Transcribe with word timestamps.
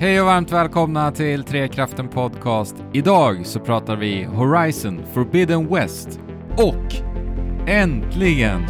Hej 0.00 0.20
och 0.20 0.26
varmt 0.26 0.52
välkomna 0.52 1.12
till 1.12 1.44
Trekraften 1.44 2.08
Podcast. 2.08 2.74
Idag 2.92 3.46
så 3.46 3.60
pratar 3.60 3.96
vi 3.96 4.24
Horizon 4.24 5.02
Forbidden 5.12 5.68
West 5.74 6.20
och 6.56 6.94
äntligen 7.68 8.66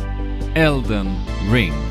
Elden 0.54 1.06
Ring. 1.52 1.89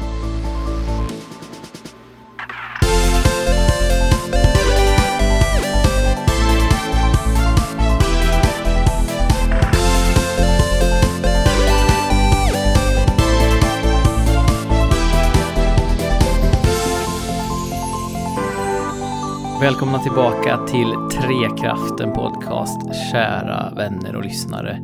Välkomna 19.61 19.99
tillbaka 19.99 20.65
till 20.67 20.87
Trekraften 21.11 22.13
Podcast, 22.13 22.81
kära 23.11 23.73
vänner 23.75 24.15
och 24.15 24.23
lyssnare. 24.23 24.81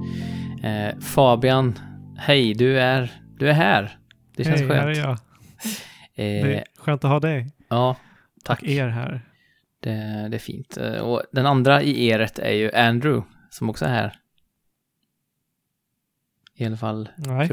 Eh, 0.63 0.99
Fabian, 0.99 1.79
hej, 2.17 2.53
du 2.53 2.79
är, 2.79 3.11
du 3.39 3.49
är 3.49 3.53
här. 3.53 3.97
Det 4.35 4.43
känns 4.43 4.61
Hej, 4.61 4.69
här 4.69 4.87
är 4.87 4.93
skönt. 4.93 4.97
jag. 4.97 5.11
Eh, 5.11 6.45
Det 6.45 6.55
är 6.57 6.63
skönt 6.77 7.03
att 7.03 7.09
ha 7.11 7.19
dig 7.19 7.51
ja, 7.69 7.95
tack. 8.43 8.61
och 8.61 8.67
er 8.67 8.87
här. 8.87 9.21
Det, 9.79 10.27
det 10.29 10.37
är 10.37 10.39
fint. 10.39 10.77
Eh, 10.77 10.93
Och 11.01 11.21
den 11.31 11.45
andra 11.45 11.81
i 11.81 12.09
eret 12.11 12.39
är 12.39 12.51
ju 12.53 12.71
Andrew, 12.75 13.27
som 13.49 13.69
också 13.69 13.85
är 13.85 13.89
här. 13.89 14.19
I 16.55 16.65
alla 16.65 16.77
fall, 16.77 17.09
Nej, 17.15 17.49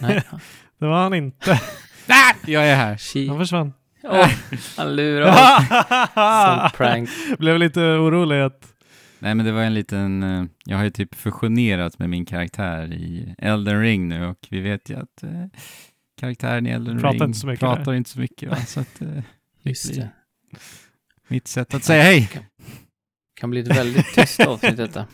nej. 0.00 0.22
det 0.78 0.86
var 0.86 1.02
han 1.02 1.14
inte. 1.14 1.60
Jag 2.46 2.68
är 2.68 2.76
här. 2.76 2.86
Han 2.86 2.98
She, 2.98 3.38
försvann. 3.38 3.72
Åh, 4.04 4.30
han 4.76 4.96
lurar 4.96 5.28
oss. 5.28 5.68
Som 6.70 6.70
prank. 6.76 7.08
Blev 7.38 7.58
lite 7.58 7.80
orolig 7.80 8.40
att... 8.40 8.70
Nej 9.18 9.34
men 9.34 9.46
det 9.46 9.52
var 9.52 9.62
en 9.62 9.74
liten, 9.74 10.22
eh, 10.22 10.44
jag 10.64 10.76
har 10.76 10.84
ju 10.84 10.90
typ 10.90 11.14
fusionerat 11.14 11.98
med 11.98 12.10
min 12.10 12.26
karaktär 12.26 12.92
i 12.92 13.34
Elden 13.38 13.80
Ring 13.80 14.08
nu 14.08 14.26
och 14.26 14.38
vi 14.50 14.60
vet 14.60 14.90
ju 14.90 14.96
att 14.96 15.22
eh, 15.22 15.30
karaktären 16.20 16.66
i 16.66 16.70
Elden 16.70 17.00
Pratar 17.00 17.18
Ring 17.18 17.24
inte 17.28 17.38
så 17.38 17.46
mycket 17.46 17.60
pratar 17.60 17.84
där. 17.84 17.94
inte 17.94 18.10
så 18.10 18.20
mycket 18.20 18.50
va? 18.50 18.56
Så 18.56 18.80
att, 18.80 19.00
eh, 19.02 19.08
Just 19.62 19.94
det. 19.94 20.08
mitt 21.28 21.48
sätt 21.48 21.74
att 21.74 21.84
säga 21.84 22.02
hej. 22.02 22.28
Kan 23.40 23.50
bli 23.50 23.60
ett 23.60 23.76
väldigt 23.76 24.14
tyst 24.14 24.40
avsnitt 24.40 24.76
detta. 24.76 25.06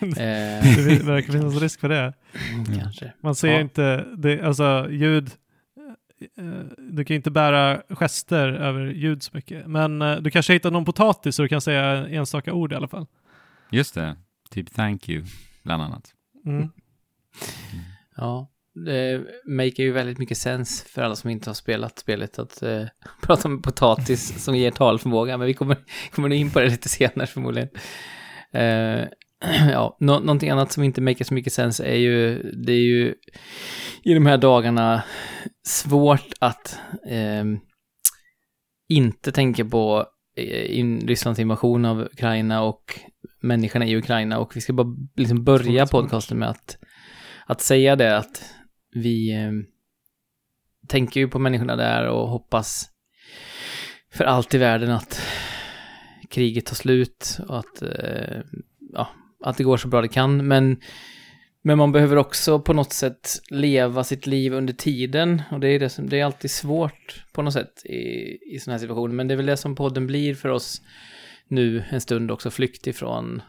Det 0.00 1.02
verkar 1.04 1.32
finnas 1.32 1.56
risk 1.62 1.80
för 1.80 1.88
det. 1.88 2.12
kanske. 2.80 3.12
Man 3.22 3.34
ser 3.34 3.52
Ja. 3.52 3.60
inte, 3.60 4.04
det, 4.16 4.42
alltså 4.42 4.88
ljud, 4.90 5.30
du 6.78 7.04
kan 7.04 7.14
ju 7.14 7.16
inte 7.16 7.30
bära 7.30 7.82
gester 7.88 8.48
över 8.48 8.86
ljud 8.86 9.22
så 9.22 9.30
mycket. 9.34 9.66
Men 9.66 10.02
eh, 10.02 10.16
du 10.16 10.30
kanske 10.30 10.52
hittar 10.52 10.70
någon 10.70 10.84
potatis 10.84 11.36
så 11.36 11.42
du 11.42 11.48
kan 11.48 11.60
säga 11.60 12.08
enstaka 12.08 12.52
ord 12.52 12.72
i 12.72 12.76
alla 12.76 12.88
fall. 12.88 13.06
Just 13.70 13.94
det, 13.94 14.16
typ 14.50 14.74
thank 14.74 15.08
you, 15.08 15.24
bland 15.62 15.82
annat. 15.82 16.14
Mm. 16.46 16.70
Ja, 18.16 18.50
det 18.74 19.24
make 19.44 19.82
ju 19.82 19.92
väldigt 19.92 20.18
mycket 20.18 20.38
sens 20.38 20.82
för 20.82 21.02
alla 21.02 21.16
som 21.16 21.30
inte 21.30 21.50
har 21.50 21.54
spelat 21.54 21.98
spelet 21.98 22.38
att 22.38 22.62
eh, 22.62 22.84
prata 23.22 23.48
om 23.48 23.62
potatis 23.62 24.44
som 24.44 24.56
ger 24.56 24.70
talförmåga, 24.70 25.38
men 25.38 25.46
vi 25.46 25.54
kommer, 25.54 25.76
kommer 26.12 26.28
nog 26.28 26.38
in 26.38 26.50
på 26.50 26.60
det 26.60 26.68
lite 26.68 26.88
senare 26.88 27.26
förmodligen. 27.26 27.68
Eh, 28.52 29.06
ja, 29.70 29.96
nå 30.00 30.20
någonting 30.20 30.50
annat 30.50 30.72
som 30.72 30.82
inte 30.82 31.00
make 31.00 31.24
så 31.24 31.34
mycket 31.34 31.52
sens 31.52 31.80
är 31.80 31.94
ju, 31.94 32.42
det 32.42 32.72
är 32.72 32.84
ju 32.84 33.14
i 34.02 34.14
de 34.14 34.26
här 34.26 34.38
dagarna 34.38 35.02
svårt 35.66 36.32
att 36.40 36.78
eh, 37.08 37.44
inte 38.88 39.32
tänka 39.32 39.64
på 39.64 40.06
eh, 40.36 40.78
in, 40.78 41.00
Rysslands 41.00 41.40
invasion 41.40 41.84
av 41.84 42.00
Ukraina 42.00 42.62
och 42.62 43.00
människorna 43.42 43.86
i 43.86 43.96
Ukraina. 43.96 44.38
Och 44.38 44.56
vi 44.56 44.60
ska 44.60 44.72
bara 44.72 44.96
liksom 45.16 45.44
börja 45.44 45.86
podcasten 45.86 46.38
med 46.38 46.50
att 46.50 46.76
att 47.46 47.60
säga 47.60 47.96
det 47.96 48.16
att 48.16 48.44
vi 48.94 49.32
eh, 49.32 49.52
tänker 50.88 51.20
ju 51.20 51.28
på 51.28 51.38
människorna 51.38 51.76
där 51.76 52.08
och 52.08 52.28
hoppas 52.28 52.90
för 54.12 54.24
allt 54.24 54.54
i 54.54 54.58
världen 54.58 54.90
att 54.90 55.22
kriget 56.30 56.66
tar 56.66 56.74
slut 56.74 57.38
och 57.48 57.58
att, 57.58 57.82
eh, 57.82 58.40
ja, 58.92 59.08
att 59.44 59.56
det 59.56 59.64
går 59.64 59.76
så 59.76 59.88
bra 59.88 60.02
det 60.02 60.08
kan. 60.08 60.46
Men, 60.46 60.80
men 61.62 61.78
man 61.78 61.92
behöver 61.92 62.16
också 62.16 62.60
på 62.60 62.72
något 62.72 62.92
sätt 62.92 63.30
leva 63.50 64.04
sitt 64.04 64.26
liv 64.26 64.52
under 64.52 64.72
tiden 64.72 65.42
och 65.50 65.60
det 65.60 65.68
är, 65.68 65.78
det 65.78 65.88
som, 65.88 66.08
det 66.08 66.20
är 66.20 66.24
alltid 66.24 66.50
svårt 66.50 67.24
på 67.32 67.42
något 67.42 67.52
sätt 67.52 67.84
i, 67.84 68.38
i 68.54 68.58
sådana 68.58 68.74
här 68.74 68.80
situationer. 68.80 69.14
Men 69.14 69.28
det 69.28 69.34
är 69.34 69.36
väl 69.36 69.46
det 69.46 69.56
som 69.56 69.76
podden 69.76 70.06
blir 70.06 70.34
för 70.34 70.48
oss 70.48 70.82
nu 71.48 71.84
en 71.90 72.00
stund 72.00 72.30
också, 72.30 72.50
flykt 72.50 72.86
ifrån 72.86 73.42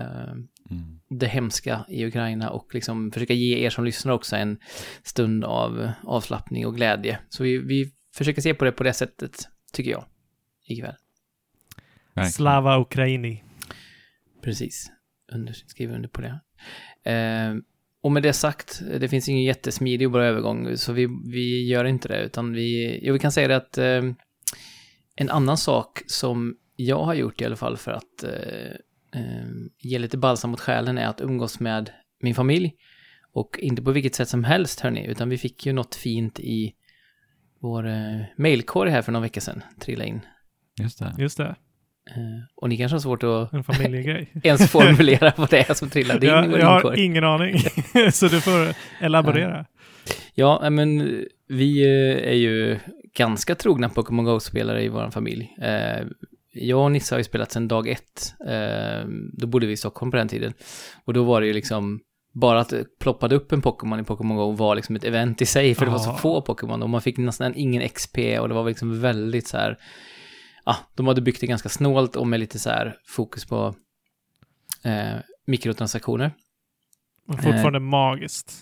eh, 0.00 0.34
Mm. 0.70 1.00
det 1.08 1.26
hemska 1.26 1.84
i 1.88 2.06
Ukraina 2.06 2.50
och 2.50 2.74
liksom 2.74 3.10
försöka 3.12 3.32
ge 3.34 3.58
er 3.58 3.70
som 3.70 3.84
lyssnar 3.84 4.12
också 4.12 4.36
en 4.36 4.58
stund 5.02 5.44
av 5.44 5.90
avslappning 6.04 6.66
och 6.66 6.76
glädje. 6.76 7.18
Så 7.28 7.42
vi, 7.42 7.58
vi 7.58 7.92
försöker 8.14 8.42
se 8.42 8.54
på 8.54 8.64
det 8.64 8.72
på 8.72 8.82
det 8.84 8.92
sättet, 8.92 9.48
tycker 9.72 9.90
jag, 9.90 10.04
ikväll. 10.66 10.94
Slava 12.32 12.80
Ukraini. 12.80 13.44
Precis. 14.42 14.92
Under, 15.32 15.52
skriver 15.52 15.94
under 15.94 16.08
på 16.08 16.20
det. 16.20 16.40
Eh, 17.12 17.54
och 18.02 18.12
med 18.12 18.22
det 18.22 18.32
sagt, 18.32 18.82
det 19.00 19.08
finns 19.08 19.28
ingen 19.28 19.42
jättesmidig 19.42 20.06
och 20.06 20.12
bra 20.12 20.24
övergång, 20.24 20.76
så 20.76 20.92
vi, 20.92 21.08
vi 21.32 21.66
gör 21.66 21.84
inte 21.84 22.08
det, 22.08 22.22
utan 22.22 22.52
vi, 22.52 23.00
jo, 23.02 23.12
vi 23.12 23.18
kan 23.18 23.32
säga 23.32 23.48
det 23.48 23.56
att 23.56 23.78
eh, 23.78 24.02
en 25.16 25.30
annan 25.30 25.56
sak 25.56 26.02
som 26.06 26.56
jag 26.76 27.04
har 27.04 27.14
gjort 27.14 27.40
i 27.40 27.44
alla 27.44 27.56
fall 27.56 27.76
för 27.76 27.92
att 27.92 28.22
eh, 28.24 29.20
eh, 29.20 29.46
ge 29.78 29.98
lite 29.98 30.18
balsam 30.18 30.50
mot 30.50 30.60
själen 30.60 30.98
är 30.98 31.06
att 31.06 31.20
umgås 31.20 31.60
med 31.60 31.90
min 32.20 32.34
familj. 32.34 32.74
Och 33.32 33.58
inte 33.58 33.82
på 33.82 33.90
vilket 33.92 34.14
sätt 34.14 34.28
som 34.28 34.44
helst, 34.44 34.80
hörni, 34.80 35.06
utan 35.06 35.28
vi 35.28 35.38
fick 35.38 35.66
ju 35.66 35.72
något 35.72 35.94
fint 35.94 36.40
i 36.40 36.74
vår 37.60 37.86
eh, 37.86 38.20
mailkorg 38.36 38.90
här 38.90 39.02
för 39.02 39.12
några 39.12 39.22
veckor 39.22 39.40
sedan, 39.40 39.62
trilla 39.80 40.04
in. 40.04 40.20
Just 40.80 40.98
det. 40.98 41.14
Just 41.18 41.38
det, 41.38 41.56
och 42.56 42.68
ni 42.68 42.76
kanske 42.76 42.94
har 42.94 43.00
svårt 43.00 43.22
att 43.22 43.52
en 43.52 43.64
familjegrej. 43.64 44.32
ens 44.42 44.70
formulera 44.70 45.32
vad 45.36 45.50
det 45.50 45.70
är 45.70 45.74
som 45.74 45.90
trillade 45.90 46.26
in 46.26 46.32
i 46.32 46.34
jag, 46.34 46.48
vår 46.48 46.58
jag 46.58 46.66
har 46.80 46.98
ingen 46.98 47.24
aning, 47.24 47.58
så 48.12 48.28
du 48.28 48.40
får 48.40 48.74
elaborera. 49.00 49.66
Ja, 50.34 50.70
men 50.70 51.20
vi 51.48 51.82
eh, 51.84 52.28
är 52.30 52.36
ju 52.36 52.78
ganska 53.16 53.54
trogna 53.54 53.88
Pokémon 53.88 54.24
Go-spelare 54.24 54.82
i 54.84 54.88
vår 54.88 55.10
familj. 55.10 55.56
Eh, 55.62 56.06
Jag 56.52 56.84
och 56.84 56.92
Nisse 56.92 57.14
har 57.14 57.18
ju 57.18 57.24
spelat 57.24 57.52
sedan 57.52 57.68
dag 57.68 57.88
ett. 57.88 58.34
Eh, 58.48 59.08
Då 59.32 59.46
bodde 59.46 59.66
vi 59.66 59.72
i 59.72 59.76
Stockholm 59.76 60.10
på 60.10 60.16
den 60.16 60.28
tiden. 60.28 60.52
Och 61.04 61.12
då 61.14 61.24
var 61.24 61.40
det 61.40 61.46
ju 61.46 61.52
liksom, 61.52 62.00
bara 62.32 62.60
att 62.60 62.68
det 62.68 62.98
ploppade 62.98 63.34
upp 63.36 63.52
en 63.52 63.62
Pokémon 63.62 64.00
i 64.00 64.04
Pokémon 64.04 64.36
Go 64.36 64.52
var 64.52 64.74
liksom 64.76 64.96
ett 64.96 65.04
event 65.04 65.42
i 65.42 65.46
sig, 65.46 65.74
för 65.74 65.84
det 65.84 65.90
var 65.92 65.98
så 65.98 66.12
få 66.12 66.42
Pokémon 66.42 66.82
och 66.82 66.90
man 66.90 67.00
fick 67.02 67.16
nästan 67.18 67.52
ingen 67.56 67.88
XP 67.88 68.18
och 68.40 68.48
det 68.48 68.54
var 68.54 68.68
liksom 68.68 69.00
väldigt 69.00 69.48
så 69.48 69.56
här, 69.56 69.78
ja, 70.64 70.76
de 70.94 71.06
hade 71.06 71.20
byggt 71.20 71.40
det 71.40 71.46
ganska 71.46 71.68
snålt 71.68 72.16
och 72.16 72.26
med 72.26 72.40
lite 72.40 72.58
så 72.58 72.70
här 72.70 72.96
fokus 73.06 73.44
på 73.46 73.74
eh, 74.84 75.16
mikrotransaktioner. 75.46 76.32
Men 77.26 77.38
fortfarande 77.38 77.80
magiskt. 77.80 78.52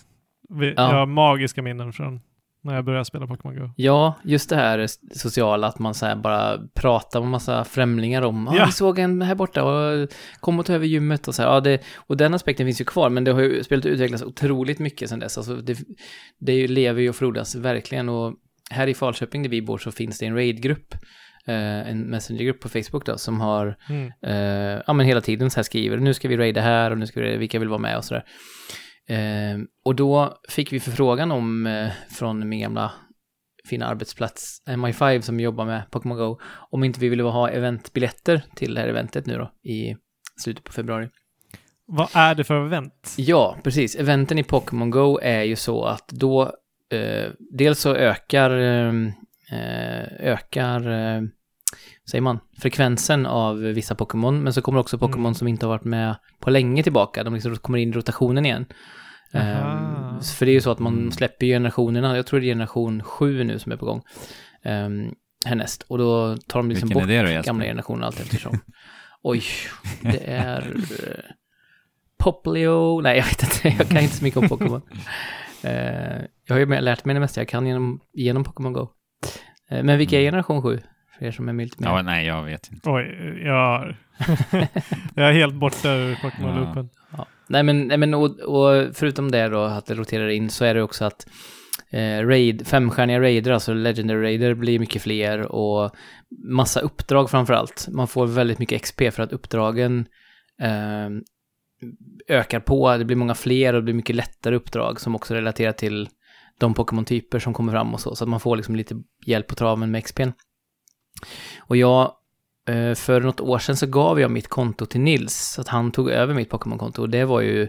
Vi, 0.49 0.67
Eh. 0.67 0.73
Ja. 0.77 0.89
Jag 0.91 0.99
har 0.99 1.05
magiska 1.05 1.61
minnen 1.61 1.93
från 1.93 2.19
när 2.63 2.75
jag 2.75 2.85
började 2.85 3.05
spela 3.05 3.27
Pokémon 3.27 3.55
Go. 3.55 3.69
Ja, 3.75 4.15
just 4.23 4.49
det 4.49 4.55
här 4.55 4.87
sociala, 5.17 5.67
att 5.67 5.79
man 5.79 5.93
så 5.93 6.15
bara 6.15 6.59
pratar 6.75 7.19
med 7.21 7.29
massa 7.29 7.63
främlingar 7.63 8.21
om, 8.21 8.47
ja, 8.51 8.57
Ja. 8.57 8.65
vi 8.65 8.71
såg 8.71 8.99
en 8.99 9.21
här 9.21 9.35
borta 9.35 9.63
och 9.63 10.09
kom 10.39 10.59
och 10.59 10.65
ta 10.65 10.73
över 10.73 10.85
gymmet 10.85 11.27
och 11.27 11.35
så 11.35 11.41
här, 11.41 11.49
ja, 11.49 11.59
det, 11.59 11.81
och 11.95 12.17
den 12.17 12.33
aspekten 12.33 12.67
finns 12.67 12.81
ju 12.81 12.85
kvar, 12.85 13.09
men 13.09 13.23
det 13.23 13.31
har 13.31 13.41
ju, 13.41 13.63
spelet 13.63 13.85
utvecklats 13.85 14.23
otroligt 14.23 14.79
mycket 14.79 15.09
sedan 15.09 15.19
dess, 15.19 15.37
alltså 15.37 15.55
det, 15.55 15.77
det 16.39 16.67
lever 16.67 17.01
ju 17.01 17.09
och 17.09 17.15
frodas 17.15 17.55
verkligen, 17.55 18.09
och 18.09 18.33
här 18.71 18.87
i 18.87 18.93
Falköping 18.93 19.43
där 19.43 19.49
vi 19.49 19.61
bor 19.61 19.77
så 19.77 19.91
finns 19.91 20.19
det 20.19 20.25
en 20.25 20.35
raidgrupp, 20.35 20.95
eh, 21.47 21.89
en 21.89 22.01
messengergrupp 22.01 22.59
på 22.59 22.69
Facebook 22.69 23.05
då, 23.05 23.17
som 23.17 23.41
har 23.41 23.77
Mm. 23.89 24.11
eh, 24.21 24.81
ja 24.87 24.93
men 24.93 25.05
hela 25.05 25.21
tiden 25.21 25.49
så 25.49 25.55
här 25.55 25.63
skriver, 25.63 25.97
nu 25.97 26.13
ska 26.13 26.27
vi 26.27 26.37
raida 26.37 26.61
här 26.61 26.91
och 26.91 26.97
nu 26.97 27.07
ska 27.07 27.19
vi 27.19 27.25
raida, 27.25 27.39
vilka 27.39 27.59
vill 27.59 27.67
vara 27.69 27.79
med 27.79 27.97
och 27.97 28.05
sådär. 28.05 28.23
Eh, 29.09 29.57
och 29.85 29.95
då 29.95 30.37
fick 30.49 30.73
vi 30.73 30.79
förfrågan 30.79 31.31
om, 31.31 31.67
eh, 31.67 31.89
från 32.09 32.49
min 32.49 32.59
gamla 32.59 32.91
fina 33.69 33.85
arbetsplats, 33.87 34.61
MI5 34.65 35.21
som 35.21 35.39
jobbar 35.39 35.65
med 35.65 35.91
Pokémon 35.91 36.17
Go, 36.17 36.39
om 36.71 36.83
inte 36.83 36.99
vi 36.99 37.09
ville 37.09 37.23
ha 37.23 37.49
eventbiljetter 37.49 38.41
till 38.55 38.73
det 38.73 38.81
här 38.81 38.87
eventet 38.87 39.25
nu 39.25 39.37
då, 39.37 39.51
i 39.71 39.95
slutet 40.41 40.63
på 40.63 40.71
februari. 40.71 41.09
Vad 41.85 42.07
är 42.13 42.35
det 42.35 42.43
för 42.43 42.65
event? 42.65 43.13
Ja, 43.17 43.57
precis. 43.63 43.95
Eventen 43.95 44.39
i 44.39 44.43
Pokémon 44.43 44.89
Go 44.89 45.19
är 45.21 45.43
ju 45.43 45.55
så 45.55 45.85
att 45.85 46.07
då, 46.07 46.41
eh, 46.91 47.31
dels 47.57 47.79
så 47.79 47.95
ökar, 47.95 48.51
eh, 48.57 48.93
eh, 49.51 50.03
ökar, 50.19 50.89
eh, 50.91 51.21
säger 52.11 52.21
man, 52.21 52.39
frekvensen 52.61 53.25
av 53.25 53.57
vissa 53.57 53.95
Pokémon, 53.95 54.43
men 54.43 54.53
så 54.53 54.61
kommer 54.61 54.79
också 54.79 54.97
Pokémon 54.97 55.25
Mm. 55.25 55.35
som 55.35 55.47
inte 55.47 55.65
har 55.65 55.73
varit 55.73 55.83
med 55.83 56.15
på 56.39 56.49
länge 56.49 56.83
tillbaka, 56.83 57.23
de 57.23 57.33
liksom 57.33 57.55
kommer 57.55 57.77
in 57.77 57.89
i 57.89 57.91
rotationen 57.91 58.45
igen. 58.45 58.65
Aha. 59.33 60.19
för 60.37 60.45
det 60.45 60.51
är 60.51 60.53
ju 60.53 60.61
så 60.61 60.71
att 60.71 60.79
man 60.79 60.93
Mm. 60.97 61.11
släpper 61.11 61.45
generationerna, 61.45 62.15
jag 62.15 62.25
tror 62.25 62.39
det 62.39 62.45
är 62.45 62.47
generation 62.51 63.03
7 63.03 63.43
nu 63.43 63.59
som 63.59 63.71
är 63.71 63.77
på 63.77 63.85
gång. 63.85 64.01
Eh, 64.63 64.89
härnäst. 65.45 65.83
Och 65.87 65.97
då 65.97 66.37
tar 66.47 66.59
de 66.59 66.69
liksom 66.69 66.89
Vilken 66.89 67.01
bort 67.01 67.07
det 67.07 67.35
då, 67.37 67.41
gamla 67.41 67.65
generationer 67.65 68.05
allt 68.05 68.19
eftersom. 68.19 68.59
Oj, 69.23 69.43
det 70.01 70.23
är... 70.31 70.75
eh, 70.75 71.31
Poplio... 72.17 73.01
Nej, 73.01 73.17
jag 73.17 73.25
vet 73.25 73.43
inte. 73.43 73.77
Jag 73.83 73.89
kan 73.89 74.01
inte 74.01 74.15
så 74.15 74.23
mycket 74.23 74.37
om 74.37 74.49
Pokémon. 74.49 74.81
Eh, 75.63 76.21
jag 76.47 76.55
har 76.55 76.59
ju 76.59 76.65
lärt 76.81 77.05
mig 77.05 77.13
det 77.13 77.19
mesta 77.19 77.41
jag 77.41 77.47
kan 77.47 77.67
genom, 77.67 77.99
genom 78.13 78.43
Pokémon 78.43 78.73
Go. 78.73 78.89
Eh, 79.69 79.83
men 79.83 79.97
vilka 79.97 80.15
är 80.15 80.19
Mm. 80.21 80.27
generation 80.31 80.61
7? 80.61 80.81
För 81.17 81.25
er 81.25 81.31
som 81.31 81.49
är 81.49 81.53
lite 81.53 81.83
mer... 81.83 81.89
Ja, 81.89 82.01
nej, 82.01 82.25
jag 82.25 82.43
vet 82.43 82.71
inte. 82.71 82.89
Oj, 82.89 83.41
jag, 83.45 83.95
jag 85.15 85.29
är 85.29 85.33
helt 85.33 85.55
borta 85.55 85.93
ur 85.93 86.15
Pokémon-loopen. 86.15 86.89
Ja. 87.17 87.25
Nej 87.47 87.63
men, 87.63 87.87
nej, 87.87 87.97
men 87.97 88.13
och, 88.13 88.39
och 88.39 88.95
förutom 88.95 89.31
det 89.31 89.47
då, 89.47 89.61
att 89.61 89.85
det 89.85 89.93
roterar 89.93 90.27
in, 90.27 90.49
så 90.49 90.65
är 90.65 90.73
det 90.73 90.81
också 90.81 91.05
att 91.05 91.27
eh, 91.89 92.27
raid, 92.27 92.67
femstjärniga 92.67 93.21
raider, 93.21 93.51
alltså 93.51 93.73
legendary 93.73 94.21
raider, 94.21 94.53
blir 94.53 94.79
mycket 94.79 95.01
fler 95.01 95.51
och 95.51 95.91
massa 96.49 96.79
uppdrag 96.79 97.29
framför 97.29 97.53
allt. 97.53 97.87
Man 97.91 98.07
får 98.07 98.27
väldigt 98.27 98.59
mycket 98.59 98.81
XP 98.81 99.01
för 99.11 99.23
att 99.23 99.33
uppdragen 99.33 100.05
eh, 100.61 101.09
ökar 102.27 102.59
på, 102.59 102.97
det 102.97 103.05
blir 103.05 103.17
många 103.17 103.35
fler 103.35 103.73
och 103.73 103.79
det 103.79 103.83
blir 103.83 103.93
mycket 103.93 104.15
lättare 104.15 104.55
uppdrag 104.55 104.99
som 104.99 105.15
också 105.15 105.33
relaterar 105.33 105.71
till 105.73 106.09
de 106.59 106.73
Pokémon-typer 106.73 107.39
som 107.39 107.53
kommer 107.53 107.71
fram 107.71 107.93
och 107.93 107.99
så, 107.99 108.15
så 108.15 108.23
att 108.23 108.29
man 108.29 108.39
får 108.39 108.55
liksom 108.55 108.75
lite 108.75 108.95
hjälp 109.25 109.47
på 109.47 109.55
traven 109.55 109.91
med 109.91 110.03
XPn. 110.03 110.29
Och 111.59 111.77
jag 111.77 112.13
Eh, 112.67 112.95
För 112.95 113.21
något 113.21 113.41
år 113.41 113.59
sedan 113.59 113.75
så 113.75 113.87
gav 113.87 114.19
jag 114.19 114.31
mitt 114.31 114.47
konto 114.47 114.85
till 114.85 115.01
Nils, 115.01 115.51
så 115.53 115.61
att 115.61 115.67
han 115.67 115.91
tog 115.91 116.09
över 116.09 116.33
mitt 116.33 116.49
Pokémon-konto 116.49 117.01
och 117.01 117.09
det 117.09 117.25
var 117.25 117.41
ju 117.41 117.67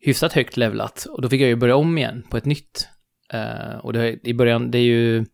hyfsat 0.00 0.32
högt 0.32 0.56
levlat. 0.56 1.04
Och 1.04 1.22
då 1.22 1.28
fick 1.28 1.40
jag 1.40 1.48
ju 1.48 1.56
börja 1.56 1.76
om 1.76 1.98
igen 1.98 2.26
på 2.30 2.36
ett 2.36 2.44
nytt. 2.44 2.88
Eh, 3.32 3.76
och 3.82 3.92
det, 3.92 4.28
i 4.28 4.34
början, 4.34 4.70
det 4.70 4.78
är 4.78 4.82
ju, 4.82 5.26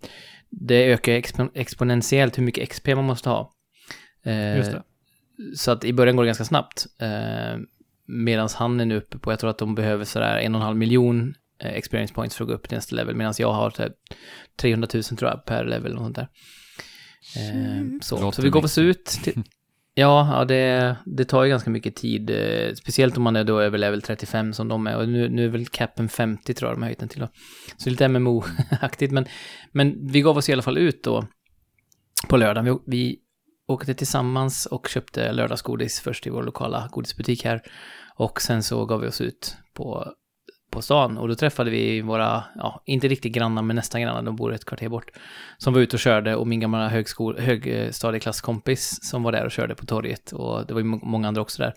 det 0.51 0.93
ökar 0.93 1.13
expo, 1.13 1.49
exponentiellt 1.55 2.39
hur 2.39 2.43
mycket 2.43 2.69
XP 2.69 2.87
man 2.87 3.05
måste 3.05 3.29
ha. 3.29 3.53
Eh, 4.25 4.57
Just 4.57 4.73
det. 4.73 4.83
Så 5.57 5.71
att 5.71 5.85
i 5.85 5.93
början 5.93 6.17
går 6.17 6.23
det 6.25 6.29
ganska 6.29 6.45
snabbt. 6.45 6.87
Medan 8.07 8.49
han 8.55 8.81
är 8.81 8.85
nu 8.85 8.97
uppe 8.97 9.19
på, 9.19 9.33
jag 9.33 9.39
tror 9.39 9.51
att 9.51 9.59
de 9.59 9.75
behöver 9.75 10.05
sådär 10.05 10.39
en 10.39 10.55
och 10.55 10.61
en 10.61 10.65
halv 10.65 10.77
miljon 10.77 11.35
experience 11.59 12.15
points 12.15 12.37
för 12.37 12.45
att 12.45 12.49
gå 12.49 12.55
upp 12.55 12.69
till 12.69 12.77
nästa 12.77 12.97
level, 12.97 13.15
medan 13.15 13.35
jag 13.39 13.53
har 13.53 13.71
typ 13.71 13.93
300 14.61 14.89
000 14.95 15.03
tror 15.03 15.31
jag 15.31 15.45
per 15.45 15.65
level 15.65 15.93
och 15.93 15.99
sånt 15.99 16.17
där. 16.17 16.29
Eh, 17.37 18.01
så, 18.01 18.21
Låter 18.21 18.37
så 18.37 18.43
vi 18.43 18.51
gav 18.51 18.65
oss 18.65 18.79
ut 18.79 19.05
till, 19.05 19.43
Ja, 19.99 20.39
ja 20.39 20.45
det, 20.45 20.97
det 21.05 21.25
tar 21.25 21.45
ju 21.45 21.51
ganska 21.51 21.71
mycket 21.71 21.97
tid. 21.97 22.31
Eh, 22.31 22.75
speciellt 22.75 23.17
om 23.17 23.23
man 23.23 23.37
är 23.37 23.45
då 23.45 23.61
över 23.61 23.79
level 23.79 24.03
35 24.03 24.53
som 24.53 24.69
de 24.69 24.87
är. 24.87 24.97
Och 24.97 25.09
nu, 25.09 25.29
nu 25.29 25.45
är 25.45 25.49
väl 25.49 25.67
capen 25.67 26.09
50 26.09 26.55
tror 26.55 26.71
jag 26.71 26.77
de 26.77 26.83
har 26.83 26.89
höjt 26.89 26.99
den 26.99 27.09
till. 27.09 27.21
Då. 27.21 27.29
Så 27.77 27.91
lite 27.91 28.09
MMO-aktigt. 28.09 29.13
Men, 29.13 29.27
men 29.73 30.07
vi 30.07 30.21
gav 30.21 30.37
oss 30.37 30.49
i 30.49 30.53
alla 30.53 30.63
fall 30.63 30.79
ut 30.79 31.05
då 31.05 31.27
på 32.29 32.37
lördagen. 32.37 32.65
Vi, 32.65 32.97
vi 32.97 33.19
åkte 33.69 33.95
tillsammans 33.95 34.67
och 34.67 34.89
köpte 34.89 35.33
lördagsgodis 35.33 36.01
först 36.01 36.27
i 36.27 36.31
vår 36.31 36.43
lokala 36.43 36.89
godisbutik 36.93 37.45
här. 37.45 37.63
Och 38.17 38.43
sen 38.43 38.63
så 38.63 38.87
gav 38.87 39.01
vi 39.01 39.09
oss 39.09 39.21
ut 39.21 39.57
på, 39.75 40.13
på 40.77 40.83
stan. 40.83 41.19
Och 41.19 41.29
då 41.29 41.35
träffade 41.35 41.71
vi 41.71 42.01
våra, 42.01 42.45
ja, 42.55 42.83
inte 42.87 43.09
riktigt 43.09 43.33
grannar, 43.33 43.63
men 43.63 43.77
nästan 43.77 44.01
grannar. 44.01 44.23
De 44.23 44.37
bor 44.37 44.53
ett 44.53 44.65
kvarter 44.65 44.89
bort. 44.89 45.11
Som 45.59 45.75
var 45.75 45.81
ute 45.81 45.97
och 45.97 46.01
körde 46.01 46.37
och 46.37 46.47
min 46.47 46.61
gamla 46.61 46.89
högskol, 46.89 47.39
högstadieklasskompis 47.39 48.99
som 49.03 49.23
var 49.23 49.33
där 49.33 49.45
och 49.45 49.53
körde 49.53 49.75
på 49.75 49.87
torget. 49.87 50.33
Och 50.33 50.67
det 50.67 50.75
var 50.75 50.81
ju 50.81 50.85
må- 50.85 51.01
många 51.03 51.29
andra 51.29 51.43
också 51.43 51.63
där. 51.63 51.73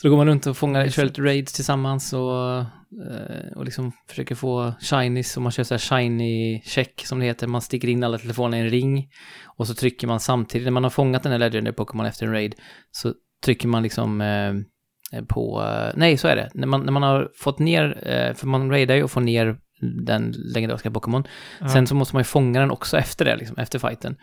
Så 0.00 0.08
då 0.08 0.10
går 0.10 0.16
man 0.16 0.26
runt 0.26 0.46
och 0.46 0.56
fångar, 0.56 0.88
kör 0.88 1.04
lite 1.04 1.22
raids 1.22 1.52
tillsammans 1.52 2.12
och, 2.12 2.58
eh, 2.58 3.52
och 3.56 3.64
liksom 3.64 3.92
försöker 4.08 4.34
få 4.34 4.74
shinies 4.80 5.36
och 5.36 5.42
man 5.42 5.52
kör 5.52 5.64
så 5.64 5.74
här 5.74 5.78
shiny 5.78 6.62
check 6.64 7.02
som 7.06 7.18
det 7.18 7.26
heter. 7.26 7.46
Man 7.46 7.62
sticker 7.62 7.88
in 7.88 8.04
alla 8.04 8.18
telefoner 8.18 8.58
i 8.58 8.60
en 8.60 8.70
ring 8.70 9.08
och 9.56 9.66
så 9.66 9.74
trycker 9.74 10.06
man 10.06 10.20
samtidigt, 10.20 10.64
när 10.64 10.72
man 10.72 10.82
har 10.82 10.90
fångat 10.90 11.22
den 11.22 11.32
här 11.32 11.38
legendary 11.38 11.74
Pokémon 11.74 12.06
efter 12.06 12.26
en 12.26 12.32
raid, 12.32 12.54
så 12.90 13.12
trycker 13.44 13.68
man 13.68 13.82
liksom 13.82 14.20
eh, 14.20 14.54
på, 15.28 15.62
eh, 15.62 15.92
nej 15.96 16.16
så 16.16 16.28
är 16.28 16.36
det, 16.36 16.50
när 16.54 16.66
man, 16.66 16.80
när 16.82 16.92
man 16.92 17.02
har 17.02 17.28
fått 17.38 17.58
ner, 17.58 18.08
eh, 18.08 18.34
för 18.34 18.46
man 18.46 18.70
raidar 18.70 18.94
ju 18.94 19.02
och 19.02 19.10
får 19.10 19.20
ner 19.20 19.56
den 20.06 20.34
legendariska 20.36 20.90
Pokémon, 20.90 21.24
Ja. 21.60 21.68
Sen 21.68 21.86
så 21.86 21.94
måste 21.94 22.14
man 22.14 22.20
ju 22.20 22.24
fånga 22.24 22.60
den 22.60 22.70
också 22.70 22.98
efter 22.98 23.24
det, 23.24 23.36
liksom, 23.36 23.56
efter 23.58 23.78
fighten. 23.78 24.16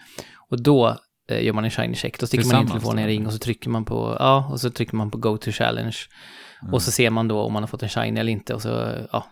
Och 0.49 0.63
då 0.63 0.97
eh, 1.29 1.43
gör 1.45 1.53
man 1.53 1.63
en 1.63 1.71
shiny 1.71 1.95
check. 1.95 2.19
Då 2.19 2.27
sticker 2.27 2.45
man 2.53 2.61
in 2.61 2.67
telefonen 2.67 2.99
i 2.99 3.01
en 3.01 3.07
ring 3.07 3.25
och 3.27 3.33
så 3.33 3.39
trycker 3.39 3.69
man 3.69 3.85
på, 3.85 4.17
ja, 4.19 4.47
och 4.51 4.59
så 4.59 4.69
trycker 4.69 4.95
man 4.95 5.11
på 5.11 5.17
go 5.17 5.37
to 5.37 5.51
challenge. 5.51 5.97
Mm. 6.61 6.73
Och 6.73 6.81
så 6.81 6.91
ser 6.91 7.09
man 7.09 7.27
då 7.27 7.41
om 7.41 7.53
man 7.53 7.63
har 7.63 7.67
fått 7.67 7.83
en 7.83 7.89
shiny 7.89 8.19
eller 8.19 8.31
inte 8.31 8.53
och 8.53 8.61
så, 8.61 8.69
ja. 9.11 9.25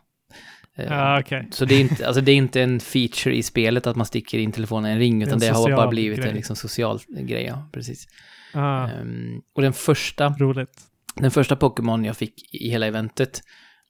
Eh, 0.78 0.86
Ja, 0.86 1.20
okej. 1.20 1.48
Så 1.52 1.66
det 1.66 1.76
är, 1.76 1.80
inte, 1.82 2.08
alltså 2.08 2.22
det 2.22 2.32
är 2.32 2.36
inte 2.36 2.62
en 2.62 2.80
feature 2.80 3.36
i 3.36 3.44
spelet 3.44 3.88
att 3.88 3.96
man 3.96 4.06
sticker 4.06 4.38
in 4.40 4.52
telefonen 4.52 4.92
i 4.92 4.94
en 4.94 5.00
ring, 5.00 5.20
Det 5.20 5.26
utan 5.26 5.34
en 5.34 5.40
det 5.40 5.50
har 5.50 5.72
bara 5.72 5.88
blivit 5.88 6.20
grej. 6.20 6.30
en 6.30 6.36
liksom 6.36 6.56
social 6.56 7.00
grej, 7.10 7.44
ja, 7.46 7.70
precis. 7.74 8.06
Ah, 8.54 8.88
Ehm, 8.88 9.42
och 9.56 9.62
den 9.62 9.74
första, 9.74 10.30
roligt. 10.30 10.82
Den 11.16 11.32
första 11.32 11.56
Pokémon 11.56 12.06
jag 12.06 12.18
fick 12.18 12.54
i 12.54 12.70
hela 12.70 12.88
eventet 12.88 13.42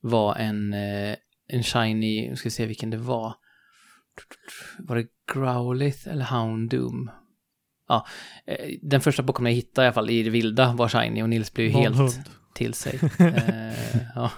var 0.02 0.36
en, 0.36 0.74
eh, 0.74 1.16
en 1.48 1.64
shiny, 1.64 2.30
nu 2.30 2.36
ska 2.36 2.48
vi 2.48 2.52
se 2.52 2.66
vilken 2.66 2.90
det 2.90 2.98
var. 2.98 3.36
Var 4.80 4.96
det 4.96 5.08
Growlithe 5.34 6.12
eller 6.12 6.26
Houndoom? 6.26 7.12
Ja, 7.88 8.08
eh, 8.46 8.70
den 8.82 9.02
första 9.02 9.24
Pokémon 9.24 9.46
jag 9.46 9.56
hittade 9.56 9.86
i 9.86 9.88
alla 9.88 9.94
fall 9.94 10.10
i 10.10 10.24
det 10.24 10.30
vilda 10.30 10.74
var 10.74 10.88
shiny 10.88 11.24
och 11.24 11.30
Nils 11.30 11.54
blev 11.54 11.68
ju 11.68 11.74
helt 11.74 11.98
hund. 11.98 12.12
till 12.56 12.74
sig. 12.74 13.00
eh, 13.20 14.02
ja. 14.16 14.32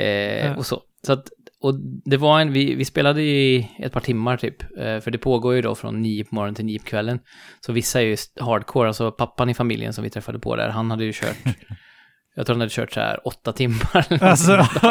eh, 0.00 0.58
och 0.58 0.66
så. 0.66 0.82
så 1.06 1.12
att, 1.12 1.28
och 1.62 1.74
det 2.04 2.16
var 2.16 2.40
en, 2.40 2.52
vi, 2.52 2.74
vi 2.74 2.84
spelade 2.84 3.22
i 3.22 3.70
ett 3.78 3.92
par 3.92 4.00
timmar 4.00 4.36
typ, 4.36 4.62
eh, 4.62 5.00
för 5.00 5.10
det 5.10 5.18
pågår 5.18 5.54
ju 5.54 5.62
då 5.62 5.74
från 5.74 6.02
nio 6.02 6.24
på 6.24 6.34
morgonen 6.34 6.54
till 6.54 6.64
nio 6.64 6.78
på 6.78 6.84
kvällen. 6.84 7.20
Så 7.60 7.72
vissa 7.72 8.00
är 8.00 8.04
ju 8.04 8.16
hardcore, 8.40 8.88
alltså 8.88 9.12
pappan 9.12 9.50
i 9.50 9.54
familjen 9.54 9.92
som 9.92 10.04
vi 10.04 10.10
träffade 10.10 10.38
på 10.38 10.56
där, 10.56 10.68
han 10.68 10.90
hade 10.90 11.04
ju 11.04 11.12
kört, 11.12 11.36
jag 12.34 12.46
tror 12.46 12.54
han 12.54 12.60
hade 12.60 12.70
kört 12.70 12.92
så 12.92 13.00
här 13.00 13.26
åtta 13.26 13.52
timmar. 13.52 14.06
Alltså, 14.22 14.50
någonting. 14.50 14.90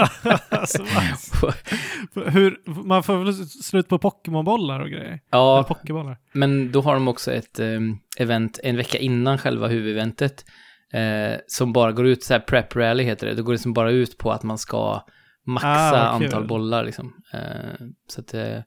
alltså 0.50 0.84
hur, 2.16 2.84
man 2.88 3.04
får 3.04 3.18
väl 3.18 3.34
slut 3.46 3.88
på 3.88 4.00
Pokémonbollar 4.00 4.80
och 4.80 4.90
grejer? 4.90 5.20
Ja, 5.32 5.66
Pokébollar? 5.68 6.18
men 6.34 6.72
då 6.72 6.82
har 6.82 6.94
de 6.94 7.08
också 7.08 7.32
ett 7.32 7.60
eh, 7.60 7.80
event 8.18 8.60
en 8.64 8.78
vecka 8.78 8.98
innan 8.98 9.38
själva 9.38 9.68
huvudeventet. 9.68 10.46
Eh, 10.94 11.40
som 11.48 11.74
bara 11.74 11.92
går 11.92 12.08
ut, 12.08 12.24
så 12.24 12.34
här 12.34 12.40
prep 12.40 12.76
rally 12.76 13.04
heter 13.04 13.28
det. 13.28 13.34
Då 13.34 13.44
går 13.44 13.54
det 13.54 13.60
som 13.60 13.74
bara 13.74 13.92
ut 13.92 14.18
på 14.18 14.32
att 14.32 14.44
man 14.44 14.58
ska 14.58 15.02
maxa 15.46 15.68
Ah, 15.68 16.08
antal 16.10 16.48
bollar 16.48 16.84
liksom. 16.84 17.14
Eh, 17.34 17.86
så 18.08 18.22
att, 18.22 18.34
eh, 18.34 18.60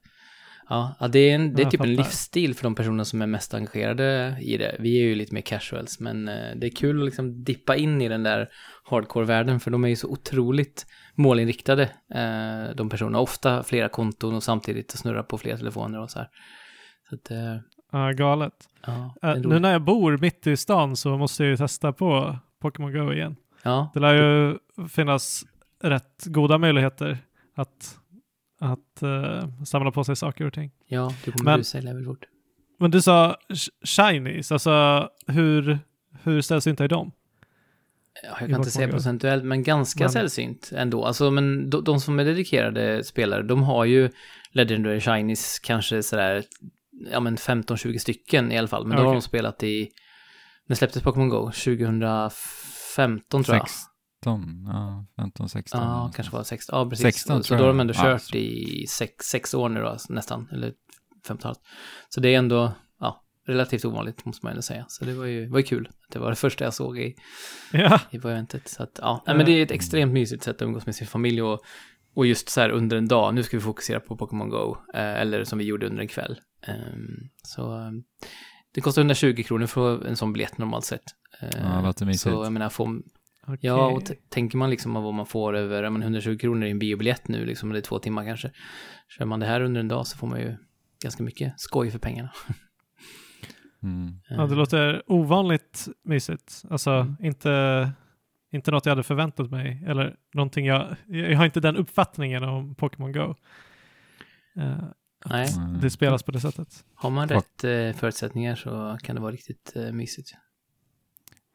ja, 0.69 1.07
det 1.11 1.19
är, 1.19 1.35
en, 1.35 1.53
det 1.53 1.61
är 1.61 1.69
typ 1.69 1.81
en 1.81 1.95
livsstil 1.95 2.55
för 2.55 2.63
de 2.63 2.75
personer 2.75 3.03
som 3.03 3.21
är 3.21 3.27
mest 3.27 3.53
engagerade 3.53 4.37
i 4.41 4.57
det. 4.57 4.75
Vi 4.79 5.01
är 5.01 5.03
ju 5.03 5.15
lite 5.15 5.33
mer 5.33 5.41
casuals, 5.41 5.99
men 5.99 6.27
eh, 6.27 6.55
det 6.55 6.67
är 6.67 6.75
kul 6.75 6.99
att 6.99 7.05
liksom 7.05 7.43
dippa 7.43 7.75
in 7.75 8.01
i 8.01 8.07
den 8.09 8.23
där 8.23 8.49
hardcore-världen, 8.89 9.59
för 9.59 9.71
de 9.71 9.83
är 9.83 9.87
ju 9.87 9.95
så 9.95 10.07
otroligt 10.07 10.85
målinriktade, 11.15 11.89
de 12.75 12.89
personerna. 12.89 13.19
Ofta 13.19 13.63
flera 13.63 13.89
konton 13.89 14.35
och 14.35 14.43
samtidigt 14.43 14.91
snurra 14.91 15.23
på 15.23 15.37
flera 15.37 15.57
telefoner 15.57 15.99
och 15.99 16.11
så 16.11 16.19
här. 16.19 16.27
Så 17.09 17.15
att, 17.15 17.31
Ja, 17.91 18.11
galet. 18.11 18.53
ja, 18.85 19.15
en 19.21 19.41
nu 19.41 19.59
när 19.59 19.71
jag 19.71 19.81
bor 19.81 20.17
mitt 20.17 20.47
i 20.47 20.57
stan 20.57 20.95
så 20.95 21.17
måste 21.17 21.43
jag 21.43 21.49
ju 21.49 21.57
testa 21.57 21.93
på 21.93 22.39
Pokémon 22.61 22.93
Go 22.93 23.13
igen. 23.13 23.35
ja, 23.63 23.91
Det 23.93 23.99
lär 23.99 24.13
ju 24.15 24.57
finnas 24.89 25.43
rätt 25.89 26.25
goda 26.25 26.57
möjligheter 26.57 27.17
att, 27.55 27.97
att 28.59 29.01
eh, 29.01 29.63
samla 29.65 29.91
på 29.91 30.03
sig 30.03 30.15
saker 30.15 30.45
och 30.45 30.53
ting. 30.53 30.71
ja, 30.87 31.13
du 31.25 31.31
kommer 31.31 31.51
Men- 31.51 31.57
rusa 31.59 31.77
i 31.77 31.81
level 31.81 32.05
fort. 32.05 32.25
Men 32.79 32.91
du 32.91 33.01
sa 33.01 33.35
sh- 33.49 33.69
shinies, 33.83 34.51
alltså 34.51 35.09
hur, 35.27 35.79
hur 36.23 36.41
sällsynta 36.41 36.83
är 36.83 36.87
de? 36.87 37.11
Ja, 38.23 38.29
jag 38.29 38.49
kan 38.49 38.59
inte 38.59 38.71
säga 38.71 38.87
procentuellt, 38.87 39.43
men 39.45 39.63
ganska 39.63 40.03
Men- 40.03 40.11
sällsynt 40.11 40.71
ändå. 40.75 41.05
Alltså, 41.05 41.31
men 41.31 41.69
de, 41.69 41.83
de 41.83 41.99
som 41.99 42.19
är 42.19 42.25
dedikerade 42.25 43.03
spelare, 43.03 43.43
de 43.43 43.63
har 43.63 43.85
ju 43.85 44.09
Legendary 44.51 44.99
Shinies 45.01 45.59
kanske 45.59 46.03
sådär, 46.03 46.43
ja 47.11 47.19
men 47.19 47.35
15-20 47.37 47.97
stycken 47.97 48.51
i 48.51 48.57
alla 48.57 48.67
fall. 48.67 48.87
Men 48.87 48.97
då 48.97 49.03
har 49.03 49.13
de 49.13 49.21
spelat 49.21 49.63
i, 49.63 49.89
när 50.67 50.75
släpptes 50.75 51.03
Pokémon 51.03 51.29
Go? 51.29 51.51
2015 51.51 53.43
tror 53.43 53.57
jag. 53.57 53.67
16, 53.69 53.91
ja, 54.67 55.05
15, 55.15 55.49
16. 55.49 55.81
Ja, 55.81 56.11
kanske 56.15 56.33
var 56.35 56.43
16. 56.43 56.79
Ja, 56.79 56.89
precis. 56.89 57.03
16 57.03 57.43
så 57.43 57.53
då 57.55 57.59
har 57.63 57.67
de 57.67 57.79
ändå 57.79 57.93
Ja, 57.97 58.01
kört 58.03 58.21
så- 58.21 58.35
i 58.37 58.85
sex, 58.89 59.25
sex 59.25 59.53
år 59.53 59.69
nu 59.69 59.81
då, 59.81 59.97
nästan. 60.09 60.47
Eller 60.51 60.73
15 61.27 61.55
Så 62.09 62.19
det 62.21 62.33
är 62.33 62.37
ändå, 62.37 62.71
ja, 62.99 63.23
relativt 63.47 63.85
ovanligt 63.85 64.25
måste 64.25 64.45
man 64.45 64.51
ändå 64.51 64.61
säga. 64.61 64.85
Så 64.87 65.05
det 65.05 65.13
var 65.13 65.25
ju, 65.25 65.49
var 65.49 65.57
ju 65.59 65.63
kul. 65.65 65.89
Det 66.11 66.19
var 66.19 66.29
det 66.29 66.35
första 66.35 66.63
jag 66.63 66.73
såg 66.73 66.99
i, 66.99 67.15
Ja, 67.71 67.99
i 68.11 68.15
eventet. 68.17 68.67
Så 68.67 68.83
att, 68.83 68.99
ja, 69.01 69.23
nej, 69.27 69.35
men 69.37 69.45
det 69.45 69.51
är 69.51 69.63
ett 69.63 69.71
extremt 69.71 70.13
mysigt 70.13 70.43
sätt 70.43 70.55
att 70.55 70.61
umgås 70.61 70.85
med 70.85 70.95
sin 70.95 71.07
familj 71.07 71.41
och, 71.41 71.59
och 72.15 72.25
just 72.25 72.49
så 72.49 72.61
här 72.61 72.69
under 72.69 72.97
en 72.97 73.07
dag, 73.07 73.33
nu 73.35 73.43
ska 73.43 73.57
vi 73.57 73.63
fokusera 73.63 73.99
på 73.99 74.17
Pokémon 74.17 74.49
Go, 74.49 74.77
eh, 74.93 75.21
eller 75.21 75.43
som 75.43 75.57
vi 75.59 75.65
gjorde 75.65 75.87
under 75.87 76.01
en 76.01 76.07
kväll. 76.07 76.39
Ehm, 76.67 77.29
så 77.43 77.77
eh, 77.79 77.91
det 78.73 78.81
kostar 78.81 79.01
120 79.01 79.43
kronor 79.43 79.65
för 79.65 80.05
en 80.05 80.15
sån 80.15 80.33
biljett 80.33 80.57
normalt 80.57 80.85
sett. 80.85 81.03
Eh, 81.41 81.49
Ja, 81.63 81.67
det 81.69 81.81
låter 81.87 82.05
mysigt. 82.05 82.21
Så 82.21 82.29
jag 82.43 82.53
menar, 82.53 82.69
får, 82.69 82.89
okej. 83.47 83.57
ja, 83.61 83.87
och 83.87 84.01
tänker 84.29 84.57
man 84.57 84.69
liksom 84.69 84.93
vad 84.93 85.13
man 85.13 85.25
får 85.25 85.55
över 85.55 85.89
men 85.89 86.01
120 86.01 86.37
kronor 86.37 86.67
i 86.67 86.71
en 86.71 86.79
biobiljett 86.79 87.27
nu, 87.27 87.45
liksom, 87.45 87.69
det 87.69 87.79
är 87.79 87.81
två 87.81 87.99
timmar 87.99 88.25
kanske. 88.25 88.51
Kör 89.17 89.25
man 89.25 89.39
det 89.39 89.45
här 89.45 89.61
under 89.61 89.79
en 89.79 89.87
dag 89.87 90.07
så 90.07 90.17
får 90.17 90.27
man 90.27 90.39
ju 90.39 90.55
ganska 91.03 91.23
mycket 91.23 91.53
skoj 91.59 91.91
för 91.91 91.99
pengarna. 91.99 92.31
Mm. 93.83 94.19
Ja, 94.29 94.45
det 94.45 94.55
låter 94.55 95.03
ovanligt 95.11 95.87
mysigt. 96.03 96.61
Alltså 96.69 96.91
Mm. 96.91 97.15
inte, 97.19 97.91
inte 98.51 98.71
något 98.71 98.85
jag 98.85 98.91
hade 98.91 99.03
förväntat 99.03 99.51
mig. 99.51 99.83
Eller 99.87 100.15
någonting 100.33 100.65
jag, 100.65 100.95
jag 101.07 101.37
har 101.37 101.45
inte 101.45 101.59
den 101.59 101.75
uppfattningen 101.77 102.43
om 102.43 102.75
Pokémon 102.75 103.11
Go. 103.11 103.35
Eh, 104.57 104.77
Nej, 105.25 105.47
Mm. 105.57 105.81
det 105.81 105.89
spelas 105.89 106.23
på 106.23 106.31
det 106.31 106.39
sättet. 106.39 106.85
har 106.95 107.09
man 107.09 107.27
rätt 107.29 107.63
eh, 107.63 107.91
förutsättningar 107.99 108.55
så 108.55 108.97
kan 109.03 109.15
det 109.15 109.21
vara 109.21 109.31
riktigt 109.31 109.73
eh, 109.75 109.91
mysigt. 109.91 110.33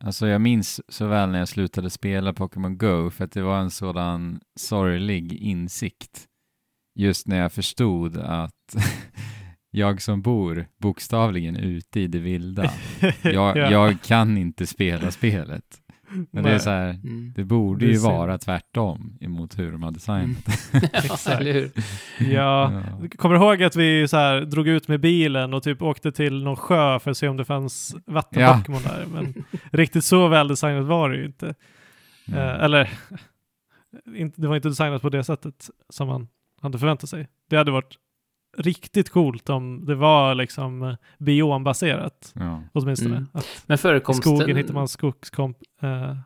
Alltså 0.04 0.26
jag 0.28 0.40
minns 0.40 0.80
så 0.92 1.06
väl 1.06 1.30
när 1.30 1.38
jag 1.38 1.48
slutade 1.48 1.90
spela 1.90 2.32
Pokémon 2.32 2.78
Go 2.78 3.10
för 3.10 3.24
att 3.24 3.32
det 3.32 3.42
var 3.42 3.58
en 3.58 3.70
sådan 3.70 4.40
sorglig 4.60 5.32
insikt. 5.32 6.26
Just 6.98 7.26
när 7.26 7.36
jag 7.38 7.52
förstod 7.52 8.16
att 8.16 8.76
jag 9.70 10.02
som 10.02 10.22
bor 10.22 10.66
bokstavligen 10.78 11.56
ute 11.56 12.00
i 12.00 12.06
det 12.06 12.18
vilda, 12.18 12.72
jag, 13.22 13.56
Ja. 13.56 13.70
jag 13.70 14.02
kan 14.02 14.38
inte 14.38 14.66
spela 14.66 15.10
spelet. 15.10 15.80
Men 16.30 16.44
det 16.44 16.50
är 16.50 16.58
så 16.58 16.70
här, 16.70 16.88
Mm. 17.04 17.32
det 17.36 17.44
borde 17.44 17.86
Det 17.86 17.90
ju 17.92 17.98
synd. 17.98 18.12
vara 18.12 18.38
tvärtom 18.38 19.18
emot 19.20 19.58
hur 19.58 19.72
de 19.72 19.82
har 19.82 19.90
designat 19.90 20.44
det. 20.46 20.52
ja, 20.72 20.88
Exakt. 20.92 21.40
eller 21.40 21.52
hur? 21.52 21.70
Ja, 22.18 22.72
Ja. 23.02 23.08
kommer 23.16 23.34
du 23.34 23.40
ihåg 23.44 23.62
att 23.62 23.76
vi 23.76 24.08
så 24.08 24.16
här 24.16 24.40
drog 24.40 24.68
ut 24.68 24.88
med 24.88 25.00
bilen 25.00 25.54
och 25.54 25.62
typ 25.62 25.82
åkte 25.82 26.12
till 26.12 26.44
någon 26.44 26.56
sjö 26.56 26.98
för 26.98 27.10
att 27.10 27.16
se 27.16 27.28
om 27.28 27.36
det 27.36 27.44
fanns 27.44 27.96
vattenpokémon 28.06 28.82
där. 28.82 29.06
Men 29.12 29.44
riktigt 29.72 30.04
så 30.04 30.28
väl 30.28 30.48
designat 30.48 30.84
var 30.86 31.10
det 31.10 31.16
ju 31.16 31.24
inte. 31.26 31.54
Mm. 32.28 32.38
Eh, 32.40 32.64
eller, 32.64 32.90
det 34.36 34.46
var 34.48 34.56
inte 34.56 34.68
designat 34.68 35.02
på 35.02 35.08
det 35.08 35.24
sättet 35.24 35.70
som 35.88 36.08
man 36.08 36.28
hade 36.62 36.78
förväntat 36.78 37.10
sig. 37.10 37.28
Det 37.50 37.56
hade 37.56 37.70
varit 37.70 37.96
riktigt 38.58 39.10
coolt 39.10 39.48
om 39.50 39.84
det 39.86 39.94
var 39.94 40.34
liksom 40.34 40.82
eh, 40.82 40.94
biombaserat 41.18 42.32
Ja. 42.34 42.62
åtminstone. 42.72 43.16
Mm. 43.16 43.28
Att 43.32 43.46
Men 43.66 43.74
I 43.74 43.78
förekomsten... 43.78 44.36
skogen 44.36 44.56
hittar 44.56 44.74
man 44.74 44.88
skogskomp... 44.88 45.56
eh, 45.82 46.16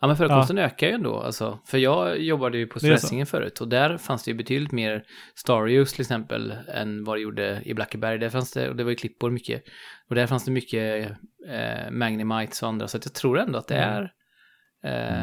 Ja, 0.00 0.06
men 0.06 0.16
förekomsten 0.16 0.58
ökar 0.58 0.86
ju 0.86 0.92
ändå. 0.92 1.20
Alltså, 1.20 1.58
för 1.66 1.78
jag 1.78 2.18
jobbade 2.20 2.58
ju 2.58 2.66
på. 2.66 2.78
Stressingen 2.78 3.26
förut 3.26 3.60
och 3.60 3.68
där 3.68 3.96
fanns 3.98 4.22
det 4.24 4.30
ju 4.30 4.36
betydligt 4.36 4.72
mer 4.72 5.04
Staruse 5.34 5.92
till 5.94 6.00
exempel 6.02 6.54
än 6.74 7.04
vad 7.04 7.16
det 7.16 7.20
gjorde 7.20 7.62
i 7.64 7.74
Blackeberg. 7.74 8.18
Där 8.18 8.28
fanns 8.30 8.52
det, 8.52 8.70
och 8.70 8.76
det 8.76 8.84
var 8.84 8.90
ju 8.90 8.96
klippor 8.96 9.30
mycket. 9.30 9.62
Och 10.08 10.14
där 10.14 10.26
fanns 10.26 10.44
det 10.44 10.50
mycket 10.50 11.10
eh, 11.48 11.90
Magnemites 11.90 12.62
och 12.62 12.68
andra. 12.68 12.88
Så 12.88 12.96
att 12.96 13.04
jag 13.04 13.14
tror 13.14 13.38
ändå 13.38 13.58
att 13.58 13.68
det 13.68 13.74
Mm. 13.76 13.94
är... 13.96 14.02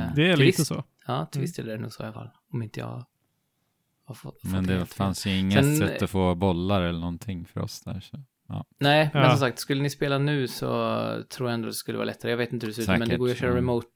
Eh, 0.08 0.13
det 0.16 0.32
är 0.32 0.38
lite 0.38 0.66
så. 0.66 0.84
Ja, 1.08 1.25
till 1.25 1.42
viss 1.42 1.54
del 1.56 1.70
är 1.70 1.74
det 1.74 1.82
nog 1.82 1.92
så 1.94 2.04
i 2.04 2.06
alla 2.06 2.13
fall. 2.13 2.30
Om 2.54 2.62
inte 2.63 2.80
jag 2.80 3.06
fått, 4.13 4.41
fått 4.41 4.51
Men 4.51 4.68
det 4.68 4.86
fanns 4.86 5.27
ju 5.27 5.38
inga 5.38 5.51
Sen- 5.63 5.77
sätt 5.77 6.01
att 6.01 6.10
få 6.10 6.36
bollar 6.36 6.82
eller 6.82 7.00
någonting 7.00 7.46
för 7.46 7.60
oss 7.62 7.82
där. 7.82 8.00
Så. 8.00 8.25
Nej, 8.80 9.10
men 9.13 9.24
Ja. 9.24 9.30
som 9.30 9.39
sagt, 9.39 9.60
skulle 9.60 9.82
ni 9.82 9.89
spela 9.89 10.18
nu 10.18 10.48
så 10.48 10.68
tror 11.30 11.50
jag 11.50 11.53
ändå 11.53 11.68
det 11.68 11.74
skulle 11.74 11.98
vara 11.98 12.06
lättare. 12.06 12.32
Jag 12.32 12.38
vet 12.38 12.53
inte 12.53 12.65
hur 12.65 12.74
det 12.74 12.82
ser 12.82 12.94
ut, 12.94 13.00
men 13.00 13.10
det 13.10 13.18
går 13.18 13.27
ju 13.27 13.32
att 13.34 13.39
köra 13.39 13.50
ja. 13.51 13.58
remote, 13.58 13.88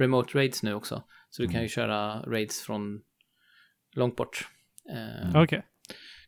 remote 0.00 0.38
raids 0.38 0.62
nu 0.62 0.74
också. 0.74 1.02
Så 1.30 1.42
du 1.42 1.46
kan 1.48 1.54
Mm. 1.54 1.62
ju 1.62 1.68
köra 1.68 2.22
raids 2.22 2.60
från 2.60 3.00
långt 3.96 4.16
bort. 4.16 4.48
Eh, 4.94 5.42
Okej. 5.42 5.62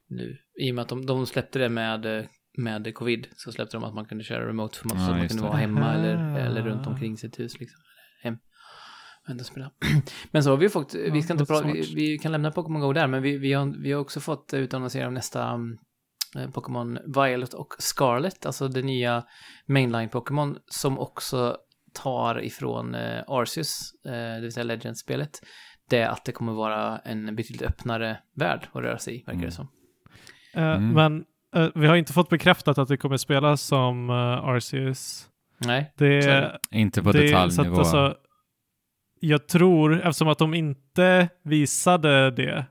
nu. 0.08 0.36
I 0.60 0.70
och 0.70 0.74
med 0.74 0.82
att 0.82 0.88
de, 0.88 1.06
de 1.06 1.26
släppte 1.26 1.58
det 1.58 1.68
med, 1.68 2.28
med 2.58 2.94
covid 2.94 3.26
så 3.36 3.52
släppte 3.52 3.76
de 3.76 3.84
att 3.84 3.94
man 3.94 4.04
kunde 4.04 4.24
köra 4.24 4.48
remote 4.48 4.78
för 4.78 4.88
man, 4.88 4.98
Ja, 4.98 5.06
så 5.06 5.12
att 5.12 5.18
man 5.18 5.28
kunde 5.28 5.42
det. 5.42 5.48
vara 5.48 5.58
hemma 5.58 5.94
eller, 5.94 6.38
eller 6.38 6.62
runt 6.62 6.86
omkring 6.86 7.16
sitt 7.16 7.38
hus 7.38 7.60
liksom. 7.60 7.80
Ändå 9.28 9.44
spela. 9.44 9.70
Men 10.30 10.44
så 10.44 10.50
har 10.50 10.56
vi 10.56 10.64
ju 10.64 10.70
fått, 10.70 10.94
vi 10.94 11.22
ska 11.22 11.32
inte 11.32 11.44
prata, 11.46 11.66
vi, 11.66 11.92
vi 11.94 12.18
kan 12.18 12.32
lämna 12.32 12.50
Pokémon 12.50 12.80
Go 12.80 12.92
där, 12.92 13.06
men 13.06 13.22
vi, 13.22 13.38
vi, 13.38 13.52
har, 13.52 13.82
vi 13.82 13.92
har 13.92 14.00
också 14.00 14.20
fått 14.20 14.54
utannonsera 14.54 15.08
om 15.08 15.14
nästa 15.14 15.54
um, 15.54 15.78
eh, 16.38 16.50
Pokémon 16.50 16.98
Violet 17.14 17.54
och 17.54 17.68
Scarlet, 17.78 18.46
alltså 18.46 18.68
det 18.68 18.82
nya 18.82 19.24
mainline-Pokémon 19.68 20.56
som 20.66 20.98
också 20.98 21.56
tar 21.94 22.44
ifrån 22.44 22.94
eh, 22.94 23.22
Arceus, 23.26 23.80
eh, 24.06 24.12
det 24.12 24.40
vill 24.40 24.52
säga 24.52 24.64
Legends-spelet, 24.64 25.30
det 25.90 26.04
att 26.04 26.24
det 26.24 26.32
kommer 26.32 26.52
vara 26.52 26.98
en 26.98 27.36
betydligt 27.36 27.62
öppnare 27.62 28.18
värld 28.36 28.68
att 28.72 28.82
röra 28.82 28.98
sig 28.98 29.14
i, 29.20 29.24
verkar 29.26 29.32
det 29.40 29.44
Mm. 29.44 29.50
som. 29.50 29.68
Eh, 30.54 30.62
Mm. 30.76 30.88
Men 30.90 31.24
eh, 31.64 31.70
vi 31.74 31.86
har 31.86 31.96
inte 31.96 32.12
fått 32.12 32.28
bekräftat 32.28 32.78
att 32.78 32.88
det 32.88 32.96
kommer 32.96 33.16
spelas 33.16 33.62
som 33.62 34.10
uh, 34.10 34.16
Arceus. 34.44 35.26
Nej, 35.66 35.92
Det, 35.96 36.06
är 36.06 36.40
det. 36.40 36.58
Inte 36.70 37.02
på 37.02 37.12
det- 37.12 37.28
så 37.28 37.36
att 37.36 37.50
detaljnivå. 37.50 37.78
alltså, 37.78 38.14
jag 39.20 39.48
tror, 39.48 39.94
eftersom 40.00 40.28
att 40.28 40.38
de 40.38 40.54
inte 40.54 41.28
visade 41.42 42.30
det, 42.30 42.66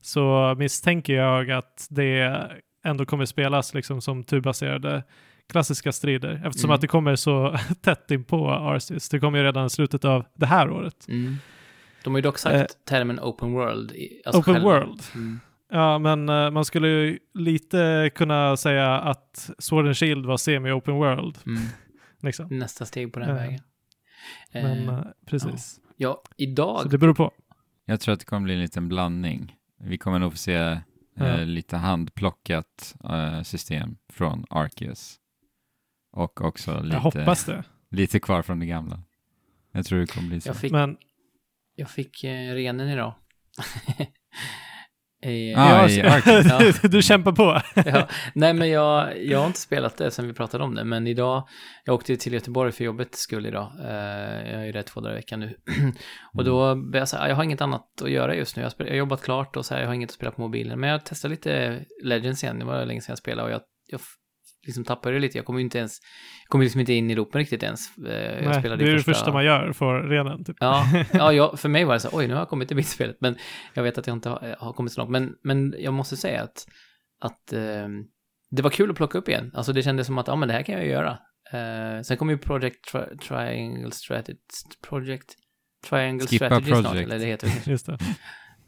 så 0.00 0.54
misstänker 0.58 1.12
jag 1.14 1.50
att 1.50 1.86
det 1.90 2.40
ändå 2.84 3.04
kommer 3.06 3.24
spelas 3.24 3.74
liksom 3.74 4.00
som 4.00 4.24
turbaserade 4.24 5.02
klassiska 5.48 5.92
strider. 5.92 6.42
Eftersom 6.46 6.68
Mm. 6.70 6.74
att 6.74 6.80
det 6.80 6.86
kommer 6.86 7.16
så 7.16 7.56
tätt 7.82 8.10
in 8.10 8.24
på 8.24 8.50
Arceus. 8.50 9.08
Det 9.08 9.18
kommer 9.20 9.38
ju 9.38 9.44
redan 9.44 9.66
i 9.66 9.70
slutet 9.70 10.04
av 10.04 10.24
det 10.34 10.46
här 10.46 10.70
året. 10.70 11.06
Mm. 11.08 11.36
De 12.04 12.12
har 12.12 12.18
ju 12.18 12.22
dock 12.22 12.38
sagt 12.38 12.54
Eh, 12.54 12.64
termen 12.88 13.20
open 13.20 13.52
world. 13.52 13.92
Alltså 14.26 14.40
Open 14.40 14.54
själva. 14.54 14.68
world. 14.70 15.02
Mm. 15.14 15.40
Ja, 15.72 15.98
men 15.98 16.28
eh, 16.28 16.50
man 16.50 16.64
skulle 16.64 16.88
ju 16.88 17.18
lite 17.34 18.10
kunna 18.14 18.56
säga 18.56 18.94
att 19.00 19.50
Sword 19.58 19.86
and 19.86 19.96
Shield 19.96 20.26
var 20.26 20.36
semi-open 20.36 20.92
world. 20.92 21.38
Mm. 21.46 21.62
Liksom. 22.22 22.46
Nästa 22.50 22.84
steg 22.84 23.12
på 23.12 23.18
den 23.18 23.28
Eh, 23.28 23.34
vägen. 23.34 23.60
Men 24.52 24.88
Eh, 24.88 24.98
eh, 24.98 25.04
precis. 25.26 25.80
ja, 25.96 26.20
Så 26.24 26.32
idag. 26.36 26.90
det 26.90 26.98
beror 26.98 27.14
på. 27.14 27.32
Jag 27.84 28.00
tror 28.00 28.12
att 28.12 28.20
det 28.20 28.26
kommer 28.26 28.44
bli 28.44 28.54
en 28.54 28.60
liten 28.60 28.88
blandning. 28.88 29.56
Vi 29.80 29.98
kommer 29.98 30.18
nog 30.18 30.32
få 30.32 30.38
se 30.38 30.54
eh, 30.54 30.78
Ja. 31.14 31.36
lite 31.36 31.76
handplockat 31.76 32.94
eh, 33.04 33.42
system 33.42 33.96
från 34.08 34.44
Arceus. 34.50 35.18
Och 36.12 36.40
också 36.40 36.80
lite, 36.82 36.96
Jag 36.96 37.00
hoppas 37.00 37.44
det. 37.44 37.64
lite 37.90 38.20
kvar 38.20 38.42
från 38.42 38.58
det 38.58 38.66
gamla. 38.66 39.02
Jag 39.72 39.86
tror 39.86 39.98
det 40.00 40.06
kommer 40.06 40.28
bli 40.28 40.40
så. 40.40 40.48
Jag 40.48 40.56
fick, 40.56 40.72
Men 40.72 40.96
jag 41.74 41.90
fick 41.90 42.24
eh, 42.24 42.54
renen 42.54 42.88
idag. 42.88 43.14
Eh, 45.22 45.58
Ah, 45.58 45.88
i 45.88 45.98
Ja, 45.98 46.60
du 46.88 47.02
kämpar 47.02 47.32
på. 47.32 47.60
ja, 47.90 48.08
nej, 48.34 48.54
men 48.54 48.70
jag, 48.70 49.24
jag 49.24 49.38
har 49.38 49.46
inte 49.46 49.60
spelat 49.60 49.96
det 49.96 50.10
sen 50.10 50.26
vi 50.26 50.32
pratade 50.32 50.64
om 50.64 50.74
det, 50.74 50.84
men 50.84 51.06
idag, 51.06 51.48
jag 51.84 51.94
åkte 51.94 52.16
till 52.16 52.32
Göteborg 52.32 52.72
för 52.72 52.84
jobbets 52.84 53.18
skull 53.18 53.46
idag. 53.46 53.72
Eh, 53.80 54.50
jag 54.52 54.60
är 54.60 54.64
ju 54.64 54.72
där 54.72 54.82
två 54.82 55.00
dagar 55.00 55.12
i 55.12 55.16
veckan 55.16 55.40
nu. 55.40 55.56
och 56.38 56.44
då 56.44 56.74
började 56.74 56.98
jag 56.98 57.08
säga, 57.08 57.28
jag 57.28 57.36
har 57.36 57.44
inget 57.44 57.60
annat 57.60 58.02
att 58.02 58.10
göra 58.10 58.34
just 58.34 58.56
nu. 58.56 58.62
Jag, 58.62 58.66
har 58.66 58.70
spel- 58.70 58.86
jag 58.86 58.92
har 58.94 58.98
jobbat 58.98 59.22
klart 59.22 59.56
och 59.56 59.66
så 59.66 59.74
här, 59.74 59.80
jag 59.80 59.88
har 59.88 59.94
inget 59.94 60.10
att 60.10 60.14
spela 60.14 60.30
på 60.32 60.40
mobilen. 60.40 60.80
Men 60.80 60.90
jag 60.90 61.04
testade 61.04 61.34
lite 61.34 61.80
Legends 62.04 62.44
igen, 62.44 62.58
det 62.58 62.64
var 62.64 62.84
länge 62.84 63.00
sedan 63.00 63.12
jag 63.12 63.18
spelade 63.18 63.42
och 63.48 63.52
jag, 63.54 63.60
jag 63.86 64.00
liksom 64.66 64.84
tappade 64.84 65.14
det 65.14 65.20
lite. 65.20 65.38
Jag 65.38 65.44
kom 65.44 65.56
ju 65.56 65.64
inte 65.64 65.78
ens, 65.78 65.98
jag 66.44 66.48
kom 66.48 66.60
liksom 66.60 66.80
inte 66.80 66.92
in 66.92 67.10
i 67.10 67.14
loopen 67.14 67.38
riktigt 67.38 67.62
ens. 67.62 67.98
Eh, 67.98 68.12
jag 68.12 68.44
Nej, 68.44 68.54
spelade 68.54 68.84
det 68.84 68.90
är 68.90 68.94
det 68.94 69.02
första 69.02 69.32
man 69.32 69.44
gör 69.44 69.72
för 69.72 70.02
renen. 70.02 70.44
Typ. 70.44 70.56
Ja, 70.60 70.86
ja 71.12 71.32
jag, 71.32 71.60
för 71.60 71.68
mig 71.68 71.84
var 71.84 71.94
det 71.94 72.00
så 72.00 72.08
oj, 72.12 72.26
nu 72.26 72.34
har 72.34 72.40
jag 72.40 72.48
kommit 72.48 72.68
till 72.68 72.76
midspelet, 72.76 73.16
men 73.20 73.36
jag 73.74 73.82
vet 73.82 73.98
att 73.98 74.06
jag 74.06 74.16
inte 74.16 74.28
har, 74.28 74.56
har 74.58 74.72
kommit 74.72 74.92
så 74.92 75.00
långt. 75.00 75.10
Men, 75.10 75.34
men 75.42 75.74
jag 75.78 75.94
måste 75.94 76.16
säga 76.16 76.42
att, 76.42 76.66
att 77.20 77.52
eh, 77.52 77.88
det 78.50 78.62
var 78.62 78.70
kul 78.70 78.90
att 78.90 78.96
plocka 78.96 79.18
upp 79.18 79.28
igen. 79.28 79.50
Alltså 79.54 79.72
det 79.72 79.82
kändes 79.82 80.06
som 80.06 80.18
att, 80.18 80.28
ja 80.28 80.36
men 80.36 80.48
det 80.48 80.54
här 80.54 80.62
kan 80.62 80.74
jag 80.74 80.86
göra. 80.86 81.18
Eh, 81.52 82.02
sen 82.02 82.16
kommer 82.16 82.32
ju 82.32 82.38
Project 82.38 82.84
tri 82.92 83.00
Triangle 83.28 83.90
Strategy, 83.90 84.38
Project 84.88 85.34
Triangle 85.88 86.26
Skippa 86.26 86.46
Strategy 86.46 86.70
snart, 86.70 86.84
Project. 86.84 87.06
eller 87.06 87.18
det 87.18 87.26
heter 87.26 87.46
det. 87.46 87.66
Just 87.70 87.86
det. 87.86 87.98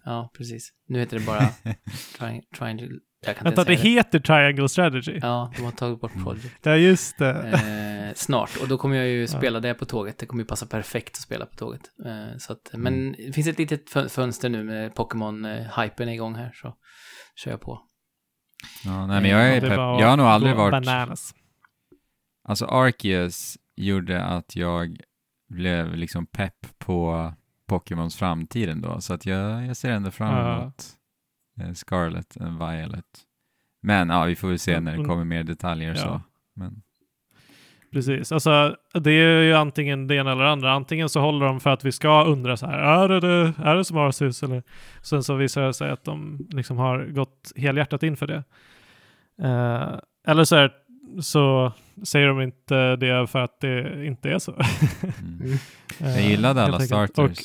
Ja, 0.05 0.31
precis. 0.37 0.71
Nu 0.89 0.99
heter 0.99 1.19
det 1.19 1.27
bara 1.27 1.41
tri 2.19 2.43
Triangle, 2.59 2.89
jag 3.27 3.37
kan 3.37 3.47
inte 3.47 3.57
Vänta, 3.61 3.65
det 3.65 3.75
heter 3.89 4.19
Triangle 4.21 4.69
Strategy. 4.69 5.13
Ja, 5.13 5.21
Ja, 5.23 5.53
de 5.57 5.63
har 5.65 5.73
tagit 5.73 6.01
bort 6.01 6.13
Project. 6.25 6.67
just 6.67 7.19
det. 7.19 8.09
Eh, 8.09 8.15
snart, 8.15 8.51
och 8.63 8.69
då 8.69 8.79
kommer 8.79 8.97
jag 8.97 9.07
ju 9.09 9.27
spela 9.27 9.61
det 9.61 9.75
på 9.75 9.85
tåget. 9.85 10.19
Det 10.19 10.27
kommer 10.27 10.43
ju 10.43 10.47
passa 10.47 10.67
perfekt 10.67 11.09
att 11.17 11.23
spela 11.23 11.47
på 11.47 11.57
tåget. 11.57 11.83
Eh, 12.07 12.39
så 12.39 12.53
att, 12.53 12.71
men 12.73 13.13
det 13.13 13.33
finns 13.33 13.47
ett 13.47 13.59
litet 13.59 13.91
fön- 13.91 14.09
fönster 14.09 14.49
nu 14.49 14.65
med 14.65 14.95
Pokémon-hypen 14.95 16.09
igång 16.09 16.35
här, 16.35 16.51
så 16.55 16.75
kör 17.37 17.51
jag 17.51 17.61
på. 17.61 17.81
Ja, 18.85 19.07
nej, 19.07 19.21
men 19.21 19.31
jag 19.31 19.49
är 19.49 19.61
Det 19.61 19.69
pepp. 19.69 19.79
Jag 19.79 20.07
har 20.09 20.17
nog 20.17 20.27
aldrig 20.27 20.57
varit... 20.57 20.71
Bananas. 20.87 21.35
Alltså 22.49 22.67
Arceus 22.67 23.57
gjorde 23.77 24.25
att 24.25 24.57
jag 24.57 24.97
blev 25.49 25.95
liksom 25.97 26.27
pepp 26.27 26.67
på 26.79 27.33
Pokémons 27.69 28.17
framtid 28.17 28.69
ändå. 28.69 29.01
Så 29.01 29.15
att 29.15 29.27
jag, 29.27 29.67
jag 29.67 29.77
ser 29.77 29.91
ändå 29.91 30.11
fram 30.11 30.35
Ja. 30.37 30.61
emot 30.63 30.75
eh, 30.79 30.85
Scarlet 31.75 32.37
och 32.37 32.47
Violet. 32.61 33.05
Men 33.81 34.09
ja, 34.09 34.25
vi 34.25 34.37
får 34.37 34.49
väl 34.49 34.59
se 34.59 34.81
när 34.81 34.91
det 34.93 34.97
Mm. 34.99 35.09
kommer 35.09 35.25
mer 35.25 35.45
detaljer 35.45 35.89
Ja. 35.95 35.97
så. 36.03 36.21
Men, 36.55 36.83
Precis, 37.93 38.33
alltså 38.33 38.77
det 38.95 39.11
är 39.11 39.43
ju 39.43 39.55
antingen 39.55 40.07
det 40.07 40.15
ena 40.15 40.33
eller 40.33 40.45
det 40.45 40.51
andra. 40.51 40.73
Antingen 40.73 41.09
så 41.09 41.21
håller 41.21 41.47
de 41.47 41.61
för 41.61 41.71
att 41.71 41.85
vi 41.85 41.93
ska 41.93 42.25
undra 42.25 42.57
så 42.57 42.67
här, 42.67 42.79
är 42.79 43.09
det, 43.09 43.21
det, 43.21 43.53
är 43.63 43.75
det 43.77 43.85
som 43.85 43.99
Arceus? 43.99 44.43
Eller 44.43 44.63
sen 45.03 45.23
så 45.23 45.35
visar 45.35 45.63
det 45.63 45.75
sig 45.75 45.91
att 45.91 46.05
de 46.05 46.47
liksom 46.51 46.77
har 46.79 47.05
gått 47.05 47.53
helhjärtat 47.57 48.03
in 48.03 48.17
för 48.17 48.27
det. 48.27 48.45
Eh, 49.43 49.99
eller 50.27 50.45
så, 50.45 50.57
är, 50.57 50.73
så 51.21 51.73
säger 52.05 52.27
de 52.29 52.41
inte 52.41 52.97
det 52.97 53.27
för 53.27 53.39
att 53.39 53.61
det 53.61 54.07
inte 54.07 54.31
är 54.31 54.39
så. 54.39 54.53
mm. 54.53 55.53
Eh, 56.01 56.11
Jag 56.11 56.23
gillade 56.31 56.63
alla 56.63 56.81
starters 56.81 57.39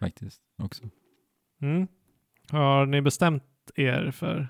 faktiskt 0.00 0.40
också. 0.62 0.84
Och, 0.84 1.62
mm, 1.62 1.86
har 2.50 2.86
ni 2.86 3.02
bestämt 3.02 3.42
er 3.78 4.10
för 4.10 4.48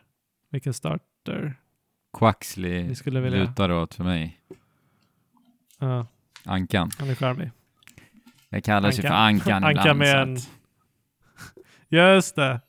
vilken 0.51 0.75
starter 0.75 1.55
Quaxley 2.19 2.83
Vi 2.83 2.95
skulle 2.95 3.21
vilja- 3.21 3.39
lutar 3.45 3.71
åt 3.71 3.95
för 3.95 4.05
mig. 4.05 4.41
Ja, 5.79 6.07
Ankan. 6.45 6.91
han 6.99 7.11
är 7.11 7.15
charmig. 7.15 7.51
Jag 8.49 8.65
kallas 8.65 8.99
ju 8.99 9.03
för 9.03 9.09
Ankan. 9.09 9.65
Ankan 9.65 9.65
Ankan 9.79 9.97
ibland. 9.97 9.99
med 9.99 10.09
så 10.09 10.17
en- 10.19 10.35
att- 10.37 10.51
Just 11.89 12.37
det. 12.37 12.61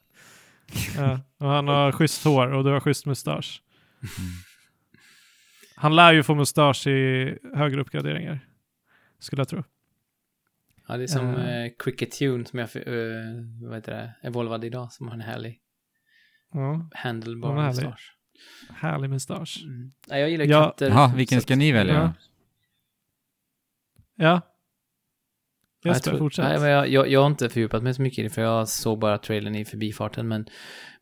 Ja, 0.98 1.20
och 1.38 1.48
han 1.50 1.68
har 1.68 1.92
schysst 1.92 2.24
hår 2.24 2.48
och 2.48 2.64
du 2.64 2.70
har 2.72 2.80
schysst 2.80 3.06
mustasch. 3.06 3.62
Han 5.76 5.96
lär 5.96 6.14
ju 6.14 6.24
få 6.24 6.36
mustasch 6.36 6.88
i 6.88 7.38
högre 7.56 7.82
uppgraderingar. 7.82 8.40
Skulle 9.20 9.40
jag 9.40 9.48
tro. 9.48 9.64
Ja, 10.88 10.98
det 10.98 11.04
är 11.04 11.08
som 11.08 11.36
Eh. 11.36 11.66
uh, 11.66 11.72
Cricket 11.80 12.12
Tune 12.12 12.46
som 12.46 12.60
jag 12.60 12.70
uh, 12.76 13.44
vad 13.62 13.76
heter 13.76 13.92
det, 13.92 14.14
evolvade 14.28 14.68
idag, 14.68 14.92
som 14.94 15.08
har 15.08 15.14
en 15.14 15.22
härlig 15.22 15.60
Ja, 16.54 16.89
handlebar 16.94 17.68
mustasch. 17.68 18.16
härlig 18.70 19.10
mustasch. 19.10 19.63
Mm. 19.63 19.92
Nej, 20.08 20.22
jag 20.22 20.30
gillar 20.30 20.46
Ja. 20.46 20.63
katter. 20.63 20.89
Jaha, 20.89 21.13
vilken 21.16 21.42
ska 21.42 21.56
ni 21.56 21.72
välja? 21.72 21.94
Ja. 21.94 22.13
Ja. 24.16 24.42
Ja, 25.84 25.89
jag, 25.89 25.96
Jesper, 25.96 26.10
tror, 26.12 26.20
fortsätt. 26.20 26.46
nej, 26.46 26.60
men 26.60 26.70
jag, 26.70 26.89
jag, 26.89 27.10
jag 27.10 27.20
har 27.20 27.27
inte 27.27 27.50
fördjupat 27.50 27.84
mig 27.84 27.94
så 27.94 28.01
mycket 28.01 28.20
i 28.20 28.24
det, 28.24 28.30
för 28.30 28.42
jag 28.42 28.68
såg 28.68 29.00
bara 29.00 29.18
trailern 29.18 29.56
i 29.56 29.66
förbifarten, 29.66 30.27
men, 30.27 30.46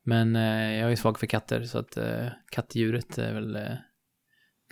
men 0.04 0.36
eh, 0.36 0.75
jag 0.75 0.92
är 0.92 0.96
svag 0.96 1.20
för 1.20 1.28
katter, 1.28 1.64
så 1.64 1.80
att 1.80 1.98
uh, 1.98 2.28
kattdjuret 2.52 3.18
är 3.18 3.34
väl 3.34 3.56
eh, 3.56 3.62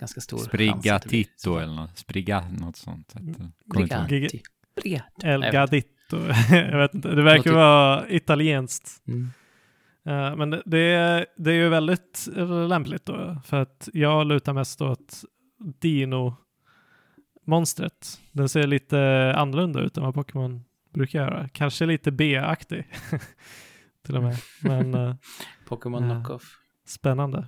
ganska 0.00 0.20
stor 0.20 0.38
Sprigga. 0.38 0.98
Titto 0.98 1.58
eller 1.58 1.74
något. 1.74 1.98
Sprigga 1.98 2.48
något 2.50 2.76
sånt. 2.76 3.14
Eh. 3.16 3.46
Brigatti. 3.74 4.42
Brigatti. 4.76 5.26
El 5.28 5.40
Nej, 5.40 5.50
jag 5.52 5.52
vet 5.52 5.52
Gaditto. 5.52 6.16
jag 6.50 6.78
vet 6.78 6.94
inte. 6.94 7.08
Det 7.08 7.22
verkar 7.22 7.52
vara 7.52 8.08
italienskt. 8.08 9.02
Mm. 9.08 9.30
Eh, 10.06 10.36
men 10.36 10.50
det, 10.50 10.62
det, 10.66 10.78
är, 10.78 11.26
det 11.36 11.50
är 11.50 11.54
ju 11.54 11.68
väldigt 11.68 12.28
lämpligt 12.68 13.06
då. 13.06 13.40
För 13.44 13.60
att 13.60 13.88
jag 13.92 14.26
lutar 14.26 14.52
mest 14.52 14.80
åt 14.82 15.22
Dino-monstret. 15.80 18.20
Den 18.32 18.48
ser 18.48 18.66
lite 18.66 19.32
annorlunda 19.36 19.80
ut 19.80 19.96
än 19.96 20.02
vad 20.04 20.14
Pokémon 20.14 20.64
brukar 20.94 21.18
göra. 21.18 21.48
Kanske 21.48 21.86
lite 21.86 22.10
B-aktig. 22.12 22.84
Till 24.06 24.16
och 24.16 24.22
med. 24.22 24.36
Men 24.62 24.94
eh, 24.94 25.14
Pokémon 25.68 26.08
Ja. 26.08 26.14
knockoff. 26.14 26.42
spännande. 26.86 27.38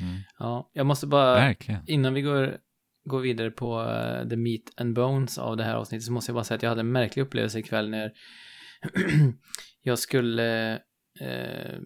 Mm. 0.00 0.20
Ja, 0.38 0.70
jag 0.72 0.86
måste 0.86 1.06
bara, 1.06 1.34
Verkligen. 1.34 1.80
innan 1.86 2.14
vi 2.14 2.22
går, 2.22 2.56
går 3.04 3.20
vidare 3.20 3.50
på 3.50 3.80
eh, 3.82 4.28
the 4.28 4.36
meat 4.36 4.62
and 4.76 4.94
bones 4.94 5.38
av 5.38 5.56
det 5.56 5.64
här 5.64 5.74
avsnittet 5.74 6.04
så 6.04 6.12
måste 6.12 6.30
jag 6.30 6.34
bara 6.34 6.44
säga 6.44 6.56
att 6.56 6.62
jag 6.62 6.70
hade 6.70 6.80
en 6.80 6.92
märklig 6.92 7.22
upplevelse 7.22 7.58
ikväll 7.58 7.90
när 7.90 8.12
jag 9.82 9.98
skulle 9.98 10.78
eh, 11.22 11.78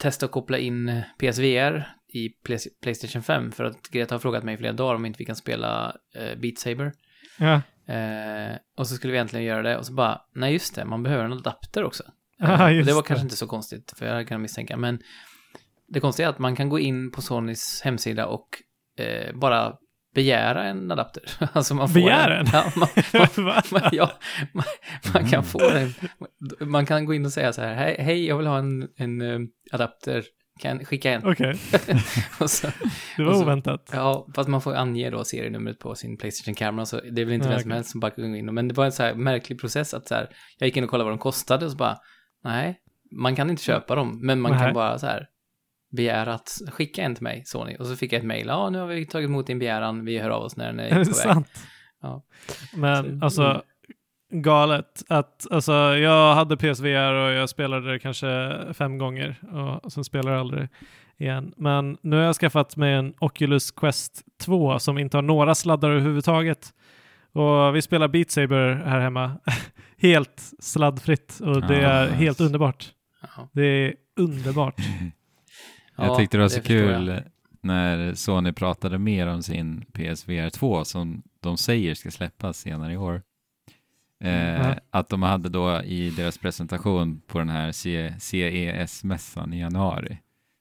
testa 0.00 0.26
att 0.26 0.32
koppla 0.32 0.58
in 0.58 1.02
PSVR 1.18 1.88
i 2.14 2.28
Play- 2.28 2.70
Playstation 2.82 3.22
5 3.22 3.52
för 3.52 3.64
att 3.64 3.88
Greta 3.90 4.14
har 4.14 4.20
frågat 4.20 4.44
mig 4.44 4.54
i 4.54 4.58
flera 4.58 4.72
dagar 4.72 4.94
om 4.94 5.06
inte 5.06 5.18
vi 5.18 5.24
kan 5.24 5.36
spela 5.36 5.96
eh, 6.14 6.38
Beat 6.38 6.58
Saber. 6.58 6.92
Ja, 7.38 7.62
Eh, 7.94 8.56
och 8.76 8.86
så 8.88 8.94
skulle 8.94 9.12
vi 9.12 9.18
äntligen 9.18 9.46
göra 9.46 9.62
det 9.62 9.76
och 9.76 9.86
så 9.86 9.92
bara, 9.92 10.20
nej 10.34 10.52
just 10.52 10.74
det, 10.74 10.84
man 10.84 11.02
behöver 11.02 11.24
en 11.24 11.32
adapter 11.32 11.84
också. 11.84 12.02
Eh, 12.42 12.68
just 12.76 12.88
det 12.88 12.94
var 12.94 13.02
det. 13.02 13.08
kanske 13.08 13.22
inte 13.22 13.36
så 13.36 13.46
konstigt, 13.46 13.92
för 13.96 14.06
jag 14.06 14.28
kan 14.28 14.42
misstänka, 14.42 14.76
men 14.76 14.98
det 15.88 16.00
konstiga 16.00 16.28
är 16.28 16.32
att 16.32 16.38
man 16.38 16.56
kan 16.56 16.68
gå 16.68 16.78
in 16.78 17.10
på 17.10 17.22
Sonys 17.22 17.80
hemsida 17.84 18.26
och 18.26 18.48
eh, 18.98 19.34
bara 19.36 19.76
begära 20.22 20.64
en 20.64 20.90
adapter. 20.90 21.22
alltså 21.52 21.74
man 21.74 21.88
får 21.88 21.94
Begära 21.94 22.38
en? 22.38 22.46
Ja, 22.52 22.72
man, 22.76 22.88
man, 23.44 23.62
man, 23.70 23.82
ja, 23.92 24.10
man, 24.52 24.64
man 25.14 25.22
kan 25.30 25.32
Mm. 25.38 25.44
få 25.44 25.58
den. 25.58 25.94
Man 26.68 26.86
kan 26.86 27.04
gå 27.04 27.14
in 27.14 27.24
och 27.24 27.32
säga 27.32 27.52
så 27.52 27.60
här, 27.62 27.74
hej, 27.74 27.96
hej 27.98 28.26
jag 28.26 28.36
vill 28.38 28.46
ha 28.46 28.58
en, 28.58 28.88
en 28.96 29.20
eh, 29.20 29.38
adapter, 29.72 30.24
kan 30.60 30.84
skicka 30.84 31.12
en. 31.12 31.26
Okej, 31.26 31.54
så, 32.48 32.66
det 33.16 33.24
var 33.24 33.32
så- 33.34 33.42
oväntat. 33.42 33.90
Ja, 33.92 34.26
fast 34.34 34.48
man 34.48 34.60
får 34.60 34.74
ange 34.74 35.10
då 35.10 35.24
serienumret 35.24 35.78
på 35.78 35.94
sin 35.94 36.16
Playstation-kamera, 36.18 36.86
så 36.86 37.00
det 37.12 37.20
är 37.20 37.24
väl 37.24 37.34
inte 37.34 37.48
vem 37.48 37.58
som 37.58 37.68
okej. 37.70 37.76
helst 37.76 37.90
som 37.90 38.00
bara 38.00 38.10
kan 38.10 38.30
gå 38.30 38.36
in. 38.36 38.54
Men 38.54 38.68
det 38.68 38.74
var 38.74 38.84
en 38.84 38.92
så 38.92 39.02
här 39.02 39.14
märklig 39.14 39.60
process 39.60 39.94
att 39.94 40.08
så 40.08 40.14
här, 40.14 40.28
jag 40.58 40.66
gick 40.66 40.76
in 40.76 40.84
och 40.84 40.90
kollade 40.90 41.04
vad 41.10 41.12
de 41.18 41.18
kostade 41.18 41.64
och 41.64 41.70
så 41.70 41.76
bara, 41.76 41.96
nej, 42.44 42.78
man 43.12 43.36
kan 43.36 43.50
inte 43.50 43.62
köpa 43.62 43.94
dem, 43.94 44.18
men 44.22 44.40
man 44.40 44.52
Nej. 44.52 44.60
kan 44.60 44.74
bara 44.74 44.98
så 44.98 45.06
här 45.06 45.26
begära 45.90 46.34
att 46.34 46.50
skicka 46.72 47.02
en 47.02 47.14
till 47.14 47.24
mig, 47.24 47.42
Sony. 47.46 47.76
Och 47.76 47.86
så 47.86 47.96
fick 47.96 48.12
jag 48.12 48.18
ett 48.18 48.24
mejl, 48.26 48.46
ja, 48.46 48.70
nu 48.70 48.78
har 48.78 48.86
vi 48.86 49.06
tagit 49.06 49.28
emot 49.28 49.46
din 49.46 49.58
begäran, 49.58 50.04
vi 50.04 50.18
hör 50.18 50.30
av 50.30 50.42
oss 50.42 50.56
när 50.56 50.66
den 50.66 50.80
är 50.80 50.84
Är 50.84 50.90
på 50.90 50.96
väg. 50.96 51.14
sant? 51.14 51.48
Ja. 52.02 52.22
Men 52.76 52.96
Så- 53.04 53.08
mm. 53.08 53.22
alltså, 53.22 53.62
galet. 54.32 55.02
Att, 55.08 55.46
alltså, 55.50 55.72
jag 55.96 56.34
hade 56.34 56.56
PSVR 56.56 57.12
och 57.14 57.30
jag 57.32 57.48
spelade 57.48 57.92
det 57.92 57.98
kanske 57.98 58.58
fem 58.74 58.98
gånger 58.98 59.36
och 59.82 59.92
sen 59.92 60.04
spelar 60.04 60.32
jag 60.32 60.40
aldrig 60.40 60.68
igen. 61.18 61.52
Men 61.56 61.96
nu 62.02 62.16
har 62.16 62.22
jag 62.22 62.34
skaffat 62.36 62.76
mig 62.76 62.94
en 62.94 63.14
Oculus 63.20 63.70
Quest 63.70 64.22
2 64.40 64.78
som 64.78 64.98
inte 64.98 65.16
har 65.16 65.22
några 65.22 65.54
sladdar 65.54 65.90
överhuvudtaget. 65.90 66.68
Och 67.32 67.76
vi 67.76 67.82
spelar 67.82 68.08
Beat 68.08 68.30
Saber 68.30 68.82
här 68.86 69.00
hemma. 69.00 69.32
helt 69.98 70.50
sladdfritt 70.58 71.40
och 71.42 71.60
det 71.66 71.86
Ah, 71.86 71.90
är 71.90 72.04
nice. 72.04 72.16
helt 72.16 72.40
underbart. 72.40 72.92
Ja. 73.36 73.48
Det 73.52 73.62
är 73.66 73.94
underbart. 74.20 74.74
Jag 75.98 76.06
Ja, 76.06 76.16
tyckte 76.16 76.36
det 76.36 76.42
var 76.42 76.48
så 76.48 76.56
jag. 76.58 76.64
kul 76.64 77.22
när 77.60 78.14
Sony 78.14 78.52
pratade 78.52 78.98
mer 78.98 79.26
om 79.26 79.42
sin 79.42 79.84
PSVR 79.92 80.50
2 80.50 80.84
som 80.84 81.22
de 81.40 81.56
säger 81.56 81.94
ska 81.94 82.10
släppas 82.10 82.58
senare 82.58 82.92
i 82.92 82.96
år. 82.96 83.22
Eh, 84.24 84.60
Mm. 84.60 84.78
Att 84.90 85.08
de 85.08 85.22
hade 85.22 85.48
då 85.48 85.82
i 85.82 86.10
deras 86.10 86.38
presentation 86.38 87.20
på 87.26 87.38
den 87.38 87.48
här 87.48 87.72
CES-mässan 88.18 89.52
i 89.54 89.60
januari 89.60 90.18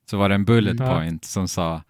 så 0.09 0.17
var 0.17 0.29
det 0.29 0.35
en 0.35 0.45
bullet 0.45 0.79
Mm. 0.79 0.93
point 0.93 1.25
som 1.25 1.47
sa 1.47 1.81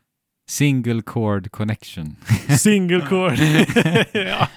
Single 0.50 1.02
cord 1.02 1.52
connection. 1.52 2.16
Single 2.60 3.02
core. 3.02 3.36
ja. 4.12 4.48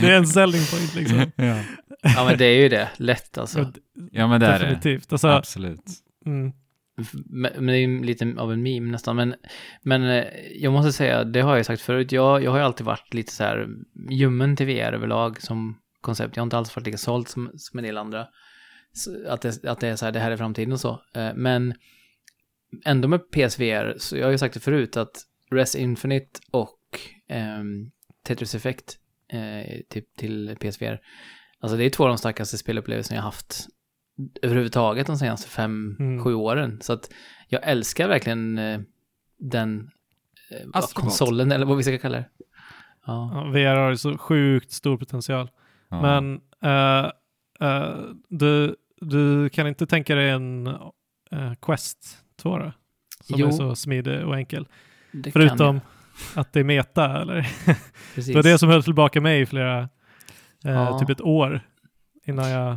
Det 0.00 0.10
är 0.12 0.16
en 0.16 0.26
selling 0.26 0.62
point 0.70 0.94
liksom. 0.94 1.18
ja. 1.36 1.58
ja, 2.02 2.24
men 2.24 2.38
det 2.38 2.44
är 2.44 2.62
ju 2.62 2.68
det, 2.68 2.88
lätt 2.96 3.38
alltså. 3.38 3.72
ja, 4.10 4.26
men 4.28 4.40
det 4.40 4.46
är 4.46 4.58
det. 4.58 4.64
Definitivt. 4.64 5.12
Alltså, 5.12 5.28
Absolut. 5.28 5.82
mm. 6.26 6.52
Men 7.26 7.66
det 7.66 7.76
är 7.76 7.80
ju 7.80 8.04
lite 8.04 8.34
av 8.38 8.52
en 8.52 8.62
meme 8.62 8.92
nästan, 8.92 9.16
men, 9.16 9.34
men 9.82 10.02
eh, 10.02 10.24
jag 10.54 10.72
måste 10.72 10.92
säga, 10.92 11.24
det 11.24 11.40
har 11.40 11.50
jag 11.50 11.58
ju 11.58 11.64
sagt 11.64 11.82
förut, 11.82 12.12
jag, 12.12 12.42
jag 12.42 12.50
har 12.50 12.58
ju 12.58 12.64
alltid 12.64 12.86
varit 12.86 13.14
lite 13.14 13.32
så 13.32 13.44
här 13.44 13.68
ljummen 14.10 14.56
till 14.56 14.66
VR 14.66 14.92
överlag 14.92 15.42
som 15.42 15.78
koncept. 16.00 16.36
Jag 16.36 16.40
har 16.40 16.46
inte 16.46 16.56
alls 16.56 16.76
varit 16.76 16.86
lika 16.86 16.98
såld 16.98 17.28
som, 17.28 17.50
som 17.56 17.78
en 17.78 17.84
del 17.84 17.98
andra. 17.98 18.26
Så 18.92 19.28
Att 19.28 19.42
det, 19.42 19.64
att 19.64 19.80
det 19.80 19.88
är 19.88 19.96
så 19.96 20.04
här, 20.04 20.12
det 20.12 20.20
här 20.20 20.30
är 20.30 20.36
framtiden 20.36 20.72
och 20.72 20.80
så. 20.80 21.02
Eh, 21.14 21.34
men 21.34 21.74
ändå 22.84 23.08
med 23.08 23.30
PSVR, 23.30 23.94
så 23.98 24.16
jag 24.16 24.26
har 24.26 24.30
ju 24.30 24.38
sagt 24.38 24.54
det 24.54 24.60
förut, 24.60 24.96
att 24.96 25.22
Res 25.50 25.76
Infinite 25.76 26.40
och 26.50 26.80
ehm, 27.28 27.90
Tetris 28.26 28.54
Effect 28.54 28.98
eh, 29.32 29.80
typ 29.90 30.16
till, 30.16 30.56
till 30.58 30.70
PSVR, 30.70 31.00
alltså 31.60 31.76
det 31.76 31.84
är 31.84 31.90
två 31.90 32.04
av 32.04 32.08
de 32.08 32.18
starkaste 32.18 32.58
spelupplevelserna 32.58 33.16
jag 33.16 33.22
haft 33.22 33.66
överhuvudtaget 34.42 35.06
de 35.06 35.16
senaste 35.16 35.48
fem, 35.48 35.96
Mm. 36.00 36.24
sju 36.24 36.34
åren. 36.34 36.78
Så 36.82 36.92
att 36.92 37.10
jag 37.48 37.60
älskar 37.68 38.08
verkligen 38.08 38.58
eh, 38.58 38.80
den 39.38 39.90
eh, 40.50 40.56
Astrobot. 40.72 40.94
konsolen, 40.94 41.52
eller 41.52 41.66
vad 41.66 41.76
vi 41.76 41.82
ska 41.82 41.98
kalla 41.98 42.16
det. 42.16 42.28
Ja. 43.06 43.30
Ja, 43.34 43.44
VR 43.50 43.76
har 43.76 43.90
ju 43.90 43.96
så 43.96 44.18
sjukt 44.18 44.72
stor 44.72 44.96
potential. 44.96 45.50
Ja. 45.88 46.02
Men 46.02 46.40
eh, 46.62 47.10
eh, 47.68 47.94
du, 48.28 48.76
du 49.00 49.48
kan 49.48 49.66
inte 49.66 49.86
tänka 49.86 50.14
dig 50.14 50.30
en 50.30 50.66
eh, 51.30 51.54
Quest 51.62 52.18
2 52.42 52.58
då? 52.58 52.72
Som 53.20 53.40
Jo. 53.40 53.46
är 53.46 53.50
så 53.50 53.74
smidig 53.74 54.24
och 54.26 54.36
enkel. 54.36 54.68
Det 55.12 55.30
Förutom 55.32 55.80
att 56.34 56.52
det 56.52 56.60
är 56.60 56.64
meta, 56.64 57.20
eller? 57.22 57.42
precis. 58.14 58.26
Det 58.26 58.34
var 58.34 58.42
det 58.42 58.58
som 58.58 58.68
höll 58.68 58.82
tillbaka 58.82 59.20
mig 59.20 59.40
i 59.40 59.46
flera, 59.46 59.78
eh, 59.80 59.88
Ja. 60.72 60.98
typ 60.98 61.10
ett 61.10 61.20
år 61.20 61.60
innan 62.26 62.48
jag 62.50 62.76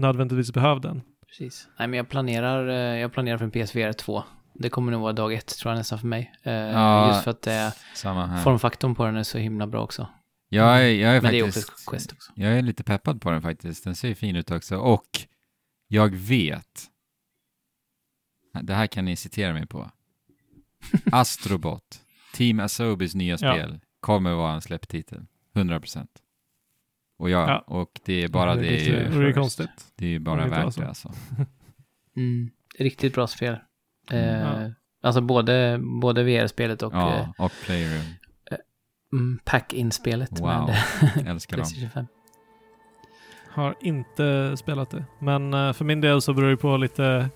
nödvändigtvis 0.00 0.52
behövde 0.52 0.88
den. 0.88 1.02
Precis. 1.28 1.68
Nej, 1.78 1.88
men 1.88 1.96
jag 1.96 2.08
planerar, 2.08 2.68
eh, 2.68 3.00
jag 3.00 3.12
planerar 3.12 3.38
för 3.38 3.44
en 3.44 3.50
PSVR 3.66 3.92
2. 3.92 4.24
Det 4.54 4.68
kommer 4.70 4.92
nog 4.92 5.02
vara 5.02 5.12
dag 5.12 5.34
ett, 5.34 5.46
tror 5.58 5.72
jag 5.72 5.78
nästan 5.78 5.98
för 5.98 6.06
mig. 6.06 6.32
Eh, 6.42 6.52
Ja. 6.52 7.08
Just 7.08 7.24
för 7.24 7.30
att 7.30 7.42
det, 7.42 7.72
Samma 7.94 8.26
här. 8.26 8.42
formfaktorn 8.42 8.94
på 8.94 9.06
den 9.06 9.16
är 9.16 9.22
så 9.22 9.38
himla 9.38 9.66
bra 9.66 9.82
också. 9.82 10.08
Jag 10.48 10.84
är, 10.84 10.88
jag 10.88 11.16
är 11.16 11.22
Men 11.22 11.32
det 11.32 11.38
är 11.38 11.44
faktiskt... 11.44 11.70
också 11.70 11.90
Quest 11.90 12.12
också. 12.12 12.32
Jag 12.36 12.52
är 12.52 12.62
lite 12.62 12.84
peppad 12.84 13.20
på 13.20 13.30
den 13.30 13.42
faktiskt. 13.42 13.84
Den 13.84 13.94
ser 13.94 14.08
ju 14.08 14.14
fin 14.14 14.36
ut 14.36 14.50
också. 14.50 14.76
Och 14.76 15.06
jag 15.88 16.14
vet, 16.14 16.84
det 18.62 18.74
här 18.74 18.86
kan 18.86 19.04
ni 19.04 19.16
citera 19.16 19.52
mig 19.52 19.66
på. 19.66 19.90
Astrobot, 21.12 22.00
Team 22.34 22.60
Asobis 22.60 23.14
nya 23.14 23.32
Ja. 23.32 23.36
spel, 23.54 23.80
kommer 24.00 24.32
vara 24.34 24.52
en 24.52 24.60
släpptitel. 24.62 25.26
100%. 25.54 26.06
Och, 27.18 27.30
jag, 27.30 27.48
Ja. 27.48 27.64
och 27.66 28.00
det 28.04 28.24
är 28.24 28.28
bara 28.28 28.54
det, 28.54 28.60
det, 28.60 28.66
är 28.90 28.94
är 28.96 29.04
ju, 29.04 29.08
vore 29.10 29.26
ju 29.26 29.32
konstigt. 29.32 29.70
det 29.96 30.04
är 30.06 30.10
ju 30.10 30.18
bara 30.18 30.44
det 30.44 30.50
värt 30.50 30.74
så. 30.74 30.80
det 30.80 30.88
alltså. 30.88 31.12
Mm. 32.16 32.50
Riktigt 32.78 33.14
bra 33.14 33.26
spel. 33.26 33.56
Eh, 34.10 34.18
Ja. 34.40 34.70
Alltså 35.02 35.20
både, 35.20 35.80
både 36.02 36.22
VR-spelet 36.24 36.82
och 36.82 36.94
eh, 36.94 36.98
Ja, 36.98 37.44
och 37.44 37.52
Playroom. 37.66 38.02
mm, 39.12 39.38
pack-in-spelet. 39.44 40.40
Wow, 40.40 40.70
med 41.16 41.26
älskar 41.26 41.56
dem. 41.56 41.64
Playstation 41.64 41.90
5. 41.90 42.06
Har 43.50 43.74
inte 43.80 44.56
spelat 44.56 44.90
det. 44.90 45.04
Men 45.20 45.54
eh, 45.54 45.72
för 45.72 45.84
min 45.84 46.00
del 46.00 46.22
så 46.22 46.34
beror 46.34 46.50
det 46.50 46.56
på 46.56 46.76
lite 46.76 47.28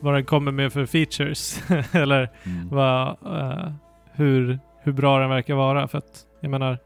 vad 0.00 0.14
den 0.14 0.24
kommer 0.24 0.52
med 0.52 0.72
för 0.72 0.86
features. 0.86 1.70
Eller 1.94 2.30
Mm. 2.44 2.68
vad, 2.68 3.08
eh, 3.40 3.72
hur, 4.12 4.58
hur 4.82 4.92
bra 4.92 5.18
den 5.20 5.30
verkar 5.30 5.54
vara. 5.54 5.88
För 5.88 5.98
att 5.98 6.26
jag 6.40 6.50
menar, 6.50 6.78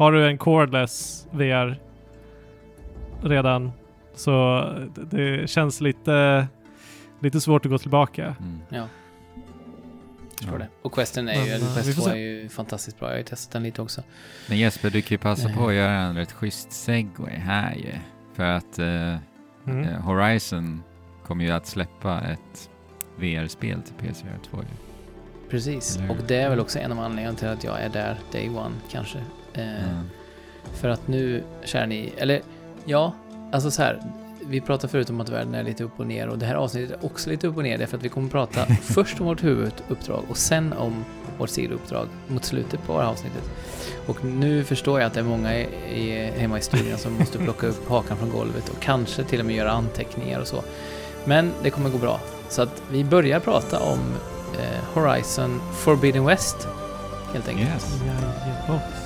har 0.00 0.12
du 0.12 0.26
en 0.26 0.38
cordless 0.38 1.26
VR 1.30 1.80
redan 3.22 3.72
så 4.14 4.64
det, 5.10 5.50
känns 5.50 5.80
lite, 5.80 6.46
lite 7.20 7.40
svårt 7.40 7.64
att 7.66 7.70
gå 7.70 7.78
tillbaka. 7.78 8.24
Mm. 8.40 8.58
Ja. 8.68 8.86
Ja. 10.52 10.58
det. 10.58 10.68
Och 10.82 10.92
Questen 10.92 11.28
är 11.28 11.32
ju, 11.34 11.38
Men, 11.40 11.48
eller 11.48 11.66
eh, 11.66 11.74
Quest 11.74 11.88
vi 11.88 11.92
får 11.92 12.02
2 12.02 12.08
se. 12.10 12.14
är 12.14 12.16
ju 12.42 12.48
fantastiskt 12.48 12.98
bra. 12.98 13.08
Jag 13.08 13.12
har 13.12 13.18
ju 13.18 13.24
testat 13.24 13.52
den 13.52 13.62
lite 13.62 13.82
också. 13.82 14.02
Men 14.48 14.58
Jesper, 14.58 14.90
du 14.90 15.02
kan 15.02 15.14
ju 15.14 15.18
passa 15.18 15.48
på 15.48 15.60
Eh. 15.60 15.66
att 15.66 15.74
göra 15.74 15.92
en 15.92 16.16
rätt 16.16 16.32
schysst 16.32 16.72
segway 16.72 17.36
här 17.36 17.74
ju. 17.74 17.92
För 18.34 18.42
att 18.44 18.78
eh, 18.78 19.16
Mm. 19.66 19.84
eh, 19.88 20.00
Horizon 20.00 20.82
kommer 21.26 21.44
ju 21.44 21.50
att 21.50 21.66
släppa 21.66 22.20
ett 22.20 22.70
VR-spel 23.16 23.82
till 23.82 23.94
PSVR 23.94 24.38
2 24.50 24.56
ju. 24.58 24.64
Precis. 25.50 25.96
Eller? 25.96 26.10
Och 26.10 26.16
det 26.28 26.36
är 26.36 26.50
väl 26.50 26.60
också 26.60 26.78
en 26.78 26.92
av 26.92 26.98
anledningarna 26.98 27.36
till 27.36 27.48
att 27.48 27.64
jag 27.64 27.80
är 27.80 27.88
där 27.88 28.18
day 28.32 28.48
one 28.48 28.74
kanske. 28.90 29.18
Eh, 29.54 29.62
Mm. 29.62 30.10
För 30.72 30.88
att 30.88 31.08
nu, 31.08 31.42
kära 31.64 31.86
ni, 31.86 32.12
eller 32.16 32.40
ja, 32.84 33.12
alltså 33.52 33.70
så 33.70 33.82
här. 33.82 34.02
Vi 34.46 34.60
pratade 34.60 34.90
förut 34.90 35.10
om 35.10 35.20
att 35.20 35.28
världen 35.28 35.54
är 35.54 35.62
lite 35.62 35.84
upp 35.84 36.00
och 36.00 36.06
ner 36.06 36.28
och 36.28 36.38
det 36.38 36.46
här 36.46 36.54
avsnittet 36.54 37.02
är 37.02 37.06
också 37.06 37.30
lite 37.30 37.46
upp 37.46 37.56
och 37.56 37.62
ner 37.62 37.78
därför 37.78 37.96
att 37.96 38.02
vi 38.02 38.08
kommer 38.08 38.28
prata 38.28 38.66
först 38.82 39.20
om 39.20 39.26
vårt 39.26 39.44
huvuduppdrag 39.44 40.24
och 40.28 40.36
sen 40.36 40.72
om 40.72 41.04
vårt 41.38 41.50
sidouppdrag 41.50 42.08
mot 42.28 42.44
slutet 42.44 42.86
på 42.86 42.92
det 42.92 43.04
här 43.04 43.10
avsnittet. 43.10 43.50
Och 44.06 44.24
nu 44.24 44.64
förstår 44.64 45.00
jag 45.00 45.06
att 45.06 45.14
det 45.14 45.20
är 45.20 45.24
många 45.24 45.58
i, 45.58 45.66
i, 45.94 46.30
hemma 46.36 46.58
i 46.58 46.62
studion 46.62 46.98
som 46.98 47.12
måste 47.12 47.38
plocka 47.38 47.66
upp 47.66 47.88
hakan 47.88 48.16
från 48.16 48.30
golvet 48.30 48.68
och 48.68 48.80
kanske 48.80 49.24
till 49.24 49.40
och 49.40 49.46
med 49.46 49.56
göra 49.56 49.70
anteckningar 49.70 50.40
och 50.40 50.46
så. 50.46 50.62
Men 51.24 51.52
det 51.62 51.70
kommer 51.70 51.90
gå 51.90 51.98
bra. 51.98 52.20
Så 52.48 52.62
att 52.62 52.82
vi 52.90 53.04
börjar 53.04 53.40
prata 53.40 53.78
om 53.78 53.98
eh, 54.58 54.84
Horizon 54.94 55.60
Forbidden 55.74 56.24
West, 56.24 56.68
helt 57.32 57.48
enkelt. 57.48 57.68
Yes. 57.70 58.00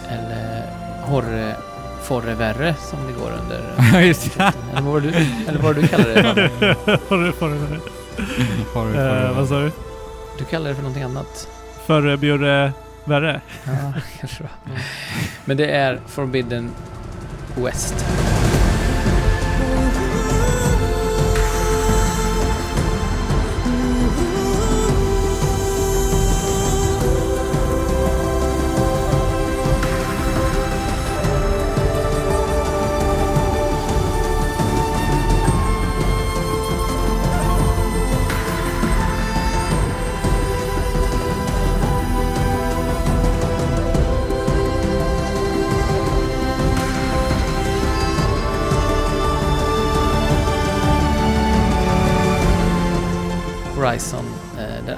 Eller 0.09 0.63
Horre 1.03 1.57
Forrevärre 2.03 2.75
som 2.91 2.99
det 3.07 3.13
går 3.13 3.31
under. 3.43 3.63
Eller 4.77 4.83
vad 4.91 5.03
du, 5.03 5.09
eller 5.49 5.59
vad 5.63 5.77
du 5.77 5.87
kallar 5.89 6.05
det. 6.05 6.51
Du- 6.67 7.33
får 7.33 7.49
du- 7.49 7.81
Har 8.75 8.87
du- 8.93 8.99
Eh, 9.27 9.37
vad 9.37 9.49
sa 9.49 9.55
du? 9.61 9.71
Du 10.39 10.45
kallar 10.45 10.69
det 10.69 10.75
för 10.75 10.83
någonting 10.83 11.03
annat. 11.03 11.49
För 11.87 12.17
Bjurre 12.17 12.73
Värre? 13.05 13.41
Ja, 13.65 13.73
kanske. 14.21 14.45
Men 15.45 15.57
det 15.57 15.67
är 15.71 16.01
Forbidden 16.07 16.71
West. 17.57 17.95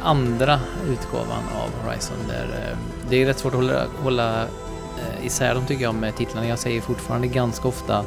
Andra 0.06 0.60
utgåvan 0.90 1.42
av 1.54 1.84
Horizon. 1.84 2.16
Där, 2.28 2.44
eh, 2.44 2.76
det 3.10 3.22
är 3.22 3.26
rätt 3.26 3.38
svårt 3.38 3.52
att 3.54 3.60
hålla, 3.60 3.84
hålla 4.02 4.42
eh, 4.42 5.26
isär 5.26 5.54
dem 5.54 5.66
tycker 5.66 5.82
jag 5.82 5.94
med 5.94 6.16
titlarna. 6.16 6.46
Jag 6.48 6.58
säger 6.58 6.80
fortfarande 6.80 7.26
ganska 7.28 7.68
ofta 7.68 8.04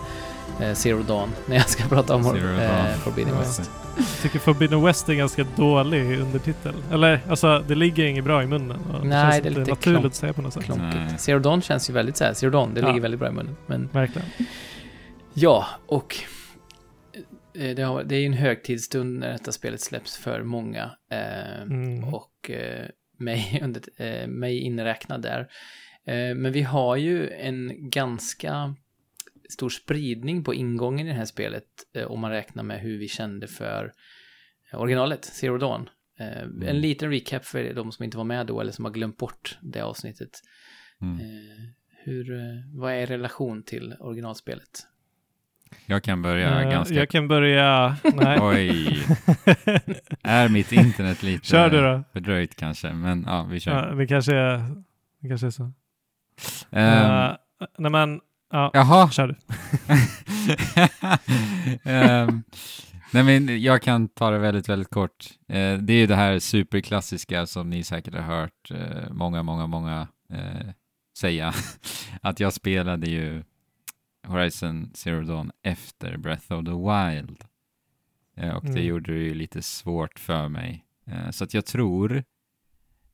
eh, 0.59 0.73
Zero 0.73 1.03
Dawn 1.03 1.29
när 1.45 1.55
jag 1.55 1.69
ska 1.69 1.83
prata 1.89 2.15
om 2.15 2.25
eh. 2.25 2.85
Forbidden. 3.03 3.38
West. 3.39 3.71
Jag 3.97 4.05
tycker 4.21 4.39
Forbidden 4.39 4.81
West 4.83 5.09
är 5.09 5.13
ganska 5.13 5.45
dålig 5.55 6.19
undertitel. 6.19 6.73
Eller 6.91 7.21
alltså, 7.29 7.63
det 7.67 7.75
ligger 7.75 8.05
inget 8.05 8.23
bra 8.23 8.43
i 8.43 8.47
munnen. 8.47 8.77
Nej, 9.03 9.31
känns 9.31 9.43
det 9.43 9.49
är 9.49 9.51
lite 9.59 9.71
naturligt 9.71 10.01
klonk- 10.03 10.07
att 10.07 10.15
säga 10.15 10.33
på 10.33 10.41
något 10.41 10.53
sätt. 10.53 10.63
Klonkigt. 10.63 11.21
Zero 11.21 11.39
Dawn 11.39 11.62
känns 11.62 11.89
ju 11.89 11.93
väldigt 11.93 12.17
så 12.17 12.23
här, 12.23 12.33
Zero 12.33 12.49
Dawn, 12.49 12.73
det 12.73 12.81
Ja. 12.81 12.88
ligger 12.88 13.01
väldigt 13.01 13.19
bra 13.19 13.29
i 13.29 13.31
munnen. 13.31 13.55
Men 13.65 13.89
Verkligen. 13.93 14.27
ja, 15.33 15.65
och 15.88 16.15
det, 17.53 17.81
har, 17.83 18.03
det 18.03 18.15
är 18.15 18.19
ju 18.19 18.25
en 18.25 18.33
högtidsstund 18.33 19.19
när 19.19 19.31
detta 19.31 19.51
spelet 19.51 19.81
släpps 19.81 20.17
för 20.17 20.43
många. 20.43 20.91
Eh, 21.12 21.62
Mm. 21.62 22.03
och 22.13 22.49
eh, 22.49 22.88
mig, 23.17 23.59
under, 23.63 24.01
eh, 24.01 24.27
mig 24.27 24.59
inräknad 24.59 25.21
där. 25.21 25.39
Eh, 26.05 26.35
men 26.35 26.51
vi 26.51 26.62
har 26.62 26.95
ju 26.95 27.29
en 27.29 27.89
ganska 27.89 28.75
stor 29.49 29.69
spridning 29.69 30.43
på 30.43 30.53
ingången 30.53 31.07
i 31.07 31.09
det 31.09 31.17
här 31.17 31.25
spelet 31.25 31.65
eh, 31.93 32.03
om 32.12 32.19
man 32.19 32.31
räknar 32.31 32.63
med 32.63 32.79
hur 32.79 32.97
vi 32.97 33.07
kände 33.07 33.47
för 33.47 33.93
eh, 34.71 34.81
originalet, 34.81 35.25
Zero 35.25 35.57
Dawn. 35.57 35.89
Eh, 36.19 36.41
En 36.69 36.81
liten 36.81 37.12
recap 37.12 37.45
för 37.45 37.73
de 37.73 37.91
som 37.91 38.05
inte 38.05 38.17
var 38.17 38.23
med 38.23 38.45
då 38.47 38.62
eller 38.62 38.71
som 38.71 38.85
har 38.85 38.91
glömt 38.91 39.17
bort 39.17 39.57
det 39.62 39.81
avsnittet. 39.81 40.29
Mm. 41.01 41.19
Eh, 41.19 41.65
hur, 42.03 42.31
eh, 42.33 42.39
vad 42.73 42.93
är 42.93 43.05
relation 43.05 43.63
till 43.63 43.95
originalspelet? 43.99 44.85
Jag 45.86 46.03
kan 46.03 46.21
börja 46.21 46.62
Eh, 46.62 46.69
ganska... 46.71 46.95
Jag 46.95 47.10
kan 47.10 47.27
börja... 47.27 47.95
Nej. 48.13 48.39
Oj. 48.41 49.03
Är 50.23 50.49
mitt 50.49 50.71
internet 50.71 51.23
lite 51.23 51.47
Kör 51.47 51.69
du 51.69 51.82
då. 51.82 52.03
fördröjt 52.13 52.55
kanske? 52.55 52.93
Men 52.93 53.23
ja, 53.27 53.43
vi 53.43 53.60
kör. 53.60 53.88
Ja, 53.89 53.95
det 53.95 54.08
kanske 54.08 54.36
är, 54.36 54.58
det 55.21 55.27
kanske 55.29 55.47
är 55.47 55.51
så. 55.51 55.63
Ehm, 56.71 57.10
Eh, 57.21 57.36
nej 57.77 57.91
men, 57.91 58.19
ja, 58.51 58.71
Jaha. 58.73 59.10
kör 59.12 59.27
du. 59.27 59.36
Ehm, 61.91 62.43
nej 63.13 63.23
men 63.23 63.62
jag 63.62 63.82
kan 63.82 64.08
ta 64.08 64.29
det 64.32 64.38
väldigt, 64.39 64.69
väldigt 64.69 64.89
kort. 64.89 65.25
Eh, 65.47 65.77
det 65.77 65.93
är 65.93 65.97
ju 65.97 66.08
det 66.08 66.15
här 66.15 66.39
superklassiska 66.39 67.45
som 67.45 67.69
ni 67.69 67.84
säkert 67.84 68.13
har 68.13 68.21
hört 68.21 68.71
många, 69.12 69.43
många, 69.43 69.67
många 69.67 70.08
säga. 71.17 71.53
att 72.21 72.39
jag 72.39 72.53
spelade 72.53 73.08
ju 73.10 73.43
Horizon 74.29 74.91
Zero 74.93 75.21
Dawn 75.23 75.51
efter 75.61 76.17
Breath 76.17 76.51
of 76.53 76.65
the 76.65 76.71
Wild. 76.71 77.43
Eh, 78.35 78.55
och 78.55 78.63
det 78.63 78.69
Mm. 78.71 78.85
gjorde 78.85 79.13
det 79.13 79.19
ju 79.23 79.33
lite 79.33 79.61
svårt 79.61 80.19
för 80.19 80.47
mig. 80.49 80.85
Eh, 81.05 81.29
så 81.31 81.43
att 81.43 81.53
jag 81.53 81.65
tror 81.65 82.23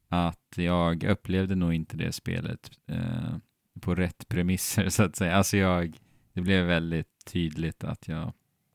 att 0.07 0.53
jag 0.55 1.03
upplevde 1.03 1.55
nog 1.55 1.73
inte 1.73 1.97
det 1.97 2.11
spelet 2.11 2.71
eh, 2.87 3.37
på 3.81 3.95
rätt 3.95 4.27
premisser 4.27 4.89
så 4.89 5.03
att 5.03 5.15
säga. 5.15 5.35
Alltså 5.35 5.57
jag, 5.57 5.97
det 6.33 6.41
blev 6.41 6.65
väldigt 6.65 7.25
tydligt 7.25 7.83
att 7.83 8.07
jag 8.07 8.33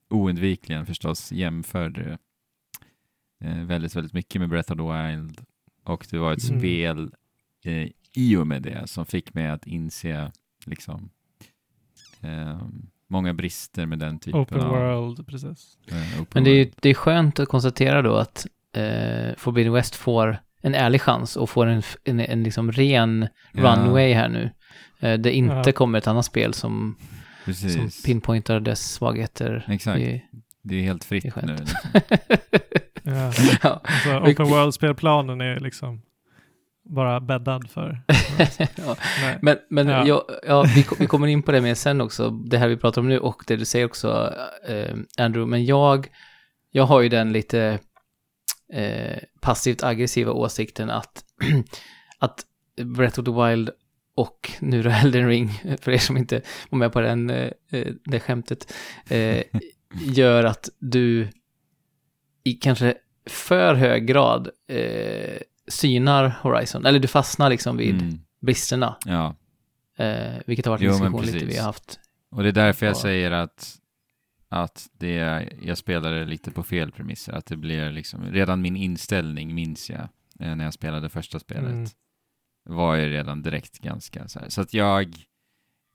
oundvikligen 0.09 0.87
förstås 0.87 1.33
jämförde 1.33 2.03
det 2.03 2.19
eh, 3.47 3.65
väldigt, 3.65 3.97
väldigt 3.97 4.13
mycket 4.13 4.41
med 4.41 4.49
Breath 4.49 4.73
of 4.73 4.79
the 4.79 4.83
Wild. 5.13 5.45
Och 5.85 6.07
det 6.11 6.19
var 6.19 6.33
ett 6.33 6.49
Mm. 6.49 6.61
spel 6.61 7.15
i 8.13 8.37
och 8.37 8.47
med 8.47 8.63
det 8.63 8.87
som 8.87 9.07
fick 9.07 9.35
mig 9.35 9.47
att 9.49 9.67
inse 9.67 10.33
liksom 10.67 11.11
många 13.09 13.35
brister 13.35 13.87
med 13.87 13.99
den 13.99 14.19
typen 14.19 14.41
Open 14.41 14.61
av 14.61 14.69
World, 14.71 15.27
precis. 15.27 15.79
eh, 15.89 16.21
open 16.23 16.27
Men 16.35 16.45
det 16.45 16.51
är, 16.51 16.65
world. 16.65 16.75
det 16.83 16.89
är 16.91 16.95
skönt 16.95 17.41
att 17.41 17.49
konstatera 17.49 18.03
då 18.03 18.15
att 18.17 18.47
eh, 18.77 19.35
Forbidden 19.37 19.73
West 19.73 19.95
får 19.95 20.39
en 20.63 20.75
ärlig 20.75 21.01
chans 21.01 21.37
och 21.37 21.51
får 21.51 21.67
en, 21.67 21.83
en, 22.05 22.21
en 22.21 22.43
liksom 22.43 22.73
ren 22.73 23.29
Ja. 23.53 23.63
runway 23.63 24.13
här 24.13 24.29
nu. 24.29 24.51
Eh, 25.01 25.19
det 25.21 25.33
inte 25.33 25.63
Ja. 25.67 25.73
kommer 25.73 25.99
ett 25.99 26.07
annat 26.07 26.25
spel 26.25 26.55
som, 26.55 26.97
som 27.45 27.91
pinpointar 28.07 28.61
dess 28.61 28.93
svagheter. 28.93 29.65
Exakt. 29.69 30.01
i- 30.01 30.25
Det 30.63 30.75
är 30.77 30.83
helt 30.83 31.09
Det 31.09 31.17
är 31.17 31.21
fritt 31.21 31.33
skönt. 31.35 31.47
nu. 31.47 31.57
Liksom. 31.57 31.79
Ja. 33.03 33.33
ja. 33.63 33.81
Alltså, 33.85 34.19
Open 34.31 34.47
World-spelplanen 34.47 35.41
är 35.41 35.61
liksom 35.61 36.03
bara 36.91 37.21
bäddad 37.21 37.71
för. 37.71 38.03
ja. 38.87 38.97
Men, 39.43 39.59
men 39.71 39.89
Ja. 39.89 40.07
ja. 40.07 40.27
Ja, 40.47 40.63
vi, 40.63 40.87
vi 40.99 41.07
kommer 41.07 41.27
in 41.27 41.43
på 41.43 41.53
det 41.53 41.61
mer 41.61 41.75
sen 41.75 42.01
också, 42.01 42.31
det 42.31 42.59
här 42.59 42.69
vi 42.69 42.77
pratar 42.77 43.01
om 43.01 43.09
nu 43.09 43.19
och 43.19 43.45
det 43.47 43.57
du 43.57 43.65
säger 43.65 43.87
också, 43.87 44.35
eh, 44.69 44.97
Andrew. 45.19 45.51
Men 45.51 45.65
jag, 45.65 46.09
jag 46.71 46.85
har 46.85 47.01
ju 47.01 47.09
den 47.09 47.33
lite 47.33 47.79
eh, 48.73 49.19
passivt 49.41 49.83
aggressiva 49.83 50.33
åsikten 50.33 50.91
att, 50.91 51.25
att 52.19 52.45
Breath 52.85 53.21
of 53.21 53.25
the 53.25 53.33
Wild 53.33 53.71
och 54.15 54.51
nu 54.61 54.83
då 54.83 54.91
Elden 54.91 55.29
Ring, 55.29 55.49
för 55.81 55.93
er 55.93 55.99
som 55.99 56.17
inte 56.17 56.43
var 56.71 56.79
med 56.79 56.93
på 56.93 57.01
den, 57.01 57.31
eh, 57.31 57.51
eh, 57.71 57.93
det 58.05 58.21
skämtet, 58.21 58.73
eh, 59.09 59.43
gör 60.01 60.45
att 60.45 60.69
du 60.79 61.29
i 62.45 62.53
kanske 62.53 62.95
för 63.27 63.75
hög 63.75 64.07
grad 64.07 64.49
eh, 64.69 65.41
synar 65.71 66.39
Horizon, 66.43 66.87
eller 66.87 66.99
du 66.99 67.09
fastnar 67.09 67.51
liksom 67.51 67.77
vid 67.77 67.95
Mm. 68.03 68.19
bristerna. 68.41 68.97
Ja, 69.05 69.37
Eh, 69.99 70.39
vilket 70.47 70.67
har 70.67 70.71
varit 70.73 70.83
en 70.83 70.89
diskussion 70.89 71.23
lite 71.27 71.45
vi 71.45 71.57
har 71.57 71.65
haft. 71.65 72.01
och 72.31 72.43
det 72.43 72.49
är 72.49 72.53
därför 72.53 72.87
jag 72.87 72.95
Ja. 72.97 73.01
säger 73.01 73.31
att, 73.31 73.77
att 74.49 74.89
det, 74.93 75.49
jag 75.63 75.79
spelade 75.79 76.25
lite 76.25 76.51
på 76.51 76.63
fel 76.63 76.93
premisser. 76.93 77.33
Att 77.33 77.47
det 77.47 77.57
blir 77.57 77.91
liksom, 77.91 78.25
redan 78.33 78.63
min 78.63 78.77
inställning 78.77 79.55
minns 79.55 79.91
jag 79.91 80.09
eh, 80.41 80.57
när 80.57 80.65
jag 80.65 80.75
spelade 80.75 81.09
första 81.09 81.39
spelet. 81.39 81.71
Mm. 81.73 81.87
var 82.65 82.95
ju 82.95 83.09
redan 83.09 83.43
direkt 83.43 83.79
ganska 83.79 84.29
så 84.29 84.39
här. 84.41 84.49
Så 84.49 84.61
att 84.61 84.75
jag, 84.75 85.15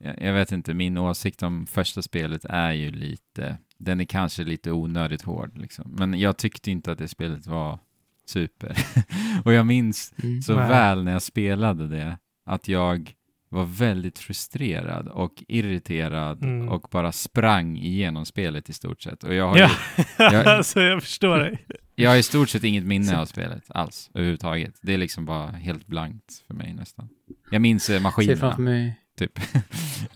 jag, 0.04 0.22
jag 0.22 0.32
vet 0.32 0.52
inte, 0.52 0.74
min 0.74 0.98
åsikt 0.98 1.42
om 1.42 1.66
första 1.66 2.02
spelet 2.02 2.44
är 2.44 2.72
ju 2.72 2.90
lite, 2.90 3.58
den 3.78 4.00
är 4.00 4.04
kanske 4.04 4.44
lite 4.44 4.72
onödigt 4.72 5.22
hård 5.22 5.58
liksom. 5.58 5.94
Men 5.98 6.20
jag 6.20 6.36
tyckte 6.36 6.70
inte 6.70 6.92
att 6.92 6.98
det 6.98 7.08
spelet 7.08 7.46
var 7.46 7.78
super. 8.26 8.76
och 9.44 9.52
jag 9.52 9.66
minns 9.66 10.14
Mm. 10.22 10.42
så 10.42 10.56
Nej. 10.56 10.68
väl 10.68 11.04
när 11.04 11.12
jag 11.12 11.22
spelade 11.22 11.88
det, 11.88 12.18
att 12.46 12.68
jag 12.68 13.12
var 13.48 13.64
väldigt 13.64 14.18
frustrerad 14.18 15.08
och 15.08 15.44
irriterad 15.48 16.42
Mm. 16.44 16.68
och 16.68 16.88
bara 16.90 17.12
sprang 17.12 17.76
igenom 17.76 18.26
spelet 18.26 18.68
i 18.68 18.72
stort 18.72 19.02
sett. 19.02 19.24
Och 19.24 19.34
jag 19.34 19.48
har, 19.48 19.58
Ja, 19.58 19.70
ju, 19.98 20.04
jag, 20.24 20.46
alltså 20.46 20.80
jag 20.80 21.02
förstår 21.02 21.38
dig. 21.38 21.66
jag 21.94 22.10
har 22.10 22.16
i 22.16 22.22
stort 22.22 22.48
sett 22.48 22.64
inget 22.64 22.84
minne 22.84 23.18
av 23.20 23.26
spelet 23.26 23.64
alls, 23.68 24.10
överhuvudtaget. 24.14 24.74
Det 24.82 24.94
är 24.94 24.98
liksom 24.98 25.24
bara 25.24 25.46
helt 25.50 25.86
blankt 25.86 26.44
för 26.46 26.54
mig 26.54 26.74
nästan. 26.74 27.08
Jag 27.50 27.62
minns 27.62 27.90
eh, 27.90 27.94
Ser 27.96 28.02
maskinerna, 28.02 28.36
framför 28.40 28.62
mig, 28.62 29.00
typ. 29.18 29.40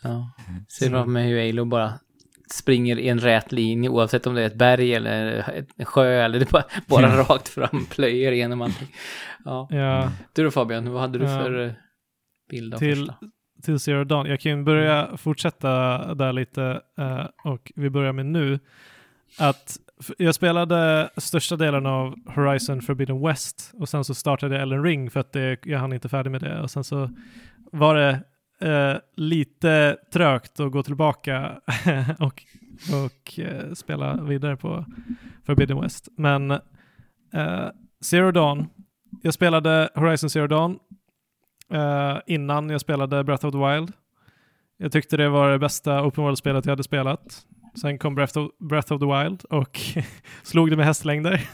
ja, 0.03 0.31
ser 0.69 0.91
framför 0.91 1.11
mig 1.11 1.29
hur 1.29 1.49
Alo 1.49 1.65
bara 1.65 1.93
springer 2.53 2.99
i 2.99 3.09
en 3.09 3.19
rät 3.21 3.53
linje 3.53 3.89
oavsett 3.91 4.27
om 4.27 4.35
det 4.35 4.43
är 4.43 4.47
ett 4.47 4.55
berg 4.55 4.95
eller 4.95 5.45
en 5.77 5.85
sjö 5.85 6.07
eller 6.25 6.39
det 6.39 6.51
bara, 6.51 6.65
bara 6.87 7.17
rakt 7.23 7.49
fram, 7.49 7.87
plöjer 7.91 8.33
igenom 8.33 8.63
allting. 8.63 8.89
Ja. 9.45 9.69
Ja, 9.71 10.13
Du 10.33 10.45
då 10.45 10.51
Fabian, 10.51 10.93
vad 10.93 11.01
hade 11.01 11.19
du 11.19 11.25
Ja. 11.25 11.39
för 11.43 11.65
eh, 11.67 11.73
bild 12.51 12.75
av 12.75 12.79
Till- 12.79 12.97
första? 12.97 13.15
till 13.63 13.79
Zero 13.79 14.05
Dawn. 14.05 14.27
Jag 14.27 14.41
kan 14.41 14.65
börja 14.65 15.17
fortsätta 15.17 15.69
där 16.15 16.33
lite 16.33 16.81
eh, 16.99 17.27
och 17.45 17.73
vi 17.77 17.91
börjar 17.91 18.13
med 18.13 18.27
nu. 18.27 18.59
Att 19.39 19.77
jag 20.19 20.35
spelade 20.35 21.11
största 21.17 21.57
delen 21.57 21.87
av 21.87 22.15
Horizon 22.35 22.83
Forbidden 22.83 23.27
West 23.27 23.71
och 23.75 23.89
sen 23.89 24.05
så 24.05 24.15
startade 24.15 24.55
jag 24.55 24.63
Ellen 24.63 24.85
Ring 24.85 25.11
för 25.11 25.21
att 25.21 25.33
det, 25.33 25.59
jag 25.65 25.79
hann 25.79 25.93
inte 25.93 26.09
färdig 26.09 26.31
med 26.31 26.41
det 26.41 26.61
och 26.61 26.71
sen 26.71 26.85
så 26.85 27.11
var 27.73 27.95
det 27.95 28.21
eh, 28.61 28.97
lite 29.17 29.97
trögt 30.13 30.61
att 30.61 30.73
gå 30.73 30.83
tillbaka 30.83 31.61
och, 32.19 32.43
och 33.05 33.39
eh, 33.39 33.73
spela 33.73 34.23
vidare 34.23 34.57
på 34.57 34.85
Forbidden 35.47 35.81
West. 35.81 36.09
Men 36.17 36.51
eh, 36.51 37.69
Zero 38.05 38.31
Dawn, 38.31 38.67
jag 39.23 39.35
spelade 39.35 39.91
Horizon 39.95 40.31
Zero 40.31 40.47
Dawn 40.47 40.79
eh, 41.71 42.19
innan 42.27 42.71
jag 42.71 42.81
spelade 42.81 43.25
Breath 43.25 43.47
of 43.47 43.53
the 43.53 43.59
Wild. 43.59 43.93
Jag 44.77 44.93
tyckte 44.93 45.17
det 45.17 45.29
var 45.29 45.51
det 45.51 45.59
bästa 45.59 46.05
open 46.05 46.25
world-spelet 46.25 46.67
jag 46.67 46.73
hade 46.73 46.83
spelat. 46.83 47.47
Sen 47.81 47.99
kom 47.99 48.15
Breath 48.15 48.39
of, 48.39 48.51
Breath 48.59 48.93
of 48.93 49.01
the 49.01 49.07
Wild 49.07 49.45
och 49.45 49.81
slog 50.43 50.71
det 50.71 50.77
med 50.77 50.87
hästlängder. 50.87 51.49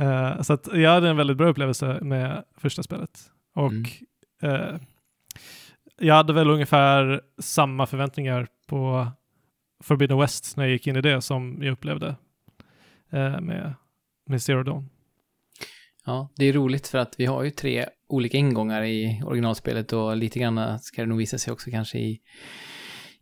Eh, 0.00 0.40
så 0.40 0.52
att 0.52 0.68
jag 0.72 0.90
hade 0.90 1.08
en 1.08 1.16
väldigt 1.16 1.36
bra 1.36 1.48
upplevelse 1.48 1.98
med 2.02 2.44
första 2.56 2.82
spelet. 2.82 3.20
Och 3.54 3.72
eh, 4.48 4.76
jag 6.00 6.14
hade 6.14 6.32
väl 6.32 6.50
ungefär 6.50 7.20
samma 7.38 7.86
förväntningar 7.86 8.48
på 8.68 9.08
Forbidden 9.84 10.18
West 10.18 10.56
när 10.56 10.64
jag 10.64 10.72
gick 10.72 10.86
in 10.86 10.96
i 10.96 11.00
det 11.00 11.22
som 11.22 11.58
jag 11.62 11.72
upplevde 11.72 12.16
eh, 13.12 13.40
med, 13.40 13.74
med 14.28 14.42
Zero 14.42 14.62
Dawn. 14.62 14.88
Ja, 16.04 16.32
det 16.36 16.44
är 16.44 16.52
roligt 16.52 16.88
för 16.88 16.98
att 16.98 17.14
vi 17.18 17.26
har 17.26 17.42
ju 17.42 17.50
tre 17.50 17.86
olika 18.08 18.38
ingångar 18.38 18.82
i 18.82 19.22
originalspelet 19.26 19.92
och 19.92 20.16
lite 20.16 20.38
grann 20.38 20.78
ska 20.78 21.02
det 21.02 21.08
nog 21.08 21.18
visa 21.18 21.38
sig 21.38 21.52
också 21.52 21.70
kanske 21.70 21.98
i, 21.98 22.20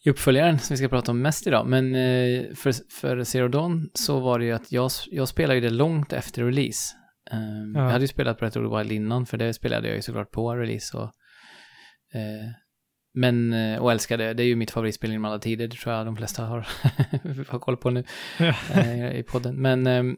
i 0.05 0.11
uppföljaren 0.11 0.59
som 0.59 0.75
vi 0.75 0.79
ska 0.79 0.89
prata 0.89 1.13
om 1.13 1.23
mest 1.23 1.47
idag. 1.47 1.67
Men 1.67 1.95
eh, 1.95 2.55
för, 2.55 2.91
för 3.01 3.25
Zero 3.25 3.49
Dawn 3.49 3.91
så 3.95 4.21
var 4.21 4.39
det 4.39 4.45
ju 4.45 4.53
att 4.53 4.73
jag, 4.73 4.91
jag 5.11 5.29
spelade 5.29 5.61
det 5.61 5.71
långt 5.71 6.13
efter 6.13 6.45
release. 6.45 6.97
Um, 7.33 7.75
Ja. 7.75 7.83
Jag 7.83 7.91
hade 7.91 8.05
ju 8.05 8.09
spelat 8.09 8.39
Breath 8.39 8.59
of 8.59 8.71
the 8.71 8.79
Wild 8.79 8.93
innan 8.93 9.27
för 9.27 9.37
det 9.37 9.55
spelade 9.55 9.89
jag 9.89 9.97
ju 9.97 10.03
såklart 10.03 10.31
på 10.31 10.57
release 10.57 10.97
och 10.97 11.03
eh, 11.05 11.11
men, 13.15 13.53
eh, 13.53 13.79
och 13.79 13.93
älskade, 13.93 14.35
det 14.35 14.43
är 14.43 14.47
ju 14.47 14.57
mitt 14.57 14.71
favoritspel 14.71 15.11
genom 15.11 15.25
alla 15.25 15.39
tider, 15.39 15.69
det 15.69 15.77
tror 15.77 15.95
jag 15.95 16.07
de 16.07 16.17
flesta 16.17 16.45
har, 16.45 16.67
har 17.49 17.59
koll 17.59 17.77
på 17.77 17.91
nu 17.91 18.05
eh, 18.75 19.13
i 19.13 19.23
podden. 19.23 19.57
Men 19.57 19.87
ehm, 19.87 20.17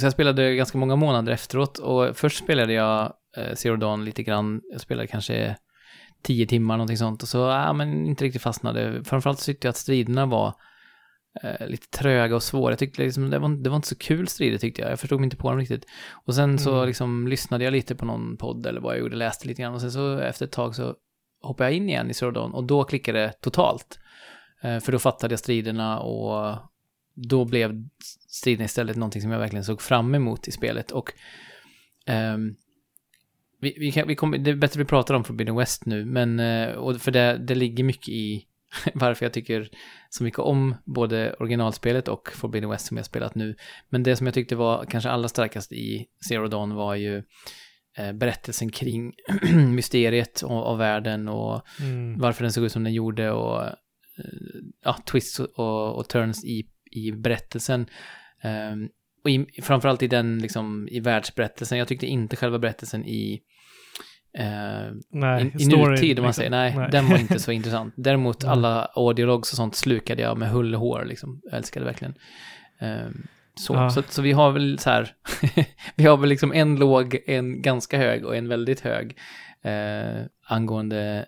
så 0.00 0.06
jag 0.06 0.12
spelade 0.12 0.54
ganska 0.54 0.78
många 0.78 0.96
månader 0.96 1.32
efteråt 1.32 1.78
och 1.78 2.16
först 2.16 2.44
spelade 2.44 2.72
jag 2.72 3.12
eh, 3.36 3.54
Zero 3.54 3.76
Dawn 3.76 4.04
lite 4.04 4.22
grann. 4.22 4.60
Jag 4.72 4.80
spelade 4.80 5.06
kanske 5.06 5.56
tio 6.22 6.46
timmar 6.46 6.76
någonting 6.76 6.96
sånt 6.96 7.22
och 7.22 7.28
så, 7.28 7.38
ja 7.38 7.72
men 7.72 8.06
inte 8.06 8.24
riktigt 8.24 8.42
fastnade. 8.42 9.04
Framförallt 9.04 9.44
tyckte 9.44 9.66
jag 9.66 9.70
att 9.70 9.76
striderna 9.76 10.26
var 10.26 10.54
eh, 11.42 11.66
lite 11.66 11.98
tröga 11.98 12.36
och 12.36 12.42
svåra. 12.42 12.72
Jag 12.72 12.78
tyckte 12.78 13.02
liksom, 13.02 13.30
det 13.30 13.38
var, 13.38 13.48
det 13.48 13.70
var 13.70 13.76
inte 13.76 13.88
så 13.88 13.98
kul 13.98 14.28
strider 14.28 14.58
tyckte 14.58 14.82
jag. 14.82 14.90
Jag 14.90 15.00
förstod 15.00 15.20
mig 15.20 15.24
inte 15.24 15.36
på 15.36 15.50
dem 15.50 15.58
riktigt. 15.58 15.86
Och 16.12 16.34
sen 16.34 16.58
så 16.58 16.74
Mm. 16.74 16.86
liksom 16.86 17.28
lyssnade 17.28 17.64
jag 17.64 17.72
lite 17.72 17.94
på 17.94 18.04
någon 18.04 18.36
podd 18.36 18.66
eller 18.66 18.80
vad 18.80 18.94
jag 18.94 19.00
gjorde, 19.00 19.16
läste 19.16 19.48
lite 19.48 19.62
grann 19.62 19.74
och 19.74 19.80
sen 19.80 19.92
så 19.92 20.18
efter 20.18 20.44
ett 20.44 20.52
tag 20.52 20.74
så 20.74 20.94
hoppade 21.40 21.70
jag 21.70 21.76
in 21.76 21.88
igen 21.88 22.10
i 22.10 22.14
Zero 22.14 22.38
och 22.40 22.64
då 22.64 22.84
klickade 22.84 23.18
det 23.18 23.32
totalt. 23.40 23.98
Eh, 24.62 24.78
för 24.80 24.92
då 24.92 24.98
fattade 24.98 25.32
jag 25.32 25.38
striderna 25.38 26.00
och 26.00 26.56
då 27.14 27.44
blev 27.44 27.84
striden 28.28 28.64
istället 28.64 28.96
någonting 28.96 29.22
som 29.22 29.30
jag 29.30 29.38
verkligen 29.38 29.64
såg 29.64 29.82
fram 29.82 30.14
emot 30.14 30.48
i 30.48 30.50
spelet. 30.50 30.90
Och 30.90 31.12
ehm, 32.06 32.54
vi, 33.60 33.76
vi, 33.78 33.92
kan, 33.92 34.08
vi 34.08 34.14
kommer, 34.14 34.38
det 34.38 34.50
är 34.50 34.54
bättre 34.54 34.80
att 34.80 34.84
vi 34.84 34.88
pratar 34.88 35.14
om 35.14 35.24
Forbidden 35.24 35.56
West 35.56 35.86
nu, 35.86 36.04
men 36.04 36.40
eh, 36.40 36.68
och 36.68 37.00
för 37.00 37.10
det, 37.10 37.38
det 37.38 37.54
ligger 37.54 37.84
mycket 37.84 38.08
i 38.08 38.46
varför 38.94 39.24
jag 39.24 39.32
tycker 39.32 39.68
så 40.10 40.24
mycket 40.24 40.38
om 40.40 40.74
både 40.84 41.32
originalspelet 41.32 42.08
och 42.08 42.32
Forbidden 42.32 42.70
West 42.70 42.86
som 42.86 42.96
jag 42.96 43.06
spelat 43.06 43.34
nu. 43.34 43.56
Men 43.88 44.02
det 44.02 44.16
som 44.16 44.26
jag 44.26 44.34
tyckte 44.34 44.56
var 44.56 44.84
kanske 44.84 45.10
allra 45.10 45.28
starkast 45.28 45.72
i 45.72 46.06
Zero 46.28 46.48
Dawn 46.48 46.74
var 46.74 46.94
ju 46.94 47.22
eh, 47.98 48.12
berättelsen 48.12 48.70
kring 48.70 49.12
mysteriet 49.74 50.42
och, 50.42 50.70
och 50.70 50.80
världen 50.80 51.28
och 51.28 51.62
Mm. 51.80 52.18
varför 52.18 52.42
den 52.44 52.52
såg 52.52 52.64
ut 52.64 52.72
som 52.72 52.84
den 52.84 52.92
gjorde 52.92 53.30
och 53.30 53.62
eh, 53.62 53.74
ja, 54.84 54.96
twists 55.06 55.38
och, 55.38 55.96
och 55.96 56.08
turns 56.08 56.44
i, 56.44 56.66
i 56.90 57.12
berättelsen. 57.12 57.86
Ehm, 58.42 58.88
och 59.24 59.30
i, 59.30 59.46
framförallt 59.62 60.02
i 60.02 60.06
den, 60.06 60.38
liksom, 60.38 60.88
i 60.90 61.00
världsberättelsen. 61.00 61.78
Jag 61.78 61.88
tyckte 61.88 62.06
inte 62.06 62.36
själva 62.36 62.58
berättelsen 62.58 63.04
i, 63.06 63.40
eh, 64.38 64.92
Nej, 65.10 65.52
i, 65.58 65.66
nutid, 65.66 65.76
om 65.76 65.86
man 65.86 65.96
liksom. 65.98 66.32
säger. 66.32 66.50
Nej, 66.50 66.88
den 66.92 67.08
var 67.08 67.18
inte 67.18 67.38
så 67.40 67.52
intressant. 67.52 67.94
Däremot 67.96 68.42
Nej. 68.42 68.50
alla 68.52 68.84
audiologs 68.84 69.50
och 69.52 69.56
sånt 69.56 69.74
slukade 69.74 70.22
jag 70.22 70.38
med 70.38 70.48
hull 70.50 70.74
och 70.74 70.80
hår, 70.80 71.04
liksom. 71.04 71.40
Jag 71.44 71.54
älskade 71.54 71.84
verkligen. 71.86 72.14
Ehm, 72.78 73.26
så, 73.54 73.74
Ja. 73.74 73.90
så, 73.90 74.02
så 74.08 74.22
vi 74.22 74.32
har 74.32 74.52
väl 74.52 74.78
så 74.78 74.90
här, 74.90 75.14
vi 75.96 76.04
har 76.04 76.16
väl 76.16 76.28
liksom 76.28 76.52
en 76.52 76.76
låg, 76.76 77.18
en 77.26 77.62
ganska 77.62 77.98
hög 77.98 78.24
och 78.24 78.36
en 78.36 78.48
väldigt 78.48 78.80
hög 78.80 79.16
eh, 79.62 80.24
angående 80.46 81.26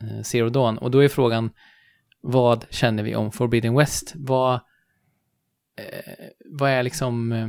eh, 0.00 0.22
Zero 0.22 0.48
Dawn. 0.48 0.78
Och 0.78 0.90
då 0.90 1.04
är 1.04 1.08
frågan, 1.08 1.50
vad 2.20 2.66
känner 2.70 3.02
vi 3.02 3.14
om 3.16 3.32
Forbidden 3.32 3.74
West? 3.74 4.12
Vad, 4.16 4.54
eh, 5.76 6.24
vad 6.50 6.70
är 6.70 6.82
liksom 6.82 7.32
eh, 7.32 7.48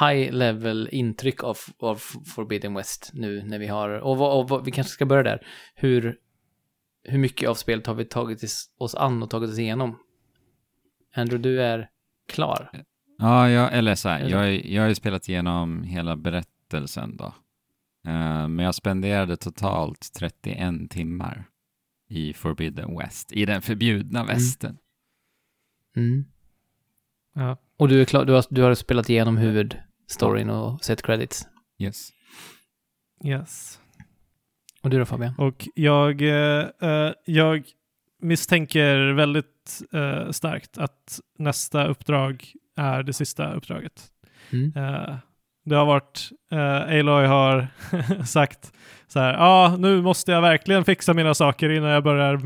high 0.00 0.32
level 0.32 0.88
intryck 0.92 1.44
av, 1.44 1.58
av 1.78 1.96
Forbidden 2.34 2.74
West 2.74 3.10
nu 3.14 3.42
när 3.42 3.58
vi 3.58 3.66
har, 3.66 3.88
och, 3.88 4.16
vad, 4.16 4.38
och 4.38 4.48
vad, 4.48 4.64
vi 4.64 4.70
kanske 4.70 4.92
ska 4.92 5.06
börja 5.06 5.22
där. 5.22 5.46
Hur, 5.74 6.18
hur 7.04 7.18
mycket 7.18 7.48
av 7.48 7.54
spelet 7.54 7.86
har 7.86 7.94
vi 7.94 8.04
tagit 8.04 8.42
oss 8.78 8.94
an 8.94 9.22
och 9.22 9.30
tagit 9.30 9.50
oss 9.50 9.58
igenom? 9.58 9.98
Andrew, 11.14 11.50
du 11.50 11.62
är 11.62 11.90
klar. 12.28 12.70
Ja, 13.18 13.50
jag, 13.50 13.72
eller 13.72 13.94
så 13.94 14.08
här, 14.08 14.28
jag, 14.28 14.66
jag 14.66 14.82
har 14.82 14.88
ju 14.88 14.94
spelat 14.94 15.28
igenom 15.28 15.82
hela 15.82 16.16
berättelsen 16.16 17.16
då. 17.16 17.34
Eh, 18.06 18.48
men 18.48 18.58
jag 18.58 18.74
spenderade 18.74 19.36
totalt 19.36 20.12
31 20.18 20.90
timmar 20.90 21.44
i 22.08 22.32
Forbidden 22.32 22.98
West, 22.98 23.32
i 23.32 23.46
den 23.46 23.62
förbjudna 23.62 24.24
västen. 24.24 24.78
Mm. 25.96 26.24
Ja. 27.34 27.56
Och 27.80 27.88
du 27.88 28.00
är 28.00 28.04
klar, 28.04 28.24
du 28.24 28.32
har, 28.32 28.44
du 28.50 28.62
har 28.62 28.74
spelat 28.74 29.10
igenom 29.10 29.36
huvudstoryn 29.36 30.50
och 30.50 30.84
sett 30.84 31.02
credits. 31.02 31.46
Yes. 31.78 32.08
Yes. 33.24 33.78
Och 34.82 34.90
du 34.90 34.98
då 34.98 35.04
Fabian? 35.04 35.34
Och 35.38 35.68
jag, 35.74 36.22
eh, 36.22 36.66
eh, 36.82 37.12
jag 37.24 37.64
misstänker 38.22 39.12
väldigt 39.12 39.82
eh, 39.92 40.30
starkt 40.30 40.78
att 40.78 41.20
nästa 41.38 41.86
uppdrag 41.86 42.52
är 42.76 43.02
det 43.02 43.12
sista 43.12 43.52
uppdraget. 43.52 44.06
Mm. 44.52 44.72
Eh, 44.76 45.16
det 45.64 45.76
har 45.76 45.86
varit, 45.86 46.28
eh, 46.52 46.98
Aloy 46.98 47.26
har 47.26 47.68
sagt 48.24 48.72
så 49.08 49.20
här, 49.20 49.32
ja 49.32 49.38
ah, 49.40 49.76
nu 49.76 50.02
måste 50.02 50.32
jag 50.32 50.42
verkligen 50.42 50.84
fixa 50.84 51.14
mina 51.14 51.34
saker 51.34 51.70
innan 51.70 51.90
jag 51.90 52.04
börjar 52.04 52.40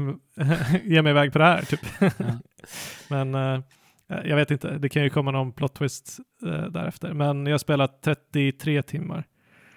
ge 0.85 1.03
mig 1.03 1.11
iväg 1.11 1.33
på 1.33 1.38
det 1.38 1.44
här. 1.44 1.62
Typ. 1.62 1.81
Men 3.09 3.35
eh, 3.35 3.61
jag 4.09 4.37
vet 4.37 4.51
inte, 4.51 4.79
det 4.79 4.88
kan 4.88 5.03
ju 5.03 5.11
komma 5.11 5.31
någon 5.31 5.53
plot 5.53 5.75
twist 5.75 6.19
eh, 6.47 6.64
därefter. 6.67 7.12
Men 7.12 7.47
jag 7.47 7.53
har 7.53 7.59
spelat 7.59 8.03
33 8.03 8.83
timmar. 8.83 9.25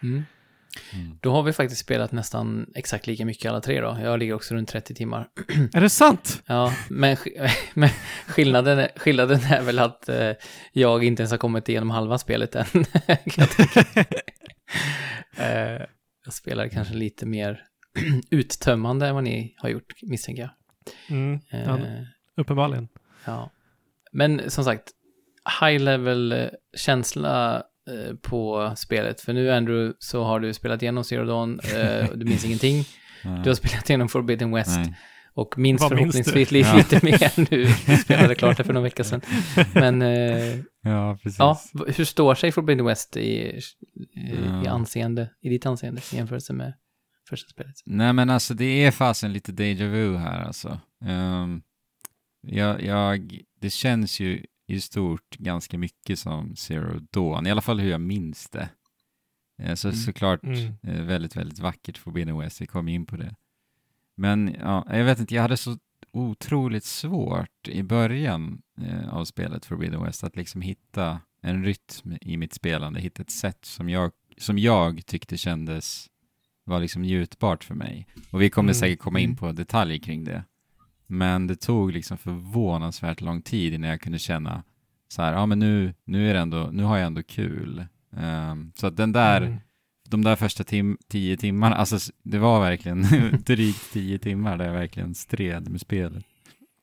Mm. 0.04 0.24
Mm. 0.94 1.18
Då 1.22 1.32
har 1.32 1.44
vi 1.44 1.54
faktiskt 1.54 1.82
spelat 1.82 2.12
nästan 2.12 2.66
exakt 2.76 3.08
lika 3.08 3.26
mycket 3.26 3.50
alla 3.50 3.62
tre 3.62 3.82
då. 3.82 3.98
Jag 4.02 4.20
ligger 4.20 4.34
också 4.34 4.56
runt 4.56 4.70
30 4.70 4.96
timmar. 4.96 5.28
Är 5.74 5.82
det 5.82 5.90
sant? 5.90 6.44
Ja, 6.46 6.74
men, 6.90 7.18
men 7.74 7.90
skillnaden, 8.28 8.80
är- 8.80 8.92
skillnaden 8.96 9.40
är 9.40 9.62
väl 9.63 9.80
att 9.80 10.10
eh, 10.10 10.32
jag 10.74 11.04
inte 11.04 11.22
ens 11.22 11.32
har 11.32 11.38
kommit 11.38 11.70
igenom 11.70 11.90
halva 11.90 12.18
spelet 12.18 12.56
än. 12.56 12.66
jag 13.26 13.48
eh, 15.38 15.82
Jag 16.26 16.34
spelar 16.34 16.68
kanske 16.68 16.94
lite 16.94 17.26
mer 17.26 17.63
uttömmande 18.32 19.08
än 19.08 19.16
vad 19.16 19.24
ni 19.24 19.56
har 19.58 19.70
gjort, 19.70 19.94
misstänker 20.02 20.42
jag. 20.42 20.52
Mm, 21.18 21.40
ja, 21.50 21.58
Eh, 21.58 22.04
uppenbarligen. 22.36 22.88
Ja. 23.26 23.50
Men 24.17 24.51
som 24.51 24.63
sagt, 24.63 24.84
high 25.62 25.84
level 25.84 26.32
eh, 26.32 26.47
känsla 26.77 27.56
eh, 27.89 28.15
på 28.15 28.73
spelet. 28.77 29.21
För 29.21 29.34
nu 29.34 29.51
Andrew 29.51 29.93
så 29.99 30.23
har 30.23 30.39
du 30.39 30.53
spelat 30.53 30.82
igenom 30.82 31.03
Zero 31.03 31.25
Dawn, 31.25 31.60
eh, 31.60 32.10
du 32.15 32.25
minns 32.25 32.45
ingenting. 32.45 32.84
Du 33.43 33.49
har 33.49 33.53
spelat 33.53 33.89
igenom 33.89 34.10
Forbidden 34.10 34.51
West 34.51 34.77
Nej. 34.77 34.95
och 35.34 35.58
minns 35.58 35.82
Vad 35.82 35.91
minns 35.91 35.99
förhoppningsvis 36.15 36.49
du? 36.49 36.56
lite, 36.77 36.95
Ja. 36.95 36.99
mer 37.03 37.51
nu. 37.51 37.65
Du 37.86 37.97
spelade 37.97 38.36
klart 38.36 38.58
det 38.58 38.63
för 38.63 38.73
någon 38.73 38.84
vecka 38.84 39.03
sedan. 39.03 39.21
Men 39.73 40.01
Ja, 40.82 41.17
precis. 41.23 41.39
ja, 41.39 41.60
hur 41.88 42.06
står 42.06 42.36
sig 42.36 42.51
Forbidden 42.51 42.86
West 42.86 43.17
i, 43.17 43.21
i, 43.21 43.60
i 44.15 44.36
Ja. 44.65 44.71
anseende, 44.71 45.30
i 45.41 45.49
ditt 45.49 45.65
anseende 45.65 46.01
i 46.13 46.15
jämförelse 46.15 46.53
med 46.53 46.73
första 47.30 47.49
spelet? 47.49 47.75
Nej 47.86 48.13
men 48.13 48.30
alltså 48.30 48.53
det 48.53 48.84
är 48.86 48.91
fasen 48.91 49.34
lite 49.34 49.51
deja 49.51 49.88
vu 49.88 50.17
här 50.17 50.43
alltså. 50.43 50.80
Um, 51.06 51.62
jag, 52.41 52.84
jag, 52.84 53.39
det 53.60 53.70
känns 53.70 54.20
ju 54.20 54.46
i 54.67 54.82
stort 54.82 55.38
ganska 55.38 55.78
mycket 55.78 56.20
som 56.20 56.56
Zero 56.56 57.00
Dawn, 57.12 57.48
i 57.48 57.52
alla 57.52 57.62
fall 57.62 57.80
hur 57.80 57.89
jag 57.89 58.02
minns 58.02 58.50
det. 58.50 58.70
Eh, 59.62 59.76
Så 59.76 59.88
Mm. 59.88 59.98
såklart 60.00 60.43
Mm. 60.43 60.74
eh, 60.84 61.02
väldigt, 61.04 61.36
väldigt 61.36 61.60
vackert 61.60 61.98
Forbidden 61.98 62.38
West, 62.38 62.62
vi 62.62 62.65
kom 62.65 62.88
in 62.88 63.06
på 63.06 63.17
det. 63.17 63.36
Men 64.15 64.56
ja, 64.60 64.86
jag 64.89 65.06
vet 65.06 65.20
inte, 65.20 65.36
jag 65.36 65.41
hade 65.41 65.58
så 65.58 65.78
otroligt 66.12 66.84
svårt 66.84 67.67
i 67.67 67.84
början 67.84 68.62
eh, 68.82 69.13
av 69.13 69.26
spelet 69.26 69.65
Forbidden 69.65 70.04
West 70.04 70.24
att 70.24 70.36
liksom 70.36 70.62
hitta 70.62 71.20
en 71.41 71.63
rytm 71.63 72.17
i 72.22 72.38
mitt 72.38 72.54
spelande, 72.54 73.00
hitta 73.00 73.22
ett 73.22 73.30
sätt 73.32 73.65
som 73.65 73.89
jag, 73.89 74.12
som 74.38 74.58
jag 74.58 75.06
tyckte 75.06 75.38
kändes 75.38 76.10
var 76.63 76.80
liksom 76.80 77.02
njutbart 77.02 77.63
för 77.63 77.76
mig. 77.76 78.08
Och 78.32 78.41
vi 78.41 78.50
kommer 78.50 78.70
Mm, 78.70 78.80
säkert 78.80 79.00
komma 79.00 79.20
in 79.20 79.26
mm. 79.30 79.38
på 79.38 79.52
detaljer 79.52 79.98
kring 80.00 80.24
det. 80.24 80.43
Men 81.08 81.48
det 81.48 81.56
tog 81.56 81.91
liksom 81.91 82.17
förvånansvärt 82.17 83.22
lång 83.22 83.41
tid 83.41 83.74
innan 83.74 83.89
jag 83.89 84.02
kunde 84.02 84.20
känna 84.20 84.63
så 85.08 85.22
här, 85.22 85.34
ja 85.34 85.46
men 85.46 85.60
nu, 85.60 85.93
nu 86.06 86.30
är 86.30 86.34
det 86.34 86.39
ändå, 86.39 86.70
nu 86.72 86.84
har 86.84 86.98
jag 86.98 87.08
ändå 87.08 87.24
kul. 87.24 87.86
Ehm, 88.17 88.72
så 88.76 88.88
att 88.88 88.98
den 88.98 89.12
där, 89.12 89.41
Mm. 89.41 89.58
de 90.10 90.24
där 90.24 90.36
första 90.36 90.63
tim 90.63 90.98
tio 91.10 91.38
timmarna, 91.38 91.76
alltså 91.76 92.12
det 92.24 92.38
var 92.38 92.60
verkligen 92.60 93.02
drygt 93.46 93.93
tio 93.93 94.20
timmar 94.20 94.58
där 94.58 94.65
jag 94.65 94.74
verkligen 94.74 95.15
stred 95.15 95.70
med 95.70 95.82
spelet. 95.82 96.26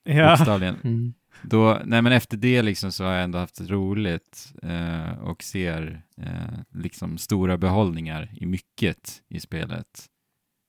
Ja, 0.04 0.30
Bokstavligen. 0.36 0.76
Mm. 0.84 1.14
Då, 1.42 1.80
nej 1.84 2.02
men 2.02 2.12
efter 2.12 2.36
det 2.36 2.62
liksom 2.62 2.92
så 2.92 3.04
har 3.04 3.12
jag 3.12 3.24
ändå 3.24 3.38
haft 3.38 3.60
roligt 3.60 4.52
eh, 4.62 5.18
och 5.18 5.42
ser 5.42 6.02
eh, 6.16 6.58
liksom 6.72 7.18
stora 7.18 7.58
behållningar 7.58 8.28
i 8.36 8.46
mycket 8.46 9.22
i 9.28 9.40
spelet. 9.40 10.06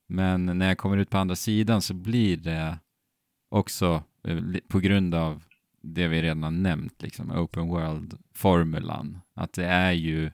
Men 0.08 0.46
när 0.46 0.66
jag 0.68 0.78
kommer 0.78 0.96
ut 0.96 1.10
på 1.10 1.18
andra 1.18 1.36
sidan 1.36 1.82
så 1.82 1.94
blir 1.94 2.36
det 2.36 2.78
också 3.48 4.02
eh, 4.24 4.38
på 4.68 4.78
grund 4.80 5.14
av 5.14 5.42
det 5.82 6.08
vi 6.08 6.22
redan 6.22 6.62
nämnt, 6.62 7.02
liksom 7.02 7.30
open 7.30 7.68
world-formulan. 7.68 9.20
Att 9.34 9.52
det 9.52 9.66
är 9.66 9.92
ju 9.92 10.30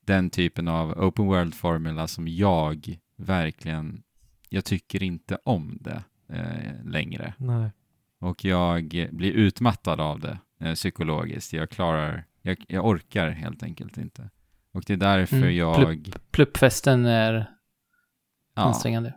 den 0.00 0.30
typen 0.30 0.68
av 0.68 0.90
open 0.90 1.26
world-formula 1.26 2.06
som 2.06 2.28
jag 2.28 2.98
verkligen, 3.16 4.02
jag 4.48 4.64
tycker 4.64 5.02
inte 5.02 5.38
om 5.44 5.78
det 5.80 6.02
eh, 6.28 6.84
längre. 6.84 7.34
nej. 7.38 7.70
Och 8.18 8.44
jag 8.44 8.88
blir 9.12 9.32
utmattad 9.32 10.00
av 10.00 10.20
det 10.20 10.38
eh, 10.60 10.74
psykologiskt. 10.74 11.52
Jag 11.52 11.70
klarar, 11.70 12.24
jag, 12.42 12.64
jag 12.68 12.86
orkar 12.86 13.30
helt 13.30 13.62
enkelt 13.62 13.98
inte. 13.98 14.30
Och 14.72 14.84
det 14.86 14.92
är 14.92 14.96
därför 14.96 15.36
Mm, 15.36 15.56
jag, 15.56 16.08
Pluppfesten 16.30 17.06
är 17.06 17.50
ja, 18.54 18.62
ansträngande. 18.62 19.14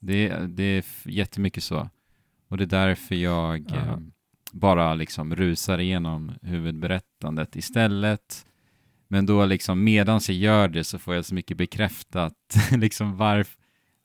det, 0.00 0.28
det 0.46 0.62
är 0.62 0.84
jättemycket 1.04 1.62
så. 1.62 1.90
Och 2.48 2.56
det 2.56 2.64
är 2.64 2.66
därför 2.86 3.14
jag 3.14 3.64
Ja. 3.70 3.76
eh, 3.76 3.98
bara 4.52 4.94
liksom 4.94 5.36
rusar 5.36 5.78
igenom 5.78 6.32
huvudberättandet 6.42 7.56
istället. 7.56 8.46
Men 9.08 9.26
då 9.26 9.46
liksom 9.46 9.84
medan 9.84 10.20
jag 10.28 10.36
gör 10.36 10.68
det 10.68 10.84
så 10.84 10.98
får 10.98 11.14
jag 11.14 11.24
så 11.24 11.34
mycket 11.34 11.56
bekräftat 11.56 12.34
liksom 12.72 13.16
varf, 13.16 13.56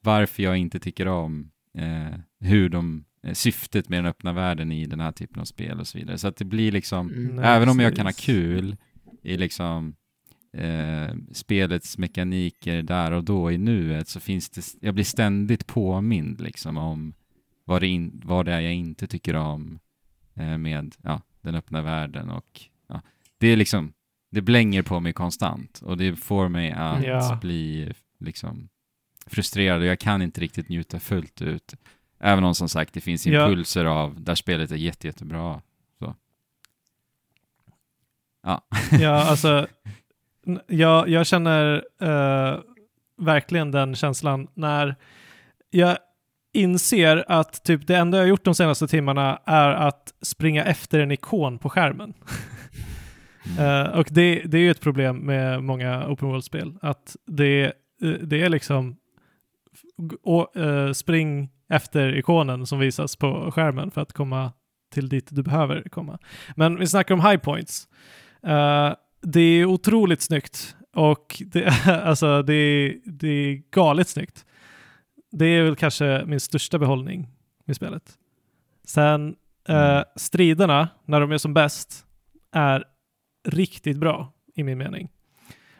varför 0.01 0.43
jag 0.43 0.57
inte 0.57 0.79
tycker 0.79 1.07
om 1.07 1.51
eh, 1.77 2.19
hur 2.39 2.69
de, 2.69 3.05
eh, 3.23 3.33
syftet 3.33 3.89
med 3.89 3.99
den 3.99 4.05
öppna 4.05 4.33
världen 4.33 4.71
i 4.71 4.85
den 4.85 4.99
här 4.99 5.11
typen 5.11 5.41
av 5.41 5.45
spel 5.45 5.79
och 5.79 5.87
så 5.87 5.97
vidare. 5.97 6.17
Så 6.17 6.27
att 6.27 6.37
det 6.37 6.45
blir 6.45 6.71
liksom, 6.71 7.09
Mm. 7.09 7.39
Även 7.39 7.69
om 7.69 7.79
jag 7.79 7.95
kan 7.95 8.05
ha 8.05 8.13
kul 8.13 8.77
i 9.23 9.37
liksom 9.37 9.95
eh, 10.57 11.15
spelets 11.31 11.97
mekaniker 11.97 12.81
där 12.81 13.11
och 13.11 13.23
då 13.23 13.51
i 13.51 13.57
nuet 13.57 14.07
så 14.07 14.19
finns 14.19 14.49
det, 14.49 14.61
jag 14.81 14.93
blir 14.93 15.03
ständigt 15.05 15.67
påmind 15.67 16.41
liksom 16.41 16.77
om 16.77 17.13
vad 17.71 17.81
det, 17.81 17.87
in, 17.87 18.21
vad 18.25 18.45
det 18.45 18.53
är 18.53 18.59
jag 18.59 18.73
inte 18.73 19.07
tycker 19.07 19.35
om 19.35 19.79
eh, 20.35 20.57
med 20.57 20.95
ja, 21.01 21.21
den 21.41 21.55
öppna 21.55 21.81
världen 21.81 22.29
och 22.29 22.61
ja, 22.87 23.01
det 23.37 23.47
är 23.47 23.55
liksom, 23.55 23.93
det 24.31 24.41
blänger 24.41 24.81
på 24.81 24.99
mig 24.99 25.13
konstant 25.13 25.81
och 25.85 25.97
det 25.97 26.15
får 26.15 26.49
mig 26.49 26.71
att 26.71 27.03
Ja. 27.03 27.37
bli 27.41 27.93
liksom 28.19 28.69
frustrerad 29.25 29.79
och 29.81 29.85
jag 29.85 29.99
kan 29.99 30.21
inte 30.21 30.41
riktigt 30.41 30.69
njuta 30.69 30.99
fullt 30.99 31.41
ut. 31.41 31.75
Även 32.19 32.43
om 32.43 32.55
som 32.55 32.69
sagt 32.69 32.93
det 32.93 33.01
finns 33.01 33.27
impulser 33.27 33.85
av 33.85 34.21
där 34.21 34.35
spelet 34.35 34.71
är 34.71 34.75
jätte, 34.75 35.07
jättebra. 35.07 35.61
Så. 35.99 36.15
Ja. 38.43 38.61
Ja, 38.99 39.13
alltså, 39.29 39.67
jag, 40.67 41.09
jag 41.09 41.27
känner 41.27 41.85
eh, 42.01 42.59
verkligen 43.17 43.71
den 43.71 43.95
känslan 43.95 44.47
när 44.53 44.95
jag 45.69 45.97
inser 46.53 47.25
att 47.27 47.63
typ 47.63 47.87
det 47.87 47.97
enda 47.97 48.17
jag 48.17 48.23
har 48.23 48.29
gjort 48.29 48.43
de 48.43 48.55
senaste 48.55 48.87
timmarna 48.87 49.39
är 49.45 49.69
att 49.69 50.13
springa 50.21 50.63
efter 50.63 50.99
en 50.99 51.11
ikon 51.11 51.59
på 51.59 51.69
skärmen. 51.69 52.13
Mm. 53.57 53.85
Eh, 53.85 53.99
och 53.99 54.07
det, 54.11 54.41
det 54.45 54.57
är 54.57 54.61
ju 54.61 54.71
ett 54.71 54.81
problem 54.81 55.17
med 55.17 55.63
många 55.63 56.07
open 56.07 56.27
world-spel, 56.27 56.77
att 56.81 57.15
det, 57.27 57.63
eh, 58.03 58.09
det 58.09 58.41
är 58.41 58.49
liksom 58.49 58.97
och, 60.23 60.57
eh, 60.57 60.91
spring 60.91 61.49
efter 61.69 62.17
ikonen 62.17 62.65
som 62.65 62.79
visas 62.79 63.15
på 63.15 63.51
skärmen 63.51 63.91
för 63.91 64.01
att 64.01 64.13
komma 64.13 64.51
till 64.93 65.09
dit 65.09 65.27
du 65.31 65.43
behöver 65.43 65.89
komma. 65.89 66.19
Men 66.55 66.79
vi 66.79 66.87
snackar 66.87 67.15
om 67.15 67.21
high 67.21 67.37
points. 67.37 67.87
Eh, 68.43 68.93
det 69.21 69.41
är 69.41 69.65
otroligt 69.65 70.21
snyggt 70.21 70.75
och 70.93 71.41
det, 71.45 71.85
alltså, 72.03 72.41
det, 72.41 72.93
det 73.05 73.27
är 73.27 73.61
galet 73.71 74.07
snyggt. 74.09 74.45
Det 75.31 75.45
är 75.45 75.63
väl 75.63 75.75
kanske 75.75 76.23
min 76.25 76.39
största 76.39 76.79
behållning 76.79 77.27
med 77.65 77.75
spelet. 77.75 78.17
Sen 78.83 79.35
eh, 79.67 79.75
Mm. 79.91 80.03
striderna, 80.15 80.89
när 81.05 81.21
de 81.21 81.31
är 81.31 81.37
som 81.37 81.53
bäst, 81.53 82.05
är 82.51 82.83
riktigt 83.47 83.97
bra 83.97 84.33
i 84.55 84.63
min 84.63 84.77
mening. 84.77 85.09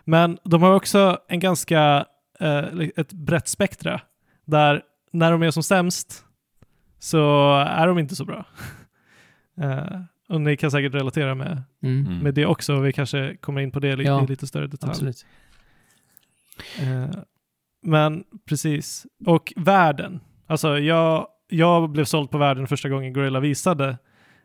Men 0.05 0.37
de 0.43 0.61
har 0.61 0.73
också 0.75 1.19
en 1.27 1.39
ganska, 1.39 2.05
eh, 2.39 2.65
ett 2.97 3.13
brett 3.13 3.47
spektra 3.47 4.01
där 4.45 4.81
när 5.11 5.31
de 5.31 5.43
är 5.43 5.51
som 5.51 5.63
sämst 5.63 6.25
så 6.99 7.53
är 7.59 7.87
de 7.87 7.99
inte 7.99 8.15
så 8.15 8.25
bra. 8.25 8.45
Eh, 9.61 10.01
och 10.29 10.41
ni 10.41 10.57
kan 10.57 10.71
säkert 10.71 10.93
relatera 10.93 11.35
med, 11.35 11.63
Mm. 11.83 12.05
Mm. 12.05 12.17
med 12.17 12.33
det 12.33 12.45
också. 12.45 12.79
Vi 12.79 12.93
kanske 12.93 13.37
kommer 13.37 13.61
in 13.61 13.71
på 13.71 13.79
det 13.79 13.95
li- 13.95 14.03
Ja, 14.05 14.23
i 14.23 14.27
lite 14.27 14.47
större 14.47 14.67
detalj. 14.67 14.89
Absolut. 14.91 15.25
Eh, 16.79 17.09
men 17.81 18.23
precis. 18.45 19.05
Och 19.25 19.53
världen. 19.55 20.19
Alltså 20.47 20.79
jag, 20.79 21.27
jag 21.47 21.89
blev 21.89 22.05
såld 22.05 22.31
på 22.31 22.37
världen 22.37 22.67
första 22.67 22.89
gången 22.89 23.13
Gorilla 23.13 23.39
visade 23.39 23.97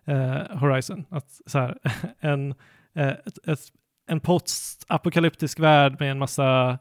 eh, 0.07 0.59
Horizon. 0.59 1.05
Att 1.11 1.40
så 1.46 1.59
här, 1.59 1.79
en, 2.20 2.55
eh, 2.94 3.09
ett, 3.09 3.49
ett, 3.49 3.61
en 4.09 4.20
post-apokalyptisk 4.20 5.61
värld 5.61 5.97
med 6.01 6.11
en 6.11 6.18
massa 6.18 6.78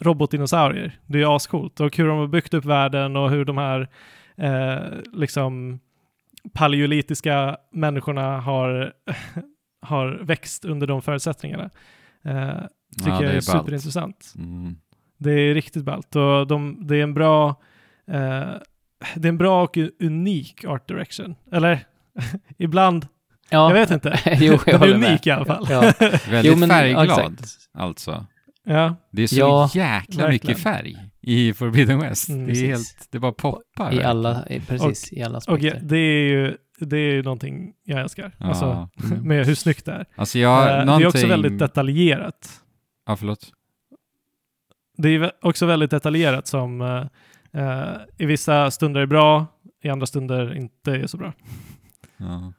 robotdinosaurier. 0.00 0.98
Det 1.06 1.20
är 1.20 1.36
ascoolt. 1.36 1.80
Och 1.80 1.96
hur 1.96 2.08
de 2.08 2.18
har 2.18 2.26
byggt 2.26 2.54
upp 2.54 2.64
världen 2.64 3.16
och 3.16 3.30
hur 3.30 3.44
de 3.44 3.58
här 3.58 3.88
eh, 4.36 4.98
liksom 5.12 5.80
paleolitiska 6.52 7.56
människorna 7.72 8.40
har, 8.40 8.92
har 9.82 10.18
växt 10.22 10.64
under 10.64 10.86
de 10.86 11.02
förutsättningarna. 11.02 11.70
Eh, 12.24 12.60
tycker 12.98 13.10
Ja, 13.10 13.22
jag 13.22 13.32
är, 13.32 13.36
är 13.36 13.40
superintressant. 13.40 14.34
Mm. 14.38 14.76
Det 15.20 15.32
är 15.32 15.54
riktigt 15.54 15.84
ballt 15.84 16.16
och 16.16 16.46
de, 16.46 16.86
det 16.86 16.96
är 16.96 17.02
en 17.02 17.14
bra 17.14 17.48
eh, 18.10 18.50
det 19.14 19.24
är 19.24 19.28
en 19.28 19.38
bra 19.38 19.62
och 19.62 19.78
unik 20.00 20.64
art 20.64 20.88
direction. 20.88 21.34
Eller 21.52 21.84
ibland, 22.58 23.06
Ja. 23.50 23.68
jag 23.68 23.74
vet 23.74 23.90
inte. 23.90 24.20
jo, 24.40 24.52
jag 24.52 24.60
Den 24.66 24.74
är 24.74 24.78
håller 24.78 24.98
med. 24.98 25.08
unik 25.10 25.26
i 25.26 25.30
alla 25.30 25.44
fall. 25.44 25.66
Ja. 25.70 25.80
Väldigt 26.30 26.52
Jo, 26.52 26.56
men, 26.56 26.68
färgglad 26.68 27.04
exakt. 27.34 27.68
alltså. 27.74 28.26
Ja, 28.64 28.96
Det 29.12 29.22
är 29.22 29.26
så 29.26 29.36
Ja, 29.38 29.70
jäkla 29.74 29.92
verkligen. 30.26 30.30
mycket 30.30 30.58
färg 30.58 30.96
i 31.22 31.52
Forbidden 31.52 31.98
West. 32.00 32.28
Mm, 32.28 32.40
det 32.46 32.52
är 32.52 32.54
precis. 32.54 32.68
helt, 32.68 33.08
det 33.10 33.18
bara 33.18 33.32
poppar. 33.32 33.94
I 33.94 34.02
alla, 34.02 34.44
precis, 34.68 35.12
i 35.12 35.22
alla 35.22 35.32
och 35.32 35.38
aspekter. 35.38 35.80
det 35.82 35.96
är 35.98 36.22
ju 36.28 36.56
det 36.82 36.96
är 36.96 37.12
ju 37.12 37.22
någonting 37.22 37.72
jag 37.84 38.00
älskar. 38.00 38.32
Ja. 38.38 38.46
Alltså, 38.46 38.88
Mm. 39.04 39.28
med 39.28 39.46
hur 39.46 39.54
snyggt 39.54 39.84
det 39.84 39.92
är. 39.92 40.04
Alltså 40.16 40.38
jag, 40.38 40.62
Eh, 40.80 40.84
någonting... 40.84 40.98
Det 40.98 41.04
är 41.04 41.08
också 41.08 41.26
väldigt 41.26 41.58
detaljerat. 41.58 42.50
Ja, 43.06 43.16
förlåt. 43.16 43.52
Det 45.02 45.08
är 45.08 45.32
också 45.42 45.66
väldigt 45.66 45.90
detaljerat 45.90 46.46
som 46.46 46.80
uh, 46.80 47.06
uh, 47.56 47.96
i 48.18 48.26
vissa 48.26 48.70
stunder 48.70 49.00
är 49.00 49.06
bra, 49.06 49.46
i 49.82 49.88
andra 49.88 50.06
stunder 50.06 50.56
inte 50.56 50.92
är 50.92 51.06
så 51.06 51.16
bra. 51.16 51.32
Ja. 52.16 52.52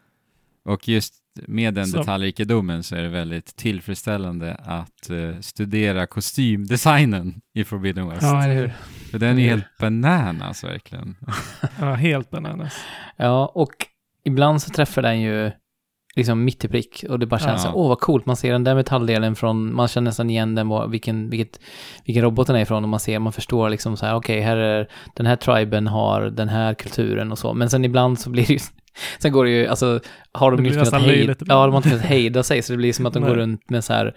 Och 0.65 0.87
just 0.87 1.13
med 1.47 1.73
den 1.73 1.87
Så. 1.87 1.97
detaljrikedomen 1.97 2.83
så 2.83 2.95
är 2.95 3.01
det 3.01 3.09
väldigt 3.09 3.55
tillfredsställande 3.55 4.55
att 4.55 5.09
eh, 5.09 5.39
studera 5.39 6.07
kostymdesignen 6.07 7.41
i 7.53 7.63
Forbidden 7.63 8.09
West. 8.09 8.23
eller 8.23 8.55
hur? 8.55 8.73
För 9.11 9.19
den 9.19 9.39
är 9.39 9.49
helt 9.49 9.77
bananas 9.79 10.63
verkligen. 10.63 11.17
Ja, 11.79 11.93
helt 11.93 12.29
bananas. 12.29 12.73
Ja, 13.17 13.51
och 13.55 13.73
ibland 14.23 14.61
så 14.61 14.69
träffar 14.69 15.01
den 15.01 15.21
ju 15.21 15.51
liksom 16.16 16.43
mitt 16.43 16.66
i 16.66 16.68
prick. 16.68 17.05
Och 17.09 17.20
det 17.20 17.26
bara 17.26 17.39
känns 17.39 17.66
Ja. 17.66 17.72
så, 17.72 17.78
åh 17.78 17.88
vad 17.89 17.99
coolt, 17.99 18.26
man 18.26 18.36
ser 18.36 18.51
den 18.51 18.64
där 18.64 18.76
metalldelen 18.76 19.36
från, 19.36 19.76
man 19.76 19.88
känner 19.88 20.05
nästan 20.05 20.30
igen 20.30 20.55
den, 20.55 20.68
var, 20.68 20.88
vilken, 20.88 21.30
vilket, 21.30 21.59
vilken 22.05 22.24
robot 22.24 22.47
den 22.47 22.55
är 22.55 22.62
ifrån. 22.62 22.84
Och 22.84 22.89
man 22.89 22.99
ser, 22.99 23.20
man 23.20 23.34
förstår 23.34 23.70
liksom 23.70 23.97
så 23.97 24.05
här, 24.05 24.16
okej, 24.16 24.41
här 24.41 24.57
är, 24.57 24.88
den 25.16 25.26
här 25.26 25.36
triben 25.36 25.88
har 25.88 26.22
den 26.22 26.49
här 26.49 26.74
kulturen 26.74 27.32
och 27.32 27.38
så, 27.39 27.53
men 27.53 27.70
sen 27.70 27.86
ibland 27.86 28.20
så 28.20 28.30
blir 28.30 28.45
det 28.47 28.53
ju, 28.53 28.59
sen 29.20 29.32
går 29.32 29.45
det 29.45 29.51
ju, 29.51 29.68
alltså, 29.68 29.99
har 30.32 30.51
de 30.51 30.66
inte 30.66 30.70
kunnat 30.86 31.01
hejda, 31.03 31.36
ja, 31.39 31.66
de 31.66 31.72
har 31.72 31.78
inte 31.78 31.89
kunnat 31.89 32.05
hejda 32.05 32.43
sig, 32.43 32.62
så 32.62 32.74
det 32.74 32.78
blir 32.78 32.93
som 32.93 33.05
att 33.05 33.14
de 33.14 33.24
går 33.24 33.36
runt 33.36 33.70
med 33.70 33.84
så 33.84 33.93
här, 33.93 34.16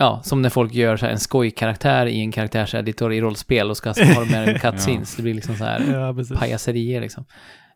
Ja, 0.00 0.20
som 0.24 0.42
när 0.42 0.50
folk 0.50 0.74
gör 0.74 0.96
så 0.96 1.06
här 1.06 1.12
en 1.12 1.18
skojkaraktär 1.18 2.06
i 2.06 2.20
en 2.20 2.32
karaktärseditor 2.32 3.12
i 3.12 3.20
rollspel 3.20 3.70
och 3.70 3.76
ska 3.76 3.88
ha 3.88 4.24
med 4.24 4.48
en 4.48 4.58
cutscenes. 4.58 5.16
Det 5.16 5.22
blir 5.22 5.34
liksom 5.34 5.54
så 5.54 5.64
här 5.64 5.92
Ja, 5.92 6.36
pajaserier 6.38 7.00
liksom. 7.00 7.24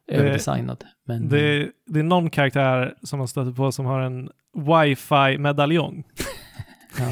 Överdesignat. 0.08 0.84
Men, 1.06 1.28
Det, 1.28 1.40
är- 1.40 1.70
det 1.86 1.98
är 1.98 2.02
någon 2.04 2.30
karaktär 2.30 2.94
som 3.02 3.18
man 3.18 3.28
stöter 3.28 3.52
på 3.52 3.72
som 3.72 3.86
har 3.86 4.00
en 4.00 4.30
wifi-medaljong. 4.56 6.04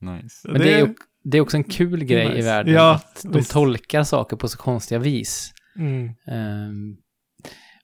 nice. 0.00 0.48
Men 0.48 0.60
det 0.60 0.72
är, 0.80 0.94
det 1.24 1.38
är 1.38 1.42
också 1.42 1.56
en 1.56 1.64
kul 1.64 2.04
grej 2.04 2.26
i 2.26 2.28
nice. 2.34 2.46
världen. 2.48 2.74
Ja, 2.74 2.94
att 2.94 3.22
de 3.22 3.32
visst. 3.38 3.50
tolkar 3.52 4.02
saker 4.02 4.36
på 4.36 4.48
så 4.48 4.58
konstiga 4.58 4.98
vis. 4.98 5.52
Mm. 5.78 6.10
Ehm, 6.26 6.96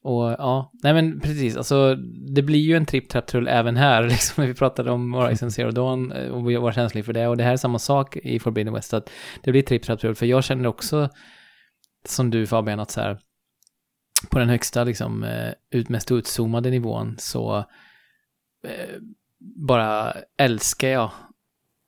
och 0.03 0.31
ja, 0.31 0.73
nej 0.83 0.95
men 0.95 1.21
precis, 1.21 1.57
alltså 1.57 1.95
det 2.35 2.43
blir 2.43 2.59
ju 2.61 2.77
en 2.77 2.87
tripp 2.87 3.09
trapp 3.09 3.27
trull 3.27 3.49
även 3.49 3.77
här, 3.77 4.03
liksom 4.09 4.43
när 4.43 4.49
vi 4.49 4.55
pratade 4.55 4.91
om 4.91 5.13
Horizon 5.15 5.51
Zero 5.53 5.71
Dawn 5.71 6.13
eh, 6.13 6.29
och 6.29 6.51
vi 6.51 6.57
var 6.57 6.73
känsliga 6.73 7.05
för 7.05 7.13
det, 7.13 7.29
och 7.29 7.37
det 7.37 7.45
här 7.45 7.53
är 7.53 7.57
samma 7.57 7.79
sak 7.79 8.17
i 8.17 8.39
Forbidden 8.39 8.75
West, 8.75 8.95
att 8.95 9.11
det 9.43 9.51
blir 9.51 9.63
tripp 9.63 9.83
trapp 9.83 10.01
trull, 10.01 10.15
för 10.15 10.27
jag 10.27 10.45
känner 10.45 10.67
också, 10.67 11.09
som 12.05 12.31
du 12.31 12.47
Fabian, 12.47 12.81
att 12.81 12.91
så 12.91 13.01
här, 13.01 13.19
på 14.31 14.39
den 14.39 14.49
högsta, 14.49 14.85
liksom, 14.85 15.23
eh, 15.25 15.53
ut, 15.71 15.89
mest 15.89 16.13
utzoomade 16.13 16.71
nivån 16.71 17.17
så 17.19 17.59
eh, 18.67 18.97
bara 19.41 20.15
älskar 20.37 20.89
jag 20.89 21.11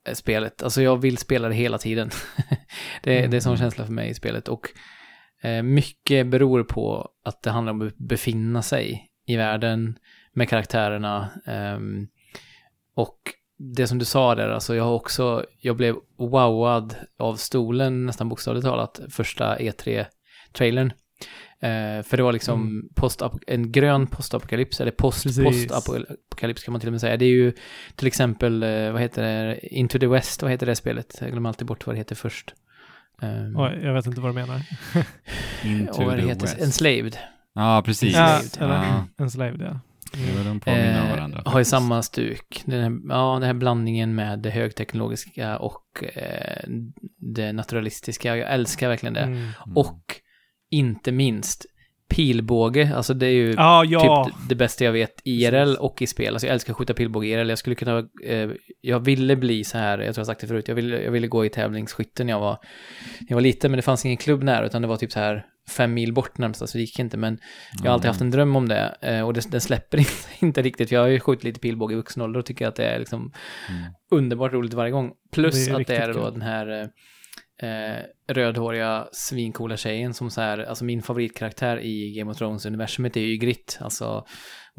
eh, 0.07 0.13
spelet. 0.13 0.63
Alltså 0.63 0.81
jag 0.81 0.97
vill 0.97 1.17
spela 1.17 1.47
det 1.47 1.55
hela 1.55 1.77
tiden. 1.77 2.09
det, 3.03 3.27
det 3.27 3.37
är 3.37 3.41
sån 3.41 3.51
Mm. 3.53 3.59
känsla 3.59 3.85
för 3.85 3.93
mig 3.93 4.09
i 4.09 4.13
spelet. 4.13 4.47
Och 4.47 4.67
eh, 5.41 5.63
mycket 5.63 6.27
beror 6.27 6.63
på 6.63 7.09
att 7.23 7.41
det 7.41 7.49
handlar 7.51 7.73
om 7.73 7.87
att 7.87 7.97
befinna 7.97 8.61
sig 8.61 9.11
i 9.25 9.35
världen 9.35 9.99
med 10.33 10.49
karaktärerna. 10.49 11.29
ehm, 11.45 12.07
och 12.93 13.19
det 13.59 13.87
som 13.87 13.97
du 13.97 14.05
sa 14.05 14.35
där, 14.35 14.49
alltså 14.49 14.75
jag 14.75 14.83
har 14.83 14.91
också, 14.93 15.45
jag 15.61 15.75
blev 15.77 15.95
wowad 16.17 16.95
av 17.19 17.35
stolen 17.35 18.05
nästan 18.05 18.29
bokstavligt 18.29 18.65
talat, 18.65 18.99
första 19.09 19.57
E3-trailern. 19.57 20.91
Eh, 21.59 22.03
för 22.03 22.17
det 22.17 22.23
var 22.23 22.33
liksom 22.33 22.61
Mm. 22.61 22.89
post 22.95 23.21
en 23.47 23.71
grön 23.71 24.07
postapokalyps, 24.07 24.81
eller 24.81 24.91
post, 24.91 25.23
Precis. 25.23 25.67
postapokalyps 25.67 26.63
kan 26.63 26.71
man 26.71 26.79
till 26.81 26.89
och 26.89 26.91
med 26.91 27.01
säga. 27.01 27.17
Det 27.17 27.25
är 27.25 27.29
ju 27.29 27.53
till 27.95 28.07
exempel, 28.07 28.63
eh, 28.63 28.91
vad 28.91 29.01
heter 29.01 29.21
det, 29.45 29.59
Into 29.67 29.99
the 29.99 30.07
West, 30.07 30.41
vad 30.41 30.51
heter 30.51 30.65
det 30.65 30.75
spelet? 30.75 31.17
Jag 31.21 31.31
glömmer 31.31 31.49
alltid 31.49 31.67
bort 31.67 31.85
vad 31.85 31.95
det 31.95 31.97
heter 31.97 32.15
först. 32.15 32.53
Um, 33.21 33.57
Oj, 33.57 33.79
jag 33.83 33.93
vet 33.93 34.05
inte 34.05 34.21
vad 34.21 34.29
du 34.29 34.35
menar. 34.35 34.61
Into 35.63 35.91
och 35.99 36.05
vad 36.05 36.15
det 36.17 36.21
the 36.21 36.27
heter, 36.27 36.41
West. 36.41 36.57
Enslaved. 36.59 37.17
Ja, 37.55 37.81
precis. 37.85 38.15
Ja, 38.15 38.39
eller 38.59 38.73
Ja. 38.75 39.07
Enslaved, 39.17 39.61
ja. 39.61 39.79
Jo, 40.17 40.43
de 40.43 40.59
påminner 40.59 41.01
om 41.01 41.07
Eh, 41.07 41.15
varandra. 41.15 41.41
har 41.45 41.59
ju 41.59 41.65
samma 41.65 42.01
stuk. 42.01 42.61
Den 42.65 42.81
här, 42.83 43.15
ja, 43.15 43.33
den 43.33 43.43
här 43.47 43.53
blandningen 43.53 44.15
med 44.15 44.39
det 44.39 44.49
högteknologiska 44.49 45.57
och 45.57 46.03
eh, 46.15 46.69
det 47.35 47.53
naturalistiska. 47.53 48.37
Jag 48.37 48.53
älskar 48.53 48.89
verkligen 48.89 49.13
det. 49.13 49.19
Mm. 49.21 49.37
Mm. 49.37 49.77
Och 49.77 50.01
inte 50.71 51.11
minst 51.11 51.65
pilbåge. 52.09 52.91
Alltså 52.95 53.13
det 53.13 53.25
är 53.27 53.31
ju 53.31 53.53
Ja, 53.57 53.85
ja. 53.85 54.25
typ 54.25 54.49
det 54.49 54.55
bästa 54.55 54.83
jag 54.85 54.91
vet 54.91 55.21
IRL 55.23 55.75
och 55.79 56.01
i 56.01 56.07
spel. 56.07 56.33
Alltså 56.33 56.47
jag 56.47 56.53
älskar 56.53 56.73
att 56.73 56.77
skjuta 56.77 56.93
pilbåge 56.93 57.27
IRL. 57.27 57.49
Jag 57.49 57.57
skulle 57.57 57.75
kunna, 57.75 57.97
eh, 58.25 58.49
jag 58.81 58.99
ville 58.99 59.35
bli 59.35 59.63
så 59.63 59.77
här, 59.77 59.97
jag 59.99 60.15
tror 60.15 60.19
jag 60.21 60.27
sagt 60.27 60.41
det 60.41 60.47
förut, 60.47 60.67
jag 60.67 60.75
ville, 60.75 61.01
jag 61.03 61.11
ville 61.11 61.27
gå 61.27 61.45
i 61.45 61.49
tävlingsskytte 61.49 62.23
när 62.23 62.33
jag 62.33 62.39
var, 62.39 62.57
när 63.19 63.27
jag 63.29 63.35
var 63.35 63.41
liten, 63.41 63.71
men 63.71 63.75
det 63.77 63.81
fanns 63.81 64.05
ingen 64.05 64.17
klubb 64.17 64.43
nära, 64.43 64.65
utan 64.65 64.81
det 64.81 64.87
var 64.87 64.97
typ 64.97 65.11
så 65.11 65.19
här 65.19 65.45
fem 65.71 65.93
mil 65.93 66.13
bort 66.13 66.37
närmast, 66.37 66.59
så 66.69 66.77
det 66.77 66.81
gick 66.81 66.99
inte, 66.99 67.17
men 67.17 67.39
jag 67.83 67.89
har 67.89 67.93
alltid 67.93 68.07
haft 68.07 68.21
en 68.21 68.31
dröm 68.31 68.55
om 68.55 68.67
det, 68.67 68.97
eh, 69.01 69.21
och 69.21 69.33
det, 69.33 69.51
den 69.51 69.61
släpper 69.61 69.97
inte, 69.97 70.11
inte 70.39 70.61
riktigt, 70.61 70.89
för 70.89 70.95
jag 70.95 71.01
har 71.03 71.07
ju 71.09 71.19
skjutit 71.19 71.43
lite 71.43 71.59
pilbåge 71.59 71.93
i 71.93 71.97
vuxen 71.97 72.23
ålder 72.23 72.39
och 72.39 72.45
tycker 72.45 72.67
att 72.67 72.75
det 72.75 72.85
är 72.85 72.99
liksom 72.99 73.31
Mm. 73.69 73.83
underbart 74.11 74.53
roligt 74.53 74.73
varje 74.73 74.91
gång. 74.91 75.11
Plus 75.31 75.67
Det 75.67 75.75
att 75.75 75.87
det 75.87 75.95
är 75.97 76.07
då 76.13 76.23
kul. 76.23 76.33
den 76.33 76.41
här 76.41 76.89
eh, 77.61 78.03
rödhåriga 78.33 79.07
svincoola 79.11 79.77
tjejen 79.77 80.13
som 80.13 80.29
så 80.29 80.41
här, 80.41 80.57
alltså 80.57 80.85
min 80.85 81.01
favoritkaraktär 81.01 81.79
i 81.79 82.13
Game 82.17 82.31
of 82.31 82.37
Thrones-universumet 82.37 83.17
är 83.17 83.21
ju 83.21 83.37
Grit, 83.37 83.77
alltså 83.81 84.25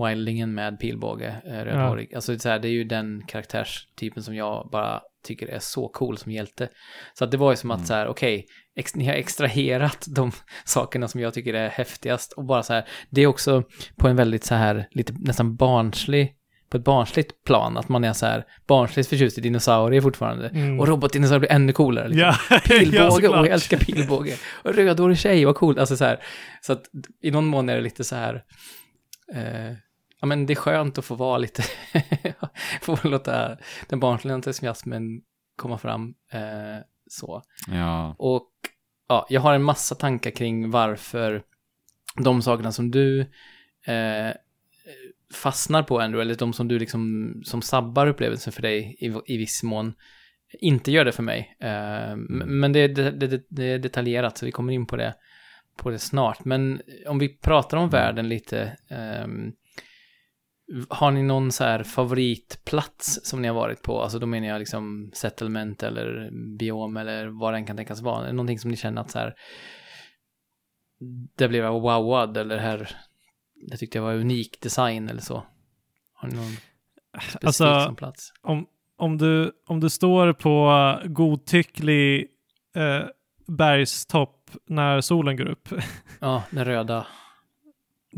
wildlingen 0.06 0.54
med 0.54 0.80
pilbåge, 0.80 1.36
eh, 1.46 1.50
rödhårig. 1.64 2.14
Alltså 2.14 2.32
det 2.32 2.36
är, 2.36 2.40
så 2.40 2.48
här, 2.48 2.58
det 2.58 2.68
är 2.68 2.72
ju 2.72 2.84
den 2.84 3.22
karaktärstypen 3.26 4.22
som 4.22 4.34
jag 4.34 4.68
bara 4.72 5.00
tycker 5.24 5.46
är 5.46 5.58
så 5.58 5.88
cool 5.88 6.18
som 6.18 6.32
hjälte. 6.32 6.68
Så 7.14 7.24
att 7.24 7.30
det 7.30 7.36
var 7.36 7.50
ju 7.52 7.56
som 7.56 7.70
att 7.70 7.76
Mm. 7.78 7.86
så 7.86 7.94
här, 7.94 8.06
okej, 8.08 8.46
ex, 8.78 8.94
ni 8.94 9.06
har 9.06 9.14
extraherat 9.14 10.06
de 10.08 10.32
sakerna 10.64 11.08
som 11.08 11.20
jag 11.20 11.34
tycker 11.34 11.54
är 11.54 11.68
häftigast 11.68 12.32
och 12.32 12.44
bara 12.44 12.62
så 12.62 12.72
här, 12.72 12.88
det 13.10 13.22
är 13.22 13.26
också 13.26 13.62
på 13.96 14.08
en 14.08 14.16
väldigt 14.16 14.44
så 14.44 14.54
här, 14.54 14.88
lite 14.90 15.14
nästan 15.18 15.56
barnslig 15.56 16.34
på 16.70 16.76
ett 16.76 16.84
barnsligt 16.84 17.44
plan, 17.44 17.76
att 17.76 17.88
man 17.88 18.04
är 18.04 18.12
så 18.12 18.26
här 18.26 18.44
barnsligt 18.66 19.08
förtjust 19.08 19.38
i 19.38 19.40
dinosaurier 19.40 20.00
fortfarande. 20.00 20.48
Mm. 20.48 20.80
Och 20.80 20.88
robotdinosaurier 20.88 21.40
blir 21.40 21.52
ännu 21.52 21.72
coolare. 21.72 22.08
Liksom. 22.08 22.32
Ja, 22.50 22.60
Pilbåge, 22.64 23.24
ja, 23.26 23.40
och 23.40 23.46
jag 23.46 23.48
älskar 23.48 23.78
pilbåge. 23.78 24.36
Och 24.62 24.74
rödhårig 24.74 25.18
tjej, 25.18 25.44
vad 25.44 25.56
coolt. 25.56 25.78
Alltså 25.78 25.96
så 25.96 26.04
här, 26.04 26.22
så 26.60 26.72
att 26.72 26.82
i 27.22 27.30
någon 27.30 27.46
mån 27.46 27.68
är 27.68 27.74
det 27.74 27.80
lite 27.80 28.04
så 28.04 28.16
här, 28.16 28.42
eh, 29.34 29.72
ja 30.20 30.26
men 30.26 30.46
det 30.46 30.52
är 30.52 30.54
skönt 30.54 30.98
att 30.98 31.04
få 31.04 31.14
vara 31.14 31.38
lite, 31.38 31.62
få 32.82 32.98
låta 33.02 33.56
den 33.88 34.00
barnsliga 34.00 34.34
entusiasmen 34.34 35.02
komma 35.56 35.78
fram 35.78 36.14
eh, 36.32 36.82
så. 37.10 37.42
Ja. 37.68 38.14
Och 38.18 38.50
ja, 39.08 39.26
jag 39.28 39.40
har 39.40 39.54
en 39.54 39.62
massa 39.62 39.94
tankar 39.94 40.30
kring 40.30 40.70
varför 40.70 41.42
de 42.24 42.42
sakerna 42.42 42.72
som 42.72 42.90
du 42.90 43.20
eh, 43.86 44.30
fastnar 45.34 45.82
på 45.82 46.00
ändå, 46.00 46.20
eller 46.20 46.34
de 46.34 46.52
som 46.52 46.68
du 46.68 46.78
liksom, 46.78 47.32
som 47.44 47.62
sabbar 47.62 48.06
upplevelsen 48.06 48.52
för 48.52 48.62
dig 48.62 48.96
i, 49.00 49.34
i 49.34 49.36
viss 49.36 49.62
mån, 49.62 49.94
inte 50.60 50.90
gör 50.92 51.04
det 51.04 51.12
för 51.12 51.22
mig. 51.22 51.56
Eh, 51.60 52.10
m- 52.12 52.42
Men 52.46 52.72
det, 52.72 52.88
det, 52.88 53.10
det, 53.10 53.46
det 53.48 53.64
är 53.64 53.78
detaljerat, 53.78 54.38
så 54.38 54.46
vi 54.46 54.52
kommer 54.52 54.72
in 54.72 54.86
på 54.86 54.96
det, 54.96 55.14
på 55.76 55.90
det 55.90 55.98
snart. 55.98 56.44
Men 56.44 56.80
om 57.06 57.18
vi 57.18 57.28
pratar 57.28 57.76
om 57.76 57.90
världen 57.90 58.28
lite, 58.28 58.76
ehm, 58.90 59.52
har 60.88 61.10
ni 61.10 61.22
någon 61.22 61.52
så 61.52 61.64
här 61.64 61.82
favoritplats 61.82 63.20
som 63.22 63.42
ni 63.42 63.48
har 63.48 63.54
varit 63.54 63.82
på? 63.82 64.02
Alltså 64.02 64.18
då 64.18 64.26
menar 64.26 64.48
jag 64.48 64.58
liksom 64.58 65.10
settlement 65.14 65.82
eller 65.82 66.30
biom 66.58 66.96
eller 66.96 67.26
vad 67.40 67.54
den 67.54 67.66
kan 67.66 67.76
tänkas 67.76 68.00
vara. 68.00 68.22
Är 68.22 68.26
det 68.26 68.32
någonting 68.32 68.58
som 68.58 68.70
ni 68.70 68.76
känner 68.76 69.02
att 69.02 69.10
så 69.10 69.18
här, 69.18 69.34
det 71.36 71.48
blev 71.48 71.64
jag 71.64 71.72
wowad 71.80 72.36
eller 72.36 72.58
här, 72.58 72.90
det 73.70 73.76
tyckte 73.76 73.98
jag 73.98 74.02
var 74.02 74.14
unik 74.14 74.60
design 74.60 75.08
eller 75.08 75.20
så? 75.20 75.42
Har 76.14 76.28
ni 76.28 76.34
någon 76.34 76.52
specifik 77.20 77.44
Alltså, 77.46 77.80
som 77.84 77.96
plats? 77.96 78.32
om, 78.42 78.66
om, 78.96 79.18
du, 79.18 79.52
om 79.66 79.80
du 79.80 79.90
står 79.90 80.32
på 80.32 80.94
godtycklig 81.04 82.26
eh, 82.76 83.06
bergstopp 83.46 84.50
när 84.66 85.00
solen 85.00 85.36
går 85.36 85.46
upp, 85.48 85.68
Ja, 86.20 86.42
den 86.50 86.64
röda. 86.64 87.06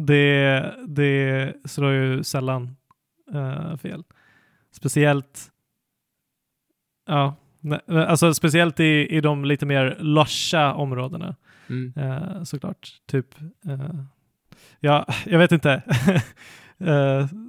Det, 0.06 0.74
det 0.86 1.54
slår 1.64 1.92
ju 1.92 2.22
sällan 2.24 2.76
eh, 3.34 3.76
fel. 3.76 4.04
Speciellt, 4.72 5.50
ja, 7.06 7.36
ne- 7.60 8.06
alltså 8.06 8.34
speciellt 8.34 8.80
i, 8.80 9.06
i 9.16 9.20
de 9.20 9.44
lite 9.44 9.66
mer 9.66 9.96
lusha 10.00 10.74
områdena. 10.74 11.36
Mm. 11.68 11.92
Eh, 11.96 12.42
såklart. 12.42 12.88
Typ, 13.06 13.26
eh, 13.68 13.94
ja, 14.80 15.06
jag 15.26 15.38
vet 15.38 15.52
inte. 15.52 15.82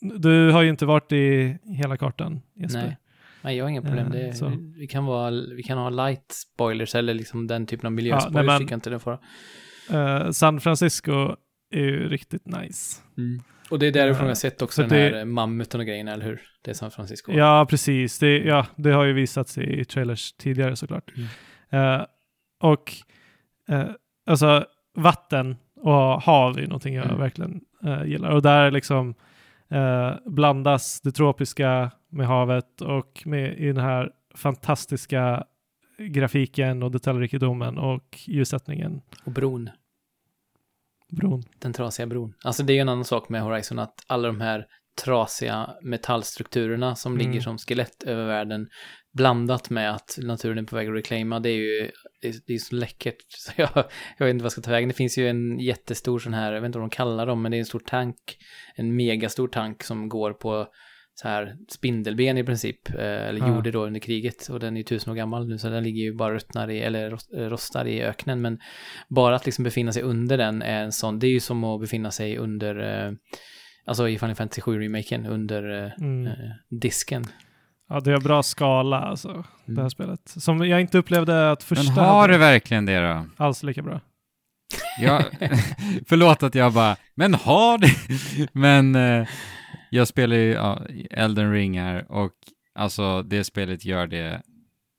Du 0.00 0.50
har 0.50 0.62
ju 0.62 0.68
inte 0.68 0.86
varit 0.86 1.12
i 1.12 1.58
hela 1.64 1.96
kartan, 1.96 2.40
Jesper. 2.54 2.82
Nej. 2.82 2.96
Nej, 3.42 3.56
jag 3.56 3.64
har 3.64 3.70
inga 3.70 3.82
problem. 3.82 4.10
Det, 4.10 4.34
så. 4.34 4.52
vi, 4.76 4.86
kan 4.86 5.04
vara, 5.04 5.30
vi 5.30 5.62
kan 5.62 5.78
ha 5.78 5.90
light 5.90 6.32
spoilers 6.32 6.94
eller 6.94 7.14
liksom 7.14 7.46
den 7.46 7.66
typen 7.66 7.86
av 7.86 7.92
miljöspoilers. 7.92 8.46
nej, 8.46 8.58
men- 8.60 8.72
inte 8.74 8.90
det 8.90 8.98
får. 8.98 9.18
Eh, 9.90 10.30
San 10.30 10.60
Francisco 10.60 11.36
är 11.70 11.80
ju 11.80 12.08
riktigt 12.08 12.46
nice. 12.46 13.00
Mm. 13.18 13.42
Och 13.70 13.78
det 13.78 13.86
är 13.86 13.92
därifrån 13.92 14.20
Uh, 14.20 14.26
jag 14.26 14.30
har 14.30 14.34
sett 14.34 14.62
också 14.62 14.82
så 14.82 14.88
den 14.88 15.12
det- 15.12 15.18
här 15.18 15.24
mammuten 15.24 15.80
och 15.80 15.86
grejerna, 15.86 16.12
eller 16.12 16.24
hur? 16.24 16.40
Det 16.62 16.70
är 16.70 16.74
San 16.74 16.90
Francisco. 16.90 17.32
Ja, 17.32 17.66
precis. 17.70 18.18
Det, 18.18 18.38
ja, 18.38 18.66
det 18.76 18.90
har 18.90 19.04
ju 19.04 19.12
visats 19.12 19.58
i 19.58 19.84
trailers 19.84 20.32
tidigare 20.32 20.76
såklart. 20.76 21.12
Mm. 21.16 21.94
Eh, 22.00 22.04
och 22.60 22.92
eh, 23.68 23.84
alltså 24.26 24.64
vatten 24.96 25.56
och 25.76 26.22
hav 26.22 26.58
är 26.58 26.62
någonting 26.66 26.94
jag 26.94 27.04
Mm. 27.04 27.18
verkligen 27.18 27.60
eh, 27.84 28.04
gillar. 28.04 28.30
Och 28.30 28.42
där 28.42 28.70
liksom 28.70 29.14
eh, 29.70 30.12
blandas 30.26 31.00
det 31.00 31.12
tropiska 31.12 31.90
med 32.08 32.26
havet 32.26 32.80
och 32.80 33.22
med 33.24 33.58
i 33.58 33.66
den 33.66 33.76
här 33.84 34.10
fantastiska 34.34 35.44
grafiken 35.98 36.82
och 36.82 36.90
detaljrikedomen 36.90 37.78
och 37.78 38.18
ljussättningen. 38.26 39.00
Och 39.24 39.32
bron. 39.32 39.70
Bron. 41.10 41.42
Den 41.58 41.72
trasiga 41.72 42.06
bron. 42.06 42.34
Alltså 42.44 42.62
det 42.62 42.72
är 42.72 42.74
ju 42.74 42.80
en 42.80 42.88
annan 42.88 43.04
sak 43.04 43.28
med 43.28 43.42
Horizon, 43.42 43.78
att 43.78 43.94
alla 44.06 44.28
de 44.28 44.40
här 44.40 44.66
trasiga 45.04 45.70
metallstrukturerna 45.82 46.94
som 46.96 47.12
Mm. 47.14 47.26
ligger 47.26 47.40
som 47.40 47.58
skelett 47.58 48.02
över 48.02 48.26
världen, 48.26 48.68
blandat 49.12 49.70
med 49.70 49.94
att 49.94 50.18
naturen 50.22 50.58
är 50.58 50.62
på 50.62 50.76
väg 50.76 50.88
att 50.88 50.94
reclaima, 50.94 51.40
det 51.40 51.50
är 51.50 51.56
ju 51.56 51.90
det 52.46 52.54
är, 52.54 52.58
så 52.58 52.76
läckert. 52.76 53.16
Så 53.28 53.52
jag, 53.56 53.70
jag 54.18 54.26
vet 54.26 54.30
inte 54.30 54.42
vad 54.42 54.46
jag 54.46 54.52
ska 54.52 54.60
ta 54.60 54.70
vägen. 54.70 54.88
Det 54.88 54.94
finns 54.94 55.18
ju 55.18 55.28
en 55.28 55.58
jättestor 55.58 56.18
sån 56.18 56.34
här, 56.34 56.52
jag 56.52 56.60
vet 56.60 56.66
inte 56.66 56.78
vad 56.78 56.88
de 56.88 56.90
kallar 56.90 57.26
dem, 57.26 57.42
men 57.42 57.50
det 57.50 57.56
är 57.56 57.58
en 57.58 57.66
stor 57.66 57.82
tank, 57.86 58.16
en 58.74 58.96
megastor 58.96 59.48
tank 59.48 59.82
som 59.82 60.08
går 60.08 60.32
på 60.32 60.66
så 61.14 61.28
här 61.28 61.56
spindelben 61.68 62.38
i 62.38 62.44
princip, 62.44 62.88
eh, 62.94 63.00
eller 63.28 63.40
Ja. 63.40 63.48
gjorde 63.48 63.70
då 63.70 63.86
under 63.86 64.00
kriget, 64.00 64.48
och 64.48 64.60
den 64.60 64.74
är 64.76 64.78
ju 64.78 64.84
tusen 64.84 65.12
år 65.12 65.16
gammal 65.16 65.48
nu, 65.48 65.58
så 65.58 65.68
den 65.68 65.82
ligger 65.84 66.02
ju 66.02 66.14
bara 66.14 66.34
ruttnar 66.34 66.70
i, 66.70 66.80
eller 66.80 67.12
eh, 67.12 67.48
rostar 67.48 67.84
i 67.84 68.02
öknen, 68.02 68.40
men 68.40 68.58
bara 69.08 69.36
att 69.36 69.46
liksom 69.46 69.64
befinna 69.64 69.92
sig 69.92 70.02
under 70.02 70.38
den 70.38 70.62
är 70.62 70.82
en 70.82 70.92
sån, 70.92 71.18
det 71.18 71.26
är 71.26 71.30
ju 71.30 71.40
som 71.40 71.64
att 71.64 71.80
befinna 71.80 72.10
sig 72.10 72.38
under, 72.38 73.04
eh, 73.06 73.12
alltså 73.86 74.08
i 74.08 74.18
Final 74.18 74.34
Fantasy 74.34 74.60
7-remaken, 74.62 75.26
under 75.26 75.92
Mm. 76.00 76.26
eh, 76.26 76.32
disken. 76.80 77.24
Ja, 77.88 78.00
det 78.00 78.10
har 78.12 78.20
bra 78.20 78.42
skala 78.42 79.00
alltså, 79.00 79.28
det 79.66 79.72
här 79.72 79.78
Mm. 79.78 79.90
spelet. 79.90 80.20
Som 80.24 80.66
jag 80.66 80.80
inte 80.80 80.98
upplevde 80.98 81.50
att 81.50 81.70
Men 81.70 81.76
första 81.76 82.02
har 82.02 82.20
hade 82.20 82.32
det 82.32 82.38
verkligen 82.38 82.86
det 82.86 83.00
då? 83.00 83.26
alls 83.36 83.62
lika 83.62 83.82
bra. 83.82 84.00
Jag, 85.00 85.22
förlåt 86.08 86.42
att 86.42 86.54
jag 86.54 86.72
bara, 86.72 86.96
men 87.14 87.34
har 87.34 87.78
det? 87.78 87.90
Men 88.52 88.94
eh, 88.94 89.26
jag 89.94 90.08
spelar 90.08 90.36
ju 90.36 90.52
ja, 90.52 90.82
Elden 91.10 91.52
Ring 91.52 91.80
här 91.80 92.12
och 92.12 92.32
alltså 92.74 93.22
det 93.22 93.44
spelet 93.44 93.84
gör 93.84 94.06
det 94.06 94.42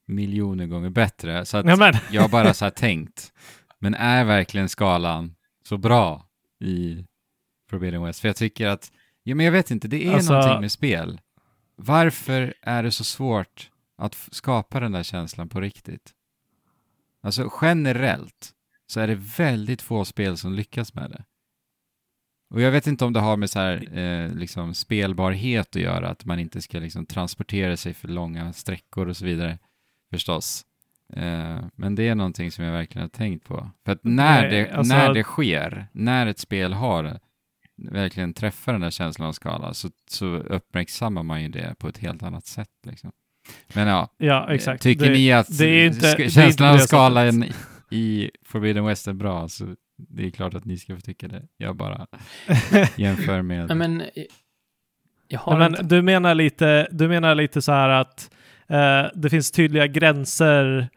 miljoner 0.07 0.65
gånger 0.67 0.89
bättre. 0.89 1.45
Så 1.45 1.57
att 1.57 1.65
Ja, 1.65 1.75
men, 1.75 1.93
jag 2.11 2.29
bara 2.29 2.53
så 2.53 2.65
här 2.65 2.69
tänkt, 2.69 3.33
men 3.79 3.93
är 3.95 4.23
verkligen 4.23 4.69
skalan 4.69 5.35
så 5.63 5.77
bra 5.77 6.25
i 6.59 7.05
Forbidden 7.69 8.03
West? 8.03 8.19
För 8.19 8.27
jag 8.29 8.35
tycker 8.35 8.67
att, 8.67 8.91
ja 9.23 9.35
men 9.35 9.45
jag 9.45 9.53
vet 9.53 9.71
inte, 9.71 9.87
det 9.87 10.07
är 10.07 10.13
Alltså- 10.13 10.33
någonting 10.33 10.61
med 10.61 10.71
spel. 10.71 11.21
Varför 11.75 12.53
är 12.61 12.83
det 12.83 12.91
så 12.91 13.03
svårt 13.03 13.69
att 13.97 14.15
skapa 14.31 14.79
den 14.79 14.91
där 14.91 15.03
känslan 15.03 15.49
på 15.49 15.61
riktigt? 15.61 16.11
Alltså 17.23 17.51
generellt 17.61 18.51
så 18.87 18.99
är 18.99 19.07
det 19.07 19.15
väldigt 19.37 19.81
få 19.81 20.05
spel 20.05 20.37
som 20.37 20.53
lyckas 20.53 20.93
med 20.93 21.09
det. 21.11 21.23
Och 22.49 22.61
jag 22.61 22.71
vet 22.71 22.87
inte 22.87 23.05
om 23.05 23.13
det 23.13 23.19
har 23.19 23.37
med 23.37 23.49
så 23.49 23.59
här, 23.59 23.97
eh, 23.97 24.35
liksom 24.35 24.73
spelbarhet 24.73 25.75
att 25.75 25.81
göra, 25.81 26.09
att 26.09 26.25
man 26.25 26.39
inte 26.39 26.61
ska 26.61 26.79
liksom 26.79 27.05
transportera 27.05 27.77
sig 27.77 27.93
för 27.93 28.07
långa 28.07 28.53
sträckor 28.53 29.07
och 29.07 29.17
så 29.17 29.25
vidare, 29.25 29.59
förstås. 30.11 30.65
Eh, 31.13 31.59
men 31.75 31.95
det 31.95 32.07
är 32.07 32.15
någonting 32.15 32.51
som 32.51 32.65
jag 32.65 32.71
verkligen 32.71 33.01
har 33.01 33.09
tänkt 33.09 33.45
på. 33.47 33.69
För 33.85 33.91
att 33.91 34.03
när, 34.03 34.41
Nej, 34.41 34.51
det, 34.51 34.71
alltså- 34.71 34.93
när 34.95 35.13
det 35.13 35.23
sker, 35.23 35.87
när 35.91 36.27
ett 36.27 36.39
spel 36.39 36.73
har 36.73 37.19
verkligen 37.91 38.33
träffar 38.33 38.71
den 38.71 38.81
där 38.81 38.89
känslan 38.91 39.27
av 39.27 39.31
skala, 39.33 39.73
så, 39.73 39.89
så 40.09 40.25
uppmärksammar 40.25 41.23
man 41.23 41.41
ju 41.43 41.49
det 41.49 41.75
på 41.79 41.87
ett 41.87 41.97
helt 41.97 42.23
annat 42.23 42.45
sätt. 42.45 42.69
Liksom. 42.87 43.11
Men 43.73 43.87
ja, 43.87 44.09
ja 44.17 44.53
exakt. 44.53 44.83
tycker 44.83 45.05
det, 45.05 45.11
ni 45.13 45.31
att 45.31 45.57
det 45.57 45.65
är 45.65 45.85
inte- 45.85 45.99
sk- 45.99 46.17
det 46.17 46.23
är 46.23 46.25
inte 46.25 46.29
känslan 46.33 46.73
av 46.73 46.77
skalan 46.77 47.41
sättet. 47.41 47.55
i 47.91 48.31
Forbidden 48.45 48.85
West 48.85 49.07
är 49.07 49.13
bra, 49.13 49.49
så 49.49 49.75
det 49.97 50.25
är 50.25 50.29
klart 50.29 50.53
att 50.53 50.65
ni 50.65 50.77
ska 50.77 50.95
få 50.95 51.01
tycka 51.01 51.27
det. 51.27 51.47
Jag 51.57 51.75
bara 51.75 52.07
jämför 52.95 53.41
med... 53.41 53.67
Nej 53.67 53.77
men, 53.77 54.01
eh, 54.01 54.07
jag 55.27 55.39
har 55.39 55.57
Nej, 55.57 55.67
inte... 55.67 55.81
men 55.81 55.89
du 55.89 56.01
menar 56.01 56.35
lite, 56.35 56.87
du 56.91 57.07
menar 57.07 57.35
lite 57.35 57.61
så 57.61 57.71
här 57.71 57.89
att 57.89 58.31
eh, 58.67 59.05
det 59.15 59.29
finns 59.29 59.51
tydliga 59.51 59.87
gränser 59.87 60.89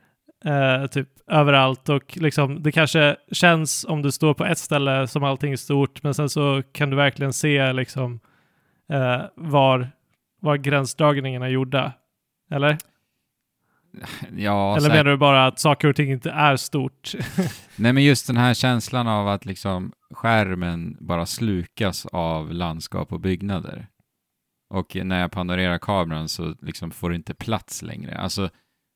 eh, 0.45 0.87
typ 0.87 1.09
överallt 1.27 1.89
och 1.89 2.17
liksom 2.17 2.63
det 2.63 2.73
kanske 2.73 3.17
känns 3.33 3.85
om 3.89 4.03
du 4.03 4.13
står 4.13 4.35
på 4.35 4.45
ett 4.45 4.59
ställe 4.59 5.07
som 5.07 5.25
allting 5.25 5.53
är 5.53 5.57
stort 5.57 6.03
men 6.03 6.15
sen 6.15 6.29
så 6.29 6.63
kan 6.73 6.91
du 6.91 6.97
verkligen 6.97 7.33
se 7.33 7.73
liksom 7.73 8.21
eh, 8.93 9.23
var, 9.35 9.89
var 10.41 10.57
gränsdragningarna 10.57 11.47
är 11.47 11.51
gjorda. 11.51 11.93
Eller? 12.51 12.79
ja, 14.37 14.77
Eller 14.77 14.89
menar 14.89 15.05
du 15.05 15.17
bara 15.17 15.47
att 15.47 15.59
saker 15.59 15.89
och 15.89 15.97
ting 15.97 16.11
inte 16.13 16.31
är 16.31 16.57
stort? 16.57 17.13
Nej, 17.77 17.93
men 17.93 18.05
just 18.05 18.27
den 18.27 18.37
här 18.37 18.55
känslan 18.55 19.09
av 19.09 19.29
att 19.29 19.45
liksom 19.45 19.93
skärmen 20.11 20.97
bara 21.01 21.27
slukas 21.27 22.07
av 22.07 22.53
landskap 22.53 23.13
och 23.13 23.21
byggnader. 23.21 23.87
Och 24.71 24.97
när 24.97 25.21
jag 25.21 25.33
panorerar 25.33 25.79
kameran 25.79 26.29
så 26.29 26.55
liksom 26.63 26.91
får 26.91 27.11
det 27.11 27.17
inte 27.17 27.35
plats 27.35 27.83
längre. 27.83 28.19
Alltså, 28.19 28.51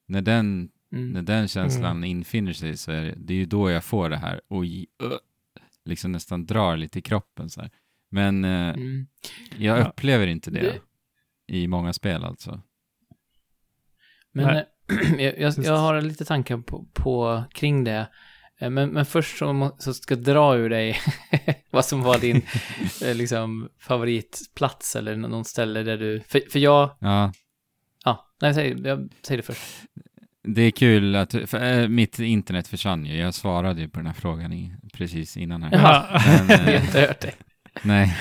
när 0.09 0.21
den, 0.23 0.69
när 0.91 0.99
Mm. 1.11 1.25
den 1.25 1.49
känslan 1.49 2.05
infinner 2.05 2.53
sig 2.53 2.77
så 2.77 2.93
är 2.93 3.03
det, 3.05 3.15
det 3.17 3.33
är 3.35 3.39
ju 3.39 3.47
då 3.47 3.71
jag 3.71 3.85
får 3.85 4.11
det 4.11 4.17
här 4.17 4.41
oj, 4.49 4.87
uh, 5.03 5.13
liksom 5.85 6.13
nästan 6.13 6.47
drar 6.47 6.77
lite 6.77 6.99
i 6.99 7.03
kroppen 7.03 7.51
så 7.51 7.61
här. 7.61 7.71
Men 8.11 8.45
eh, 8.45 8.69
Mm. 8.69 9.07
jag 9.59 9.79
Ja. 9.79 9.85
upplever 9.89 10.27
inte 10.27 10.51
det, 10.51 10.61
Det- 10.61 10.81
i 11.57 11.67
många 11.67 11.93
spel 11.93 12.25
alltså. 12.25 12.61
Men 14.33 14.47
Nej. 14.47 14.65
jag, 15.39 15.53
jag, 15.65 15.77
har 15.77 16.01
lite 16.01 16.25
tankar 16.25 16.57
på, 16.57 16.87
på 16.93 17.45
kring 17.55 17.85
det. 17.85 18.09
Eh, 18.61 18.71
Men, 18.71 18.91
men 18.91 19.07
först 19.07 19.39
så, 19.39 19.53
må, 19.53 19.77
så 19.79 19.95
ska 19.95 20.15
jag 20.15 20.25
dra 20.25 20.57
ur 20.57 20.71
dig 20.71 20.99
vad 21.71 21.85
som 21.85 22.03
var 22.03 22.19
din 22.19 22.37
eh, 23.05 23.15
liksom, 23.15 23.69
favoritplats 23.81 24.97
eller 24.97 25.17
nå- 25.17 25.29
någon 25.29 25.45
ställe 25.45 25.83
där 25.83 25.97
du... 25.99 26.21
För, 26.29 26.41
för 26.53 26.59
jag... 26.59 26.91
Ja, 27.01 27.33
Ja, 28.05 28.27
nej, 28.43 28.55
säg, 28.55 28.81
jag 28.85 29.09
säger 29.23 29.37
det 29.37 29.43
först. 29.47 29.61
det 30.45 30.63
är 30.63 30.71
kul 30.71 31.17
att, 31.17 31.33
för, 31.47 31.81
eh, 31.83 31.89
mitt 31.89 32.19
internet 32.19 32.69
försvann 32.69 33.07
ju. 33.07 33.17
Jag 33.17 33.35
svarade 33.35 33.81
ju 33.81 33.89
på 33.89 33.99
den 33.99 34.07
här 34.07 34.15
frågan 34.15 34.53
i, 34.53 34.75
precis 34.95 35.37
innan 35.37 35.63
här. 35.63 35.73
Jaha. 35.73 36.21
Men, 36.49 36.49
Jag 36.73 36.81
har 36.81 36.87
inte 36.87 37.01
hört 37.01 37.21
dig. 37.21 37.35
Nej. 37.83 38.17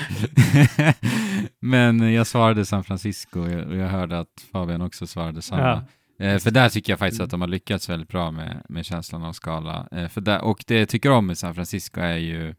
Men 1.60 2.12
jag 2.12 2.26
svarade 2.26 2.66
San 2.66 2.84
Francisco 2.84 3.40
och 3.40 3.50
jag, 3.50 3.68
och 3.68 3.76
jag 3.76 3.88
hörde 3.88 4.18
att 4.18 4.44
Fabian 4.52 4.82
också 4.82 5.06
svarade 5.06 5.42
samma. 5.42 5.62
Ja. 5.62 5.84
Eh, 6.20 6.38
för 6.38 6.50
där 6.50 6.68
tycker 6.68 6.92
jag 6.92 6.98
faktiskt 6.98 7.20
att 7.20 7.30
de 7.30 7.40
har 7.40 7.48
lyckats 7.48 7.88
väldigt 7.88 8.08
bra 8.08 8.30
med, 8.30 8.62
med 8.68 8.84
känslan 8.84 9.22
av 9.24 9.32
skala. 9.32 9.88
Eh, 9.92 10.08
för 10.08 10.20
där, 10.20 10.40
och 10.40 10.64
det 10.66 10.78
jag 10.78 10.88
tycker 10.88 11.10
om 11.10 11.26
med 11.26 11.38
San 11.38 11.54
Francisco 11.54 12.00
är 12.00 12.16
ju 12.16 12.54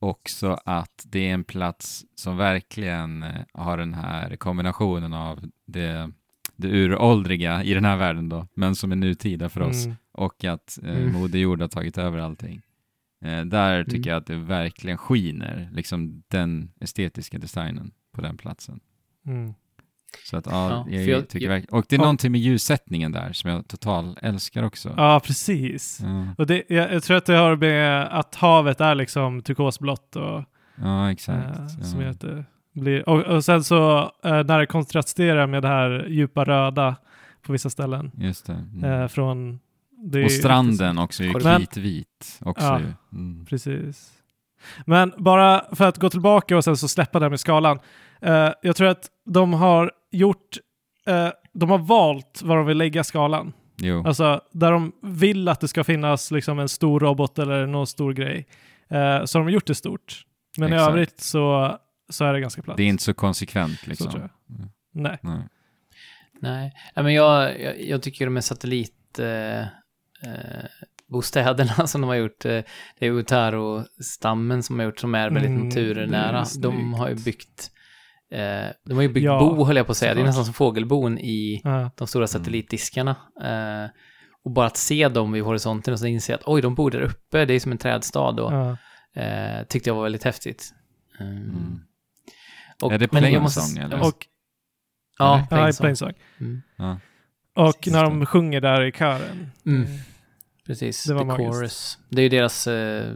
också 0.00 0.58
att 0.64 1.02
det 1.06 1.28
är 1.28 1.34
en 1.34 1.44
plats 1.44 2.04
som 2.14 2.36
verkligen 2.36 3.22
eh, 3.22 3.42
har 3.52 3.78
den 3.78 3.94
här 3.94 4.36
kombinationen 4.36 5.12
av 5.12 5.44
det, 5.66 6.10
det 6.56 6.68
uråldriga 6.68 7.64
i 7.64 7.74
den 7.74 7.84
här 7.84 7.96
världen 7.96 8.28
då, 8.28 8.46
men 8.54 8.74
som 8.74 8.92
är 8.92 8.96
nutida 8.96 9.48
för 9.48 9.60
oss 9.60 9.84
Mm. 9.84 9.96
och 10.12 10.44
att 10.44 10.78
eh, 10.82 10.96
Mm. 10.96 11.12
Moder 11.12 11.38
Jord 11.38 11.60
har 11.60 11.68
tagit 11.68 11.98
över 11.98 12.18
allting. 12.18 12.62
Eh, 13.24 13.40
där 13.44 13.84
tycker 13.84 13.96
Mm. 13.96 14.08
jag 14.08 14.16
att 14.16 14.26
det 14.26 14.36
verkligen 14.36 14.98
skiner, 14.98 15.68
liksom 15.72 16.22
den 16.28 16.70
estetiska 16.80 17.38
designen 17.38 17.90
på 18.14 18.20
den 18.20 18.36
platsen. 18.36 18.80
Mm. 19.26 19.54
Så 20.24 20.36
att 20.36 20.46
ja, 20.46 20.70
Ja, 20.70 20.96
jag, 20.98 21.06
jag- 21.08 21.28
tycker 21.28 21.50
jag- 21.50 21.64
och 21.70 21.84
det 21.88 21.96
är 21.96 21.98
Ja. 21.98 22.02
någonting 22.02 22.32
med 22.32 22.40
ljussättningen 22.40 23.12
där 23.12 23.32
som 23.32 23.50
jag 23.50 23.68
totalt 23.68 24.18
älskar 24.22 24.62
också. 24.62 24.94
Ja, 24.96 25.20
precis. 25.24 25.98
Ja, 26.02 26.26
Och 26.38 26.46
det, 26.46 26.62
jag, 26.68 26.92
jag 26.92 27.02
tror 27.02 27.16
att 27.16 27.26
det 27.26 27.36
har 27.36 27.56
med 27.56 28.08
att 28.18 28.34
havet 28.34 28.80
är 28.80 28.94
liksom 28.94 29.42
turkosblått 29.42 30.16
och 30.16 30.44
ja 30.76 31.10
exakt. 31.10 31.58
ja. 31.78 31.84
som 31.84 32.00
gör 32.00 32.10
att 32.10 32.20
det 32.20 32.44
blir... 32.74 33.08
Och, 33.08 33.20
och 33.20 33.44
sen 33.44 33.64
så 33.64 33.98
eh, 34.24 34.44
när 34.44 34.58
det 34.58 34.66
kontrasterar 34.66 35.46
med 35.46 35.62
det 35.62 35.68
här 35.68 36.06
djupa 36.08 36.44
röda 36.44 36.96
på 37.42 37.52
vissa 37.52 37.70
ställen 37.70 38.10
Just 38.18 38.46
det. 38.46 38.52
Mm. 38.74 39.00
eh, 39.02 39.08
från... 39.08 39.58
Det 40.04 40.20
är 40.20 40.24
och 40.24 40.30
stranden 40.32 40.98
också 40.98 41.22
är 41.22 41.26
ju 41.26 41.32
kritvit 41.58 42.38
också 42.40 42.64
Ja. 42.66 42.80
ju. 42.80 43.18
Mm. 43.18 43.46
Precis. 43.46 44.12
Men 44.86 45.12
bara 45.16 45.64
för 45.74 45.88
att 45.88 45.98
gå 45.98 46.10
tillbaka 46.10 46.56
och 46.56 46.64
sen 46.64 46.76
så 46.76 46.88
släppa 46.88 47.18
det 47.18 47.24
här 47.24 47.30
med 47.30 47.40
skalan. 47.40 47.78
Eh, 48.20 48.48
jag 48.62 48.76
tror 48.76 48.88
att 48.88 49.06
de 49.26 49.52
har 49.52 49.92
gjort, 50.12 50.58
eh, 51.06 51.28
de 51.52 51.70
har 51.70 51.78
valt 51.78 52.42
var 52.42 52.56
de 52.56 52.66
vill 52.66 52.78
lägga 52.78 53.04
skalan. 53.04 53.52
Jo, 53.76 54.04
Alltså 54.06 54.40
där 54.52 54.72
de 54.72 54.92
vill 55.02 55.48
att 55.48 55.60
det 55.60 55.68
ska 55.68 55.84
finnas 55.84 56.30
liksom 56.30 56.58
en 56.58 56.68
stor 56.68 57.00
robot 57.00 57.38
eller 57.38 57.66
någon 57.66 57.86
stor 57.86 58.12
grej. 58.12 58.46
Eh, 58.90 59.24
så 59.24 59.38
har 59.38 59.44
de 59.46 59.52
gjort 59.52 59.66
det 59.66 59.74
stort. 59.74 60.22
Men 60.58 60.72
i 60.72 60.74
Exakt. 60.74 60.90
övrigt 60.90 61.20
så, 61.20 61.78
så 62.10 62.24
är 62.24 62.32
det 62.32 62.40
ganska 62.40 62.62
platt. 62.62 62.76
det 62.76 62.82
är 62.82 62.86
inte 62.88 63.02
så 63.02 63.14
konsekvent 63.14 63.80
så 63.80 63.90
liksom. 63.90 64.10
tror 64.10 64.20
jag. 64.22 64.30
Nej. 64.94 65.18
Nej. 65.22 65.42
Nej, 66.40 66.72
Nej 66.96 67.04
men 67.04 67.14
jag, 67.14 67.60
jag, 67.60 67.82
jag 67.82 68.02
tycker 68.02 68.28
med 68.28 68.44
satellit... 68.44 69.18
Eh, 69.18 69.60
eh, 69.60 69.66
bostäderna 71.06 71.86
som 71.86 72.00
de 72.00 72.08
har 72.08 72.14
gjort. 72.16 72.44
eh, 72.44 72.60
Det 72.98 73.06
är 73.06 73.10
Utaro-stammen 73.12 74.62
som 74.62 74.78
har 74.78 74.86
gjort, 74.86 74.98
som 75.00 75.14
är 75.14 75.30
väldigt 75.30 75.50
Mm, 75.50 75.64
naturnära. 75.68 76.38
är 76.40 76.60
De 76.62 76.94
har 76.94 77.08
ju 77.08 77.14
byggt, 77.14 77.70
eh, 78.32 78.66
de 78.84 78.94
har 78.94 79.02
ju 79.02 79.08
byggt 79.08 79.24
Ja, 79.24 79.38
bo, 79.38 79.64
höll 79.64 79.76
jag 79.76 79.86
på 79.86 79.92
att 79.92 79.98
säga. 79.98 80.14
Det 80.14 80.20
är 80.20 80.24
nästan 80.24 80.44
som 80.44 80.54
fågelbon 80.54 81.18
i 81.18 81.60
Ja. 81.64 81.90
de 81.96 82.06
stora 82.06 82.26
satellitdiskarna. 82.26 83.16
Eh, 83.42 83.90
och 84.44 84.50
bara 84.50 84.66
att 84.66 84.76
se 84.76 85.08
dem 85.08 85.32
vid 85.32 85.42
horisonten 85.42 85.92
och 85.94 86.00
så 86.00 86.06
inse 86.06 86.34
att 86.34 86.42
oj, 86.46 86.62
de 86.62 86.74
bor 86.74 86.90
där 86.90 87.00
uppe, 87.00 87.44
det 87.44 87.54
är 87.54 87.60
som 87.60 87.72
en 87.72 87.78
trädstad 87.78 88.32
då. 88.32 88.48
Ja. 88.52 88.76
Eh, 89.22 89.64
tyckte 89.66 89.90
jag 89.90 89.94
var 89.94 90.02
väldigt 90.02 90.24
häftigt. 90.24 90.74
Eh, 91.20 91.26
Mm. 91.26 91.80
och- 92.82 92.92
Är 92.92 92.98
det 92.98 93.08
Plainsong, 93.08 93.42
måste- 93.42 93.80
eller? 93.80 94.00
Och, 94.00 94.26
Ja, 95.18 95.46
Plainsong. 95.50 96.12
Mm. 96.40 96.62
Ja. 96.76 96.98
Och 97.54 97.74
Precis. 97.80 97.92
när 97.92 98.02
de 98.04 98.26
sjunger 98.26 98.60
där 98.60 98.82
i 98.84 98.92
kören. 98.92 99.50
Mm. 99.66 99.86
Precis, 100.66 101.04
Det 101.04 101.14
var 101.14 101.20
The 101.20 101.26
magiskt. 101.26 101.52
Chorus. 101.54 101.98
Det 102.10 102.20
är 102.20 102.22
ju 102.22 102.28
deras 102.28 102.66
eh, 102.66 103.14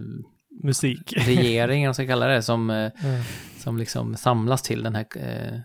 Musik. 0.62 1.12
regering, 1.26 1.59
eller 1.62 1.68
vad 1.78 1.86
man 1.86 1.94
ska 1.94 2.07
kalla 2.07 2.26
det, 2.26 2.42
som, 2.42 2.70
eh, 2.70 2.76
Ja. 2.76 2.90
som 3.59 3.78
liksom 3.78 4.16
samlas 4.16 4.62
till 4.62 4.82
den 4.82 4.94
här 4.94 5.07
eh, 5.16 5.61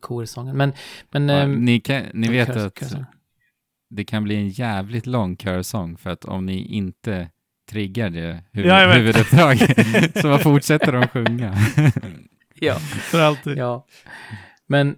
korsången. 0.00 0.56
Men, 0.56 0.72
men... 1.10 1.28
Ja, 1.28 1.34
ehm, 1.36 1.52
ni, 1.64 1.80
kan, 1.80 2.02
ni 2.14 2.28
vet 2.28 2.46
kör- 2.48 2.66
att 2.66 2.78
körsång. 2.80 3.04
det 3.90 4.04
kan 4.04 4.24
bli 4.24 4.34
en 4.36 4.48
jävligt 4.48 5.06
lång 5.06 5.36
körsång 5.36 5.96
för 5.96 6.10
att 6.10 6.24
om 6.24 6.46
ni 6.46 6.58
inte 6.66 7.28
triggar 7.70 8.10
det 8.10 8.44
huvud, 8.52 8.70
Ja, 8.70 8.92
huvuduppdraget 8.92 10.18
så 10.22 10.38
fortsätter 10.38 10.92
de 10.92 11.08
sjunga. 11.08 11.54
Ja, 12.60 12.74
För 12.78 13.20
alltid. 13.20 13.58
ja. 13.58 13.86
Men 14.66 14.96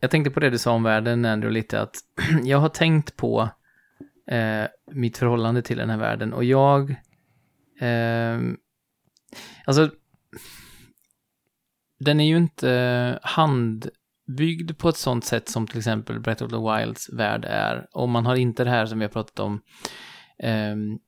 jag 0.00 0.10
tänkte 0.10 0.30
på 0.30 0.40
det 0.40 0.50
du 0.50 0.58
sa 0.58 0.72
om 0.72 0.82
världen, 0.82 1.24
Andrew, 1.24 1.54
lite 1.60 1.80
att 1.80 1.94
jag 2.44 2.58
har 2.58 2.68
tänkt 2.68 3.16
på 3.16 3.48
eh, 4.30 4.64
mitt 4.92 5.18
förhållande 5.18 5.62
till 5.62 5.76
den 5.78 5.90
här 5.90 5.96
världen 5.96 6.32
och 6.32 6.44
jag... 6.44 6.94
ehm, 7.80 8.56
alltså, 9.66 9.90
den 12.00 12.20
är 12.20 12.24
ju 12.24 12.36
inte 12.36 13.18
handbyggd 13.22 14.78
på 14.78 14.88
ett 14.88 14.96
sånt 14.96 15.24
sätt 15.24 15.48
som 15.48 15.66
till 15.66 15.78
exempel 15.78 16.20
Breath 16.20 16.42
of 16.44 16.50
the 16.50 16.56
Wilds 16.56 17.12
värld 17.12 17.44
är. 17.48 17.86
Och 17.92 18.08
man 18.08 18.26
har 18.26 18.34
inte 18.36 18.64
det 18.64 18.70
här 18.70 18.86
som 18.86 18.98
vi 18.98 19.04
har 19.04 19.10
pratat 19.12 19.38
om, 19.40 19.60
um, 20.72 20.98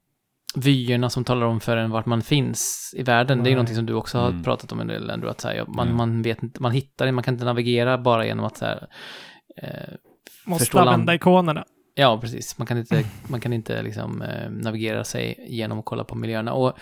vyerna 0.56 1.10
som 1.10 1.24
talar 1.24 1.46
om 1.46 1.60
för 1.60 1.76
en 1.76 1.90
vart 1.90 2.06
man 2.06 2.22
finns 2.22 2.94
i 2.96 3.02
världen. 3.02 3.38
Det 3.38 3.42
är 3.42 3.50
ju 3.50 3.50
Nej. 3.50 3.54
någonting 3.54 3.76
som 3.76 3.86
du 3.86 3.92
också 3.94 4.18
har 4.18 4.28
Mm. 4.30 4.42
pratat 4.42 4.72
om 4.72 4.80
en 4.80 4.86
del, 4.86 5.10
Andrew, 5.10 5.30
att 5.30 5.40
så 5.40 5.48
här, 5.48 5.54
ja, 5.54 5.64
man, 5.68 5.96
man 5.96 6.22
vet 6.22 6.42
inte, 6.42 6.62
man 6.62 6.72
hittar 6.72 7.06
det, 7.06 7.12
man 7.12 7.24
kan 7.24 7.34
inte 7.34 7.44
navigera 7.44 7.98
bara 7.98 8.26
genom 8.26 8.44
att 8.44 8.56
så 8.56 8.64
här, 8.64 8.88
eh, 9.62 9.94
Måste 10.46 10.64
förstå 10.64 10.78
land- 10.78 10.88
använda 10.88 11.14
ikonerna. 11.14 11.64
Ja, 11.94 12.20
precis. 12.20 12.58
Man 12.58 12.66
kan 12.66 12.78
inte, 12.78 13.04
man 13.28 13.40
kan 13.40 13.52
inte 13.52 13.82
liksom, 13.82 14.22
eh, 14.22 14.50
navigera 14.50 15.04
sig 15.04 15.46
genom 15.48 15.78
att 15.78 15.84
kolla 15.84 16.04
på 16.04 16.14
miljöerna. 16.14 16.52
Och 16.52 16.78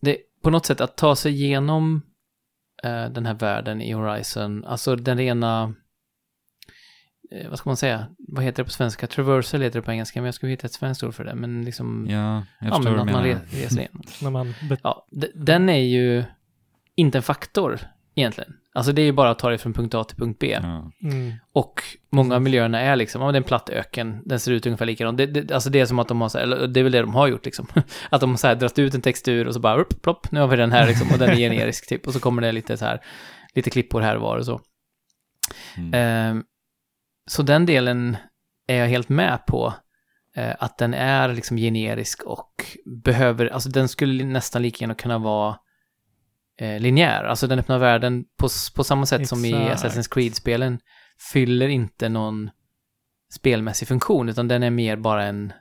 det, 0.00 0.16
på 0.42 0.50
något 0.50 0.66
sätt 0.66 0.80
att 0.80 0.96
ta 0.96 1.16
sig 1.16 1.32
igenom 1.32 2.02
eh, 2.82 3.08
den 3.08 3.26
här 3.26 3.34
världen 3.34 3.82
i 3.82 3.92
Horizon, 3.92 4.64
alltså 4.64 4.96
den 4.96 5.18
rena, 5.18 5.74
eh, 7.30 7.48
vad 7.48 7.58
ska 7.58 7.70
man 7.70 7.76
säga, 7.76 8.06
vad 8.18 8.44
heter 8.44 8.62
det 8.62 8.64
på 8.64 8.70
svenska? 8.70 9.06
Traversal 9.06 9.62
heter 9.62 9.78
det 9.78 9.84
på 9.84 9.92
engelska, 9.92 10.20
men 10.20 10.24
jag 10.26 10.34
skulle 10.34 10.50
hitta 10.50 10.66
ett 10.66 10.72
svenskt 10.72 11.02
ord 11.02 11.14
för 11.14 11.24
det. 11.24 11.34
Men 11.34 11.64
liksom, 11.64 12.06
ja, 12.10 12.34
jag 12.60 12.70
ja, 12.70 12.74
förstår 12.74 12.90
men 12.90 12.98
vad 12.98 13.08
att 13.08 13.12
man 13.12 13.24
reser 13.50 13.78
igenom. 13.78 14.54
Ja, 14.82 15.06
den 15.34 15.68
är 15.68 15.82
ju 15.82 16.24
inte 16.94 17.18
en 17.18 17.22
faktor 17.22 17.80
egentligen. 18.14 18.54
Alltså 18.74 18.92
det 18.92 19.02
är 19.02 19.04
ju 19.04 19.12
bara 19.12 19.30
att 19.30 19.38
ta 19.38 19.50
det 19.50 19.58
från 19.58 19.72
punkt 19.72 19.94
A 19.94 20.04
till 20.04 20.16
punkt 20.16 20.36
B. 20.40 20.52
Mm. 21.02 21.32
Och 21.52 21.82
många 22.12 22.34
av 22.34 22.42
miljöerna 22.42 22.80
är 22.80 22.96
liksom, 22.96 23.22
ja 23.22 23.32
det 23.32 23.36
är 23.36 23.40
en 23.40 23.44
platt 23.44 23.70
öken, 23.70 24.22
den 24.24 24.40
ser 24.40 24.52
ut 24.52 24.66
ungefär 24.66 24.86
likadant. 24.86 25.18
Det, 25.18 25.26
det, 25.26 25.54
alltså 25.54 25.70
det 25.70 25.80
är 25.80 25.86
som 25.86 25.98
att 25.98 26.08
de 26.08 26.20
har 26.20 26.28
så 26.28 26.38
här, 26.38 26.44
eller 26.44 26.68
det 26.68 26.80
är 26.80 26.84
väl 26.84 26.92
det 26.92 27.00
de 27.00 27.14
har 27.14 27.26
gjort 27.28 27.44
liksom. 27.44 27.66
Att 28.10 28.20
de 28.20 28.30
har 28.30 28.36
så 28.36 28.46
här 28.46 28.54
dragit 28.54 28.78
ut 28.78 28.94
en 28.94 29.00
textur 29.02 29.46
och 29.48 29.54
så 29.54 29.60
bara, 29.60 29.80
upp, 29.80 30.02
plopp, 30.02 30.32
nu 30.32 30.40
har 30.40 30.48
vi 30.48 30.56
den 30.56 30.72
här 30.72 30.86
liksom, 30.86 31.08
och 31.12 31.18
den 31.18 31.30
är 31.30 31.36
generisk 31.36 31.88
typ. 31.88 32.06
Och 32.06 32.12
så 32.12 32.20
kommer 32.20 32.42
det 32.42 32.52
lite 32.52 32.76
så 32.76 32.84
här, 32.84 33.00
lite 33.54 33.70
klippor 33.70 34.00
här 34.00 34.16
och 34.16 34.22
var 34.22 34.36
och 34.36 34.46
så. 34.46 34.60
Mm. 35.76 35.90
Ehm, 35.94 36.44
så 37.30 37.42
den 37.42 37.66
delen 37.66 38.16
är 38.68 38.76
jag 38.76 38.88
helt 38.88 39.08
med 39.08 39.46
på. 39.46 39.74
eh, 40.36 40.54
att 40.58 40.78
den 40.78 40.94
är 40.94 41.32
liksom 41.32 41.56
generisk 41.56 42.22
och 42.22 42.64
behöver, 43.04 43.46
alltså 43.46 43.68
den 43.68 43.88
skulle 43.88 44.24
nästan 44.24 44.62
lika 44.62 44.82
gärna 44.82 44.94
kunna 44.94 45.18
vara 45.18 45.56
eh, 46.62 46.80
linjär. 46.80 47.24
Alltså 47.24 47.46
den 47.46 47.58
öppna 47.58 47.78
världen 47.78 48.24
på, 48.38 48.48
på 48.76 48.84
samma 48.84 49.06
sätt 49.06 49.28
som 49.28 49.44
i 49.44 49.52
Exakt. 49.52 49.84
Assassin's 49.96 50.14
Creed-spelen 50.14 50.78
fyller 51.32 51.68
inte 51.68 52.08
någon 52.08 52.50
spelmässig 53.34 53.88
funktion, 53.88 54.28
utan 54.28 54.48
den 54.48 54.62
är 54.62 54.70
mer 54.70 54.96
bara 54.96 55.24
en, 55.24 55.52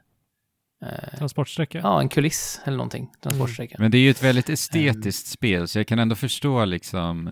eh, 0.86 1.18
Transportsträcka. 1.18 1.78
ja, 1.80 2.02
en 2.02 2.10
kuliss 2.10 2.62
eller 2.66 2.78
någonting, 2.78 3.10
transportsträcka. 3.24 3.76
Men 3.80 3.92
det 3.92 3.98
är 3.98 4.02
ju 4.02 4.10
ett 4.10 4.24
väldigt 4.24 4.50
estetiskt 4.50 5.28
spel, 5.28 5.68
så 5.68 5.80
jag 5.80 5.88
kan 5.88 6.00
ändå 6.00 6.16
förstå 6.16 6.66
liksom, 6.66 7.28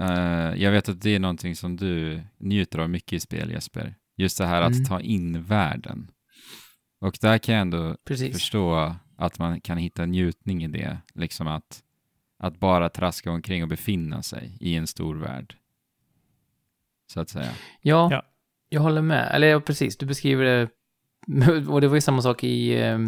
eh, 0.00 0.54
jag 0.62 0.70
vet 0.72 0.88
att 0.88 1.00
det 1.00 1.14
är 1.14 1.18
någonting 1.18 1.56
som 1.56 1.76
du 1.76 2.22
njuter 2.40 2.78
av 2.78 2.90
mycket 2.90 3.12
i 3.12 3.20
spel 3.20 3.50
Jesper, 3.50 3.94
just 4.16 4.38
det 4.38 4.46
här 4.46 4.62
att 4.62 4.72
Mm. 4.74 4.84
ta 4.84 5.00
in 5.00 5.42
världen. 5.42 6.10
Och 7.00 7.18
där 7.20 7.38
kan 7.38 7.54
jag 7.54 7.62
ändå 7.62 7.96
Precis. 8.06 8.32
förstå 8.32 8.94
att 9.18 9.38
man 9.38 9.60
kan 9.60 9.78
hitta 9.78 10.06
njutning 10.06 10.64
i 10.64 10.68
det, 10.68 10.98
liksom 11.14 11.46
att, 11.46 11.80
att 12.40 12.60
bara 12.60 12.88
traska 12.88 13.30
omkring 13.30 13.62
och 13.62 13.68
befinna 13.68 14.22
sig 14.22 14.56
i 14.60 14.76
en 14.76 14.86
stor 14.86 15.16
värld. 15.16 15.56
Så 17.06 17.20
att 17.20 17.28
säga. 17.28 17.50
Ja, 17.80 18.08
Ja. 18.10 18.22
jag 18.68 18.80
håller 18.80 19.02
med. 19.02 19.30
Eller 19.34 19.46
ja, 19.46 19.60
precis, 19.60 19.96
du 19.96 20.06
beskriver 20.06 20.44
det. 20.44 20.68
Och 21.68 21.80
det 21.80 21.88
var 21.88 21.94
ju 21.94 22.00
samma 22.00 22.22
sak 22.22 22.44
i... 22.44 22.80
Eh, 22.80 22.98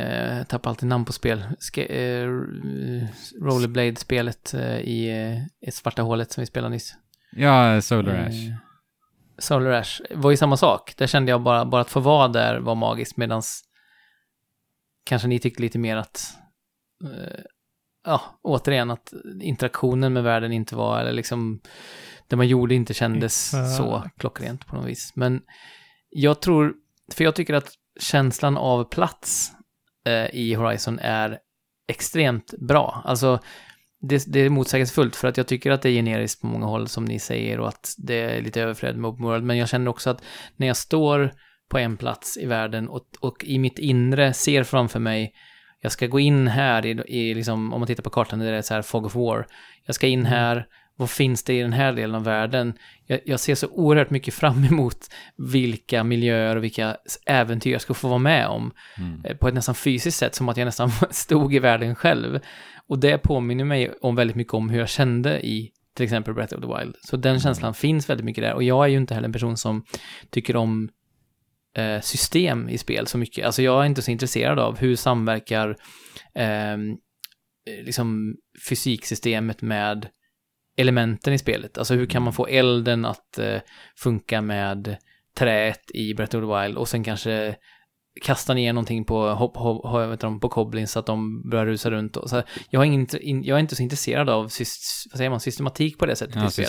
eh, 0.00 0.44
tappar 0.44 0.70
alltid 0.70 0.88
namn 0.88 1.04
på 1.04 1.12
spel. 1.12 1.44
Ske, 1.74 2.12
eh, 2.22 2.28
Rollerblade-spelet 3.42 4.54
eh, 4.54 4.78
i 4.78 5.08
eh, 5.66 5.70
svarta 5.72 6.02
hålet 6.02 6.32
som 6.32 6.42
vi 6.42 6.46
spelade 6.46 6.72
nyss. 6.74 6.94
Ja, 7.32 7.80
Solar 7.80 8.14
Ash. 8.14 8.48
Eh, 8.48 8.54
Solar 9.38 9.70
Ash 9.70 10.00
var 10.10 10.30
ju 10.30 10.36
samma 10.36 10.56
sak. 10.56 10.94
Där 10.96 11.06
kände 11.06 11.30
jag 11.30 11.42
bara, 11.42 11.64
bara 11.64 11.80
att 11.80 11.90
få 11.90 12.00
vara 12.00 12.28
där 12.28 12.58
var 12.60 12.74
magiskt, 12.74 13.16
medans 13.16 13.64
kanske 15.04 15.28
ni 15.28 15.38
tyckte 15.38 15.62
lite 15.62 15.78
mer 15.78 15.96
att, 15.96 16.36
eh, 17.04 17.40
ja, 18.04 18.38
återigen 18.42 18.90
att 18.90 19.12
interaktionen 19.40 20.12
med 20.12 20.22
världen 20.22 20.52
inte 20.52 20.76
var, 20.76 21.00
eller 21.00 21.12
liksom, 21.12 21.60
det 22.28 22.36
man 22.36 22.48
gjorde 22.48 22.74
inte 22.74 22.94
kändes 22.94 23.54
Exakt. 23.54 23.76
så 23.76 24.04
klockrent 24.16 24.66
på 24.66 24.76
något 24.76 24.86
vis. 24.86 25.12
Men 25.14 25.40
jag 26.10 26.40
tror, 26.40 26.74
för 27.12 27.24
jag 27.24 27.34
tycker 27.34 27.54
att 27.54 27.72
känslan 28.00 28.56
av 28.56 28.84
plats 28.84 29.52
eh, 30.06 30.26
i 30.34 30.54
Horizon 30.54 30.98
är 30.98 31.38
extremt 31.88 32.54
bra. 32.58 33.02
Alltså, 33.04 33.38
det, 34.00 34.24
det 34.26 34.40
är 34.40 34.50
motsägelsefullt 34.50 35.16
för 35.16 35.28
att 35.28 35.36
jag 35.36 35.46
tycker 35.46 35.70
att 35.70 35.82
det 35.82 35.88
är 35.88 35.92
generiskt 35.92 36.40
på 36.40 36.46
många 36.46 36.66
håll 36.66 36.88
som 36.88 37.04
ni 37.04 37.18
säger 37.18 37.60
och 37.60 37.68
att 37.68 37.94
det 37.98 38.14
är 38.14 38.42
lite 38.42 38.62
överflöd 38.62 38.96
med 38.96 39.08
open 39.08 39.24
world. 39.24 39.44
Men 39.44 39.56
jag 39.56 39.68
känner 39.68 39.90
också 39.90 40.10
att 40.10 40.22
när 40.56 40.66
jag 40.66 40.76
står 40.76 41.32
på 41.70 41.78
en 41.78 41.96
plats 41.96 42.36
i 42.36 42.46
världen 42.46 42.88
och, 42.88 43.06
och 43.20 43.44
i 43.44 43.58
mitt 43.58 43.78
inre 43.78 44.32
ser 44.32 44.62
framför 44.62 45.00
mig 45.00 45.32
jag 45.84 45.92
ska 45.92 46.06
gå 46.06 46.20
in 46.20 46.48
här 46.48 46.86
i, 46.86 46.90
i 47.06 47.34
liksom, 47.34 47.72
om 47.72 47.80
man 47.80 47.86
tittar 47.86 48.02
på 48.02 48.10
kartan, 48.10 48.38
där 48.38 48.52
det 48.52 48.58
är 48.58 48.62
så 48.62 48.74
här 48.74 48.82
Fog 48.82 49.06
of 49.06 49.14
War. 49.14 49.46
Jag 49.86 49.94
ska 49.94 50.06
in 50.06 50.26
här, 50.26 50.66
vad 50.96 51.10
finns 51.10 51.42
det 51.44 51.54
i 51.54 51.62
den 51.62 51.72
här 51.72 51.92
delen 51.92 52.14
av 52.14 52.24
världen? 52.24 52.74
Jag, 53.06 53.20
jag 53.24 53.40
ser 53.40 53.54
så 53.54 53.66
oerhört 53.68 54.10
mycket 54.10 54.34
fram 54.34 54.64
emot 54.64 54.96
vilka 55.36 56.04
miljöer 56.04 56.56
och 56.56 56.64
vilka 56.64 56.96
äventyr 57.26 57.72
jag 57.72 57.80
ska 57.80 57.94
få 57.94 58.08
vara 58.08 58.18
med 58.18 58.46
om 58.46 58.72
Mm. 58.98 59.24
eh, 59.24 59.36
på 59.36 59.48
ett 59.48 59.54
nästan 59.54 59.74
fysiskt 59.74 60.18
sätt, 60.18 60.34
som 60.34 60.48
att 60.48 60.56
jag 60.56 60.64
nästan 60.66 60.90
stod 61.10 61.54
i 61.54 61.58
världen 61.58 61.94
själv. 61.94 62.40
Och 62.88 62.98
det 62.98 63.18
påminner 63.18 63.64
mig 63.64 63.92
om 64.00 64.14
väldigt 64.14 64.36
mycket 64.36 64.54
om 64.54 64.70
hur 64.70 64.78
jag 64.78 64.88
kände 64.88 65.46
i 65.46 65.70
till 65.96 66.04
exempel 66.04 66.34
Breath 66.34 66.54
of 66.54 66.60
the 66.60 66.66
Wild. 66.78 66.94
Så 67.00 67.16
den 67.16 67.40
känslan 67.40 67.74
finns 67.74 68.10
väldigt 68.10 68.24
mycket 68.24 68.44
där. 68.44 68.54
Och 68.54 68.62
jag 68.62 68.84
är 68.84 68.88
ju 68.88 68.96
inte 68.96 69.14
heller 69.14 69.28
en 69.28 69.32
person 69.32 69.56
som 69.56 69.84
tycker 70.30 70.56
om 70.56 70.88
eh, 71.74 72.00
system 72.00 72.68
i 72.68 72.78
spel 72.78 73.06
så 73.06 73.18
mycket. 73.18 73.46
Alltså 73.46 73.62
jag 73.62 73.82
är 73.82 73.86
inte 73.86 74.02
så 74.02 74.10
intresserad 74.10 74.58
av 74.58 74.78
hur 74.78 74.96
samverkar 74.96 75.76
ehm, 76.34 76.90
eh, 77.66 77.84
liksom 77.84 78.36
fysiksystemet 78.68 79.62
med 79.62 80.08
elementen 80.76 81.32
i 81.32 81.38
spelet. 81.38 81.78
Alltså 81.78 81.94
hur 81.94 82.06
kan 82.06 82.22
man 82.22 82.32
få 82.32 82.46
elden 82.46 83.04
att 83.04 83.38
eh, 83.38 83.60
funka 83.96 84.40
med 84.40 84.96
träet 85.36 85.90
i 85.94 86.14
Breath 86.14 86.36
of 86.36 86.42
the 86.42 86.62
Wild 86.62 86.76
och 86.76 86.88
sen 86.88 87.04
kanske 87.04 87.56
kasta 88.22 88.54
ner 88.54 88.72
någonting 88.72 89.04
på, 89.04 89.28
hop, 89.28 89.56
hop, 89.56 89.86
hop, 89.86 90.10
vet 90.10 90.20
du, 90.20 90.38
på 90.40 90.48
Goblins 90.48 90.92
så 90.92 90.98
att 90.98 91.06
de 91.06 91.50
börjar 91.50 91.66
rusa 91.66 91.90
runt. 91.90 92.16
Och 92.16 92.30
så 92.30 92.36
här, 92.36 92.44
jag, 92.70 92.80
har 92.80 92.84
ingen, 92.84 93.06
in, 93.20 93.44
jag 93.44 93.56
är 93.56 93.60
inte 93.60 93.76
så 93.76 93.82
intresserad 93.82 94.30
av 94.30 94.48
syst, 94.48 95.06
vad 95.10 95.16
säger 95.16 95.30
man, 95.30 95.40
systematik 95.40 95.98
på 95.98 96.06
det 96.06 96.16
sättet 96.16 96.36
Ja, 96.36 96.46
i 96.46 96.50
spel. 96.50 96.66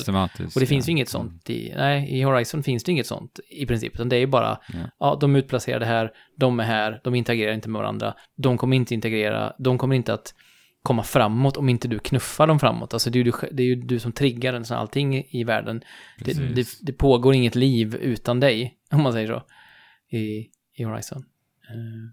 Och 0.56 0.60
det 0.60 0.66
finns 0.66 0.88
ju 0.88 0.92
inget 0.92 1.10
sånt 1.10 1.50
i, 1.50 1.74
nej, 1.76 2.20
i 2.20 2.22
Horizon 2.22 2.64
finns 2.64 2.84
det 2.84 2.92
inget 2.92 3.08
sånt 3.08 3.40
i 3.50 3.66
princip, 3.66 3.96
utan 3.96 4.10
det 4.10 4.16
är 4.16 4.20
ju 4.20 4.28
bara, 4.28 4.60
Ja. 4.74 4.80
ja, 5.00 5.18
de 5.22 5.36
är 5.36 5.40
utplacerade 5.40 5.86
här, 5.86 6.12
de 6.38 6.60
är 6.60 6.64
här, 6.64 7.02
de 7.04 7.16
interagerar 7.16 7.54
inte 7.54 7.70
med 7.70 7.80
varandra, 7.82 8.14
de 8.38 8.58
kommer 8.58 8.78
inte 8.78 8.94
integrera, 8.94 9.54
de 9.60 9.78
kommer 9.78 9.96
inte 9.96 10.14
att 10.14 10.34
komma 10.84 11.04
framåt 11.04 11.58
om 11.58 11.70
inte 11.70 11.88
du 11.88 12.00
knuffar 12.00 12.48
dem 12.48 12.60
framåt. 12.60 12.94
Alltså 12.94 13.10
det 13.10 13.20
är 13.20 13.24
ju 13.24 13.32
du, 13.32 13.34
det 13.52 13.64
är 13.64 13.68
ju 13.68 13.76
du 13.76 14.00
som 14.00 14.12
triggar 14.12 14.54
en 14.54 14.66
sån 14.66 14.78
allting 14.78 15.24
i 15.30 15.44
världen. 15.44 15.82
Det, 16.20 16.34
det, 16.56 16.68
det 16.82 16.94
pågår 16.94 17.34
inget 17.34 17.56
liv 17.56 17.96
utan 17.96 18.40
dig, 18.40 18.78
om 18.92 19.02
man 19.02 19.14
säger 19.14 19.28
så, 19.28 19.44
i, 20.18 20.50
i 20.78 20.84
Horizon. 20.84 21.26
Eh, 21.70 22.12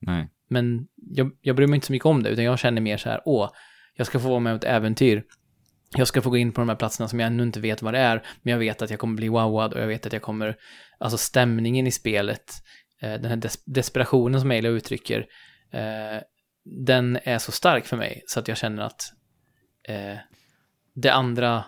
Nej. 0.00 0.28
Men 0.48 0.88
jag, 0.96 1.30
jag 1.40 1.56
bryr 1.56 1.66
mig 1.66 1.74
inte 1.76 1.86
så 1.86 1.92
mycket 1.92 2.06
om 2.06 2.22
det, 2.22 2.28
utan 2.30 2.44
jag 2.44 2.58
känner 2.58 2.80
mer 2.80 2.96
så 2.96 3.08
här, 3.08 3.20
åh, 3.24 3.50
jag 3.94 4.06
ska 4.06 4.18
få 4.20 4.28
vara 4.28 4.40
med 4.40 4.50
om 4.52 4.56
ett 4.56 4.64
äventyr. 4.64 5.24
Jag 5.96 6.08
ska 6.08 6.22
få 6.22 6.30
gå 6.30 6.36
in 6.36 6.52
på 6.52 6.60
de 6.60 6.68
här 6.68 6.76
platserna 6.76 7.08
som 7.08 7.20
jag 7.20 7.26
ännu 7.26 7.42
inte 7.42 7.60
vet 7.60 7.82
vad 7.82 7.94
det 7.94 7.98
är, 7.98 8.22
men 8.42 8.52
jag 8.52 8.58
vet 8.58 8.82
att 8.82 8.90
jag 8.90 8.98
kommer 8.98 9.16
bli 9.16 9.28
wowad 9.28 9.72
och 9.72 9.80
jag 9.80 9.86
vet 9.86 10.06
att 10.06 10.12
jag 10.12 10.22
kommer, 10.22 10.56
alltså 10.98 11.18
stämningen 11.18 11.86
i 11.86 11.90
spelet, 11.90 12.52
eh, 13.02 13.12
den 13.12 13.24
här 13.24 13.36
des 13.36 13.64
desperationen 13.64 14.40
som 14.40 14.50
Eila 14.50 14.68
uttrycker, 14.68 15.26
eh, 15.72 16.22
den 16.64 17.18
är 17.24 17.38
så 17.38 17.52
stark 17.52 17.86
för 17.86 17.96
mig 17.96 18.22
så 18.26 18.40
att 18.40 18.48
jag 18.48 18.56
känner 18.56 18.82
att 18.82 19.02
eh, 19.88 20.16
det 20.94 21.10
andra, 21.12 21.64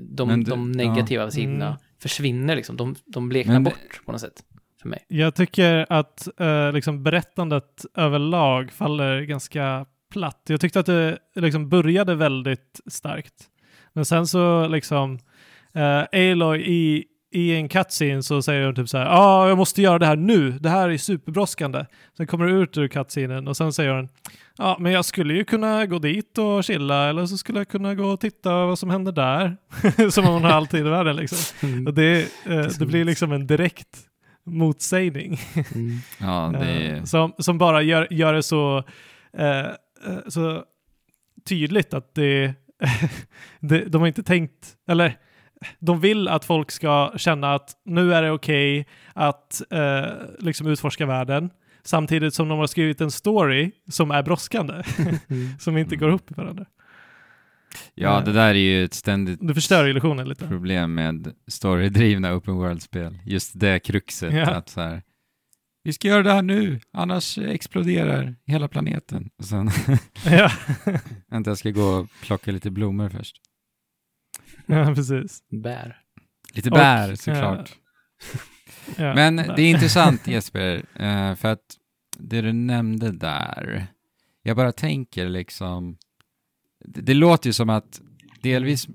de, 0.00 0.28
du- 0.44 0.50
de 0.50 0.72
negativa 0.72 1.24
ja. 1.24 1.30
sidorna 1.30 1.66
Mm. 1.66 1.78
försvinner 2.02 2.56
liksom, 2.56 2.76
de, 2.76 2.94
de 3.06 3.28
bleknar 3.28 3.54
Men 3.54 3.64
det- 3.64 3.70
bort 3.70 4.04
på 4.06 4.12
något 4.12 4.20
sätt 4.20 4.42
för 4.86 4.90
mig. 4.90 5.04
Jag 5.08 5.34
tycker 5.34 5.86
att 5.88 6.28
eh, 6.40 6.72
liksom 6.72 7.02
berättandet 7.02 7.84
överlag 7.94 8.72
faller 8.72 9.20
ganska 9.20 9.86
platt. 10.12 10.42
Jag 10.48 10.60
tyckte 10.60 10.80
att 10.80 10.86
det 10.86 11.18
liksom 11.34 11.68
började 11.68 12.14
väldigt 12.14 12.80
starkt. 12.86 13.34
Men 13.92 14.04
sen 14.04 14.26
så 14.26 14.68
liksom, 14.68 15.18
eh, 15.74 16.02
Aloy 16.12 16.60
i, 16.60 17.04
i 17.32 17.54
en 17.54 17.68
cutscene 17.68 18.22
så 18.22 18.42
säger 18.42 18.66
hon 18.66 18.74
typ 18.74 18.88
så 18.88 18.98
här, 18.98 19.04
ja, 19.04 19.18
ah, 19.18 19.48
jag 19.48 19.58
måste 19.58 19.82
göra 19.82 19.98
det 19.98 20.06
här 20.06 20.16
nu, 20.16 20.50
det 20.50 20.68
här 20.68 20.88
är 20.88 20.98
superbrådskande. 20.98 21.84
Sen 22.16 22.26
kommer 22.26 22.46
det 22.46 22.52
ut 22.52 22.78
ur 22.78 22.88
cutscenen 22.88 23.48
och 23.48 23.56
sen 23.56 23.72
säger 23.72 23.90
hon, 23.90 24.08
ja, 24.58 24.76
men 24.80 24.92
jag 24.92 25.04
skulle 25.04 25.34
ju 25.34 25.44
kunna 25.44 25.86
gå 25.86 25.98
dit 25.98 26.38
och 26.38 26.64
chilla 26.64 27.08
eller 27.08 27.26
så 27.26 27.36
skulle 27.36 27.58
jag 27.58 27.68
kunna 27.68 27.94
gå 27.94 28.04
och 28.04 28.20
titta 28.20 28.66
vad 28.66 28.78
som 28.78 28.90
händer 28.90 29.12
där. 29.12 29.56
som 30.10 30.26
om 30.26 30.32
hon 30.32 30.44
har 30.44 30.50
all 30.50 30.66
tid 30.66 30.86
i 30.86 30.90
världen 30.90 31.16
liksom. 31.16 31.86
Och 31.86 31.94
det, 31.94 32.22
eh, 32.46 32.66
det 32.78 32.86
blir 32.86 33.04
liksom 33.04 33.32
en 33.32 33.46
direkt 33.46 34.06
motsägning. 34.46 35.38
Mm. 35.74 35.98
Ja, 36.20 36.52
det 36.60 36.88
Eh, 36.96 37.04
som, 37.04 37.32
som 37.38 37.58
bara 37.58 37.82
gör, 37.82 38.08
gör 38.10 38.32
det 38.32 38.42
så, 38.42 38.84
eh, 39.38 39.58
eh, 39.58 39.66
så 40.28 40.64
tydligt 41.48 41.94
att 41.94 42.14
det, 42.14 42.54
det, 43.60 43.84
de 43.84 44.00
har 44.00 44.08
inte 44.08 44.22
tänkt, 44.22 44.76
eller 44.88 45.16
de 45.78 46.00
vill 46.00 46.28
att 46.28 46.44
folk 46.44 46.70
ska 46.70 47.12
känna 47.16 47.54
att 47.54 47.70
nu 47.84 48.14
är 48.14 48.22
det 48.22 48.30
okej 48.30 48.86
att 49.14 49.62
eh, 49.70 50.04
liksom 50.38 50.66
utforska 50.66 51.06
världen, 51.06 51.50
samtidigt 51.82 52.34
som 52.34 52.48
de 52.48 52.58
har 52.58 52.66
skrivit 52.66 53.00
en 53.00 53.10
story 53.10 53.70
som 53.90 54.10
är 54.10 54.22
brådskande, 54.22 54.74
Mm. 55.28 55.58
som 55.58 55.76
inte 55.76 55.96
går 55.96 56.08
ihop 56.08 56.30
med 56.30 56.36
varandra. 56.36 56.64
Ja, 57.94 58.18
eh, 58.18 58.24
det 58.24 58.32
där 58.32 58.48
är 58.48 58.54
ju 58.54 58.84
ett 58.84 58.94
ständigt 58.94 59.38
Det 59.48 59.54
förstör 59.54 59.88
illusionen 59.88 60.28
lite. 60.28 60.48
problem 60.48 60.94
med 60.94 61.34
storydrivna 61.48 62.34
open 62.36 62.54
world-spel. 62.54 63.18
Just 63.24 63.60
det 63.60 63.78
kruxet 63.78 64.34
Ja. 64.34 64.50
att 64.50 64.68
så 64.68 64.80
här, 64.80 65.02
vi 65.82 65.92
ska 65.92 66.08
göra 66.08 66.22
det 66.22 66.32
här 66.32 66.42
nu, 66.42 66.80
annars 66.92 67.38
exploderar 67.38 68.34
hela 68.46 68.68
planeten. 68.68 69.30
Och 69.38 69.44
sen, 69.44 69.70
ja. 70.26 70.50
vänta 71.30 71.50
jag 71.50 71.58
ska 71.58 71.70
gå 71.70 71.82
och 71.82 72.08
plocka 72.22 72.52
lite 72.52 72.70
blommor 72.70 73.08
först. 73.08 73.36
ja, 74.66 74.94
precis. 74.94 75.42
Bär. 75.62 75.96
Lite 76.54 76.70
Och, 76.70 76.76
bär 76.76 77.14
såklart. 77.14 77.72
Ja, 78.96 79.14
Men 79.14 79.36
där. 79.36 79.56
det 79.56 79.62
är 79.62 79.70
intressant 79.70 80.26
Jesper, 80.26 80.82
eh, 80.94 81.34
för 81.34 81.48
att 81.48 81.64
det 82.18 82.40
du 82.40 82.52
nämnde 82.52 83.12
där, 83.12 83.86
jag 84.42 84.56
bara 84.56 84.72
tänker 84.72 85.28
liksom, 85.28 85.96
det, 86.86 87.14
låter 87.14 87.48
ju 87.48 87.52
som 87.52 87.70
att 87.70 88.00
delvis 88.42 88.88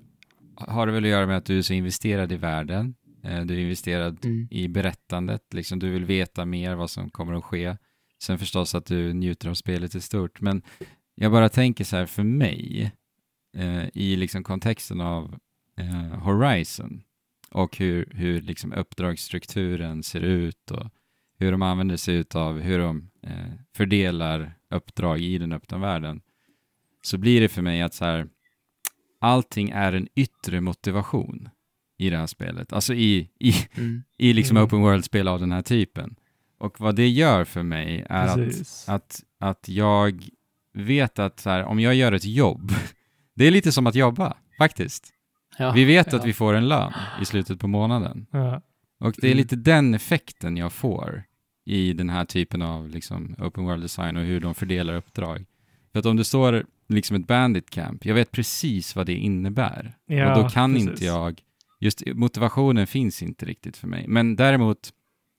har 0.55 0.87
det 0.87 0.93
väl 0.93 1.03
att 1.03 1.09
göra 1.09 1.27
med 1.27 1.37
att 1.37 1.45
du 1.45 1.57
är 1.57 1.61
så 1.61 1.73
investerad 1.73 2.31
i 2.31 2.37
världen, 2.37 2.95
eh, 3.23 3.41
du 3.41 3.53
är 3.53 3.59
investerad 3.59 4.25
Mm. 4.25 4.47
i 4.51 4.67
berättandet, 4.67 5.53
liksom 5.53 5.79
du 5.79 5.89
vill 5.89 6.05
veta 6.05 6.45
mer 6.45 6.75
vad 6.75 6.89
som 6.89 7.09
kommer 7.09 7.33
att 7.33 7.43
ske. 7.43 7.77
Sen 8.23 8.39
förstås 8.39 8.75
att 8.75 8.85
du 8.85 9.13
njuter 9.13 9.49
av 9.49 9.53
spelet 9.53 9.95
i 9.95 10.01
stort, 10.01 10.41
men 10.41 10.61
jag 11.15 11.31
bara 11.31 11.49
tänker 11.49 11.83
så 11.83 11.95
här 11.95 12.05
för 12.05 12.23
mig, 12.23 12.91
eh, 13.57 13.83
i 13.93 14.15
liksom 14.15 14.43
kontexten 14.43 15.01
av 15.01 15.39
eh, 15.77 16.19
Horizon 16.19 17.03
och 17.51 17.77
hur, 17.77 18.11
hur 18.15 18.41
liksom 18.41 18.73
uppdragsstrukturen 18.73 20.03
ser 20.03 20.21
ut 20.21 20.71
och 20.71 20.89
hur 21.37 21.51
de 21.51 21.61
använder 21.61 21.97
sig 21.97 22.23
av 22.33 22.59
hur 22.59 22.79
de 22.79 23.09
eh, 23.23 23.51
fördelar 23.75 24.53
uppdrag 24.69 25.19
i 25.19 25.37
den 25.37 25.51
öppna 25.51 25.77
världen, 25.77 26.21
så 27.01 27.17
blir 27.17 27.41
det 27.41 27.49
för 27.49 27.61
mig 27.61 27.81
att 27.81 27.93
så 27.93 28.05
här, 28.05 28.27
allting 29.19 29.69
är 29.69 29.93
en 29.93 30.07
yttre 30.15 30.61
motivation 30.61 31.49
i 31.97 32.09
det 32.09 32.17
här 32.17 32.27
spelet. 32.27 32.73
Alltså 32.73 32.93
i, 32.93 33.29
i, 33.39 33.53
Mm. 33.77 34.03
i 34.17 34.33
liksom 34.33 34.57
Mm. 34.57 34.65
open 34.67 34.81
world-spel 34.81 35.27
av 35.27 35.39
den 35.39 35.51
här 35.51 35.61
typen. 35.61 36.15
Och 36.59 36.79
vad 36.81 36.95
det 36.95 37.09
gör 37.09 37.43
för 37.45 37.63
mig 37.63 38.05
är 38.09 38.27
att, 38.27 38.35
Precis. 38.35 38.89
att, 38.89 39.23
att 39.39 39.69
jag 39.69 40.23
vet 40.73 41.19
att 41.19 41.39
så 41.39 41.49
här, 41.49 41.63
om 41.63 41.79
jag 41.79 41.95
gör 41.95 42.11
ett 42.11 42.25
jobb, 42.25 42.71
det 43.35 43.45
är 43.47 43.51
lite 43.51 43.71
som 43.71 43.87
att 43.87 43.95
jobba, 43.95 44.37
faktiskt. 44.57 45.13
Ja, 45.57 45.71
Vi 45.71 45.85
vet 45.85 46.11
ja. 46.11 46.19
att 46.19 46.25
vi 46.25 46.33
får 46.33 46.53
en 46.53 46.67
lön 46.67 46.93
i 47.21 47.25
slutet 47.25 47.59
på 47.59 47.67
månaden. 47.67 48.25
Ja. 48.31 48.61
Och 48.99 49.13
det 49.17 49.27
är 49.27 49.31
Mm. 49.31 49.37
lite 49.37 49.55
den 49.55 49.93
effekten 49.93 50.57
jag 50.57 50.73
får 50.73 51.23
i 51.65 51.93
den 51.93 52.09
här 52.09 52.25
typen 52.25 52.61
av 52.61 52.89
liksom, 52.89 53.35
open 53.39 53.63
world 53.63 53.81
design 53.83 54.17
och 54.17 54.23
hur 54.23 54.39
de 54.39 54.55
fördelar 54.55 54.93
uppdrag. 54.95 55.45
För 55.91 55.99
att 55.99 56.05
om 56.05 56.17
det 56.17 56.23
står 56.23 56.65
liksom 56.93 57.15
ett 57.15 57.27
bandit 57.27 57.69
camp, 57.69 58.05
jag 58.05 58.15
vet 58.15 58.31
precis 58.31 58.95
vad 58.95 59.05
det 59.05 59.15
innebär. 59.15 59.97
Ja, 60.05 60.35
och 60.35 60.43
då 60.43 60.49
kan 60.49 60.73
precis. 60.73 60.89
inte 60.89 61.05
jag, 61.05 61.41
just 61.79 62.03
motivationen 62.13 62.87
finns 62.87 63.23
inte 63.23 63.45
riktigt 63.45 63.77
för 63.77 63.87
mig. 63.87 64.05
Men 64.07 64.35
däremot, 64.35 64.89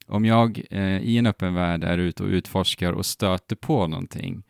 om 0.07 0.25
jag 0.25 0.63
eh, 0.71 0.99
i 0.99 1.19
en 1.19 1.27
öppen 1.27 1.55
värld 1.55 1.85
är 1.85 1.99
ute 1.99 2.23
och 2.23 2.29
utforskar 2.29 2.93
och 2.93 3.07
stöter 3.07 3.57
på 3.57 3.87
någonting 3.87 4.43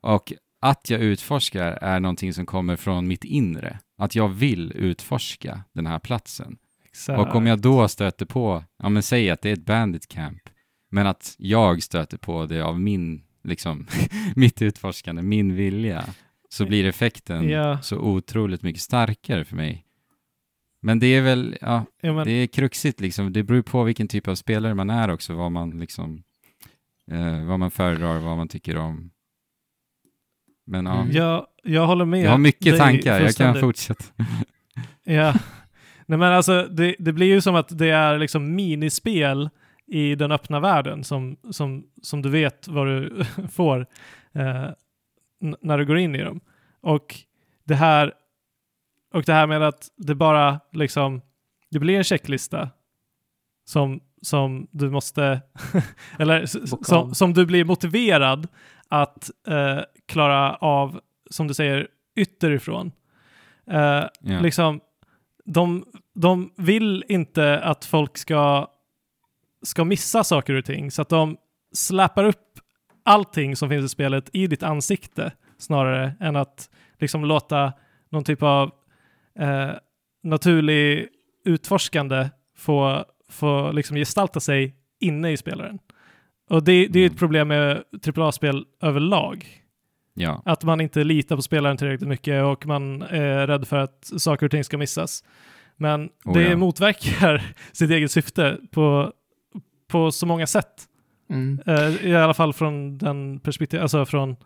och 0.00 0.32
att 0.60 0.90
jag 0.90 1.00
utforskar 1.00 1.78
är 1.82 2.00
någonting 2.00 2.32
som 2.32 2.46
kommer 2.46 2.76
från 2.76 3.08
mitt 3.08 3.24
inre, 3.24 3.78
att 3.98 4.14
jag 4.14 4.28
vill 4.28 4.72
utforska 4.72 5.64
den 5.72 5.86
här 5.86 5.98
platsen. 5.98 6.56
Exakt. 6.84 7.20
Och 7.20 7.34
om 7.34 7.46
jag 7.46 7.60
då 7.60 7.88
stöter 7.88 8.26
på, 8.26 8.64
ja 8.78 8.88
men 8.88 9.02
säg 9.02 9.30
att 9.30 9.42
det 9.42 9.48
är 9.48 9.52
ett 9.52 9.64
bandit 9.64 10.08
camp, 10.08 10.42
men 10.90 11.06
att 11.06 11.34
jag 11.38 11.82
stöter 11.82 12.18
på 12.18 12.46
det 12.46 12.60
av 12.60 12.80
min, 12.80 13.22
liksom, 13.44 13.86
mitt 14.36 14.62
utforskande, 14.62 15.22
min 15.22 15.54
vilja, 15.54 16.04
så 16.52 16.66
blir 16.66 16.84
effekten 16.84 17.48
Ja. 17.48 17.80
så 17.82 17.98
otroligt 17.98 18.62
mycket 18.62 18.82
starkare 18.82 19.44
för 19.44 19.56
mig. 19.56 19.84
Men 20.82 20.98
det 20.98 21.06
är 21.06 21.22
väl, 21.22 21.56
ja, 21.60 21.84
ja, 22.00 22.12
men, 22.12 22.26
det 22.26 22.32
är 22.32 22.46
kruxigt 22.46 23.00
liksom. 23.00 23.32
Det 23.32 23.42
beror 23.42 23.62
på 23.62 23.84
vilken 23.84 24.08
typ 24.08 24.28
av 24.28 24.34
spelare 24.34 24.74
man 24.74 24.90
är 24.90 25.10
också, 25.10 25.34
vad 25.34 25.52
man 25.52 25.70
liksom, 25.80 26.22
eh, 27.10 27.44
vad 27.44 27.58
man 27.58 27.70
föredrar, 27.70 28.18
vad 28.18 28.36
man 28.36 28.48
tycker 28.48 28.76
om. 28.76 29.10
Men 30.66 30.86
ja, 30.86 31.06
jag, 31.10 31.46
jag 31.62 31.86
håller 31.86 32.04
med. 32.04 32.22
jag 32.22 32.30
har 32.30 32.38
mycket 32.38 32.78
tankar, 32.78 33.20
jag 33.20 33.34
kan 33.34 33.60
fortsätta. 33.60 34.04
Ja. 35.04 35.34
Nej 36.06 36.18
men 36.18 36.32
alltså 36.32 36.66
det, 36.66 36.96
det 36.98 37.12
blir 37.12 37.26
ju 37.26 37.40
som 37.40 37.54
att 37.54 37.78
det 37.78 37.90
är 37.90 38.18
liksom 38.18 38.54
minispel 38.54 39.50
i 39.86 40.14
den 40.14 40.32
öppna 40.32 40.60
världen 40.60 41.04
som, 41.04 41.36
som, 41.50 41.84
som 42.02 42.22
du 42.22 42.28
vet 42.30 42.68
vad 42.68 42.86
du 42.86 43.24
får 43.52 43.86
eh, 44.34 44.68
när 45.40 45.78
du 45.78 45.86
går 45.86 45.98
in 45.98 46.14
i 46.14 46.22
dem. 46.22 46.40
Och 46.80 47.14
det 47.64 47.74
här 47.74 48.12
och 49.14 49.22
det 49.22 49.32
här 49.32 49.46
med 49.46 49.62
att 49.62 49.88
det 49.96 50.14
bara 50.14 50.60
liksom 50.72 51.20
det 51.70 51.78
blir 51.78 51.96
en 51.96 52.04
checklista 52.04 52.70
som, 53.64 54.00
som 54.22 54.66
du 54.70 54.90
måste 54.90 55.40
eller 56.18 56.46
som, 56.84 57.14
som 57.14 57.34
du 57.34 57.46
blir 57.46 57.64
motiverad 57.64 58.48
att 58.88 59.30
eh, 59.46 59.78
klara 60.06 60.54
av 60.56 61.00
som 61.30 61.46
du 61.48 61.54
säger 61.54 61.88
ytterifrån. 62.16 62.92
Eh, 63.70 64.04
Ja. 64.20 64.40
liksom, 64.40 64.80
de, 65.44 65.84
de 66.14 66.52
vill 66.56 67.04
inte 67.08 67.60
att 67.60 67.84
folk 67.84 68.18
ska, 68.18 68.68
ska 69.62 69.84
missa 69.84 70.24
saker 70.24 70.54
och 70.54 70.64
ting, 70.64 70.90
så 70.90 71.02
att 71.02 71.08
de 71.08 71.36
släpar 71.72 72.24
upp 72.24 72.59
allting 73.02 73.56
som 73.56 73.68
finns 73.68 73.84
i 73.84 73.88
spelet 73.88 74.30
i 74.32 74.46
ditt 74.46 74.62
ansikte 74.62 75.32
snarare 75.58 76.12
än 76.20 76.36
att 76.36 76.70
liksom 76.98 77.24
låta 77.24 77.72
någon 78.10 78.24
typ 78.24 78.42
av 78.42 78.70
eh, 79.38 79.70
naturlig 80.22 81.08
utforskande 81.44 82.28
få, 82.56 83.04
få 83.28 83.72
liksom 83.72 83.96
gestalta 83.96 84.40
sig 84.40 84.74
inne 85.00 85.30
i 85.32 85.36
spelaren. 85.36 85.78
Och 86.50 86.64
det, 86.64 86.86
det 86.86 87.00
är 87.00 87.06
ett 87.06 87.10
Mm. 87.12 87.18
problem 87.18 87.48
med 87.48 87.82
AAA-spel 88.16 88.64
överlag. 88.82 89.46
ja. 90.14 90.42
Att 90.44 90.64
man 90.64 90.80
inte 90.80 91.04
litar 91.04 91.36
på 91.36 91.42
spelaren 91.42 91.76
tillräckligt 91.76 92.08
mycket 92.08 92.44
och 92.44 92.66
man 92.66 93.02
är 93.02 93.46
rädd 93.46 93.68
för 93.68 93.76
att 93.76 94.10
saker 94.18 94.46
och 94.46 94.50
ting 94.50 94.64
ska 94.64 94.78
missas. 94.78 95.24
Men 95.76 96.08
Oh, 96.24 96.34
det 96.34 96.42
ja. 96.42 96.56
motverkar 96.56 97.42
sitt 97.72 97.90
eget 97.90 98.10
syfte 98.10 98.58
på, 98.70 99.12
på 99.88 100.12
så 100.12 100.26
många 100.26 100.46
sätt. 100.46 100.88
Mm. 101.30 101.60
Eh, 101.66 102.06
I 102.06 102.16
alla 102.16 102.34
fall 102.34 102.52
från 102.52 102.98
den 102.98 103.40
perspektiv, 103.40 103.80
alltså 103.80 104.06
från 104.06 104.36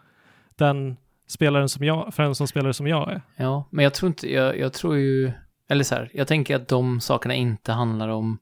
den 0.57 0.97
spelaren 1.29 1.69
som 1.69 1.85
jag, 1.85 2.15
för 2.15 2.23
en 2.23 2.35
sån 2.35 2.49
spelare 2.49 2.75
som 2.75 2.87
jag 2.87 3.13
är. 3.13 3.23
Ja, 3.37 3.69
men 3.73 3.83
jag 3.83 3.95
tror 3.95 4.09
inte, 4.09 4.33
jag, 4.33 4.59
jag 4.59 4.73
tror 4.73 4.97
ju, 4.97 5.33
eller 5.69 5.85
så 5.85 5.95
här, 5.95 6.11
jag 6.15 6.29
tänker 6.29 6.57
att 6.57 6.69
de 6.69 7.01
sakerna 7.01 7.35
inte 7.35 7.73
handlar 7.73 8.09
om 8.09 8.39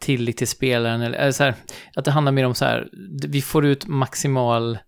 tillit 0.00 0.36
till 0.36 0.48
spelaren, 0.48 1.02
eller, 1.02 1.18
eller 1.18 1.32
så 1.32 1.44
här, 1.44 1.54
att 1.94 2.04
det 2.04 2.10
handlar 2.10 2.32
mer 2.32 2.46
om 2.46 2.54
så 2.54 2.64
här, 2.64 2.88
vi 3.28 3.42
får 3.42 3.66
ut 3.66 3.86
maximal, 3.86 4.78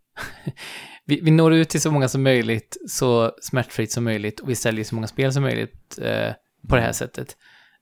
vi, 1.05 1.21
vi 1.21 1.31
når 1.31 1.55
ut 1.55 1.69
till 1.69 1.81
så 1.81 1.91
många 1.91 2.09
som 2.09 2.23
möjligt, 2.23 2.77
så 2.89 3.33
smärtfritt 3.41 3.93
som 3.93 4.05
möjligt, 4.05 4.41
och 4.41 4.51
vi 4.51 4.57
säljer 4.57 4.85
så 4.85 4.95
många 4.95 5.07
spel 5.07 5.33
som 5.33 5.43
möjligt 5.43 5.99
eh, 6.03 6.33
på 6.69 6.77
det 6.77 6.83
här 6.83 6.93
sättet. 6.93 7.37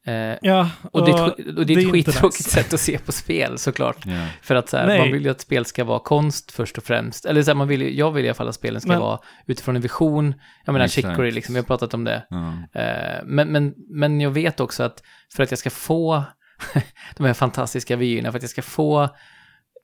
Eh, 0.06 0.36
Ja, 0.42 0.70
och, 0.92 1.04
det 1.06 1.10
är 1.12 1.28
ett, 1.28 1.58
och 1.58 1.66
det 1.66 1.74
är 1.74 1.78
ett 1.78 1.92
skittråkigt 1.92 2.22
nice. 2.46 2.50
sätt 2.50 2.72
att 2.74 2.80
se 2.80 2.98
på 2.98 3.12
spel 3.12 3.58
såklart. 3.58 4.06
Ja. 4.06 4.26
För 4.42 4.54
att 4.54 4.68
så 4.68 4.76
här, 4.76 4.98
man 4.98 5.12
vill 5.12 5.24
ju 5.24 5.30
att 5.30 5.40
spel 5.40 5.64
ska 5.64 5.84
vara 5.84 5.98
konst 5.98 6.52
först 6.52 6.78
och 6.78 6.84
främst. 6.84 7.24
Eller 7.24 7.42
så 7.42 7.50
här, 7.50 7.54
man 7.56 7.68
vill 7.68 7.82
ju, 7.82 7.94
jag 7.96 8.10
vill 8.12 8.24
i 8.24 8.28
alla 8.28 8.34
fall 8.34 8.48
att 8.48 8.54
spelen 8.54 8.80
ska 8.80 8.90
Men- 8.90 9.00
vara 9.00 9.18
utifrån 9.46 9.76
en 9.76 9.82
vision. 9.82 10.34
Jag 10.64 10.72
menar. 10.72 10.88
Chicory 10.88 11.30
liksom, 11.30 11.54
vi 11.54 11.58
har 11.60 11.66
pratat 11.66 11.94
om 11.94 12.04
det. 12.04 12.26
Ja. 12.30 12.52
Eh, 12.80 13.20
men, 13.24 13.48
men, 13.48 13.74
men 13.76 14.20
jag 14.20 14.30
vet 14.30 14.60
också 14.60 14.82
att 14.82 15.02
för 15.36 15.42
att 15.42 15.50
jag 15.50 15.58
ska 15.58 15.70
få 15.70 16.24
de 17.16 17.24
här 17.26 17.34
fantastiska 17.34 17.96
vyerna, 17.96 18.32
för 18.32 18.38
att 18.38 18.42
jag 18.42 18.50
ska 18.50 18.62
få 18.62 19.02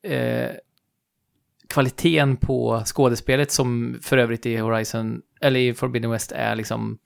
eh, 0.03 0.51
kvaliteten 1.69 2.37
på 2.37 2.83
skådespelet 2.85 3.53
som 3.53 3.99
för 4.03 4.19
övrigt 4.19 4.47
i 4.47 4.57
Horizon, 4.57 5.21
eller 5.41 5.61
i 5.61 5.75
Forbidden 5.75 6.11
West 6.11 6.33
är 6.33 6.57
liksom 6.57 6.99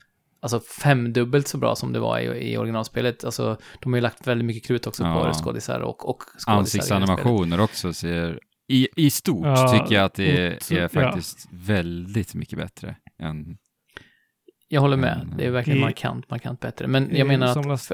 alltså 0.45 0.61
femdubbelt 0.61 1.49
så 1.49 1.59
bra 1.59 1.77
som 1.77 1.93
det 1.93 1.99
var 2.01 2.19
i, 2.19 2.53
i 2.53 2.57
originalspelet. 2.57 3.25
Alltså, 3.25 3.57
de 3.81 3.93
har 3.93 3.97
ju 3.97 4.03
lagt 4.03 4.27
väldigt 4.27 4.45
mycket 4.47 4.67
krut 4.67 4.87
också 4.87 5.03
på 5.03 5.09
Ja. 5.09 5.27
röstskådisar 5.29 5.81
och, 5.81 6.09
och 6.09 6.23
skådisar. 6.23 6.53
Ansiktsanimationer 6.53 7.61
också 7.61 7.93
ser... 7.93 8.39
I, 8.69 8.89
I 8.97 9.11
stort 9.11 9.47
Ja, 9.47 9.69
tycker 9.69 9.95
jag 9.95 10.05
att 10.05 10.15
det 10.15 10.37
är, 10.47 10.73
är 10.73 10.81
ja. 10.83 10.89
faktiskt 10.89 11.49
väldigt 11.53 12.35
mycket 12.35 12.59
bättre 12.59 12.97
än... 13.23 13.57
Jag 14.69 14.81
håller 14.81 14.97
med. 14.97 15.35
Det 15.39 15.47
är 15.47 15.51
verkligen 15.51 15.79
I- 15.79 15.83
markant, 15.83 16.31
markant 16.31 16.61
bättre. 16.61 16.87
Men 16.87 17.11
i 17.13 17.19
jag 17.19 17.27
menar 17.27 17.47
att 17.47 17.57
somras- 17.57 17.93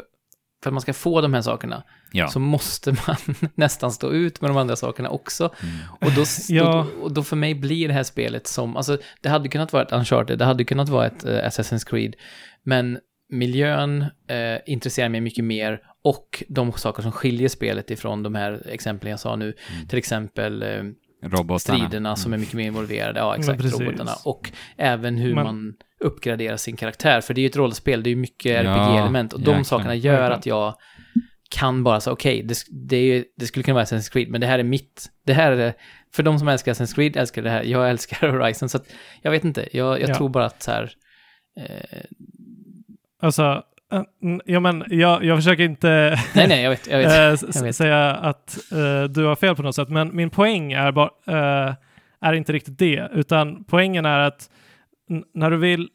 för, 0.62 0.70
att 0.70 0.74
man 0.74 0.80
ska 0.80 0.92
få 0.92 1.20
de 1.20 1.34
här 1.34 1.42
sakerna 1.42 1.82
Ja. 2.12 2.28
så 2.28 2.40
måste 2.40 2.90
man 3.06 3.16
nästan 3.54 3.92
stå 3.92 4.12
ut 4.12 4.40
med 4.40 4.50
de 4.50 4.56
andra 4.56 4.76
sakerna 4.76 5.08
också. 5.10 5.54
Mm. 5.62 5.74
Och 6.00 6.12
då, 6.16 6.24
Ja. 6.48 6.80
och, 6.98 7.02
och 7.02 7.12
då 7.12 7.22
för 7.22 7.36
mig 7.36 7.54
blir 7.54 7.88
det 7.88 7.94
här 7.94 8.02
spelet 8.02 8.46
som, 8.46 8.76
alltså 8.76 8.98
det 9.20 9.28
hade 9.28 9.48
kunnat 9.48 9.72
vara 9.72 9.82
ett 9.82 9.92
Uncharted, 9.92 10.38
det 10.38 10.44
hade 10.44 10.64
kunnat 10.64 10.88
vara 10.88 11.06
ett 11.06 11.24
eh, 11.24 11.30
Assassin's 11.34 11.86
Creed, 11.90 12.14
men 12.62 12.98
miljön 13.32 14.02
eh, 14.28 14.58
intresserar 14.66 15.08
mig 15.08 15.20
mycket 15.20 15.44
mer 15.44 15.80
och 16.04 16.42
de 16.48 16.72
saker 16.72 17.02
som 17.02 17.12
skiljer 17.12 17.48
spelet 17.48 17.90
ifrån 17.90 18.22
de 18.22 18.34
här 18.34 18.62
exemplen 18.68 19.10
jag 19.10 19.20
sa 19.20 19.36
nu, 19.36 19.44
Mm. 19.74 19.88
till 19.88 19.98
exempel 19.98 20.62
eh, 20.62 20.82
Robotarna. 21.22 21.58
striderna 21.58 22.16
som 22.16 22.32
är 22.32 22.38
mycket 22.38 22.54
mer 22.54 22.66
involverade, 22.66 23.20
ja 23.20 23.36
exakt, 23.36 23.64
robotarna, 23.64 24.12
och 24.24 24.50
även 24.76 25.16
hur 25.16 25.34
Men- 25.34 25.44
man 25.44 25.74
uppgraderar 26.00 26.56
sin 26.56 26.76
karaktär, 26.76 27.20
för 27.20 27.34
det 27.34 27.40
är 27.40 27.42
ju 27.42 27.48
ett 27.48 27.56
rollspel, 27.56 28.02
det 28.02 28.08
är 28.08 28.12
ju 28.12 28.16
mycket 28.16 28.52
Ja, 28.52 28.60
RPG-element, 28.60 29.32
och 29.32 29.40
de 29.40 29.50
jäklar. 29.50 29.62
sakerna 29.64 29.94
gör 29.94 30.30
att 30.30 30.46
jag 30.46 30.74
kan 31.50 31.84
bara 31.84 32.00
säga, 32.00 32.12
okej, 32.12 32.42
det, 32.42 32.54
det, 32.70 33.00
ju- 33.06 33.24
det 33.36 33.46
skulle 33.46 33.62
kunna 33.62 33.74
vara 33.74 33.84
Assassin's 33.84 34.12
Creed, 34.12 34.28
men 34.28 34.40
det 34.40 34.46
här 34.46 34.58
är 34.58 34.62
mitt, 34.62 35.06
det 35.26 35.32
här 35.32 35.52
är, 35.52 35.72
för 36.14 36.22
de 36.22 36.38
som 36.38 36.48
älskar 36.48 36.72
Assassin's 36.72 36.94
Creed 36.94 37.16
älskar 37.16 37.42
det 37.42 37.50
här, 37.50 37.62
jag 37.62 37.90
älskar 37.90 38.28
Horizon, 38.32 38.68
så 38.68 38.76
att, 38.76 38.86
jag 39.22 39.30
vet 39.30 39.44
inte, 39.44 39.68
jag, 39.72 40.00
jag 40.00 40.08
Ja. 40.10 40.14
tror 40.14 40.28
bara 40.28 40.44
att 40.46 40.62
så 40.62 40.70
här, 40.70 40.90
eh, 41.60 42.00
Alltså, 43.22 43.62
eh, 43.92 44.02
ja 44.44 44.60
men 44.60 44.84
jag, 44.88 45.24
jag 45.24 45.38
försöker 45.38 45.62
inte 45.64 46.18
nej 46.34 46.48
nej, 46.48 46.62
jag 46.62 46.70
vet, 46.70 46.86
jag 46.86 46.98
vet, 46.98 47.08
eh, 47.42 47.48
jag 47.54 47.62
vet. 47.62 47.76
säga 47.76 48.10
att 48.10 48.58
eh, 48.72 49.02
du 49.04 49.24
har 49.24 49.36
fel 49.36 49.56
på 49.56 49.62
något 49.62 49.74
sätt, 49.74 49.88
men 49.88 50.16
min 50.16 50.30
poäng 50.30 50.72
är, 50.72 50.92
bara, 50.92 51.10
eh, 51.68 51.74
är 52.20 52.32
inte 52.32 52.52
riktigt 52.52 52.78
det, 52.78 53.08
utan 53.12 53.64
poängen 53.64 54.06
är 54.06 54.18
att 54.18 54.50
när 55.34 55.50
du 55.50 55.56
vill 55.56 55.88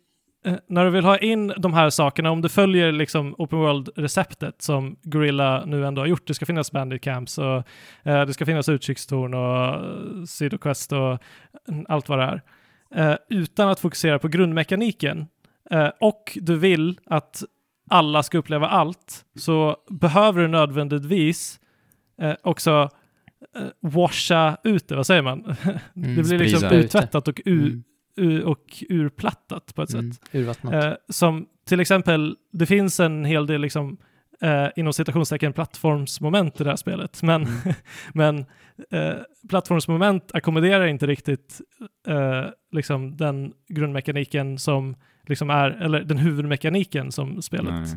eh, 0.46 0.56
när 0.68 0.86
du 0.86 0.92
vill 0.92 1.06
ha 1.06 1.18
in 1.18 1.54
de 1.58 1.74
här 1.74 1.90
sakerna, 1.90 2.32
om 2.32 2.42
du 2.42 2.50
följer 2.50 2.92
liksom 2.92 3.36
open 3.38 3.60
world-receptet 3.60 4.62
som 4.62 4.96
Gorilla 5.04 5.66
nu 5.66 5.86
ändå 5.86 6.02
har 6.02 6.08
gjort, 6.08 6.28
det 6.28 6.34
ska 6.34 6.46
finnas 6.46 6.72
bandit 6.72 7.02
camps 7.02 7.38
och 7.38 7.58
eh, 8.04 8.26
det 8.26 8.34
ska 8.34 8.46
finnas 8.46 8.70
utkikstorn 8.70 9.34
och 9.34 9.84
uh, 9.84 10.24
sidoquest 10.26 10.92
och 10.92 11.20
mm, 11.70 11.86
allt 11.90 12.10
vad 12.10 12.20
det 12.20 12.24
är. 12.26 12.42
Eh, 12.96 13.18
utan 13.30 13.70
att 13.70 13.80
fokusera 13.80 14.20
på 14.20 14.28
grundmekaniken 14.28 15.28
eh, 15.72 15.90
och 16.00 16.38
du 16.42 16.58
vill 16.58 17.00
att 17.06 17.44
alla 17.90 18.24
ska 18.24 18.38
uppleva 18.38 18.68
allt 18.68 19.26
så 19.36 19.78
behöver 19.90 20.42
du 20.42 20.48
nödvändigtvis 20.48 21.60
eh, 22.22 22.34
också 22.44 22.90
eh, 23.56 23.68
washa 23.80 24.58
ut 24.64 24.88
det, 24.88 24.96
vad 24.96 25.08
säger 25.08 25.22
man? 25.22 25.44
det 25.94 26.24
blir 26.24 26.40
liksom 26.40 26.70
uttvättat 26.70 27.28
och, 27.28 27.42
ur, 27.46 27.68
Mm, 27.68 27.84
och 28.46 28.84
urplattat 28.90 29.76
på 29.76 29.82
ett 29.82 29.94
mm, 29.94 30.14
sätt. 30.14 30.22
urvattnat. 30.32 30.74
Eh, 30.84 30.94
som 31.10 31.46
till 31.68 31.80
exempel, 31.80 32.36
det 32.52 32.66
finns 32.66 33.00
en 33.00 33.26
hel 33.26 33.48
del 33.48 33.62
liksom, 33.62 33.98
eh, 34.42 34.68
inom 34.76 34.94
citationstecken 34.94 35.54
plattformsmoment 35.54 36.62
i 36.62 36.64
det 36.64 36.70
här 36.70 36.78
spelet, 36.78 37.24
men, 37.24 37.44
Mm. 37.44 37.58
men 38.14 38.40
eh, 38.92 39.18
plattformsmoment 39.50 40.32
ackommoderar 40.36 40.86
inte 40.88 41.08
riktigt 41.08 41.62
eh, 42.08 42.46
liksom 42.72 43.18
den 43.18 43.54
grundmekaniken 43.70 44.58
som 44.60 44.96
liksom 45.28 45.50
är, 45.50 45.70
eller 45.72 46.00
den 46.04 46.18
huvudmekaniken 46.18 47.12
som 47.12 47.42
spelet 47.42 47.90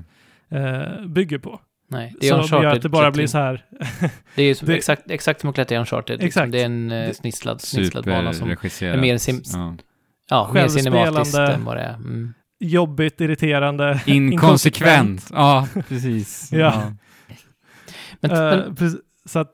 eh, 0.51 1.07
bygger 1.07 1.39
på. 1.39 1.61
nej, 1.91 2.15
det 2.21 2.27
är 2.29 2.31
Så 2.31 2.37
Uncharted. 2.39 2.65
gör 2.65 2.77
att 2.77 2.83
det 2.83 2.89
bara 2.89 3.11
blir 3.11 3.27
så 3.27 3.39
här, 3.39 3.65
Det 4.35 4.43
är 4.43 4.47
ju 4.47 4.55
som, 4.55 4.69
det- 4.69 4.75
exakt, 4.77 5.11
exakt 5.11 5.41
som 5.41 5.49
att 5.51 5.55
klättra 5.55 5.77
i 5.77 5.79
Uncharted. 5.79 6.23
Liksom. 6.23 6.27
Exakt. 6.43 6.53
Det 6.53 6.61
är 6.61 6.65
en 6.67 6.91
eh, 6.93 7.13
snisslad, 7.13 7.61
snisslad 7.61 8.05
bana 8.05 8.33
som 8.33 8.51
är 8.51 8.97
mer 9.01 9.17
sim- 9.17 9.43
ja. 9.59 9.77
Ja, 10.31 10.51
mer 10.55 10.69
cinematiskt 10.69 11.15
Självspelande. 11.17 11.55
än 11.55 11.65
vad 11.65 11.77
det 11.77 11.83
är. 11.83 11.95
Mm. 11.95 12.35
jobbigt, 12.61 13.21
irriterande, 13.21 14.01
Inkonsekvent. 14.07 15.29
ja, 15.33 15.69
precis. 15.89 16.49
Ja. 16.53 16.93
Men, 18.21 18.31
Eh, 18.31 18.39
men, 18.39 18.77
precis, 18.77 19.01
så 19.27 19.39
att, 19.39 19.53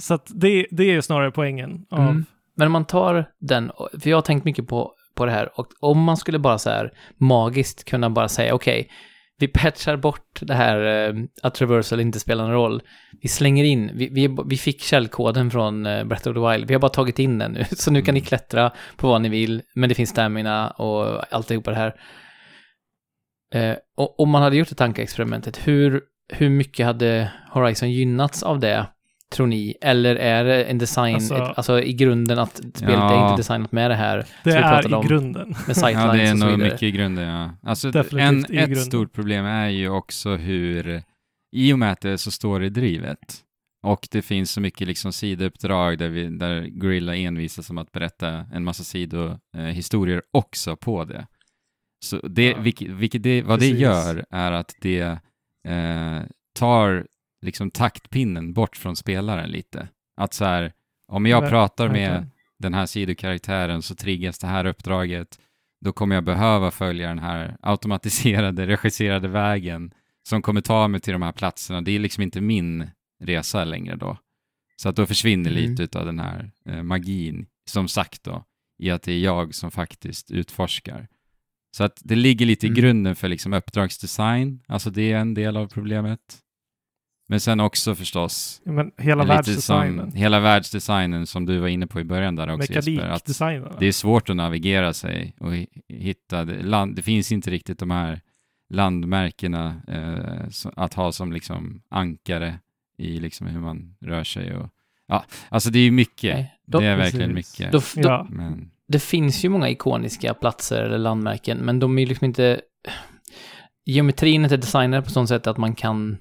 så 0.00 0.14
att 0.14 0.26
det, 0.34 0.66
det 0.70 0.84
är 0.84 1.00
snarare 1.00 1.30
poängen 1.30 1.86
av 1.90 2.00
Mm. 2.00 2.24
men 2.56 2.66
om 2.66 2.72
man 2.72 2.84
tar 2.84 3.24
den, 3.40 3.72
för 4.00 4.10
jag 4.10 4.16
har 4.16 4.22
tänkt 4.22 4.44
mycket 4.44 4.68
på, 4.68 4.92
på 5.14 5.26
det 5.26 5.32
här, 5.32 5.60
och 5.60 5.66
om 5.80 6.02
man 6.02 6.16
skulle 6.16 6.38
bara 6.38 6.58
så 6.58 6.70
här 6.70 6.90
magiskt 7.18 7.84
kunna 7.84 8.10
bara 8.10 8.28
säga 8.28 8.54
okej, 8.54 8.90
vi 9.40 9.48
patchar 9.48 9.96
bort 9.96 10.38
det 10.40 10.54
här 10.54 11.08
eh, 11.08 11.14
att 11.42 11.54
traversal 11.54 12.00
inte 12.00 12.20
spelar 12.20 12.44
någon 12.44 12.52
roll. 12.52 12.82
Vi 13.22 13.28
slänger 13.28 13.64
in, 13.64 13.90
vi, 13.94 14.08
vi, 14.08 14.36
vi 14.46 14.56
fick 14.56 14.82
källkoden 14.82 15.50
från 15.50 15.86
eh, 15.86 16.04
Breath 16.04 16.28
of 16.28 16.34
the 16.34 16.40
Wild, 16.40 16.68
vi 16.68 16.74
har 16.74 16.80
bara 16.80 16.88
tagit 16.88 17.18
in 17.18 17.38
den 17.38 17.52
nu, 17.52 17.64
så 17.76 17.90
nu 17.90 18.02
kan 18.02 18.14
ni 18.14 18.20
klättra 18.20 18.72
på 18.96 19.08
vad 19.08 19.22
ni 19.22 19.28
vill, 19.28 19.62
men 19.74 19.88
det 19.88 19.94
finns 19.94 20.10
stamina 20.10 20.70
och 20.70 21.34
alltihopa 21.34 21.70
det 21.70 21.76
här. 21.76 21.94
Eh, 23.54 23.76
och 23.96 24.20
om 24.20 24.30
man 24.30 24.42
hade 24.42 24.56
gjort 24.56 24.68
det 24.68 24.74
tankeexperimentet, 24.74 25.68
hur, 25.68 26.02
hur 26.32 26.50
mycket 26.50 26.86
hade 26.86 27.32
Horizon 27.50 27.90
gynnats 27.90 28.42
av 28.42 28.60
det, 28.60 28.86
tror 29.30 29.46
ni? 29.46 29.76
Eller 29.80 30.16
är 30.16 30.44
det 30.44 30.64
en 30.64 30.78
design, 30.78 31.14
Alltså- 31.14 31.34
alltså, 31.34 31.52
alltså 31.56 31.80
i 31.82 31.92
grunden 31.92 32.38
att 32.38 32.56
spelet 32.56 32.82
är 32.82 32.92
Ja. 32.92 33.30
inte 33.30 33.40
designat 33.40 33.72
med 33.72 33.90
det 33.90 33.94
här, 33.94 34.16
Det 34.16 34.24
som 34.52 34.60
vi 34.60 34.66
är 34.66 34.90
i 34.90 34.94
om, 34.94 35.06
grunden. 35.06 35.48
med 35.66 35.76
sightlines 35.76 36.04
Ja, 36.06 36.12
det 36.12 36.22
är 36.22 36.32
och 36.32 36.38
så 36.38 36.44
nog 36.46 36.54
vidare. 36.54 36.72
mycket 36.72 36.82
i 36.82 36.90
grunden, 36.90 37.28
ja. 37.28 37.50
Alltså, 37.62 37.90
Definitivt 37.90 38.50
en, 38.50 38.54
i 38.54 38.58
ett 38.58 38.66
grunden. 38.66 38.84
stort 38.84 39.12
problem 39.12 39.44
är 39.44 39.68
ju 39.68 39.88
också 39.88 40.36
hur, 40.36 41.02
i 41.56 41.72
och 41.72 41.78
med 41.78 41.92
att 41.92 42.00
det 42.00 42.10
är 42.10 42.16
så 42.16 42.30
står 42.30 42.64
i 42.64 42.68
drivet, 42.68 43.18
och 43.82 44.08
det 44.10 44.22
finns 44.22 44.50
så 44.52 44.60
mycket 44.60 44.86
liksom 44.88 45.12
sidouppdrag 45.12 45.98
där, 45.98 46.08
vi, 46.08 46.26
där 46.28 46.66
Gorilla 46.70 47.16
envisas 47.16 47.70
om 47.70 47.78
att 47.78 47.92
berätta 47.92 48.28
en 48.52 48.64
massa 48.64 48.84
sidohistorier 48.84 50.22
också 50.32 50.76
på 50.76 51.04
det. 51.04 51.26
Så 52.04 52.16
det, 52.28 52.44
Ja. 52.50 52.58
vilket, 52.60 52.88
vilket 52.90 53.22
det, 53.22 53.42
vad 53.42 53.58
Precis. 53.58 53.74
det 53.74 53.80
gör 53.80 54.24
är 54.30 54.52
att 54.52 54.74
det 54.80 55.00
eh, 55.68 56.20
tar 56.58 57.06
liksom 57.42 57.70
taktpinnen 57.70 58.52
bort 58.52 58.76
från 58.76 58.96
spelaren 58.96 59.50
lite. 59.50 59.88
Att 60.16 60.34
så 60.34 60.44
här, 60.44 60.72
om 61.06 61.26
jag 61.26 61.48
pratar 61.48 61.88
med 61.88 62.26
den 62.58 62.74
här 62.74 62.86
sidokaraktären 62.86 63.82
så 63.82 63.94
triggas 63.94 64.38
det 64.38 64.46
här 64.46 64.64
uppdraget. 64.64 65.38
Då 65.84 65.92
kommer 65.92 66.14
jag 66.14 66.24
behöva 66.24 66.70
följa 66.70 67.08
den 67.08 67.18
här 67.18 67.56
automatiserade, 67.60 68.66
regisserade 68.66 69.28
vägen 69.28 69.94
som 70.28 70.42
kommer 70.42 70.60
ta 70.60 70.88
mig 70.88 71.00
till 71.00 71.12
de 71.12 71.22
här 71.22 71.32
platserna. 71.32 71.80
Det 71.80 71.90
är 71.92 71.98
liksom 71.98 72.22
inte 72.22 72.40
min 72.40 72.90
resa 73.22 73.64
längre 73.64 73.96
då. 73.96 74.16
Så 74.76 74.88
att 74.88 74.96
då 74.96 75.06
försvinner 75.06 75.50
Mm. 75.50 75.74
lite 75.74 75.98
av 75.98 76.06
den 76.06 76.18
här 76.18 76.50
eh, 76.66 76.82
magin, 76.82 77.46
som 77.64 77.88
sagt 77.88 78.24
då, 78.24 78.44
i 78.78 78.90
att 78.90 79.02
det 79.02 79.12
är 79.12 79.18
jag 79.20 79.54
som 79.54 79.70
faktiskt 79.70 80.30
utforskar. 80.30 81.08
Så 81.76 81.84
att 81.84 82.00
det 82.04 82.14
ligger 82.14 82.46
lite 82.46 82.66
Mm. 82.66 82.78
i 82.78 82.80
grunden 82.80 83.16
för 83.16 83.28
liksom 83.28 83.52
uppdragsdesign, 83.52 84.62
alltså 84.68 84.90
det 84.90 85.12
är 85.12 85.18
en 85.18 85.34
del 85.34 85.56
av 85.56 85.68
problemet. 85.68 86.38
Men 87.30 87.40
sen 87.40 87.60
också 87.60 87.94
förstås 87.94 88.62
Ja, 88.64 88.72
Men 88.72 88.90
hela 88.98 89.22
lite 89.22 89.34
världsdesignen, 89.34 90.10
som, 90.10 90.18
hela 90.18 90.40
världsdesignen 90.40 91.26
som 91.26 91.46
du 91.46 91.58
var 91.58 91.68
inne 91.68 91.86
på 91.86 92.00
i 92.00 92.04
början 92.04 92.36
där 92.36 92.54
också 92.54 92.72
Jesper, 92.72 93.00
att 93.08 93.26
det 93.78 93.86
är 93.86 93.92
svårt 93.92 94.30
att 94.30 94.36
navigera 94.36 94.92
sig 94.92 95.34
och 95.40 95.52
hi- 95.54 95.66
hitta, 95.88 96.44
det, 96.44 96.62
land, 96.62 96.96
det 96.96 97.02
finns 97.02 97.32
inte 97.32 97.50
riktigt 97.50 97.78
de 97.78 97.90
här 97.90 98.20
landmärkena 98.70 99.82
eh, 99.88 100.48
så, 100.50 100.72
att 100.76 100.94
ha 100.94 101.12
som 101.12 101.32
liksom 101.32 101.82
ankare 101.90 102.58
i 102.98 103.20
liksom 103.20 103.46
hur 103.46 103.60
man 103.60 103.96
rör 104.00 104.24
sig 104.24 104.56
och 104.56 104.68
ja, 105.08 105.24
alltså 105.48 105.70
det 105.70 105.78
är 105.78 105.84
ju 105.84 105.90
mycket. 105.90 106.34
Nej, 106.34 106.54
då- 106.66 106.80
det 106.80 106.86
är 106.86 106.96
verkligen 106.96 107.34
Precis. 107.34 107.58
mycket. 107.60 107.72
Då, 107.72 108.02
då, 108.02 108.08
Ja. 108.08 108.26
Men, 108.30 108.70
det 108.88 108.98
finns 109.02 109.44
ju 109.44 109.48
många 109.48 109.68
ikoniska 109.70 110.34
platser 110.34 110.82
eller 110.82 110.98
landmärken, 110.98 111.58
men 111.58 111.78
de 111.78 111.98
är 111.98 112.06
liksom 112.06 112.24
inte... 112.24 112.60
Geometrin 113.84 114.40
är 114.40 114.44
inte 114.44 114.56
designad 114.56 115.04
på 115.04 115.10
sånt 115.10 115.28
sätt 115.28 115.46
att 115.46 115.56
man 115.56 115.74
kan 115.74 116.18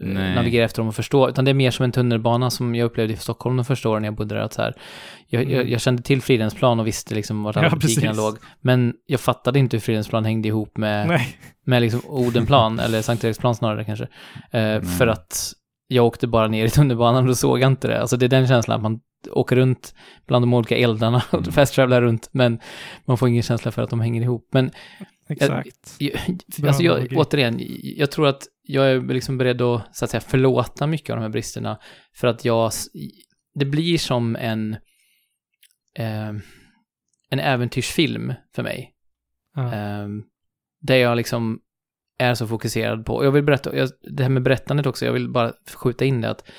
Nej. 0.00 0.34
navigera 0.34 0.64
efter 0.64 0.78
dem 0.82 0.88
och 0.88 0.94
förstå, 0.94 1.28
utan 1.28 1.44
det 1.44 1.50
är 1.50 1.54
mer 1.54 1.70
som 1.70 1.84
en 1.84 1.92
tunnelbana 1.92 2.50
som 2.50 2.74
jag 2.74 2.86
upplevde 2.86 3.14
i 3.14 3.16
Stockholm 3.16 3.56
de 3.56 3.64
första 3.64 3.88
åren 3.88 4.02
när 4.02 4.06
jag 4.06 4.14
bodde 4.16 4.34
där. 4.34 4.42
Att 4.42 4.52
så 4.52 4.62
här, 4.62 4.74
jag, 5.28 5.42
jag, 5.44 5.52
Mm. 5.52 5.68
jag 5.72 5.80
kände 5.80 6.02
till 6.02 6.22
Fridhemsplan 6.22 6.80
och 6.80 6.86
visste 6.86 7.14
liksom 7.14 7.42
vart 7.42 7.56
alla 7.56 7.66
Ja, 7.68 7.76
butikerna 7.76 8.12
låg, 8.12 8.36
men 8.60 8.94
jag 9.06 9.20
fattade 9.20 9.58
inte 9.58 9.76
hur 9.76 9.80
Fridhemsplan 9.80 10.24
hängde 10.24 10.48
ihop 10.48 10.76
med, 10.76 11.08
Nej. 11.08 11.38
med 11.66 11.82
liksom 11.82 12.00
Odenplan, 12.06 12.78
eller 12.78 13.02
Sankt 13.02 13.24
Eriksplan 13.24 13.54
snarare 13.54 13.84
kanske. 13.84 14.04
Eh, 14.50 14.60
Mm. 14.64 14.82
För 14.86 15.06
att 15.06 15.52
jag 15.88 16.06
åkte 16.06 16.26
bara 16.26 16.48
ner 16.48 16.64
i 16.66 16.70
tunnelbanan 16.70 17.22
och 17.22 17.28
då 17.28 17.34
såg 17.34 17.60
jag 17.60 17.66
inte 17.72 17.88
det. 17.88 18.00
Alltså 18.00 18.16
det 18.16 18.26
är 18.26 18.28
den 18.28 18.48
känslan 18.48 18.76
att 18.76 18.82
man 18.82 19.00
åker 19.30 19.56
runt 19.56 19.94
bland 20.26 20.42
de 20.42 20.54
olika 20.54 20.76
eldarna 20.76 21.22
och 21.30 21.38
Mm. 21.40 21.52
fast-travelar 21.52 22.02
runt, 22.02 22.28
men 22.32 22.58
man 23.04 23.18
får 23.18 23.28
ingen 23.28 23.42
känsla 23.42 23.70
för 23.70 23.82
att 23.82 23.90
de 23.90 24.00
hänger 24.00 24.22
ihop. 24.22 24.48
Men 24.52 24.70
Exakt. 25.28 25.96
jag, 25.98 26.12
Bra 26.58 26.68
alltså 26.68 26.82
jag, 26.82 27.12
återigen, 27.16 27.60
jag 27.82 28.10
tror 28.10 28.26
att 28.26 28.42
jag 28.66 28.90
är 28.90 29.00
liksom 29.00 29.38
beredd 29.38 29.62
att, 29.62 29.96
så 29.96 30.04
att 30.04 30.10
säga, 30.10 30.20
förlåta 30.20 30.86
mycket 30.86 31.10
av 31.10 31.16
de 31.16 31.22
här 31.22 31.28
bristerna, 31.28 31.78
för 32.14 32.28
att 32.28 32.44
jag, 32.44 32.72
det 33.54 33.64
blir 33.64 33.98
som 33.98 34.36
en, 34.36 34.72
eh, 35.98 36.32
en 37.30 37.40
äventyrsfilm 37.40 38.34
för 38.54 38.62
mig. 38.62 38.90
Ja. 39.54 39.72
Ehm, 39.72 40.22
där 40.80 40.96
jag 40.96 41.16
liksom 41.16 41.60
är 42.18 42.34
så 42.34 42.46
fokuserad 42.46 43.06
på, 43.06 43.14
och 43.14 43.26
jag 43.26 43.32
vill 43.32 43.44
berätta, 43.44 43.76
jag, 43.76 43.90
det 44.02 44.22
här 44.22 44.30
med 44.30 44.42
berättandet 44.42 44.86
också, 44.86 45.04
jag 45.06 45.12
vill 45.12 45.30
bara 45.30 45.52
skjuta 45.74 46.04
in 46.04 46.20
det 46.20 46.30
att 46.30 46.50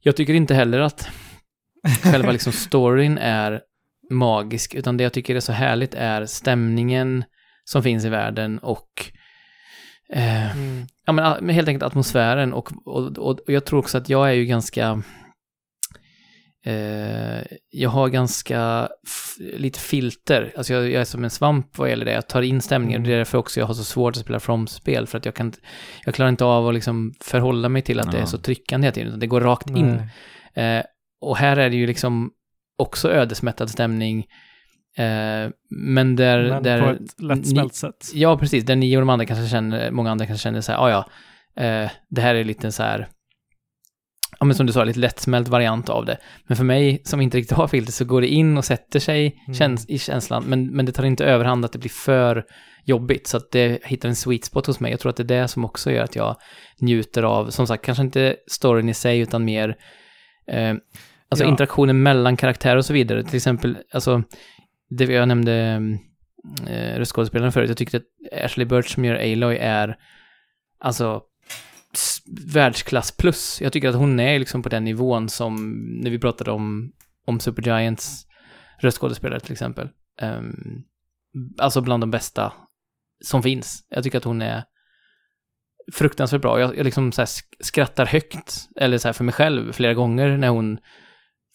jag 0.00 0.16
tycker 0.16 0.34
inte 0.34 0.54
heller 0.54 0.78
att 0.78 1.08
själva 2.02 2.32
liksom 2.32 2.52
storyn 2.52 3.18
är 3.18 3.60
magisk, 4.10 4.74
utan 4.74 4.96
det 4.96 5.02
jag 5.02 5.12
tycker 5.12 5.36
är 5.36 5.40
så 5.40 5.52
härligt 5.52 5.94
är 5.94 6.26
stämningen 6.26 7.24
som 7.64 7.82
finns 7.82 8.04
i 8.04 8.08
världen 8.08 8.58
och 8.58 9.12
eh, 10.14 10.56
Mm. 10.56 10.86
ja, 11.06 11.12
men, 11.12 11.24
a- 11.24 11.38
men 11.42 11.54
helt 11.54 11.68
enkelt 11.68 11.82
atmosfären 11.82 12.52
och, 12.52 12.70
och, 12.86 13.18
och, 13.18 13.40
och 13.40 13.52
jag 13.52 13.64
tror 13.64 13.78
också 13.78 13.98
att 13.98 14.08
jag 14.08 14.28
är 14.28 14.32
ju 14.32 14.44
ganska 14.44 15.02
eh, 16.66 17.42
jag 17.70 17.90
har 17.90 18.08
ganska 18.08 18.88
lite 19.38 19.78
filter, 19.78 20.52
alltså 20.56 20.72
jag, 20.74 20.84
jag 20.90 21.00
är 21.00 21.04
som 21.04 21.24
en 21.24 21.30
svamp 21.30 21.78
vad 21.78 21.90
gäller 21.90 22.04
det, 22.04 22.12
jag 22.12 22.28
tar 22.28 22.42
in 22.42 22.60
stämningen 22.60 23.00
och 23.02 23.08
det 23.08 23.14
är 23.14 23.18
därför 23.18 23.38
också 23.38 23.60
jag 23.60 23.66
har 23.66 23.74
så 23.74 23.84
svårt 23.84 24.16
att 24.16 24.22
spela 24.22 24.40
From-spel 24.40 25.06
för 25.06 25.18
att 25.18 25.24
jag 25.24 25.34
kan 25.34 25.52
jag 26.04 26.14
klarar 26.14 26.28
inte 26.28 26.44
av 26.44 26.68
att 26.68 26.74
liksom 26.74 27.14
förhålla 27.20 27.68
mig 27.68 27.82
till 27.82 28.00
att 28.00 28.10
det 28.10 28.16
är 28.16 28.20
Ja. 28.20 28.26
så 28.26 28.38
tryckande 28.38 28.86
hela 28.86 28.94
tiden, 28.94 29.18
det 29.20 29.26
går 29.26 29.40
rakt 29.40 29.70
in. 29.70 30.02
Eh, 30.54 30.82
och 31.20 31.36
här 31.36 31.56
är 31.56 31.70
det 31.70 31.76
ju 31.76 31.86
liksom 31.86 32.30
också 32.78 33.10
ödesmättad 33.10 33.70
stämning, 33.70 34.26
eh, 34.98 35.50
men 35.70 36.16
där... 36.16 36.48
Men 36.50 36.62
där 36.62 36.82
på 36.82 36.88
ett 37.04 37.20
lättsmält 37.20 37.74
sätt. 37.74 38.10
Ja, 38.14 38.38
precis. 38.38 38.64
Där 38.64 38.76
ni 38.76 38.96
och 38.96 39.00
de 39.00 39.08
andra 39.10 39.26
kanske 39.26 39.48
känner, 39.48 39.90
många 39.90 40.10
andra 40.10 40.26
kanske 40.26 40.42
känner 40.42 40.60
så 40.60 40.72
här, 40.72 40.78
"Ah, 40.78 40.90
ja, 40.90 41.06
eh, 41.64 41.90
det 42.10 42.20
här 42.20 42.34
är 42.34 42.44
lite 42.44 42.72
så 42.72 42.82
här, 42.82 43.08
ja 44.40 44.46
men 44.46 44.56
som 44.56 44.66
du 44.66 44.72
sa, 44.72 44.84
lite 44.84 44.98
lättsmält 44.98 45.48
variant 45.48 45.88
av 45.88 46.04
det. 46.04 46.18
Men 46.46 46.56
för 46.56 46.64
mig 46.64 47.02
som 47.04 47.20
inte 47.20 47.38
riktigt 47.38 47.56
har 47.56 47.68
filter 47.68 47.92
så 47.92 48.04
går 48.04 48.20
det 48.20 48.28
in 48.28 48.58
och 48.58 48.64
sätter 48.64 49.00
sig 49.00 49.26
Mm. 49.46 49.54
käns- 49.54 49.86
i 49.88 49.98
känslan, 49.98 50.44
men, 50.46 50.66
men 50.70 50.86
det 50.86 50.92
tar 50.92 51.04
inte 51.04 51.24
överhand 51.24 51.64
att 51.64 51.72
det 51.72 51.78
blir 51.78 51.90
för 51.90 52.44
jobbigt, 52.84 53.26
så 53.26 53.36
att 53.36 53.50
det 53.52 53.78
hittar 53.84 54.08
en 54.08 54.16
sweet 54.16 54.44
spot 54.44 54.66
hos 54.66 54.80
mig. 54.80 54.90
Jag 54.90 55.00
tror 55.00 55.10
att 55.10 55.16
det 55.16 55.22
är 55.22 55.40
det 55.40 55.48
som 55.48 55.64
också 55.64 55.90
gör 55.90 56.04
att 56.04 56.16
jag 56.16 56.36
njuter 56.80 57.22
av, 57.22 57.50
som 57.50 57.66
sagt, 57.66 57.84
kanske 57.84 58.02
inte 58.04 58.36
storyn 58.50 58.88
i 58.88 58.94
sig, 58.94 59.18
utan 59.18 59.44
mer 59.44 59.76
eh, 60.50 60.74
alltså 61.28 61.44
Ja. 61.44 61.50
interaktionen 61.50 62.02
mellan 62.02 62.36
karaktärer 62.36 62.76
och 62.76 62.84
så 62.84 62.92
vidare. 62.92 63.24
Till 63.24 63.36
exempel, 63.36 63.76
alltså, 63.92 64.22
det 64.96 65.04
jag 65.04 65.28
nämnde 65.28 65.52
mm, 65.52 65.98
eh, 66.66 66.98
röstskådespelaren 66.98 67.52
förut, 67.52 67.68
jag 67.68 67.76
tyckte 67.76 67.96
att 67.96 68.44
Ashley 68.44 68.66
Birch 68.66 68.94
som 68.94 69.04
gör 69.04 69.14
Aloy 69.14 69.56
är, 69.56 69.96
alltså, 70.78 71.22
världsklass 72.54 73.16
plus. 73.16 73.60
Jag 73.60 73.72
tycker 73.72 73.88
att 73.88 73.94
hon 73.94 74.20
är 74.20 74.38
liksom 74.38 74.62
på 74.62 74.68
den 74.68 74.84
nivån 74.84 75.28
som, 75.28 75.72
när 76.02 76.10
vi 76.10 76.18
pratade 76.18 76.50
om, 76.50 76.92
om 77.26 77.40
Supergiants 77.40 78.26
röstskådespelare 78.78 79.40
till 79.40 79.52
exempel. 79.52 79.88
Um, 80.22 80.84
alltså 81.58 81.80
bland 81.80 82.02
de 82.02 82.10
bästa 82.10 82.52
som 83.24 83.42
finns. 83.42 83.86
Jag 83.88 84.04
tycker 84.04 84.18
att 84.18 84.24
hon 84.24 84.42
är 84.42 84.64
fruktansvärt 85.92 86.40
bra. 86.40 86.60
Jag, 86.60 86.78
jag 86.78 86.84
liksom 86.84 87.12
så 87.12 87.20
här 87.20 87.28
skrattar 87.60 88.06
högt, 88.06 88.68
eller 88.76 88.98
så 88.98 89.08
här 89.08 89.12
för 89.12 89.24
mig 89.24 89.34
själv, 89.34 89.72
flera 89.72 89.94
gånger 89.94 90.36
när 90.36 90.48
hon 90.48 90.78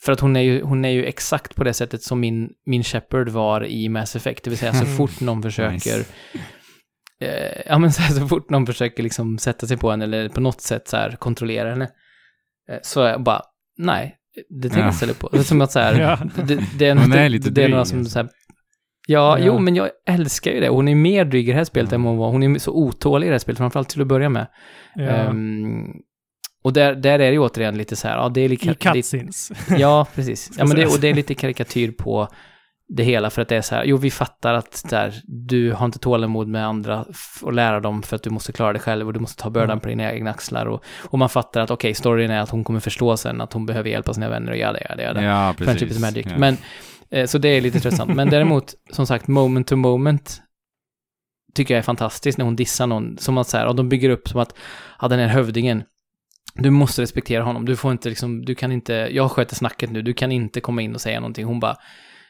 för 0.06 0.12
att 0.12 0.20
hon 0.20 0.36
är 0.36 0.41
ju, 0.41 0.62
hon 0.64 0.86
är 0.86 0.89
ju 0.89 1.06
exakt 1.06 1.56
på 1.56 1.64
det 1.64 1.74
sättet 1.74 2.04
som 2.04 2.20
min, 2.20 2.50
min 2.66 2.84
Shepard 2.84 3.30
var 3.30 3.66
i 3.66 3.89
Mass 3.89 4.16
Effect, 4.16 4.43
det 4.43 4.50
vill 4.50 4.60
säga 4.60 4.74
så 4.74 4.86
fort 4.86 5.20
någon 5.20 5.41
försöker 5.43 5.74
Nice. 5.74 6.06
eh, 7.22 7.62
ja 7.66 7.78
men 7.78 7.91
så, 7.91 8.02
här, 8.02 8.16
så 8.16 8.28
fort 8.28 8.50
någon 8.50 8.66
försöker 8.66 9.04
liksom 9.04 9.38
sätta 9.38 9.68
sig 9.68 9.78
på 9.78 9.91
henne 9.91 10.04
eller 10.06 10.30
på 10.30 10.41
något 10.41 10.62
sätt 10.62 10.88
så 10.88 10.97
här 10.97 11.12
kontrollera 11.12 11.70
henne, 11.70 11.89
eh, 12.72 12.78
så 12.82 13.00
jag 13.00 13.24
bara, 13.24 13.41
nej, 13.78 14.16
det 14.62 14.70
tänker 14.70 14.86
jag 14.86 14.95
ställa 14.95 15.14
på. 15.14 15.30
Det 15.32 15.38
är 15.38 15.43
som 15.43 15.62
att 15.62 15.72
så 15.72 15.80
här, 15.80 16.00
Ja. 16.02 16.20
det, 16.43 16.60
det 16.78 16.86
är, 16.88 16.95
något, 16.95 17.16
är 17.16 17.30
lite 17.30 17.50
det 17.50 17.64
är 17.64 17.70
några 17.70 17.86
som 17.86 18.00
alltså. 18.00 18.12
så 18.12 18.20
här, 18.20 18.30
ja, 19.08 19.39
Ja. 19.39 19.45
jo, 19.45 19.60
men 19.60 19.76
jag 19.76 19.89
älskar 20.10 20.52
ju 20.52 20.60
det. 20.60 20.70
Hon 20.70 20.88
är 20.88 20.95
mer 20.95 21.26
dryg 21.26 21.50
i 21.50 21.52
det 21.52 21.58
här 21.58 21.64
spelet 21.64 21.93
än 21.93 22.04
vad 22.04 22.12
hon 22.12 22.20
var. 22.20 22.32
Hon 22.32 22.43
är 22.43 22.60
så 22.60 22.72
otålig 22.72 23.28
i 23.28 23.30
det 23.30 23.34
här 23.34 23.39
spelet, 23.39 23.58
framförallt 23.58 23.89
till 23.89 24.02
att 24.02 24.08
börja 24.08 24.30
med. 24.30 24.47
Ja. 24.95 25.02
Ehm, 25.04 25.86
och 26.64 26.74
där, 26.74 26.95
där 26.95 27.14
är 27.14 27.18
det 27.18 27.32
ju 27.32 27.39
återigen 27.39 27.78
lite 27.78 27.95
så 27.95 28.07
här, 28.07 28.18
ja 28.18 28.30
det 28.30 28.41
är 28.41 28.49
lite... 28.49 28.70
I 28.72 28.76
cutscenes. 28.76 29.51
Ja, 29.78 30.07
precis. 30.16 30.51
Ja, 30.57 30.66
men 30.66 30.78
det, 30.78 30.86
och 30.86 30.99
det 30.99 31.07
är 31.07 31.14
lite 31.14 31.34
karikatyr 31.34 31.91
på 31.91 32.28
det 32.91 33.03
hela 33.03 33.30
för 33.30 33.41
att 33.41 33.47
det 33.47 33.55
är 33.55 33.62
så 33.62 33.76
här, 33.76 33.84
jo 33.86 33.97
vi 33.97 34.12
fattar 34.12 34.53
att 34.53 34.84
där, 34.89 35.14
du 35.28 35.72
har 35.72 35.86
inte 35.86 35.99
tålamod 35.99 36.47
med 36.47 36.66
andra 36.68 37.05
och 37.41 37.53
lära 37.53 37.80
dem 37.80 38.03
för 38.03 38.16
att 38.16 38.24
du 38.24 38.30
måste 38.30 38.51
klara 38.51 38.74
dig 38.74 38.82
själv 38.82 39.07
och 39.07 39.14
du 39.14 39.20
måste 39.20 39.43
ta 39.43 39.49
bördan 39.49 39.70
Mm. 39.70 39.80
på 39.80 39.88
dina 39.89 40.14
egna 40.14 40.30
axlar 40.32 40.66
och, 40.66 40.84
och 41.03 41.20
man 41.20 41.30
fattar 41.30 41.62
att 41.62 41.72
okej, 41.72 41.93
storyn 41.93 42.32
är 42.32 42.41
att 42.41 42.49
hon 42.49 42.64
kommer 42.64 42.80
förstå 42.80 43.18
sen 43.18 43.41
att 43.41 43.53
hon 43.53 43.66
behöver 43.66 43.89
hjälpa 43.89 44.14
sina 44.14 44.30
vänner 44.30 44.51
och 44.51 44.57
göra 44.57 44.74
det, 44.74 45.03
göra 45.03 45.14
det. 45.14 45.24
Ja, 45.24 45.53
Friendship 45.57 45.80
precis. 45.89 45.97
is 45.97 46.01
magic. 46.01 46.26
Ja. 46.30 46.38
Men, 46.38 46.57
eh, 47.12 47.26
så 47.26 47.38
det 47.38 47.49
är 47.49 47.62
lite 47.62 47.80
tröttsamt. 47.80 48.16
Men 48.16 48.30
däremot, 48.30 48.74
som 48.91 49.07
sagt, 49.07 49.28
moment 49.28 49.68
to 49.68 49.76
moment 49.76 50.41
tycker 51.55 51.74
jag 51.74 51.80
är 51.80 51.84
fantastiskt 51.84 52.38
när 52.38 52.45
hon 52.45 52.55
dissar 52.55 52.88
någon. 52.88 53.18
Som 53.18 53.38
att 53.38 53.47
så 53.47 53.57
här, 53.57 53.68
och 53.68 53.76
de 53.76 53.89
bygger 53.89 54.10
upp 54.10 54.28
som 54.30 54.39
att, 54.39 54.53
ja 55.01 55.07
den 55.07 55.20
här 55.20 55.28
hövdingen, 55.28 55.84
du 56.64 56.70
måste 56.70 57.01
respektera 57.01 57.43
honom. 57.43 57.66
Du 57.66 57.76
får 57.76 57.91
inte 57.91 58.10
liksom, 58.10 58.45
du 58.45 58.55
kan 58.55 58.72
inte, 58.72 58.93
jag 58.93 59.32
sköter 59.32 59.55
snacket 59.55 59.91
nu, 59.91 60.01
du 60.01 60.14
kan 60.14 60.32
inte 60.32 60.62
komma 60.62 60.82
in 60.82 60.95
och 60.95 61.01
säga 61.01 61.20
någonting. 61.20 61.45
Hon 61.45 61.60
bara, 61.60 61.76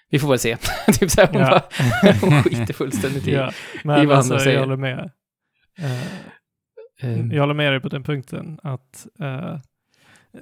vi 0.09 0.19
får 0.19 0.29
väl 0.29 0.39
se. 0.39 0.57
typ 0.99 1.11
så 1.11 1.21
här, 1.21 1.27
hon, 1.33 1.41
Ja. 1.41 1.49
bara, 1.49 2.13
hon 2.21 2.43
skiter 2.43 2.73
fullständigt 2.73 3.27
i. 3.27 3.31
Ja. 3.31 3.49
i 3.49 3.53
Men 3.83 4.07
vad 4.07 4.17
alltså, 4.17 4.33
andra 4.33 4.43
säger. 4.43 4.55
jag 4.57 4.63
håller 4.65 4.77
med. 4.77 5.11
Eh, 5.79 6.03
Ehm, 7.01 7.31
Jag 7.31 7.41
håller 7.41 7.53
med 7.53 7.73
dig 7.73 7.79
på 7.79 7.89
den 7.89 8.03
punkten 8.03 8.59
att 8.63 9.07
eh, 9.19 9.57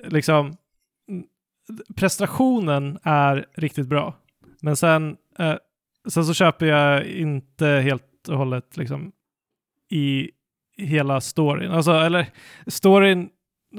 liksom 0.07 0.57
prestationen 1.95 2.99
är 3.03 3.45
riktigt 3.55 3.88
bra. 3.88 4.15
Men 4.61 4.75
sen, 4.75 5.17
eh, 5.39 5.55
sen 6.09 6.25
så 6.25 6.33
köper 6.33 6.65
jag 6.65 7.05
inte 7.05 7.67
helt 7.67 8.27
och 8.29 8.38
hållet 8.38 8.77
liksom 8.77 9.11
i 9.89 10.29
hela 10.77 11.21
storyn. 11.21 11.71
Alltså, 11.71 11.91
eller 11.91 12.27
storyn, 12.67 13.29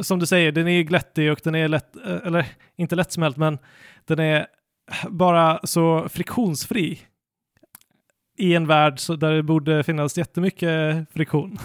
som 0.01 0.19
du 0.19 0.27
säger, 0.27 0.53
den 0.53 0.69
är 0.69 0.83
glättig 0.83 1.33
och 1.33 1.41
den 1.45 1.55
är 1.55 1.69
lätt, 1.69 1.97
eh, 1.97 2.27
eller 2.27 2.47
inte 2.77 2.97
lättsmält, 2.97 3.37
men 3.37 3.59
den 4.05 4.19
är 4.19 4.47
bara 5.09 5.61
så 5.65 6.09
friktionsfri 6.09 7.01
i 8.39 8.55
en 8.55 8.67
värld 8.67 8.99
där 9.19 9.33
det 9.33 9.43
borde 9.43 9.83
finnas 9.83 10.19
jättemycket 10.19 11.13
friktion. 11.13 11.59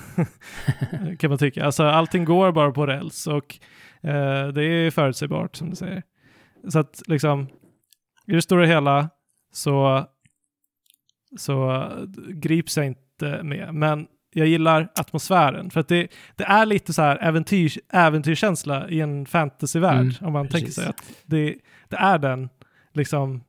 kan 1.19 1.29
man 1.29 1.39
tycka. 1.39 1.65
Alltså 1.65 1.83
allting 1.83 2.25
går 2.25 2.51
bara 2.51 2.71
på 2.71 2.85
räls 2.85 3.27
och 3.27 3.59
eh, 4.01 4.47
det 4.47 4.63
är 4.63 4.91
förutsägbart 4.91 5.55
som 5.55 5.69
du 5.69 5.75
säger. 5.75 6.03
Så 6.67 6.79
att 6.79 7.01
liksom 7.07 7.47
i 8.27 8.31
det 8.33 8.41
stora 8.41 8.65
hela 8.65 9.09
så, 9.53 10.05
så 11.37 11.89
grips 12.29 12.77
jag 12.77 12.85
inte 12.85 13.43
med. 13.43 13.73
Men 13.73 14.07
jag 14.33 14.47
gillar 14.47 14.87
atmosfären 14.95 15.69
för 15.69 15.79
att 15.79 15.87
det, 15.87 16.07
det 16.35 16.43
är 16.43 16.65
lite 16.65 16.93
så 16.93 17.01
här 17.01 17.17
äventyr, 17.21 17.71
äventyrskänsla 17.89 18.89
i 18.89 19.01
en 19.01 19.25
fantasyvärld 19.25 19.99
Mm, 20.01 20.13
om 20.21 20.33
man 20.33 20.47
tänker 20.47 20.59
precis. 20.65 20.75
sig 20.75 20.87
att 20.87 21.03
det, 21.25 21.55
det 21.89 21.95
är 21.95 22.17
den 22.17 22.49
liksom 22.93 23.43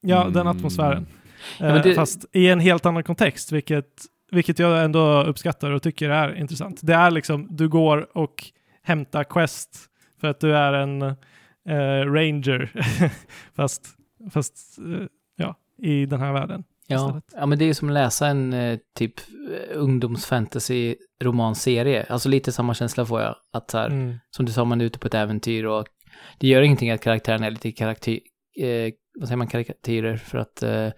Ja, 0.00 0.24
den 0.24 0.36
Mm. 0.46 0.46
atmosfären. 0.56 1.06
Ja, 1.58 1.66
men 1.66 1.76
Eh, 1.76 1.82
det- 1.82 1.94
Fast 1.94 2.24
i 2.32 2.48
en 2.48 2.60
helt 2.60 2.86
annan 2.86 3.02
kontext, 3.02 3.52
vilket, 3.52 3.86
vilket 4.30 4.58
jag 4.58 4.84
ändå 4.84 5.22
uppskattar 5.22 5.70
och 5.70 5.82
tycker 5.82 6.10
är 6.10 6.34
intressant. 6.34 6.80
Det 6.82 6.94
är 6.94 7.10
liksom, 7.10 7.48
du 7.50 7.68
går 7.68 8.18
och 8.18 8.44
hämtar 8.82 9.24
quest 9.24 9.78
för 10.20 10.28
att 10.28 10.40
du 10.40 10.56
är 10.56 10.72
en 10.72 11.02
eh, 11.02 12.12
ranger, 12.12 12.70
fast, 13.56 13.86
fast 14.30 14.78
eh, 14.78 15.06
ja, 15.36 15.54
i 15.78 16.06
den 16.06 16.20
här 16.20 16.32
världen. 16.32 16.64
Ja, 16.88 16.96
istället. 16.96 17.24
ja, 17.32 17.46
men 17.46 17.58
det 17.58 17.64
är 17.64 17.66
ju 17.66 17.74
som 17.74 17.88
att 17.88 17.94
läsa 17.94 18.26
en 18.26 18.52
eh, 18.52 18.78
typ 18.98 19.14
ungdomsfantasy 19.74 20.94
romanserie. 21.22 22.06
Alltså 22.08 22.28
lite 22.28 22.52
samma 22.52 22.74
känsla 22.74 23.06
får 23.06 23.20
jag. 23.20 23.34
Att 23.52 23.70
så 23.70 23.78
här, 23.78 23.86
Mm. 23.90 24.14
som 24.36 24.46
du 24.46 24.52
sa, 24.52 24.64
man 24.64 24.80
är 24.80 24.84
ute 24.84 24.98
på 24.98 25.06
ett 25.06 25.14
äventyr 25.14 25.64
och 25.64 25.86
det 26.38 26.46
gör 26.48 26.62
ingenting 26.62 26.90
att 26.90 27.02
karaktären 27.02 27.42
är 27.42 27.50
lite 27.50 27.72
karaktär, 27.72 28.20
eh, 28.60 28.92
vad 29.20 29.28
säger 29.28 29.36
man, 29.36 29.46
karikatyrer 29.46 30.16
för 30.16 30.38
att, 30.38 30.62
eh, 30.62 30.88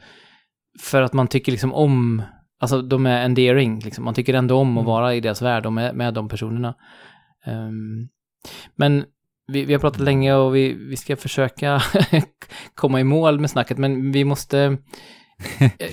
för 0.80 1.02
att 1.02 1.12
man 1.12 1.28
tycker 1.28 1.52
liksom 1.52 1.72
om 1.74 2.22
alltså 2.60 2.82
de 2.82 3.06
är 3.06 3.24
endearing, 3.24 3.80
liksom. 3.80 4.04
man 4.04 4.14
tycker 4.14 4.34
ändå 4.34 4.56
om 4.56 4.68
att 4.78 4.82
Mm. 4.82 4.86
vara 4.86 5.14
i 5.14 5.20
deras 5.20 5.42
värld 5.42 5.66
och 5.66 5.72
med, 5.72 5.94
med 5.94 6.14
de 6.14 6.28
personerna. 6.28 6.74
Ehm, 7.46 8.08
men 8.76 9.04
vi, 9.52 9.64
vi 9.64 9.72
har 9.72 9.80
pratat 9.80 10.00
länge 10.00 10.34
och 10.34 10.56
vi, 10.56 10.72
vi 10.72 10.96
ska 10.96 11.16
försöka 11.16 11.80
komma 12.74 13.00
i 13.00 13.04
mål 13.04 13.40
med 13.40 13.50
snacket, 13.50 13.78
men 13.78 14.12
vi 14.12 14.24
måste... 14.24 14.78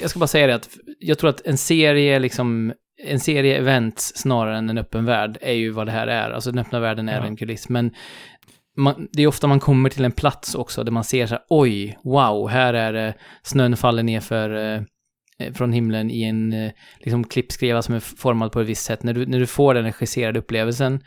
jag 0.02 0.10
ska 0.10 0.20
bara 0.20 0.28
säga 0.28 0.48
det 0.48 0.56
att 0.56 0.70
jag 1.00 1.18
tror 1.20 1.30
att 1.30 1.41
en 1.46 1.58
serie, 1.58 2.20
liksom, 2.20 2.74
en 3.04 3.20
serie 3.20 3.58
events 3.58 4.14
snarare 4.16 4.58
än 4.58 4.70
en 4.70 4.78
öppen 4.78 5.06
värld 5.06 5.38
är 5.41 5.54
ju 5.54 5.70
vad 5.72 5.88
det 5.88 5.91
här 5.91 6.08
är. 6.08 6.32
Alltså 6.32 6.52
den 6.52 6.60
öppna 6.66 6.80
världen 6.80 7.10
är 7.10 7.20
Ja. 7.20 7.26
en 7.26 7.38
kuliss, 7.38 7.70
men 7.70 7.91
man, 8.78 9.08
det 9.12 9.24
är 9.24 9.28
ofta 9.28 9.48
man 9.48 9.60
kommer 9.60 9.89
till 9.89 10.06
en 10.06 10.12
plats 10.12 10.56
också 10.56 10.84
där 10.84 10.91
man 10.91 11.04
ser 11.04 11.28
så 11.28 11.34
här, 11.34 11.43
oj, 11.50 11.98
wow, 12.04 12.50
här 12.50 12.74
är 12.74 12.93
det, 12.93 13.14
snön 13.43 13.78
faller 13.78 14.04
ner 14.04 14.20
för, 14.20 14.76
eh, 14.76 15.54
från 15.54 15.74
himlen 15.74 16.12
i 16.12 16.24
en 16.24 16.54
eh, 16.54 16.72
liksom 17.00 17.24
klippskreva 17.24 17.82
som 17.82 17.96
är 17.96 18.00
formad 18.00 18.52
på 18.52 18.62
ett 18.62 18.68
visst 18.68 18.86
sätt. 18.86 19.04
När 19.04 19.14
du, 19.14 19.26
när 19.26 19.39
du 19.39 19.48
får 19.48 19.74
den 19.74 19.84
regisserade 19.84 20.39
upplevelsen 20.39 21.04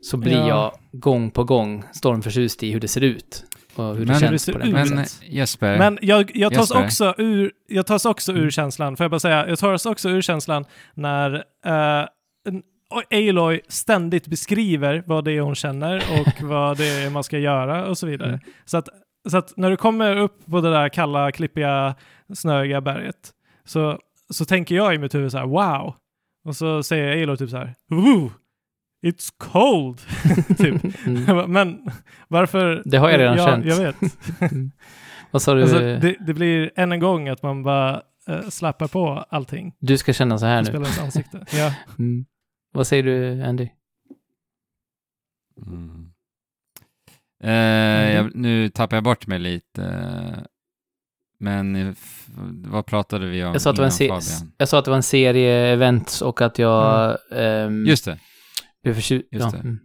så 0.00 0.16
blir 0.16 0.32
Ja. 0.32 0.48
jag 0.48 1.00
gång 1.00 1.30
på 1.30 1.44
gång 1.44 1.84
stormförtjust 1.92 2.62
i 2.62 2.70
hur 2.70 2.80
det 2.80 2.88
ser 2.88 3.00
ut 3.04 3.44
och 3.80 3.96
hur 3.96 4.06
det 4.06 4.12
Men- 4.12 4.20
känns 4.20 4.44
det 4.44 4.52
på 4.52 4.58
platsen. 4.58 4.96
Men 4.96 5.06
Jesper, 5.22 5.78
Men 5.78 5.98
jag, 6.02 6.30
jag, 6.34 6.52
tas 6.54 6.70
Jesper. 6.70 6.84
också 6.84 7.14
ur, 7.18 7.52
jag 7.68 7.86
tas 7.86 8.04
också 8.04 8.32
ur 8.32 8.50
känslan, 8.50 8.96
får 8.96 9.04
jag 9.04 9.10
bara 9.10 9.20
säga, 9.20 9.48
jag 9.48 9.58
tas 9.58 9.86
också 9.86 10.08
ur 10.10 10.22
känslan 10.22 10.64
när 10.94 11.34
uh, 11.66 12.06
Aloy 13.10 13.60
ständigt 13.68 14.26
beskriver 14.26 15.02
vad 15.06 15.24
det 15.24 15.32
är 15.32 15.40
hon 15.40 15.54
känner 15.54 15.96
och 15.96 16.42
vad 16.48 16.76
det 16.78 16.88
är 16.88 17.10
man 17.10 17.24
ska 17.24 17.38
göra 17.38 17.86
och 17.86 17.98
så 17.98 18.06
vidare. 18.06 18.28
Mm. 18.28 18.40
Så, 18.64 18.76
att, 18.78 18.88
så 19.28 19.38
att 19.38 19.56
när 19.56 19.70
du 19.70 19.76
kommer 19.76 20.16
upp 20.16 20.46
på 20.46 20.60
det 20.60 20.70
där 20.70 20.88
kalla, 20.88 21.32
klippiga, 21.32 21.94
snöiga 22.34 22.80
berget 22.80 23.30
så, 23.64 23.98
så 24.30 24.44
tänker 24.44 24.74
jag 24.74 24.94
i 24.94 24.98
mitt 24.98 25.14
huvud 25.14 25.32
så 25.32 25.38
här 25.38 25.46
wow. 25.46 25.94
Och 26.44 26.56
så 26.56 26.82
säger 26.82 27.22
Aloy 27.22 27.36
typ 27.36 27.50
så 27.50 27.56
här 27.56 27.74
Ooh, 27.90 28.30
It's 29.02 29.28
cold! 29.38 30.00
typ. 30.58 31.06
Mm. 31.06 31.52
Men 31.52 31.90
varför? 32.28 32.82
Det 32.84 32.96
har 32.96 33.10
jag 33.10 33.20
redan 33.20 33.36
ja, 33.36 33.46
känt. 33.46 33.64
Jag 33.66 33.76
vet. 33.76 33.96
Vad 35.30 35.42
sa 35.42 35.54
du? 35.54 35.62
Alltså, 35.62 35.78
det, 35.78 36.16
det 36.26 36.34
blir 36.34 36.70
än 36.76 36.92
en 36.92 37.00
gång 37.00 37.28
att 37.28 37.42
man 37.42 37.62
bara 37.62 38.02
uh, 38.30 38.48
slappar 38.48 38.88
på 38.88 39.24
allting 39.28 39.74
Du 39.78 39.98
ska 39.98 40.12
känna 40.12 40.38
så 40.38 40.46
här 40.46 40.62
nu. 40.62 40.78
ansikte. 41.02 41.44
Ja. 41.52 41.74
Mm. 41.98 42.24
Vad 42.72 42.86
säger 42.86 43.02
du, 43.02 43.42
Andy? 43.42 43.68
Mm. 45.66 46.06
Eh, 47.42 48.14
jag, 48.14 48.34
nu 48.34 48.68
tappar 48.68 48.96
jag 48.96 49.04
bort 49.04 49.26
mig 49.26 49.38
lite. 49.38 50.46
Men 51.38 51.96
vad 52.64 52.86
pratade 52.86 53.26
vi 53.26 53.44
om 53.44 53.52
Jag 53.52 53.62
sa, 53.62 53.70
att 53.70 53.76
det 53.76 53.82
var 53.82 53.86
en 53.86 53.92
se- 53.92 54.46
jag 54.56 54.68
sa 54.68 54.78
att 54.78 54.84
det 54.84 54.90
var 54.90 54.96
en 54.96 55.02
serie 55.02 55.72
events 55.72 56.22
och 56.22 56.40
att 56.40 56.58
jag... 56.58 57.18
ehm, 57.32 57.86
Just 57.86 58.04
det. 58.04 58.18
Blev 58.82 58.94
förtjust. 58.94 59.26
just 59.30 59.54
Ja, 59.54 59.60
mm. 59.60 59.78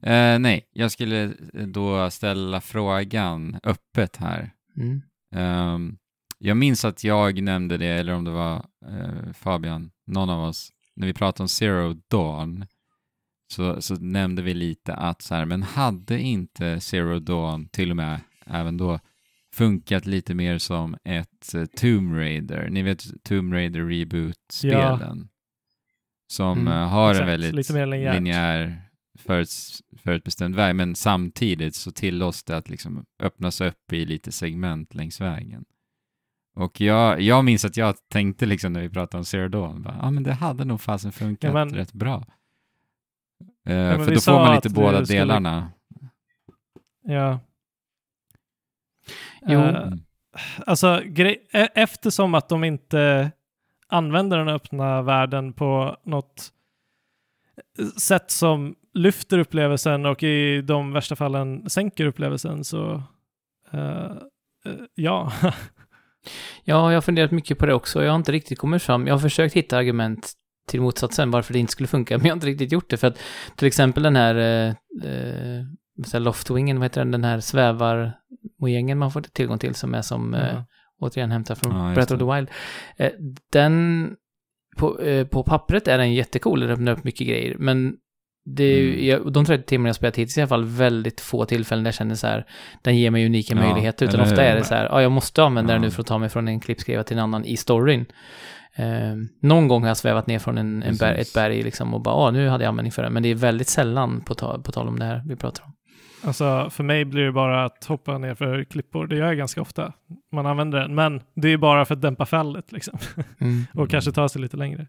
Eh, 0.00 0.38
nej, 0.38 0.68
jag 0.72 0.92
skulle 0.92 1.32
då 1.66 2.10
ställa 2.10 2.60
frågan 2.60 3.60
öppet 3.62 4.16
här. 4.16 4.50
Mm. 4.76 5.02
Ehm, 5.34 5.96
jag 6.38 6.56
minns 6.56 6.84
att 6.84 7.04
jag 7.04 7.42
nämnde 7.42 7.76
det, 7.76 7.86
eller 7.86 8.12
om 8.12 8.24
det 8.24 8.30
var 8.30 8.66
eh, 8.86 9.32
Fabian, 9.32 9.90
någon 10.06 10.30
av 10.30 10.44
oss, 10.44 10.72
när 10.96 11.06
vi 11.06 11.14
pratade 11.14 11.42
om 11.42 11.48
Zero 11.48 11.94
Dawn, 12.10 12.66
så, 13.52 13.82
så 13.82 13.94
nämnde 13.94 14.42
vi 14.42 14.54
lite 14.54 14.94
att 14.94 15.22
så 15.22 15.34
här, 15.34 15.44
men 15.44 15.62
hade 15.62 16.20
inte 16.20 16.80
Zero 16.80 17.18
Dawn 17.18 17.68
till 17.68 17.90
och 17.90 17.96
med 17.96 18.20
även 18.46 18.76
då 18.76 19.00
funkat 19.54 20.06
lite 20.06 20.34
mer 20.34 20.58
som 20.58 20.96
ett 21.04 21.54
eh, 21.54 21.64
Tomb 21.64 22.14
Raider, 22.14 22.68
ni 22.70 22.82
vet 22.82 23.24
Tomb 23.24 23.52
Raider 23.52 23.80
reboot-spelen, 23.80 25.28
som 26.26 26.58
Mm, 26.60 26.72
eh, 26.72 26.88
har 26.88 27.04
en 27.04 27.10
exakt. 27.10 27.28
väldigt 27.28 27.54
Lite 27.54 27.72
mer 27.72 27.86
linjärt. 27.86 28.14
linjär 28.14 28.82
föruts, 29.18 29.82
förutbestämd 29.96 30.54
väg, 30.54 30.76
men 30.76 30.94
samtidigt 30.94 31.74
så 31.74 31.90
tillåts 31.92 32.44
det 32.44 32.56
att 32.56 32.68
liksom 32.68 33.04
öppnas 33.22 33.60
upp 33.60 33.92
i 33.92 34.04
lite 34.06 34.32
segment 34.32 34.94
längs 34.94 35.20
vägen. 35.20 35.64
Och 36.56 36.80
jag, 36.80 37.20
jag 37.20 37.44
minns 37.44 37.64
att 37.64 37.76
jag 37.76 37.94
tänkte 38.08 38.46
liksom 38.46 38.72
när 38.72 38.80
vi 38.80 38.88
pratade 38.88 39.18
om 39.18 39.24
Zero 39.24 39.48
Dawn, 39.48 39.86
ja 40.00 40.10
men 40.10 40.22
det 40.22 40.32
hade 40.32 40.64
nog 40.64 40.80
fasen 40.80 41.12
funkat 41.12 41.48
Ja, 41.48 41.52
men- 41.54 41.74
rätt 41.74 41.92
bra. 41.92 42.24
Men 43.64 44.04
för 44.04 44.14
då 44.14 44.20
får 44.20 44.32
man 44.32 44.54
lite 44.54 44.70
båda 44.70 45.04
skulle- 45.04 45.18
delarna. 45.20 45.70
ja. 47.04 47.40
Jo. 49.46 49.60
Mm. 49.60 49.98
alltså, 50.66 51.02
grej- 51.04 51.46
e- 51.52 51.68
eftersom 51.74 52.34
att 52.34 52.48
de 52.48 52.64
inte 52.64 53.30
använder 53.94 54.38
den 54.38 54.48
öppna 54.48 55.02
världen 55.02 55.52
på 55.52 55.96
något 56.04 56.52
sätt 58.00 58.30
som 58.30 58.74
lyfter 58.94 59.38
upplevelsen 59.38 60.06
och 60.06 60.22
i 60.22 60.62
de 60.62 60.92
värsta 60.92 61.16
fallen 61.16 61.70
sänker 61.70 62.06
upplevelsen 62.06 62.64
så 62.64 63.02
eh, 63.72 64.10
eh, 64.66 64.72
ja. 64.94 65.32
Ja, 66.64 66.92
jag 66.92 66.96
har 66.96 67.00
funderat 67.00 67.30
mycket 67.30 67.58
på 67.58 67.66
det 67.66 67.74
också. 67.74 68.02
Jag 68.04 68.10
har 68.10 68.16
inte 68.16 68.32
riktigt 68.32 68.58
kommit 68.58 68.82
fram. 68.82 69.06
Jag 69.06 69.14
har 69.14 69.20
försökt 69.20 69.54
hitta 69.54 69.76
argument 69.76 70.32
till 70.68 70.80
motsatsen 70.80 71.30
varför 71.30 71.52
det 71.52 71.58
inte 71.58 71.72
skulle 71.72 71.86
funka, 71.86 72.18
men 72.18 72.26
jag 72.26 72.32
har 72.32 72.36
inte 72.36 72.46
riktigt 72.46 72.72
gjort 72.72 72.90
det. 72.90 72.96
För 72.96 73.06
att 73.06 73.18
till 73.56 73.66
exempel 73.66 74.02
den 74.02 74.16
här, 74.16 74.34
här 76.12 76.20
loftwingen, 76.20 76.78
vad 76.78 76.84
heter 76.84 77.00
den, 77.00 77.10
den 77.10 77.24
här 77.24 77.40
svävarmojängen 77.40 78.98
man 78.98 79.10
får 79.10 79.20
tillgång 79.20 79.58
till 79.58 79.74
som 79.74 79.94
är 79.94 80.02
som, 80.02 80.32
Ja. 80.34 80.64
Återigen 81.04 81.30
hämtad 81.30 81.58
från 81.58 81.76
Ja, 81.88 81.94
Breath 81.94 82.12
of 82.12 82.18
the 82.18 82.24
Wild. 82.34 82.48
Eh, 82.96 83.10
den, 83.52 84.10
på, 84.76 85.00
eh, 85.00 85.26
på 85.26 85.42
pappret 85.42 85.88
är 85.88 85.98
den 85.98 86.14
jättecool, 86.14 86.60
den 86.60 86.70
öppnar 86.70 86.92
upp 86.92 87.04
mycket 87.04 87.26
grejer, 87.26 87.56
men 87.58 87.94
det 88.46 88.64
är 88.64 88.78
ju, 88.78 88.92
Mm. 88.94 89.06
jag, 89.06 89.32
de 89.32 89.44
30 89.44 89.64
timmar 89.64 89.88
jag 89.88 89.96
spelat 89.96 90.16
hittills 90.16 90.38
i 90.38 90.40
alla 90.40 90.48
fall, 90.48 90.64
väldigt 90.64 91.20
få 91.20 91.44
tillfällen 91.44 91.84
där 91.84 91.88
jag 91.88 91.94
känner 91.94 92.14
så 92.14 92.26
här, 92.26 92.46
den 92.82 92.96
ger 92.96 93.10
mig 93.10 93.26
unika 93.26 93.54
Ja, 93.54 93.60
möjligheter, 93.60 94.06
utan 94.06 94.20
ofta 94.20 94.42
är 94.44 94.54
det 94.56 94.64
så 94.64 94.74
här, 94.74 94.84
ja, 94.84 95.02
jag 95.02 95.12
måste 95.12 95.42
använda 95.44 95.72
den 95.72 95.82
Ja. 95.82 95.86
nu 95.86 95.90
för 95.90 96.00
att 96.00 96.06
ta 96.06 96.18
mig 96.18 96.28
från 96.28 96.48
en 96.48 96.60
klippskriva 96.60 97.02
till 97.02 97.16
en 97.16 97.22
annan 97.22 97.44
i 97.44 97.56
storyn. 97.56 98.06
Eh, 98.76 99.14
någon 99.42 99.68
gång 99.68 99.82
har 99.82 99.88
jag 99.88 99.96
svävat 99.96 100.26
ner 100.26 100.38
från 100.38 100.58
en, 100.58 100.82
en 100.82 100.96
berg, 100.96 101.20
ett 101.20 101.34
berg 101.34 101.62
liksom 101.62 101.94
och 101.94 102.00
bara, 102.02 102.14
ja, 102.14 102.30
nu 102.30 102.48
hade 102.48 102.64
jag 102.64 102.68
användning 102.68 102.92
för 102.92 103.02
den, 103.02 103.12
men 103.12 103.22
det 103.22 103.28
är 103.28 103.34
väldigt 103.34 103.68
sällan 103.68 104.20
på, 104.20 104.34
ta, 104.34 104.58
på 104.62 104.72
tal 104.72 104.88
om 104.88 104.98
det 104.98 105.04
här 105.04 105.22
vi 105.26 105.36
pratar 105.36 105.64
om. 105.64 105.72
Alltså 106.24 106.70
för 106.70 106.84
mig 106.84 107.04
blir 107.04 107.24
det 107.24 107.32
bara 107.32 107.64
att 107.64 107.84
hoppa 107.84 108.18
ner 108.18 108.34
för 108.34 108.64
klippor. 108.64 109.06
Det 109.06 109.16
gör 109.16 109.26
jag 109.26 109.36
ganska 109.36 109.62
ofta. 109.62 109.92
Man 110.32 110.46
använder 110.46 110.80
den, 110.80 110.94
men 110.94 111.22
det 111.34 111.48
är 111.48 111.56
bara 111.56 111.84
för 111.84 111.94
att 111.94 112.02
dämpa 112.02 112.26
fallet 112.26 112.72
liksom. 112.72 112.98
Mm. 113.40 113.66
och 113.74 113.90
kanske 113.90 114.12
ta 114.12 114.28
sig 114.28 114.42
lite 114.42 114.56
längre. 114.56 114.86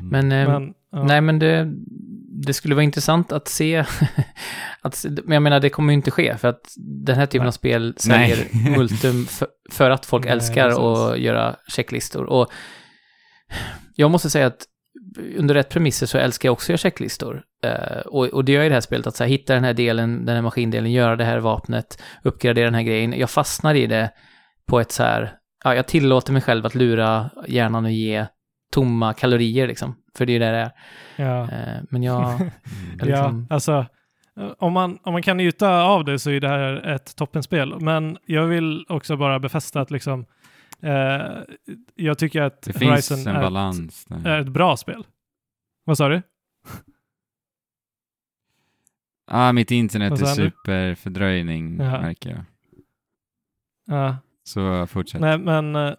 Men, 0.00 0.32
eh, 0.32 0.48
Men, 0.48 0.74
ja. 0.92 1.02
Nej, 1.02 1.20
men 1.20 1.38
det, 1.38 1.72
det 2.46 2.54
skulle 2.54 2.74
vara 2.74 2.84
intressant 2.84 3.32
att 3.32 3.48
se. 3.48 3.84
att, 4.82 4.94
se- 4.94 5.08
men 5.24 5.32
jag 5.32 5.42
menar, 5.42 5.60
det 5.60 5.70
kommer 5.70 5.92
ju 5.92 5.94
inte 5.94 6.10
ske 6.10 6.36
för 6.36 6.48
att 6.48 6.74
den 6.76 7.16
här 7.16 7.26
typen 7.26 7.40
Nej. 7.44 7.48
av 7.48 7.52
spel 7.52 7.94
Nej. 8.06 8.30
säljer 8.36 8.70
multum 8.76 9.26
för, 9.26 9.48
för 9.70 9.90
att 9.90 10.06
folk 10.06 10.24
Nej, 10.24 10.32
älskar 10.32 10.68
att 10.68 11.18
göra 11.18 11.56
checklistor. 11.68 12.24
Och 12.24 12.52
jag 13.94 14.10
måste 14.10 14.30
säga 14.30 14.46
att 14.46 14.64
under 15.36 15.54
rätt 15.54 15.68
premisser 15.68 16.06
så 16.06 16.18
älskar 16.18 16.48
jag 16.48 16.52
också 16.52 16.64
att 16.64 16.68
göra 16.68 16.78
checklistor. 16.78 17.42
Eh, 17.64 18.00
och, 18.00 18.26
och 18.26 18.44
det 18.44 18.52
gör 18.52 18.64
i 18.64 18.68
det 18.68 18.74
här 18.74 18.80
spelet 18.80 19.06
att 19.06 19.16
så 19.16 19.24
här, 19.24 19.30
hitta 19.30 19.54
den 19.54 19.64
här 19.64 19.74
delen, 19.74 20.24
den 20.24 20.34
här 20.34 20.42
maskindelen, 20.42 20.92
göra 20.92 21.16
det 21.16 21.24
här 21.24 21.38
vapnet, 21.38 22.02
uppgradera 22.22 22.64
den 22.64 22.74
här 22.74 22.82
grejen. 22.82 23.18
Jag 23.18 23.30
fastnar 23.30 23.74
i 23.74 23.86
det 23.86 24.10
på 24.66 24.80
ett 24.80 24.92
så 24.92 25.02
här, 25.02 25.32
ja, 25.64 25.74
jag 25.74 25.86
tillåter 25.86 26.32
mig 26.32 26.42
själv 26.42 26.66
att 26.66 26.74
lura 26.74 27.30
hjärnan 27.48 27.84
och 27.84 27.90
ge 27.90 28.26
tomma 28.72 29.12
kalorier 29.12 29.66
liksom. 29.66 29.96
För 30.16 30.26
det 30.26 30.32
är 30.32 30.40
det 30.40 30.50
det 30.50 30.56
är. 30.56 30.70
ja. 31.16 31.42
Eh, 31.42 31.82
Men 31.90 32.02
jag... 32.02 32.24
Jag 32.98 33.06
liksom, 33.06 33.46
Ja, 33.48 33.54
alltså 33.54 33.86
om 34.58 34.72
man, 34.72 34.98
om 35.02 35.12
man 35.12 35.22
kan 35.22 35.36
njuta 35.36 35.82
av 35.82 36.04
det 36.04 36.18
så 36.18 36.30
är 36.30 36.40
det 36.40 36.48
här 36.48 36.86
ett 36.86 37.16
toppenspel. 37.16 37.80
Men 37.80 38.18
jag 38.26 38.46
vill 38.46 38.86
också 38.88 39.16
bara 39.16 39.38
befästa 39.38 39.80
att 39.80 39.90
liksom 39.90 40.26
eh, 40.82 41.26
jag 41.94 42.18
tycker 42.18 42.42
att 42.42 42.62
Det 42.62 42.72
finns 42.72 42.90
Horizon 42.90 43.18
en 43.18 43.36
är, 43.36 43.42
balans 43.42 44.06
ett, 44.10 44.26
är 44.26 44.40
ett 44.40 44.48
bra 44.48 44.76
spel. 44.76 45.06
Vad 45.84 45.98
sa 45.98 46.08
du? 46.08 46.22
Ah, 49.30 49.52
mitt 49.52 49.70
internet 49.70 50.12
är 50.20 50.26
superfördröjning, 50.26 51.80
Jaha. 51.80 52.00
märker 52.00 52.30
jag. 52.30 52.44
Ja, 53.86 54.16
Så 54.44 54.86
fortsätt. 54.86 55.20
nej 55.20 55.38
men 55.38 55.76
eh, 55.76 55.94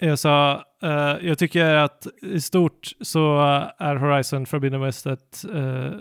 jag 0.00 0.18
sa, 0.18 0.64
eh, 0.82 1.16
jag 1.22 1.38
tycker 1.38 1.74
att 1.74 2.06
i 2.22 2.40
stort 2.40 2.88
så 3.00 3.40
är 3.78 3.96
Horizon 3.96 4.46
Forbidden 4.46 4.80
West 4.80 5.06
ett, 5.06 5.44
eh, 5.44 5.92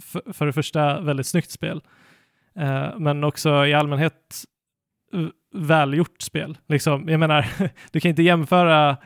för, 0.00 0.32
för 0.32 0.46
det 0.46 0.52
första 0.52 1.00
väldigt 1.00 1.26
snyggt 1.26 1.50
spel. 1.50 1.82
Eh, 2.56 2.98
men 2.98 3.24
också 3.24 3.66
i 3.66 3.74
allmänhet 3.74 4.44
välgjort 5.54 6.22
spel. 6.22 6.58
Liksom, 6.68 7.08
jag 7.08 7.20
menar, 7.20 7.46
du 7.92 8.00
kan 8.00 8.08
inte 8.08 8.22
jämföra 8.22 8.96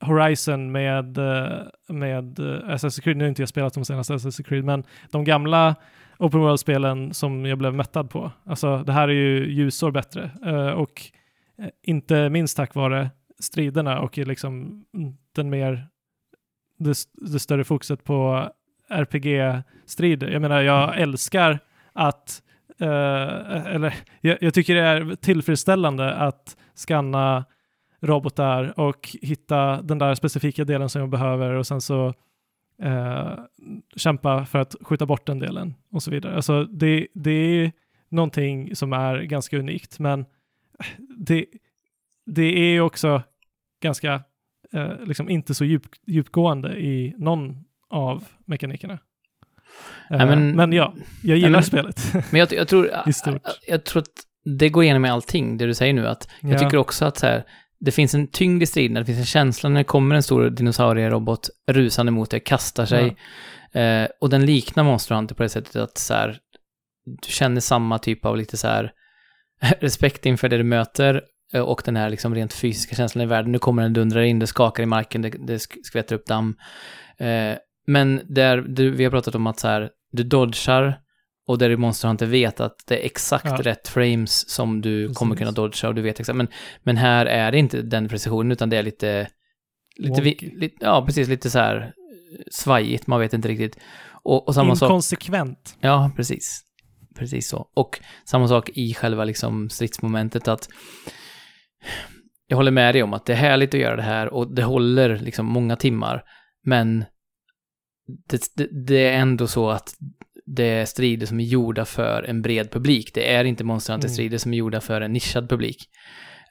Horizon 0.00 0.72
med, 0.72 1.18
eh, 1.18 1.62
med 1.88 2.38
eh, 2.38 2.44
Assassin's 2.44 3.00
Creed. 3.00 3.16
Nu 3.16 3.24
har 3.24 3.28
inte 3.28 3.42
jag 3.42 3.48
spelat 3.48 3.74
de 3.74 3.84
senaste 3.84 4.12
Assassin's 4.12 4.42
Creed, 4.42 4.64
men 4.64 4.84
de 5.10 5.24
gamla 5.24 5.74
Open 6.18 6.40
World-spelen 6.40 7.14
som 7.14 7.46
jag 7.46 7.58
blev 7.58 7.74
mättad 7.74 8.10
på. 8.10 8.32
Alltså, 8.44 8.82
det 8.82 8.92
här 8.92 9.08
är 9.08 9.12
ju 9.12 9.52
ljusår 9.52 9.90
bättre. 9.90 10.30
Eh, 10.46 10.70
och 10.70 11.02
inte 11.82 12.28
minst 12.28 12.56
tack 12.56 12.74
vare 12.74 13.10
striderna 13.38 14.00
och 14.00 14.18
liksom 14.18 14.84
den 15.34 15.50
mer, 15.50 15.86
det, 16.78 16.94
det 17.12 17.38
större 17.38 17.64
fokuset 17.64 18.04
på 18.04 18.48
RPG-strider. 18.88 20.30
Jag 20.30 20.42
menar, 20.42 20.62
jag 20.62 21.00
älskar 21.00 21.58
att, 21.92 22.42
eller 22.78 23.94
jag, 24.20 24.38
jag, 24.40 24.54
tycker 24.54 24.74
det 24.74 24.80
är 24.80 25.14
tillfredsställande 25.14 26.14
att 26.14 26.56
skanna 26.74 27.44
robotar 28.00 28.80
och 28.80 29.08
hitta 29.22 29.82
den 29.82 29.98
där 29.98 30.14
specifika 30.14 30.64
delen 30.64 30.88
som 30.88 31.00
jag 31.00 31.10
behöver 31.10 31.50
och 31.52 31.66
sen 31.66 31.80
så 31.80 32.14
eh, 32.82 33.32
kämpa 33.96 34.44
för 34.44 34.58
att 34.58 34.76
skjuta 34.80 35.06
bort 35.06 35.26
den 35.26 35.38
delen 35.38 35.74
och 35.92 36.02
så 36.02 36.10
vidare. 36.10 36.36
Alltså 36.36 36.64
det, 36.64 37.06
det 37.14 37.30
är 37.30 37.72
någonting 38.08 38.76
som 38.76 38.92
är 38.92 39.22
ganska 39.22 39.58
unikt, 39.58 39.98
men 39.98 40.24
det, 41.18 41.46
det 42.26 42.76
är 42.76 42.80
också 42.80 43.22
ganska, 43.82 44.22
eh, 44.72 44.92
liksom 45.04 45.28
inte 45.28 45.54
så 45.54 45.64
djup, 45.64 45.82
djupgående 46.06 46.80
i 46.80 47.14
någon 47.18 47.64
av 47.90 48.24
mekanikerna. 48.44 48.98
Ja, 50.08 50.26
men, 50.26 50.48
eh, 50.48 50.54
men, 50.54 50.72
ja, 50.72 50.94
jag 51.22 51.38
gillar 51.38 51.50
men, 51.50 51.62
spelet. 51.62 52.12
Men 52.30 52.38
jag, 52.40 52.52
jag, 52.52 52.68
tror, 52.68 52.86
I. 52.86 52.90
Jag, 53.24 53.40
jag, 53.66 53.84
tror 53.84 54.02
att 54.02 54.08
det 54.58 54.68
går 54.68 54.84
igenom 54.84 55.02
med 55.02 55.12
allting, 55.12 55.56
det 55.56 55.66
du 55.66 55.74
säger 55.74 55.92
nu. 55.94 56.06
Att 56.06 56.28
jag 56.40 56.52
Ja. 56.52 56.58
tycker 56.58 56.76
också 56.76 57.04
att 57.04 57.18
så 57.18 57.26
här, 57.26 57.44
det 57.80 57.92
finns 57.92 58.14
en 58.14 58.26
tyngd 58.26 58.62
i 58.62 58.66
striderna, 58.66 59.00
det 59.00 59.06
finns 59.06 59.18
en 59.18 59.24
känsla 59.24 59.68
när 59.68 59.80
det 59.80 59.84
kommer 59.84 60.14
en 60.14 60.22
stor 60.22 60.50
dinosaurierobot 60.50 61.50
rusande 61.70 62.12
mot 62.12 62.30
dig, 62.30 62.40
kastar 62.40 62.86
sig. 62.86 63.16
Eh, 63.72 64.08
och 64.20 64.30
den 64.30 64.46
liknar 64.46 64.84
Monster 64.84 65.14
Hunter 65.14 65.34
på 65.34 65.42
det 65.42 65.48
sättet 65.48 65.76
att 65.76 65.98
så 65.98 66.14
här, 66.14 66.38
du 67.04 67.32
känner 67.32 67.60
samma 67.60 67.98
typ 67.98 68.24
av 68.24 68.36
lite 68.36 68.56
så 68.56 68.68
här 68.68 68.92
respekt 69.80 70.26
inför 70.26 70.48
det 70.48 70.56
du 70.56 70.64
möter 70.64 71.22
eh, 71.52 71.60
och 71.60 71.82
den 71.84 71.96
här 71.96 72.10
liksom 72.10 72.34
rent 72.34 72.52
fysiska 72.52 72.96
känslan 72.96 73.22
i 73.22 73.26
världen. 73.26 73.52
Nu 73.52 73.58
kommer 73.58 73.82
den 73.82 73.92
dundrar 73.92 74.22
in, 74.22 74.38
det 74.38 74.46
skakar 74.46 74.82
i 74.82 74.86
marken, 74.86 75.22
det, 75.22 75.30
det 75.30 75.56
sk- 75.56 75.82
skvätter 75.82 76.14
upp 76.14 76.26
damm. 76.26 76.56
Eh, 77.18 77.54
men 77.86 78.20
där, 78.28 78.56
du, 78.56 78.90
vi 78.90 79.04
har 79.04 79.10
pratat 79.10 79.34
om 79.34 79.46
att 79.46 79.60
så 79.60 79.68
här, 79.68 79.90
du 80.12 80.22
dodgar 80.22 81.00
och 81.48 81.58
där 81.58 81.76
Monster 81.76 82.08
Hunter 82.08 82.26
vet 82.26 82.60
att 82.60 82.76
det 82.86 82.96
är 83.02 83.06
exakt 83.06 83.44
Ja. 83.46 83.56
rätt 83.62 83.88
frames 83.88 84.48
som 84.48 84.80
du 84.80 85.02
Precis. 85.04 85.18
kommer 85.18 85.36
kunna 85.36 85.50
dodga 85.50 85.88
och 85.88 85.94
du 85.94 86.02
vet 86.02 86.20
exakt. 86.20 86.36
Men, 86.36 86.48
men 86.82 86.96
här 86.96 87.26
är 87.26 87.52
det 87.52 87.58
inte 87.58 87.82
den 87.82 88.08
precisionen 88.08 88.52
utan 88.52 88.70
det 88.70 88.76
är 88.76 88.82
lite, 88.82 89.28
lite, 89.96 90.20
lite 90.20 90.76
ja 90.80 91.04
precis, 91.06 91.28
lite 91.28 91.50
så 91.50 91.58
här 91.58 91.76
eh, 91.76 91.90
svajigt, 92.50 93.06
man 93.06 93.20
vet 93.20 93.32
inte 93.32 93.48
riktigt. 93.48 93.78
Och, 94.22 94.48
och 94.48 94.54
samma 94.54 94.76
sak, 94.76 94.86
Inkonsekvent. 94.86 95.76
ja 95.80 96.10
precis, 96.16 96.60
precis 97.18 97.48
så. 97.48 97.70
Och 97.74 98.00
samma 98.24 98.48
sak 98.48 98.70
i 98.74 98.94
själva 98.94 99.24
liksom 99.24 99.70
stridsmomentet 99.70 100.48
att 100.48 100.68
jag 102.46 102.56
håller 102.56 102.70
med 102.70 102.94
dig 102.94 103.02
om 103.02 103.12
att 103.12 103.26
det 103.26 103.32
är 103.32 103.36
härligt 103.36 103.74
att 103.74 103.80
göra 103.80 103.96
det 103.96 104.02
här 104.02 104.34
och 104.34 104.54
det 104.54 104.62
håller 104.62 105.18
liksom 105.18 105.46
många 105.46 105.76
timmar, 105.76 106.22
men 106.66 107.04
det, 108.28 108.40
det, 108.56 108.86
det 108.86 109.08
är 109.08 109.18
ändå 109.18 109.46
så 109.46 109.70
att 109.70 109.94
det 110.56 110.64
är 110.64 110.84
strider 110.84 111.26
som 111.26 111.40
är 111.40 111.44
gjorda 111.44 111.84
för 111.84 112.22
en 112.22 112.42
bred 112.42 112.70
publik. 112.70 113.10
Det 113.14 113.32
är 113.34 113.44
inte 113.44 113.64
Monster 113.64 113.92
Hunter-strider 113.92 114.38
som 114.38 114.52
är 114.52 114.58
gjorda 114.58 114.80
för 114.80 115.00
en 115.00 115.12
nischad 115.12 115.48
publik. 115.48 115.88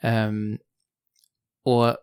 Ehm, 0.01 0.57
och 1.65 1.95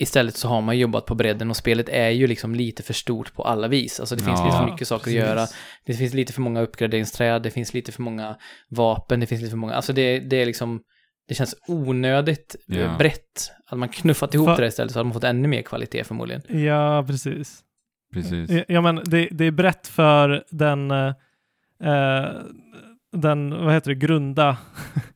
istället 0.00 0.36
så 0.36 0.48
har 0.48 0.60
man 0.60 0.78
jobbat 0.78 1.06
på 1.06 1.14
bredden 1.14 1.50
och 1.50 1.56
spelet 1.56 1.88
är 1.88 2.08
ju 2.10 2.26
liksom 2.26 2.54
lite 2.54 2.82
för 2.82 2.94
stort 2.94 3.34
på 3.34 3.42
alla 3.42 3.68
vis. 3.68 4.00
Alltså 4.00 4.16
det 4.16 4.22
finns 4.24 4.38
Ja, 4.40 4.44
lite 4.46 4.56
för 4.58 4.66
mycket 4.72 4.88
saker 4.88 5.04
precis. 5.04 5.22
att 5.22 5.28
göra. 5.28 5.46
Det 5.86 5.94
finns 5.94 6.14
lite 6.14 6.32
för 6.32 6.40
många 6.40 6.60
uppgraderingsträd, 6.60 7.42
det 7.42 7.50
finns 7.50 7.74
lite 7.74 7.92
för 7.92 8.02
många 8.02 8.36
vapen, 8.70 9.20
det 9.20 9.26
finns 9.26 9.40
lite 9.40 9.50
för 9.50 9.56
många, 9.56 9.74
alltså 9.74 9.92
det, 9.92 10.18
det 10.20 10.36
är 10.42 10.46
liksom, 10.46 10.80
det 11.28 11.34
känns 11.34 11.54
onödigt 11.68 12.56
eh, 12.72 12.80
Ja. 12.80 12.96
brett. 12.98 13.50
Hade 13.66 13.80
man 13.80 13.88
knuffat 13.88 14.34
ihop 14.34 14.48
För- 14.48 14.62
det 14.62 14.66
istället 14.68 14.92
så 14.92 14.98
hade 14.98 15.04
man 15.06 15.14
fått 15.14 15.24
ännu 15.24 15.48
mer 15.48 15.62
kvalitet 15.62 16.04
förmodligen. 16.04 16.42
Ja, 16.64 17.04
precis. 17.06 17.60
Precis. 18.12 18.50
Ja, 18.68 18.80
men 18.80 18.96
det, 19.04 19.28
det 19.30 19.44
är 19.44 19.50
brett 19.50 19.86
för 19.88 20.44
den, 20.50 20.90
eh, 20.90 20.96
eh, 21.06 21.14
den, 23.12 23.50
vad 23.50 23.74
heter 23.74 23.90
det, 23.90 23.94
grunda, 23.94 24.56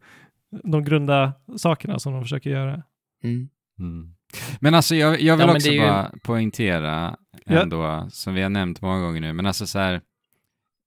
de 0.65 0.85
grunda 0.85 1.33
sakerna 1.57 1.99
som 1.99 2.13
de 2.13 2.23
försöker 2.23 2.51
göra. 2.51 2.83
Mm. 3.25 3.49
Mm. 3.79 4.15
Men 4.61 4.75
alltså 4.75 4.95
jag, 4.95 5.21
jag 5.21 5.37
vill 5.37 5.47
Ja, 5.47 5.53
också 5.55 5.71
ju- 5.71 5.81
bara 5.81 6.11
poängtera 6.23 7.17
Ja. 7.45 7.63
ändå, 7.63 8.07
som 8.11 8.35
vi 8.35 8.43
har 8.43 8.51
nämnt 8.51 8.81
många 8.81 9.01
gånger 9.01 9.21
nu, 9.21 9.33
men 9.33 9.47
alltså 9.47 9.67
så 9.67 9.79
här, 9.79 10.01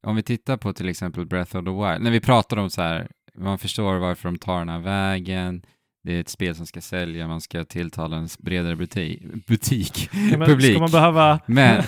om 0.08 0.16
vi 0.16 0.24
tittar 0.24 0.58
på 0.58 0.74
till 0.74 0.90
exempel 0.90 1.26
Breath 1.26 1.56
of 1.58 1.66
the 1.66 1.72
Wild, 1.72 2.02
när 2.04 2.12
vi 2.12 2.20
pratar 2.20 2.58
om 2.58 2.70
så 2.70 2.82
här, 2.82 3.08
man 3.36 3.58
förstår 3.58 3.98
varför 3.98 4.30
de 4.30 4.38
tar 4.38 4.60
den 4.60 4.70
här 4.70 4.80
vägen, 4.80 5.62
det 6.06 6.14
är 6.14 6.22
ett 6.22 6.30
spel 6.30 6.56
som 6.56 6.66
ska 6.66 6.82
sälja, 6.82 7.28
man 7.28 7.42
ska 7.42 7.66
tilltala 7.66 8.18
en 8.18 8.28
bredare 8.40 8.76
butik, 8.76 9.24
butik 9.48 10.10
Ja, 10.32 10.38
men 10.38 10.48
publik. 10.48 10.72
Ska 10.72 10.80
man 10.80 10.92
behöva, 10.92 11.40
Men- 11.46 11.84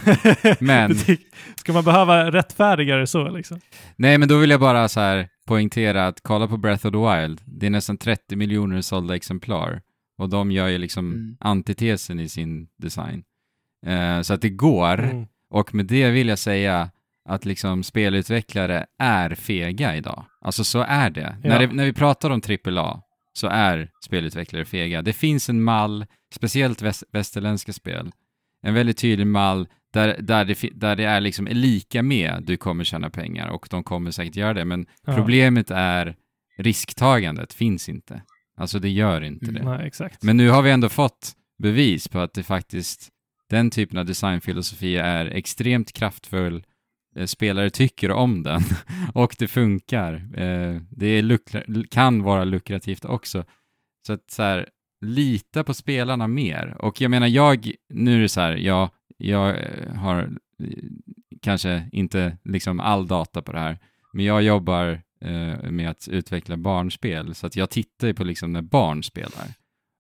men- 0.60 0.88
Butik. 0.94 1.22
ska 1.56 1.74
man 1.74 1.84
behöva 1.84 2.32
rättfärdiga 2.32 2.96
det 2.96 3.08
så 3.08 3.30
liksom? 3.30 3.60
Nej, 3.96 4.18
men 4.18 4.28
då 4.30 4.38
vill 4.38 4.50
jag 4.50 4.60
bara 4.60 4.88
så 4.90 5.00
här 5.00 5.28
poängtera 5.48 6.08
att 6.08 6.22
kolla 6.24 6.48
på 6.48 6.58
Breath 6.58 6.88
of 6.88 6.92
the 6.94 6.98
Wild, 7.22 7.42
det 7.46 7.66
är 7.66 7.70
nästan 7.70 7.98
30 7.98 8.36
miljoner 8.36 8.82
sålda 8.82 9.16
exemplar 9.16 9.82
och 10.20 10.30
de 10.30 10.52
gör 10.52 10.68
ju 10.68 10.78
liksom 10.78 11.14
Mm. 11.14 11.38
antitesen 11.40 12.20
i 12.20 12.30
sin 12.30 12.68
design. 12.78 13.24
Eh, 13.88 14.22
så 14.22 14.34
att 14.34 14.42
det 14.42 14.50
går, 14.50 15.00
Mm. 15.04 15.26
och 15.54 15.76
med 15.76 15.86
det 15.86 16.10
vill 16.12 16.28
jag 16.28 16.40
säga 16.40 16.90
att 17.30 17.46
liksom 17.46 17.84
spelutvecklare 17.84 18.86
är 19.00 19.36
fega 19.36 19.96
idag. 19.96 20.26
Alltså 20.42 20.64
så 20.64 20.80
är 20.88 21.10
det. 21.10 21.38
Ja. 21.44 21.50
När, 21.50 21.60
det 21.60 21.74
när 21.74 21.86
vi 21.86 21.94
pratar 21.94 22.30
om 22.30 22.42
AAA 22.42 23.02
så 23.38 23.48
är 23.48 23.90
spelutvecklare 24.06 24.66
fega. 24.66 25.02
Det 25.02 25.14
finns 25.14 25.50
en 25.50 25.64
mall, 25.64 26.06
speciellt 26.36 26.82
väst, 26.82 27.04
västerländska 27.12 27.74
spel, 27.74 28.12
en 28.62 28.74
väldigt 28.74 28.98
tydlig 28.98 29.28
mall 29.28 29.68
där, 29.94 30.18
där, 30.22 30.46
det, 30.46 30.70
där 30.74 30.96
det 30.96 31.04
är 31.04 31.22
liksom 31.22 31.48
lika 31.52 32.04
med 32.04 32.44
du 32.48 32.58
kommer 32.58 32.84
tjäna 32.84 33.10
pengar 33.10 33.48
och 33.48 33.68
de 33.72 33.84
kommer 33.84 34.12
säkert 34.12 34.36
göra 34.36 34.54
det, 34.54 34.66
men 34.66 34.86
Ja. 35.06 35.16
problemet 35.16 35.72
är 35.72 36.16
risktagandet 36.58 37.54
finns 37.54 37.90
inte. 37.90 38.22
Alltså 38.58 38.80
det 38.80 38.90
gör 38.90 39.22
inte 39.22 39.46
det. 39.52 39.64
Nej. 39.64 39.92
Men 40.22 40.38
nu 40.38 40.50
har 40.50 40.62
vi 40.62 40.72
ändå 40.72 40.90
fått 40.90 41.32
bevis 41.64 42.08
på 42.08 42.20
att 42.20 42.34
det 42.34 42.44
faktiskt, 42.44 43.10
den 43.50 43.70
typen 43.70 43.98
av 43.98 44.06
designfilosofi 44.06 44.98
är 44.98 45.26
extremt 45.26 45.94
kraftfull. 45.94 46.64
Eh, 47.18 47.26
Spelare 47.26 47.70
tycker 47.70 48.12
om 48.12 48.44
den 48.44 48.62
och 49.14 49.36
det 49.40 49.48
funkar. 49.48 50.14
Eh, 50.38 50.82
Det 50.90 51.90
kan 51.92 52.24
vara 52.24 52.44
lukrativt 52.44 53.06
också. 53.06 53.44
Så 54.08 54.14
att 54.14 54.32
så 54.32 54.44
här, 54.44 54.70
lita 55.02 55.64
på 55.64 55.74
spelarna 55.74 56.28
mer. 56.28 56.76
Och 56.80 57.02
jag 57.02 57.12
menar, 57.12 57.28
jag, 57.28 57.72
nu 57.90 58.16
är 58.18 58.22
det 58.22 58.30
så 58.30 58.42
här, 58.42 58.56
jag, 58.56 58.90
jag 59.18 59.50
eh, 59.50 59.94
har 59.96 60.30
kanske 61.42 61.90
inte 61.92 62.38
liksom 62.44 62.80
all 62.80 63.08
data 63.08 63.42
på 63.42 63.52
det 63.52 63.60
här, 63.60 63.78
men 64.14 64.26
jag 64.26 64.44
jobbar 64.44 65.02
eh, 65.22 65.70
med 65.72 65.90
att 65.90 66.08
utveckla 66.12 66.58
barnspel, 66.58 67.36
så 67.36 67.48
att 67.48 67.56
jag 67.56 67.70
tittar 67.70 68.14
på 68.14 68.24
liksom 68.24 68.54
när 68.54 68.62
barn 68.62 69.04
spelar. 69.04 69.48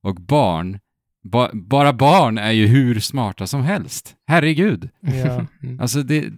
Och 0.04 0.16
barn, 0.16 0.80
ba, 1.24 1.50
bara 1.54 1.94
barn 1.94 2.38
är 2.38 2.52
ju 2.52 2.68
hur 2.68 3.00
smarta 3.00 3.48
som 3.48 3.62
helst. 3.62 4.16
Herregud. 4.28 4.90
Ja. 5.00 5.46
Mm. 5.64 5.80
Alltså 5.80 6.04
det, 6.04 6.30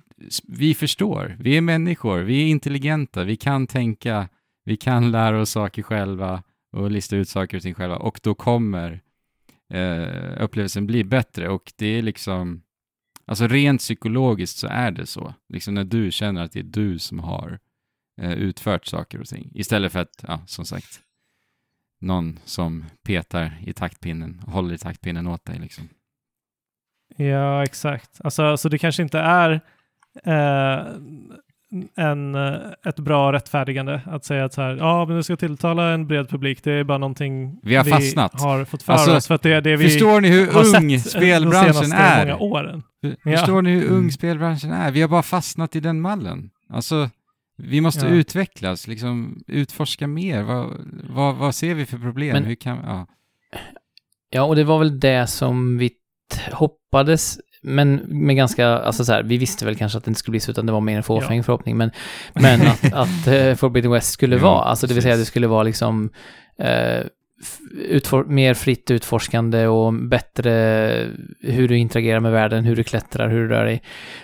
vi 0.47 0.73
förstår, 0.73 1.35
vi 1.39 1.57
är 1.57 1.61
människor, 1.61 2.19
vi 2.19 2.43
är 2.43 2.47
intelligenta, 2.47 3.23
vi 3.23 3.35
kan 3.35 3.67
tänka, 3.67 4.29
vi 4.65 4.77
kan 4.77 5.11
lära 5.11 5.41
oss 5.41 5.49
saker 5.49 5.81
själva 5.81 6.43
och 6.71 6.91
lista 6.91 7.15
ut 7.15 7.29
saker 7.29 7.57
och 7.57 7.63
ting 7.63 7.73
själva. 7.73 7.95
Och 7.95 8.19
då 8.23 8.35
kommer 8.35 9.01
eh, 9.73 10.43
upplevelsen 10.43 10.87
bli 10.87 11.03
bättre. 11.03 11.49
Och 11.49 11.73
det 11.75 11.87
är 11.87 12.01
liksom, 12.01 12.61
alltså 13.25 13.47
rent 13.47 13.81
psykologiskt 13.81 14.57
så 14.57 14.67
är 14.67 14.91
det 14.91 15.05
så. 15.05 15.33
Liksom 15.49 15.73
när 15.73 15.83
du 15.83 16.11
känner 16.11 16.43
att 16.43 16.51
det 16.51 16.59
är 16.59 16.63
du 16.63 16.99
som 16.99 17.19
har 17.19 17.59
eh, 18.21 18.33
utfört 18.33 18.85
saker 18.85 19.21
och 19.21 19.27
ting. 19.27 19.51
Istället 19.53 19.91
för 19.91 19.99
att, 19.99 20.25
ja, 20.27 20.41
som 20.45 20.65
sagt, 20.65 21.01
någon 21.99 22.39
som 22.45 22.85
petar 23.03 23.57
i 23.65 23.73
taktpinnen 23.73 24.41
håller 24.47 24.73
i 24.73 24.77
taktpinnen 24.77 25.27
åt 25.27 25.45
dig 25.45 25.59
liksom. 25.59 25.89
Ja, 27.15 27.63
exakt. 27.63 28.21
Alltså, 28.23 28.57
så 28.57 28.69
det 28.69 28.77
kanske 28.77 29.03
inte 29.03 29.19
är 29.19 29.61
eh, 30.25 30.85
en, 31.95 32.35
eh, 32.35 32.53
ett 32.85 32.99
bra 32.99 33.31
rättfärdigande 33.33 34.01
att 34.05 34.25
säga 34.25 34.45
att 34.45 34.53
så 34.53 34.61
här, 34.61 34.75
ja, 34.75 35.05
men 35.05 35.17
det 35.17 35.23
ska 35.23 35.35
tilltala 35.35 35.89
en 35.93 36.07
bred 36.07 36.29
publik. 36.29 36.63
Det 36.63 36.71
är 36.73 36.83
bara 36.83 36.97
någonting 36.97 37.59
Vi 37.63 37.75
har 37.75 37.83
fastnat. 37.83 38.41
har 38.41 38.65
fått 38.65 38.83
för 38.83 38.93
Alltså, 38.93 39.15
oss 39.15 39.27
för 39.27 39.35
att 39.35 39.41
det 39.41 39.53
är 39.53 39.61
det 39.61 39.75
vi 39.75 39.89
Förstår 39.89 40.21
ni 40.21 40.27
hur 40.27 40.47
ung 40.57 40.99
spelbranschen 40.99 41.91
är? 41.91 42.25
många 42.25 42.37
åren. 42.37 42.83
För- 43.01 43.15
Ja. 43.29 43.37
Förstår 43.37 43.61
ni 43.61 43.71
hur 43.71 43.87
ung 43.89 43.97
Mm. 43.97 44.11
spelbranschen 44.11 44.71
är? 44.71 44.91
Vi 44.91 45.01
har 45.01 45.09
bara 45.09 45.23
fastnat 45.23 45.75
i 45.75 45.79
den 45.79 46.01
mallen. 46.01 46.49
Alltså, 46.69 47.09
vi 47.57 47.81
måste 47.81 48.05
Ja. 48.05 48.11
utvecklas, 48.13 48.87
liksom 48.87 49.43
utforska 49.47 50.07
mer. 50.07 50.43
Vad, 50.43 50.67
vad, 51.09 51.35
vad 51.35 51.55
ser 51.55 51.75
vi 51.75 51.85
för 51.85 51.97
problem? 51.97 52.33
Men- 52.33 52.45
hur 52.45 52.55
kan, 52.55 52.77
ja. 52.85 53.07
Ja, 54.29 54.43
och 54.43 54.55
det 54.55 54.63
var 54.63 54.79
väl 54.79 54.99
det 54.99 55.27
som 55.27 55.77
vi 55.77 55.91
hoppades, 56.51 57.39
men 57.61 57.95
med 58.07 58.35
ganska, 58.35 58.67
alltså 58.67 59.05
så 59.05 59.13
här, 59.13 59.23
vi 59.23 59.37
visste 59.37 59.65
väl 59.65 59.75
kanske 59.75 59.97
att 59.97 60.03
det 60.03 60.09
inte 60.09 60.19
skulle 60.19 60.31
bli 60.31 60.39
så, 60.39 60.51
utan 60.51 60.65
det 60.65 60.71
var 60.71 60.81
mer 60.81 60.97
en 60.97 61.03
fåfäng 61.03 61.43
förhoppning, 61.43 61.77
men, 61.77 61.91
men 62.33 62.61
att, 62.61 62.93
att 62.93 63.27
uh, 63.27 63.55
Forbidden 63.55 63.91
West 63.91 64.11
skulle 64.11 64.35
Ja, 64.35 64.41
vara, 64.41 64.63
alltså 64.63 64.87
det 64.87 64.93
vill 64.93 65.03
säga 65.03 65.13
precis. 65.13 65.27
det 65.27 65.31
skulle 65.31 65.47
vara 65.47 65.63
liksom 65.63 66.09
eh, 66.59 67.03
utfor 67.89 68.25
mer 68.25 68.53
fritt 68.53 68.91
utforskande 68.91 69.67
och 69.67 69.93
bättre 69.93 70.51
hur 71.41 71.67
du 71.67 71.77
interagerar 71.77 72.19
med 72.19 72.31
världen, 72.31 72.63
hur 72.65 72.75
du 72.75 72.83
klättrar, 72.83 73.29
hur 73.29 73.39
du 73.41 73.47
rör 73.47 73.65
dig. 73.65 73.81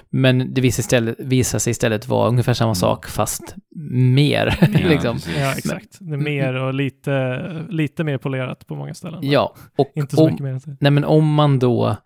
Men 0.10 0.54
det 0.54 0.62
visar, 0.62 0.82
istället, 0.82 1.16
visar 1.20 1.60
sig 1.60 1.72
istället 1.72 2.08
vara 2.08 2.30
ungefär 2.30 2.54
samma 2.54 2.68
Mm. 2.70 2.76
sak, 2.76 3.06
fast 3.08 3.56
mer. 3.92 4.58
Ja, 4.82 4.90
liksom. 4.90 5.18
Ja, 5.40 5.52
exakt. 5.58 5.98
Det 6.00 6.14
är 6.14 6.18
mer 6.18 6.54
och 6.54 6.74
lite, 6.74 7.40
lite 7.70 8.04
mer 8.04 8.18
polerat 8.18 8.68
på 8.68 8.76
många 8.76 8.94
ställen. 8.94 9.20
Ja, 9.22 9.56
och 9.78 9.92
Inte 9.96 10.16
så 10.16 10.24
om, 10.24 10.32
mycket 10.32 10.44
mer 10.44 10.62
nej, 10.80 10.92
men 10.92 11.04
om 11.04 11.34
man 11.34 11.60
då 11.60 11.98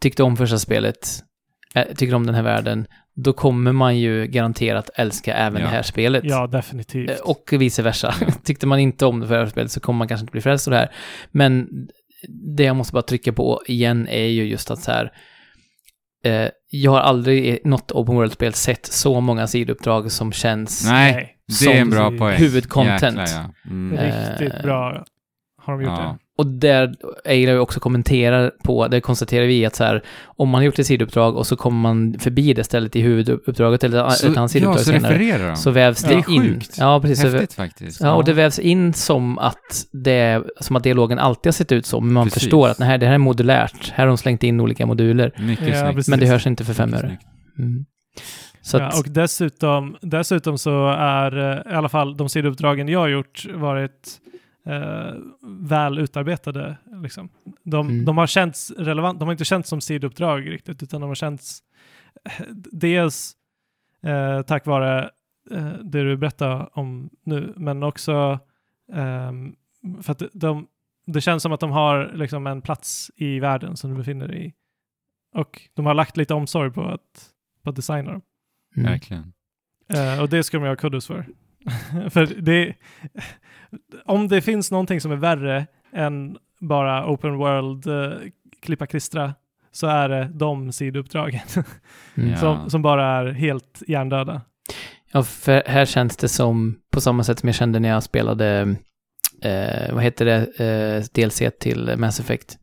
tyckte 0.00 0.22
om 0.22 0.36
första 0.36 0.58
spelet, 0.58 1.08
äh, 1.74 1.84
tycker 1.96 2.14
om 2.14 2.26
den 2.26 2.34
här 2.34 2.42
världen, 2.42 2.86
då 3.16 3.32
kommer 3.32 3.72
man 3.72 3.98
ju 3.98 4.26
garanterat 4.26 4.90
älska 4.94 5.34
även 5.34 5.60
Ja. 5.62 5.66
det 5.68 5.74
här 5.74 5.82
spelet. 5.82 6.24
Ja, 6.26 6.46
definitivt. 6.46 7.10
Eh, 7.10 7.16
Och 7.16 7.50
vice 7.52 7.82
versa. 7.82 8.14
Tyckte 8.44 8.66
man 8.66 8.78
inte 8.78 9.06
om 9.06 9.20
det 9.20 9.26
förra 9.26 9.50
spelet 9.50 9.70
så 9.72 9.80
kommer 9.80 9.98
man 9.98 10.08
kanske 10.08 10.22
inte 10.22 10.32
bli 10.32 10.40
frälst 10.40 10.68
av 10.68 10.72
det 10.72 10.78
här. 10.78 10.90
Men 11.30 11.68
det 12.56 12.62
jag 12.64 12.76
måste 12.76 12.92
bara 12.92 13.02
trycka 13.02 13.32
på 13.32 13.62
igen 13.66 14.08
är 14.08 14.26
ju 14.26 14.44
just 14.44 14.70
att 14.70 14.78
så 14.82 14.92
här, 14.92 15.12
eh, 16.24 16.48
jag 16.70 16.90
har 16.90 17.00
aldrig 17.00 17.46
i 17.46 17.58
något 17.64 17.92
open 17.92 18.14
world-spel 18.14 18.52
sett 18.54 18.86
så 18.86 19.20
många 19.20 19.46
sidouppdrag 19.46 20.12
som 20.12 20.32
känns 20.32 20.86
Nej, 20.90 21.36
det 21.60 21.66
är 21.66 21.76
en 21.80 21.80
som 21.80 21.90
bra 21.90 22.18
poäng. 22.18 22.38
huvudcontent. 22.38 23.02
Jäklar, 23.02 23.26
ja. 23.64 23.70
Mm. 23.70 23.98
Riktigt 23.98 24.54
Eh, 24.54 24.62
bra 24.62 25.04
har 25.62 25.72
de 25.72 25.82
gjort 25.82 25.92
Ja. 25.98 26.18
Och 26.40 26.46
där 26.46 26.94
Eila 27.24 27.52
ju 27.52 27.58
också 27.58 27.80
kommenterar 27.80 28.52
på, 28.64 28.88
där 28.88 29.00
konstaterar 29.00 29.46
vi 29.46 29.66
att 29.66 29.74
så 29.76 29.84
här, 29.84 30.02
om 30.26 30.48
man 30.48 30.58
har 30.58 30.62
gjort 30.66 30.78
ett 30.78 30.86
sidouppdrag 30.86 31.36
och 31.36 31.46
så 31.46 31.56
kommer 31.56 31.80
man 31.80 32.18
förbi 32.18 32.52
det 32.52 32.64
stället 32.64 32.96
i 32.96 33.00
huvuduppdraget 33.00 33.84
eller 33.84 33.98
ett 33.98 34.24
annat 34.24 34.36
ja, 34.36 34.48
sidouppdrag 34.48 34.78
så 34.84 34.92
senare, 34.92 35.12
refererar 35.14 35.48
de. 35.50 35.56
så 35.56 35.70
vävs 35.70 36.02
Det 36.02 36.14
in. 36.14 36.42
sjukt. 36.42 36.76
Ja, 36.78 37.00
precis. 37.00 37.20
Så 37.20 37.28
Häftigt 37.28 37.52
faktiskt. 37.54 38.00
Ja, 38.00 38.14
och 38.14 38.24
det 38.24 38.32
vävs 38.32 38.58
in 38.58 38.92
som 38.92 39.38
att, 39.38 39.86
det, 39.92 40.42
som 40.60 40.76
att 40.76 40.82
dialogen 40.82 41.18
alltid 41.18 41.46
har 41.46 41.52
sett 41.52 41.72
ut 41.72 41.86
så, 41.86 42.00
men 42.00 42.12
man 42.12 42.24
Precis. 42.26 42.42
förstår 42.42 42.68
att 42.68 42.78
nej, 42.78 42.98
det 42.98 43.06
här 43.06 43.14
är 43.14 43.18
modulärt. 43.18 43.90
Här 43.94 44.04
har 44.04 44.08
de 44.08 44.16
slängt 44.18 44.42
in 44.42 44.60
olika 44.60 44.86
moduler. 44.86 45.32
Mycket 45.38 45.68
Ja, 45.68 45.92
snyggt. 45.92 46.08
Men 46.08 46.18
det 46.20 46.26
hörs 46.26 46.46
inte 46.46 46.64
för 46.64 46.74
fem 46.74 46.94
öre. 46.94 47.18
Mm. 47.58 47.84
Så 48.62 48.76
att, 48.76 48.92
Ja, 48.94 48.98
och 49.00 49.06
dessutom, 49.10 49.96
dessutom 50.02 50.58
så 50.58 50.88
är 50.88 51.52
eh, 51.66 51.72
i 51.72 51.74
alla 51.76 51.88
fall 51.88 52.16
de 52.16 52.28
sidouppdragen 52.28 52.88
jag 52.88 52.98
har 52.98 53.08
gjort 53.08 53.46
varit 53.54 54.18
eh, 54.66 55.14
väl 55.42 55.98
utarbetade. 55.98 56.76
Liksom. 57.02 57.28
De, 57.62 57.88
Mm. 57.88 58.04
de 58.04 58.18
har 58.18 58.26
känts 58.26 58.70
relevant, 58.70 59.18
de 59.18 59.24
har 59.28 59.32
inte 59.32 59.44
känts 59.44 59.68
som 59.68 59.80
sidouppdrag 59.80 60.50
riktigt, 60.50 60.82
utan 60.82 61.00
de 61.00 61.06
har 61.08 61.14
känts 61.14 61.62
eh, 62.24 62.46
dels 62.72 63.32
eh, 64.02 64.42
tack 64.42 64.66
vare 64.66 65.10
eh, 65.50 65.72
det 65.72 66.02
du 66.02 66.16
berättar 66.16 66.78
om 66.78 67.10
nu, 67.24 67.52
men 67.56 67.82
också 67.82 68.38
ehm, 68.92 69.54
för 70.02 70.12
att 70.12 70.22
de, 70.32 70.66
det 71.06 71.20
känns 71.20 71.42
som 71.42 71.52
att 71.52 71.60
de 71.60 71.70
har 71.70 72.10
liksom 72.14 72.46
en 72.46 72.62
plats 72.62 73.10
i 73.16 73.40
världen 73.40 73.76
som 73.76 73.90
du 73.90 73.96
befinner 73.96 74.28
dig 74.28 74.46
i. 74.46 74.52
Och 75.34 75.62
de 75.74 75.86
har 75.86 75.94
lagt 75.94 76.16
lite 76.16 76.34
omsorg 76.34 76.70
på 76.72 76.84
att, 76.88 77.30
på 77.62 77.70
att 77.70 77.76
designa 77.76 78.12
dem. 78.12 78.22
mm. 78.76 78.90
Verkligen. 78.92 79.32
Eh, 79.94 80.22
och 80.22 80.28
det 80.28 80.42
ska 80.44 80.58
de 80.58 80.66
ha 80.68 80.76
kudos 80.76 81.06
för. 81.06 81.26
för 82.10 82.26
det, 82.42 82.74
om 84.04 84.28
det 84.28 84.40
finns 84.40 84.70
någonting 84.70 85.00
som 85.00 85.12
är 85.12 85.16
värre 85.16 85.66
än 85.92 86.36
bara 86.60 87.10
open 87.10 87.36
world 87.36 87.86
eh, 87.86 88.18
klippa 88.62 88.86
klistra 88.86 89.34
så 89.72 89.86
är 89.86 90.08
det 90.08 90.30
de 90.34 90.72
sidouppdragen 90.72 91.40
Mm. 92.16 92.36
Som, 92.36 92.70
som 92.70 92.82
bara 92.82 93.06
är 93.06 93.32
helt 93.32 93.82
hjärndöda. 93.86 94.40
Ja, 95.12 95.22
för 95.22 95.62
här 95.66 95.84
känns 95.84 96.16
det 96.16 96.28
som, 96.28 96.76
på 96.90 97.00
samma 97.00 97.24
sätt 97.24 97.38
som 97.38 97.48
jag 97.48 97.56
kände 97.56 97.80
när 97.80 97.88
jag 97.88 98.02
spelade, 98.02 98.76
eh, 99.42 99.94
vad 99.94 100.02
heter 100.02 100.24
det, 100.24 100.64
eh, 100.64 101.04
DLC 101.14 101.42
till 101.60 101.94
Mass 101.96 102.20
Effect, 102.20 102.58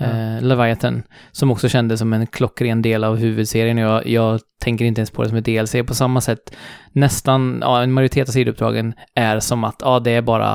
eh, 0.00 0.42
Leviathan, 0.42 1.02
som 1.32 1.50
också 1.50 1.68
kändes 1.68 1.98
som 1.98 2.12
en 2.12 2.26
klockren 2.26 2.82
del 2.82 3.04
av 3.04 3.16
huvudserien. 3.16 3.78
Jag, 3.78 4.06
jag 4.06 4.40
tänker 4.60 4.84
inte 4.84 5.00
ens 5.00 5.10
på 5.10 5.22
det 5.22 5.28
som 5.28 5.38
ett 5.38 5.44
DLC. 5.44 5.74
På 5.86 5.94
samma 5.94 6.20
sätt, 6.20 6.56
nästan, 6.92 7.58
ja, 7.62 7.82
en 7.82 7.92
majoritet 7.92 8.28
av 8.28 8.32
sidouppdragen 8.32 8.94
är 9.14 9.40
som 9.40 9.64
att, 9.64 9.76
ja, 9.80 10.00
det 10.00 10.10
är 10.10 10.22
bara, 10.22 10.52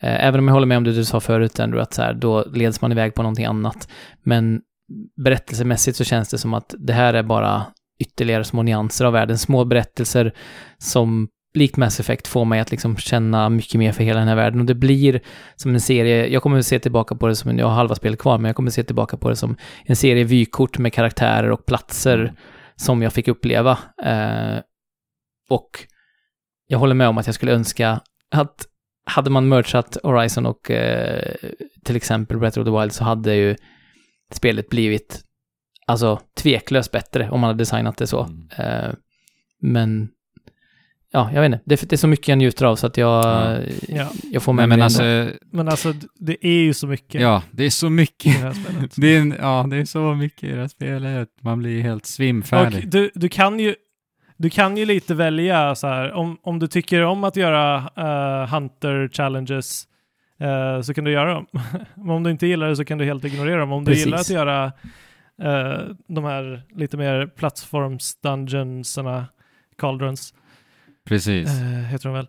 eh, 0.00 0.24
även 0.24 0.40
om 0.40 0.48
jag 0.48 0.54
håller 0.54 0.66
med 0.66 0.76
om 0.76 0.84
det 0.84 0.92
du 0.92 1.04
sa 1.04 1.20
förut, 1.20 1.58
ändå 1.58 1.78
att 1.78 1.94
så 1.94 2.02
här, 2.02 2.14
då 2.14 2.44
leds 2.44 2.80
man 2.80 2.92
iväg 2.92 3.14
på 3.14 3.22
någonting 3.22 3.46
annat. 3.46 3.88
Men 4.22 4.60
berättelsemässigt 5.24 5.96
så 5.96 6.04
känns 6.04 6.28
det 6.28 6.38
som 6.38 6.54
att 6.54 6.74
det 6.78 6.92
här 6.92 7.14
är 7.14 7.22
bara 7.22 7.62
ytterligare 8.00 8.44
små 8.44 8.62
nyanser 8.62 9.04
av 9.04 9.12
världen, 9.12 9.38
små 9.38 9.64
berättelser 9.64 10.34
som 10.78 11.28
likt 11.54 11.76
Mass 11.76 12.00
Effect 12.00 12.26
får 12.26 12.44
mig 12.44 12.60
att 12.60 12.70
liksom 12.70 12.96
känna 12.96 13.48
mycket 13.48 13.74
mer 13.74 13.92
för 13.92 14.04
hela 14.04 14.18
den 14.18 14.28
här 14.28 14.36
världen 14.36 14.60
och 14.60 14.66
det 14.66 14.74
blir 14.74 15.20
som 15.56 15.74
en 15.74 15.80
serie, 15.80 16.26
jag 16.26 16.42
kommer 16.42 16.58
att 16.58 16.66
se 16.66 16.78
tillbaka 16.78 17.14
på 17.14 17.26
det 17.26 17.36
som, 17.36 17.58
jag 17.58 17.66
har 17.66 17.74
halva 17.74 17.94
spelet 17.94 18.18
kvar, 18.18 18.38
men 18.38 18.48
jag 18.48 18.56
kommer 18.56 18.70
att 18.70 18.74
se 18.74 18.84
tillbaka 18.84 19.16
på 19.16 19.28
det 19.28 19.36
som 19.36 19.56
en 19.84 19.96
serie 19.96 20.24
vykort 20.24 20.78
med 20.78 20.92
karaktärer 20.92 21.50
och 21.50 21.66
platser 21.66 22.18
Mm. 22.18 22.36
som 22.76 23.02
jag 23.02 23.12
fick 23.12 23.28
uppleva. 23.28 23.78
Eh, 24.02 24.58
och 25.50 25.70
jag 26.66 26.78
håller 26.78 26.94
med 26.94 27.08
om 27.08 27.18
att 27.18 27.26
jag 27.26 27.34
skulle 27.34 27.52
önska 27.52 28.00
att 28.30 28.66
hade 29.06 29.30
man 29.30 29.48
merchat 29.48 29.96
Horizon 30.02 30.46
och 30.46 30.70
eh, 30.70 31.34
till 31.84 31.96
exempel 31.96 32.38
Breath 32.38 32.58
of 32.58 32.64
the 32.64 32.80
Wild 32.80 32.92
så 32.92 33.04
hade 33.04 33.34
ju 33.34 33.56
spelet 34.32 34.68
blivit 34.68 35.22
alltså 35.86 36.20
tveklöst 36.36 36.92
bättre 36.92 37.30
om 37.30 37.40
man 37.40 37.48
hade 37.48 37.58
designat 37.58 37.96
det 37.96 38.06
så. 38.06 38.22
Mm. 38.22 38.48
Eh, 38.58 38.94
men 39.60 40.08
ja, 41.14 41.30
jag 41.34 41.40
vet 41.40 41.46
inte. 41.52 41.60
Det, 41.64 41.88
det 41.88 41.92
är 41.94 41.96
så 41.96 42.08
mycket 42.08 42.28
jag 42.28 42.38
njuter 42.38 42.64
av 42.66 42.76
så 42.76 42.86
att 42.86 42.96
jag, 42.96 43.24
Ja. 43.24 43.58
Ja. 43.88 44.08
jag 44.32 44.42
får 44.42 44.52
Nej, 44.52 44.66
med 44.66 44.78
men 44.78 44.78
mig 44.78 45.10
ändå. 45.12 45.20
alltså, 45.30 45.38
Men 45.52 45.68
alltså 45.68 45.92
det 46.18 46.46
är 46.46 46.62
ju 46.62 46.74
så 46.74 46.86
mycket 46.86 47.20
ja, 47.20 47.42
det 47.50 47.64
är 47.64 47.70
så 47.70 47.86
i 47.86 47.88
det 47.88 47.94
mycket. 47.94 48.32
här 48.36 48.52
spelet. 48.52 48.92
Det 48.96 49.16
är, 49.16 49.20
en, 49.20 49.34
ja, 49.40 49.66
det 49.70 49.76
är 49.76 49.84
så 49.84 50.14
mycket 50.14 50.42
i 50.44 50.52
det 50.52 50.60
här 50.60 50.68
spelet. 50.68 51.28
Man 51.40 51.58
blir 51.58 51.82
helt 51.82 52.02
Och 52.02 52.06
svimfärdig. 52.08 52.88
du, 52.90 53.10
du 53.14 53.28
kan 53.28 53.58
ju 53.60 53.74
du 54.36 54.50
kan 54.50 54.76
ju 54.76 54.84
lite 54.84 55.14
välja 55.14 55.74
så 55.74 55.86
här, 55.86 56.12
om, 56.12 56.38
om 56.42 56.58
du 56.58 56.66
tycker 56.66 57.02
om 57.02 57.24
att 57.24 57.36
göra 57.36 57.76
eh, 57.96 58.48
Hunter 58.54 59.08
Challenges 59.12 59.84
eh, 60.40 60.80
så 60.82 60.94
kan 60.94 61.04
du 61.04 61.10
göra 61.10 61.34
dem. 61.34 61.46
Men 61.94 62.10
om 62.10 62.22
du 62.22 62.30
inte 62.30 62.46
gillar 62.46 62.68
det 62.68 62.76
så 62.76 62.84
kan 62.84 62.98
du 62.98 63.04
helt 63.04 63.24
ignorera 63.24 63.60
dem. 63.60 63.72
Om 63.72 63.84
du 63.84 63.90
Precis. 63.90 64.04
gillar 64.06 64.18
att 64.18 64.30
göra 64.30 64.64
eh, 65.42 65.78
de 66.08 66.24
här 66.24 66.62
lite 66.74 66.96
mer 66.96 67.26
plattforms-dungeonsarna, 67.36 69.24
cauldrons, 69.78 70.34
Precis. 71.04 71.48
eh, 71.48 71.64
heter 71.64 72.04
de 72.08 72.14
väl, 72.14 72.28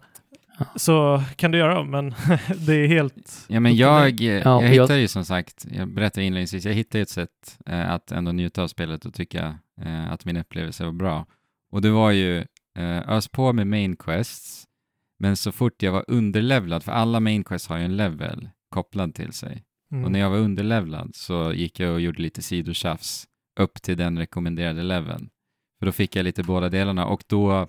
Ja. 0.59 0.65
så 0.75 1.23
kan 1.35 1.51
du 1.51 1.57
göra 1.57 1.83
men 1.83 2.09
det 2.67 2.73
är 2.73 2.87
helt... 2.87 3.45
Ja, 3.47 3.59
men 3.59 3.75
jag, 3.75 4.17
dig. 4.17 4.25
jag 4.25 4.45
Ja, 4.45 4.61
jag- 4.63 4.69
hittar 4.69 4.95
ju 4.95 5.07
som 5.07 5.25
sagt, 5.25 5.65
jag 5.71 5.87
berättade 5.87 6.25
inledningsvis, 6.25 6.65
jag 6.65 6.73
hittade 6.73 7.01
ett 7.01 7.09
sätt 7.09 7.57
eh, 7.65 7.91
att 7.91 8.11
ändå 8.11 8.31
njuta 8.31 8.63
av 8.63 8.67
spelet 8.67 9.05
och 9.05 9.13
tycka 9.13 9.59
eh, 9.81 10.11
att 10.11 10.25
min 10.25 10.37
upplevelse 10.37 10.85
var 10.85 10.91
bra. 10.91 11.25
Och 11.71 11.81
det 11.81 11.89
var 11.89 12.11
ju 12.11 12.37
eh, 12.77 13.09
ös 13.09 13.27
på 13.27 13.53
med 13.53 13.67
main 13.67 13.95
quests, 13.95 14.65
men 15.19 15.35
så 15.37 15.51
fort 15.51 15.83
jag 15.83 15.91
var 15.91 16.05
underlevlad, 16.07 16.83
för 16.83 16.91
alla 16.91 17.19
main 17.19 17.43
quests 17.43 17.67
har 17.69 17.77
ju 17.77 17.85
en 17.85 17.97
level 17.97 18.49
kopplad 18.69 19.15
till 19.15 19.31
sig. 19.33 19.63
Mm. 19.91 20.05
Och 20.05 20.11
när 20.11 20.19
jag 20.19 20.29
var 20.29 20.37
underlevlad 20.37 21.11
så 21.15 21.53
gick 21.53 21.79
jag 21.79 21.93
och 21.93 22.01
gjorde 22.01 22.21
lite 22.21 22.41
sidotjafs 22.41 23.25
upp 23.59 23.81
till 23.81 23.97
den 23.97 24.17
rekommenderade 24.19 24.83
leveln. 24.83 25.29
För 25.79 25.85
då 25.85 25.91
fick 25.91 26.15
jag 26.15 26.23
lite 26.23 26.43
båda 26.43 26.69
delarna 26.69 27.05
och 27.05 27.23
då 27.27 27.67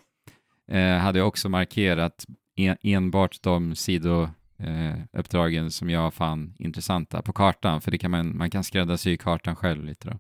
eh, 0.68 0.96
hade 0.98 1.18
jag 1.18 1.28
också 1.28 1.48
markerat 1.48 2.24
en, 2.56 2.76
enbart 2.82 3.42
de 3.42 3.74
sidouppdragen 3.74 5.64
eh, 5.64 5.68
som 5.68 5.90
jag 5.90 6.14
fann 6.14 6.54
intressanta 6.58 7.22
på 7.22 7.32
kartan, 7.32 7.80
för 7.80 7.90
det 7.90 7.98
kan 7.98 8.10
man, 8.10 8.36
man 8.36 8.50
kan 8.50 8.64
skräddarsy 8.64 9.16
kartan 9.16 9.56
själv 9.56 9.84
lite 9.84 10.08
då. 10.08 10.18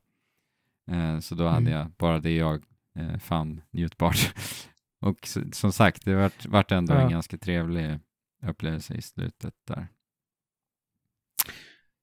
Eh, 0.94 1.18
så 1.20 1.34
då 1.34 1.44
hade 1.48 1.60
Mm. 1.70 1.72
jag 1.72 1.90
bara 1.90 2.18
det 2.18 2.36
jag 2.36 2.62
eh, 2.98 3.18
fann 3.18 3.62
njutbart. 3.70 4.34
och 5.00 5.28
som 5.52 5.72
sagt, 5.72 6.04
det 6.04 6.14
vart, 6.14 6.46
vart 6.46 6.72
ändå 6.72 6.94
Ja. 6.94 7.00
en 7.00 7.10
ganska 7.10 7.38
trevlig 7.38 7.98
upplevelse 8.46 8.94
i 8.94 9.02
slutet 9.02 9.54
där. 9.68 9.88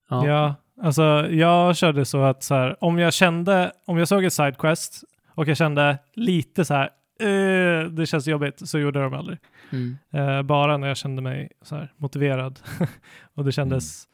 Ja. 0.10 0.28
Ja, 0.28 0.56
alltså 0.82 1.04
jag 1.32 1.78
körde 1.78 2.06
så 2.06 2.22
att 2.24 2.44
så 2.44 2.56
här, 2.56 2.84
om 2.84 3.00
jag 3.00 3.14
kände, 3.14 3.72
om 3.86 3.98
jag 3.98 4.08
såg 4.08 4.24
ett 4.24 4.34
sidequest 4.34 5.04
och 5.28 5.48
jag 5.48 5.58
kände 5.58 5.98
lite 6.14 6.66
så 6.66 6.74
här, 6.74 6.90
eh, 7.24 7.84
det 7.90 8.06
känns 8.06 8.28
jobbigt, 8.28 8.70
så 8.70 8.80
gjorde 8.80 9.02
dem 9.02 9.14
aldrig. 9.14 9.38
Mm. 9.72 9.98
Eh, 10.12 10.42
bara 10.42 10.78
när 10.78 10.88
jag 10.88 10.98
kände 10.98 11.22
mig 11.22 11.52
så 11.62 11.76
här 11.76 11.94
motiverad 11.98 12.60
och 13.34 13.46
det 13.46 13.52
kändes 13.52 14.08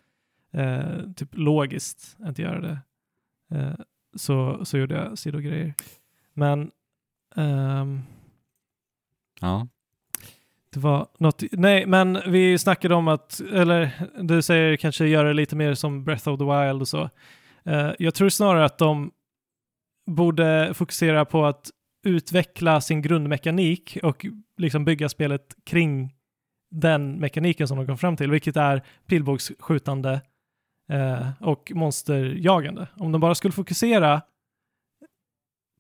Mm. 0.52 0.80
eh, 0.80 1.12
typ 1.16 1.30
logiskt 1.32 2.18
att 2.24 2.40
göra 2.40 2.62
det. 2.62 2.80
Eh, 3.56 3.74
så, 4.16 4.66
så 4.66 4.78
gjorde 4.78 4.96
jag 4.96 5.18
sidogrejer. 5.18 5.74
Men 6.34 6.72
ehm, 7.36 8.02
Ja, 9.42 9.68
det 10.74 10.80
var 10.80 11.08
något, 11.20 11.44
nej 11.52 11.86
men 11.86 12.20
vi 12.28 12.58
snackade 12.58 12.96
om 12.96 13.08
att, 13.08 13.40
eller 13.54 13.92
du 14.22 14.42
säger 14.42 14.78
kanske 14.78 15.06
göra 15.08 15.28
det 15.28 15.34
lite 15.34 15.56
mer 15.56 15.74
som 15.74 16.04
Breath 16.04 16.30
of 16.30 16.40
the 16.40 16.46
Wild 16.46 16.82
och 16.82 16.88
så. 16.88 17.10
Eh, 17.64 17.92
jag 18.00 18.14
tror 18.14 18.30
snarare 18.30 18.66
att 18.66 18.78
de 18.78 19.12
borde 20.06 20.74
fokusera 20.74 21.26
på 21.26 21.46
att 21.46 21.70
utveckla 22.04 22.82
sin 22.82 23.02
grundmekanik 23.02 23.98
och 24.04 24.26
liksom 24.58 24.86
bygga 24.86 25.10
spelet 25.10 25.56
kring 25.64 26.16
den 26.72 27.20
mekaniken 27.20 27.68
som 27.68 27.78
de 27.78 27.86
kom 27.86 27.98
fram 27.98 28.18
till, 28.18 28.32
vilket 28.32 28.58
är 28.58 28.84
pilbågsskjutande 29.06 30.22
eh, 30.90 31.30
och 31.40 31.72
monsterjagande. 31.76 32.88
Om 32.98 33.12
de 33.12 33.22
bara 33.22 33.36
skulle 33.36 33.52
fokusera 33.52 34.22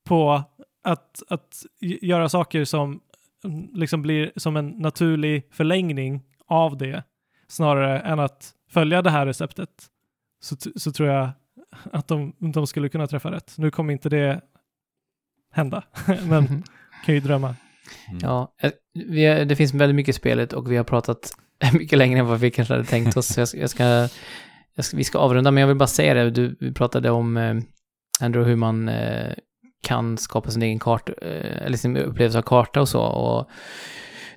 på 0.03 0.43
att, 0.83 1.23
att 1.27 1.65
göra 1.81 2.29
saker 2.29 2.65
som 2.65 3.01
mm, 3.43 3.69
liksom 3.73 4.01
blir 4.01 4.31
som 4.35 4.57
en 4.57 4.69
naturlig 4.69 5.47
förlängning 5.51 6.23
av 6.45 6.77
det 6.77 7.03
snarare 7.47 7.99
än 7.99 8.19
att 8.19 8.53
följa 8.69 9.01
det 9.01 9.09
här 9.09 9.25
receptet 9.25 9.87
så, 10.39 10.55
så 10.75 10.91
tror 10.91 11.09
jag 11.09 11.29
att 11.91 12.07
de, 12.07 12.33
de 12.39 12.67
skulle 12.67 12.89
kunna 12.89 13.07
träffa 13.07 13.31
rätt. 13.31 13.57
Nu 13.57 13.71
kommer 13.71 13.93
inte 13.93 14.09
det 14.09 14.41
hända, 15.51 15.83
men 16.23 16.63
kan 17.05 17.15
ju 17.15 17.21
drömma. 17.21 17.55
Mm. 18.07 18.19
Ja, 18.21 18.55
eh, 18.61 18.71
vi, 18.93 19.45
det 19.45 19.55
finns 19.55 19.73
väldigt 19.73 19.95
mycket 19.95 20.15
i 20.15 20.19
spelet 20.19 20.53
och 20.53 20.71
vi 20.71 20.77
har 20.77 20.83
pratat 20.83 21.31
mycket 21.73 21.97
längre 21.97 22.19
än 22.19 22.25
vad 22.25 22.39
vi 22.39 22.51
kanske 22.51 22.73
hade 22.73 22.85
tänkt 22.85 23.17
oss. 23.17 23.37
Jag, 23.37 23.47
jag, 23.53 23.69
ska, 23.69 23.83
jag 24.75 24.85
ska, 24.85 24.97
vi 24.97 25.03
ska 25.03 25.19
avrunda, 25.19 25.51
men 25.51 25.61
jag 25.61 25.67
vill 25.67 25.77
bara 25.77 25.87
säga 25.87 26.13
det. 26.13 26.29
Du 26.29 26.57
vi 26.59 26.73
pratade 26.73 27.09
om, 27.09 27.37
eh, 27.37 27.55
Andrew, 28.21 28.49
hur 28.49 28.55
man 28.55 28.89
eh, 28.89 29.33
kan 29.83 30.17
skapa 30.17 30.51
sin 30.51 30.61
egen 30.61 30.79
karta, 30.79 31.13
eh, 31.21 31.65
eller 31.65 31.77
sin 31.77 31.97
upplevelse 31.97 32.37
av 32.37 32.41
karta 32.43 32.81
och 32.81 32.89
så. 32.89 33.01
Och 33.01 33.49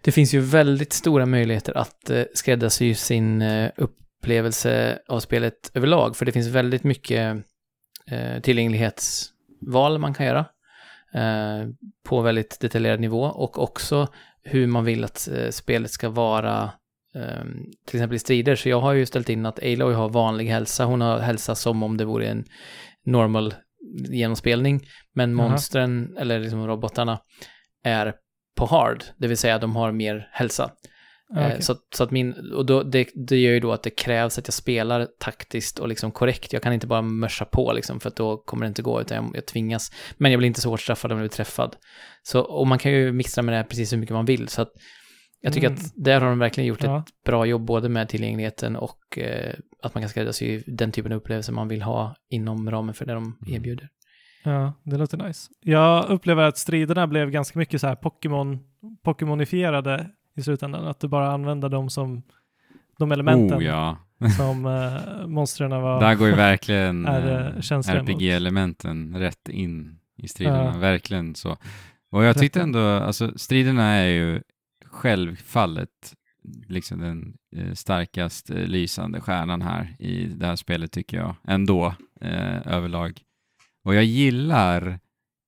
det 0.01 0.13
finns 0.13 0.35
ju 0.35 0.41
väldigt 0.41 0.93
stora 0.93 1.27
möjligheter 1.27 1.77
att 1.77 2.11
eh, 2.11 2.23
skräddarsy 2.35 2.95
sin 2.95 3.43
eh, 3.43 3.71
upplevelse 3.77 4.99
av 5.09 5.21
spelet 5.21 5.71
överlag, 5.75 6.17
för 6.17 6.25
det 6.25 6.33
finns 6.33 6.49
väldigt 6.49 6.85
mycket 6.85 7.37
eh, 8.11 8.41
tillgänglighetsval 8.43 9.99
man 9.99 10.15
kan 10.15 10.27
göra 10.27 10.39
eh, 10.41 10.45
på 12.05 12.21
väldigt 12.21 12.61
detaljerad 12.61 13.01
nivå 13.01 13.23
och 13.23 13.59
också 13.59 14.09
hur 14.43 14.67
man 14.67 14.85
vill 14.85 15.05
att 15.05 15.29
eh, 15.29 15.51
spelet 15.51 15.91
ska 15.91 16.09
vara 16.09 16.71
Um, 17.15 17.71
till 17.87 17.97
exempel 17.97 18.17
i 18.17 18.19
strider, 18.19 18.57
så 18.57 18.69
jag 18.69 18.81
har 18.81 18.93
ju 18.93 19.07
ställt 19.07 19.29
in 19.29 19.47
att 19.47 19.59
Aloy 19.59 19.95
har 19.95 20.09
vanlig 20.09 20.47
hälsa. 20.47 20.85
Hon 20.85 21.01
har 21.01 21.19
hälsa 21.19 21.55
som 21.55 21.83
om 21.83 21.97
det 21.97 22.05
vore 22.05 22.29
en 22.29 22.45
normal 23.05 23.55
genomspelning. 24.09 24.81
Men 25.15 25.35
monstren, 25.35 26.17
eller 26.19 26.41
liksom 26.41 26.67
robotarna, 26.67 27.19
är 27.85 28.15
på 28.57 28.67
hard, 28.67 29.05
det 29.17 29.29
vill 29.29 29.37
säga 29.37 29.59
de 29.59 29.77
har 29.77 29.93
mer 29.93 30.29
hälsa. 30.33 30.71
Eh, 31.37 31.47
okay. 31.47 31.61
Så, 31.61 31.77
så, 31.95 32.05
att 32.05 32.11
min, 32.11 32.53
och 32.53 32.67
då, 32.67 32.83
det, 32.83 33.09
det 33.15 33.37
gör 33.37 33.53
ju 33.53 33.61
då 33.61 33.73
att 33.73 33.83
det 33.83 33.91
krävs 33.91 34.39
att 34.39 34.47
jag 34.47 34.55
spelar 34.55 35.09
taktiskt 35.19 35.79
och 35.79 35.89
liksom 35.89 36.11
korrekt. 36.11 36.53
Jag 36.53 36.63
kan 36.63 36.73
inte 36.73 36.87
bara 36.87 37.03
mörsa 37.03 37.45
på 37.45 37.73
liksom, 37.73 38.01
för 38.01 38.09
att 38.09 38.17
då 38.17 38.37
kommer 38.37 38.67
det 38.67 38.69
inte 38.69 38.83
gå, 38.83 39.01
utan 39.01 39.17
jag, 39.17 39.37
jag 39.37 39.47
tvingas. 39.47 39.93
Men 40.17 40.33
jag 40.33 40.39
blir 40.39 40.47
inte 40.47 40.61
så 40.61 40.71
hårt 40.71 40.81
straffad 40.81 41.13
om 41.13 41.19
jag 41.19 41.23
blir 41.23 41.37
träffad. 41.37 41.77
Så, 42.23 42.41
och 42.41 42.67
man 42.67 42.79
kan 42.79 42.93
ju 42.93 43.13
mixtra 43.13 43.43
med 43.43 43.53
det 43.53 43.57
här 43.57 43.65
precis 43.65 43.93
hur 43.93 43.99
mycket 43.99 44.15
man 44.15 44.25
vill. 44.25 44.49
Så 44.49 44.63
att 44.63 44.73
jag 45.41 45.53
tycker 45.53 45.67
mm. 45.67 45.79
att 45.79 45.93
där 45.95 46.21
har 46.21 46.29
de 46.29 46.39
verkligen 46.39 46.69
gjort 46.69 46.83
ja. 46.83 46.99
ett 46.99 47.25
bra 47.25 47.47
jobb 47.47 47.63
både 47.63 47.89
med 47.89 48.09
tillgängligheten 48.09 48.77
och 48.77 49.19
eh, 49.19 49.55
att 49.83 49.95
man 49.95 50.03
kan 50.03 50.09
skräddarsy 50.09 50.63
den 50.67 50.93
typen 50.93 51.13
av 51.13 51.19
upplevelser 51.19 51.53
man 51.53 51.69
vill 51.69 51.83
ha 51.83 52.15
inom 52.31 52.71
ramen 52.71 52.95
för 52.95 53.07
det 53.07 53.13
de 53.13 53.25
mm. 53.25 53.55
erbjuder. 53.55 53.89
Ja, 54.45 54.73
det 54.83 54.97
låter 54.97 55.17
nice. 55.19 55.51
Jag 55.61 56.11
upplever 56.11 56.43
att 56.43 56.59
striderna 56.59 57.07
blev 57.07 57.31
ganska 57.31 57.59
mycket 57.59 57.81
så 57.81 57.87
här 57.87 57.97
Pokémon, 57.97 58.59
Pokémonifierade 59.03 60.11
i 60.37 60.43
slutändan. 60.43 60.87
Att 60.87 61.01
du 61.01 61.09
bara 61.09 61.33
använder 61.33 61.69
dem 61.69 61.91
som 61.91 62.23
de 62.99 63.13
elementen 63.13 63.59
oh, 63.59 63.65
ja. 63.65 63.97
som 64.37 64.67
äh, 64.67 65.27
monstren 65.27 65.71
var. 65.71 66.01
Där 66.01 66.15
går 66.15 66.29
ju 66.29 66.35
verkligen 66.35 67.07
äh, 67.07 67.13
RPG-elementen 67.71 69.17
rätt 69.17 69.49
in 69.49 69.99
i 70.17 70.29
striderna, 70.29 70.73
ja. 70.75 70.79
verkligen 70.79 71.35
så. 71.35 71.57
Och 72.11 72.25
jag 72.25 72.39
tyckte 72.39 72.61
ändå, 72.61 72.81
alltså 72.81 73.39
striderna 73.39 73.85
är 73.85 74.07
ju 74.07 74.43
självfallet 74.87 76.15
liksom 76.69 77.01
den 77.01 77.35
eh, 77.57 77.75
starkast 77.75 78.51
eh, 78.51 78.57
lysande 78.57 79.21
stjärnan 79.21 79.63
här 79.63 79.97
i 79.99 80.27
det 80.27 80.47
här 80.47 80.57
spelet 80.57 80.93
tycker 80.93 81.17
jag 81.17 81.35
ändå 81.45 81.95
eh, 82.21 82.67
överlag. 82.67 83.21
Och 83.85 83.95
jag 83.95 84.05
gillar 84.05 85.01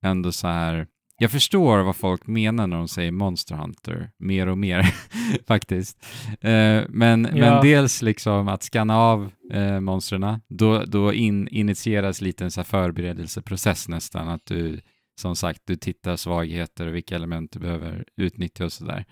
ändå 0.04 0.32
så 0.32 0.46
här, 0.48 0.86
jag 1.18 1.30
förstår 1.30 1.78
vad 1.78 1.96
folk 1.96 2.26
menar 2.26 2.66
när 2.66 2.76
de 2.76 2.88
säger 2.88 3.12
Monster 3.12 3.54
Hunter, 3.54 4.10
mer 4.18 4.46
och 4.46 4.58
mer 4.58 4.94
faktiskt. 5.46 6.04
Eh, 6.40 6.82
men, 6.88 7.28
ja. 7.34 7.36
men 7.36 7.62
dels 7.62 8.02
liksom 8.02 8.48
att 8.48 8.62
skanna 8.62 8.98
av 8.98 9.30
eh, 9.52 9.80
monstren, 9.80 10.40
då, 10.48 10.84
då 10.84 11.12
in, 11.12 11.48
initieras 11.48 12.20
lite 12.20 12.44
en 12.44 12.50
så 12.50 12.64
förberedelseprocess 12.64 13.88
nästan, 13.88 14.28
att 14.28 14.46
du 14.46 14.80
som 15.20 15.36
sagt, 15.36 15.60
du 15.64 15.76
tittar 15.76 16.16
svagheter 16.16 16.86
och 16.86 16.94
vilka 16.94 17.14
element 17.14 17.52
du 17.52 17.58
behöver 17.58 18.04
utnyttja 18.16 18.64
och 18.64 18.72
sådär. 18.72 19.04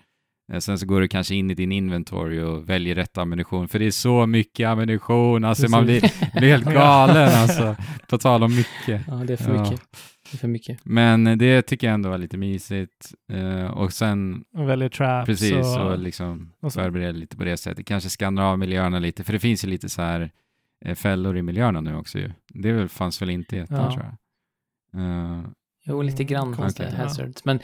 Eh, 0.53 0.59
sen 0.59 0.79
så 0.79 0.85
går 0.85 1.01
du 1.01 1.07
kanske 1.07 1.35
in 1.35 1.51
i 1.51 1.53
din 1.53 1.71
inventory 1.71 2.41
och 2.41 2.69
väljer 2.69 2.95
rätt 2.95 3.17
ammunition, 3.17 3.67
för 3.67 3.79
det 3.79 3.85
är 3.85 3.91
så 3.91 4.25
mycket 4.25 4.67
ammunition, 4.67 5.45
alltså 5.45 5.69
man 5.69 5.85
blir, 5.85 6.01
blir 6.39 6.49
helt 6.49 6.65
galen 6.73 7.29
alltså, 7.35 7.75
på 8.09 8.17
tal 8.17 8.43
om 8.43 8.55
mycket. 8.55 9.01
Ja, 9.07 9.13
det 9.13 9.33
är 9.33 9.37
för 9.37 9.55
ja. 9.55 9.61
mycket. 9.63 9.81
För 10.37 10.47
mycket. 10.47 10.79
Men 10.83 11.37
det 11.37 11.61
tycker 11.61 11.87
jag 11.87 11.93
ändå 11.93 12.09
var 12.09 12.17
lite 12.17 12.37
mysigt. 12.37 13.13
Uh, 13.33 13.65
och 13.65 13.93
sen... 13.93 14.43
Och 14.53 14.69
väljer 14.69 14.89
traps. 14.89 15.25
Precis, 15.25 15.77
och, 15.77 15.91
och 15.91 15.99
liksom 15.99 16.53
förbereda 16.73 17.11
lite 17.11 17.37
på 17.37 17.43
det 17.43 17.57
sättet. 17.57 17.85
Kanske 17.85 18.09
skanna 18.09 18.47
av 18.47 18.59
miljöerna 18.59 18.99
lite, 18.99 19.23
för 19.23 19.33
det 19.33 19.39
finns 19.39 19.63
ju 19.63 19.67
lite 19.67 19.89
så 19.89 20.01
här 20.01 20.31
uh, 20.87 20.95
fällor 20.95 21.37
i 21.37 21.41
miljöerna 21.41 21.81
nu 21.81 21.95
också 21.95 22.17
ju. 22.17 22.31
Det 22.47 22.87
fanns 22.87 23.21
väl 23.21 23.29
inte 23.29 23.55
i 23.55 23.59
ettan 23.59 23.77
ja. 23.77 23.91
tror 23.91 24.05
jag. 24.05 25.01
Uh, 25.01 25.45
Jo, 25.85 26.01
lite 26.01 26.23
grann 26.23 26.55
fanns 26.55 26.75
det 26.75 26.91
hazards. 26.91 27.45
Men, 27.45 27.59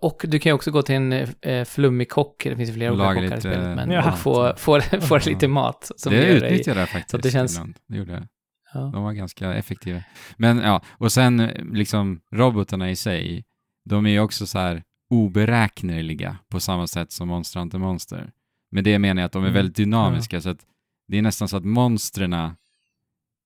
och 0.00 0.24
du 0.24 0.38
kan 0.38 0.50
ju 0.50 0.54
också 0.54 0.70
gå 0.70 0.82
till 0.82 0.94
en 0.94 1.12
eh, 1.12 1.64
flummig 1.64 2.08
kock, 2.08 2.44
det 2.44 2.56
finns 2.56 2.70
ju 2.70 2.74
flera 2.74 2.92
olika 2.92 3.14
kockar 3.14 3.36
i 3.36 3.40
spelet, 3.40 3.76
men 3.76 3.90
ja. 3.90 4.12
och 4.12 4.18
få, 4.18 4.54
få, 4.56 4.80
få 4.80 5.18
lite 5.26 5.48
mat. 5.48 5.90
Som 5.96 6.12
det 6.12 6.26
utnyttjade 6.26 6.80
jag 6.80 6.88
faktiskt 6.88 7.10
så 7.10 7.16
det 7.16 7.30
känns... 7.30 7.54
ibland. 7.54 7.76
Det 7.86 7.96
gjorde 7.96 8.12
jag. 8.12 8.26
Ja. 8.74 8.80
De 8.80 9.02
var 9.02 9.12
ganska 9.12 9.54
effektiva. 9.54 10.02
Men 10.36 10.58
ja, 10.58 10.82
och 10.90 11.12
sen 11.12 11.36
liksom 11.72 12.20
robotarna 12.32 12.90
i 12.90 12.96
sig, 12.96 13.44
de 13.84 14.06
är 14.06 14.10
ju 14.10 14.20
också 14.20 14.46
så 14.46 14.58
här 14.58 14.82
oberäkneliga 15.10 16.36
på 16.48 16.60
samma 16.60 16.86
sätt 16.86 17.12
som 17.12 17.28
Monster 17.28 17.60
Hunter 17.60 17.78
Monster. 17.78 18.30
Med 18.70 18.84
det 18.84 18.98
menar 18.98 19.22
jag 19.22 19.26
att 19.26 19.32
de 19.32 19.42
är 19.42 19.46
mm. 19.46 19.54
väldigt 19.54 19.76
dynamiska, 19.76 20.36
ja. 20.36 20.40
så 20.40 20.50
att 20.50 20.66
det 21.08 21.18
är 21.18 21.22
nästan 21.22 21.48
så 21.48 21.56
att 21.56 21.64
monstren 21.64 22.36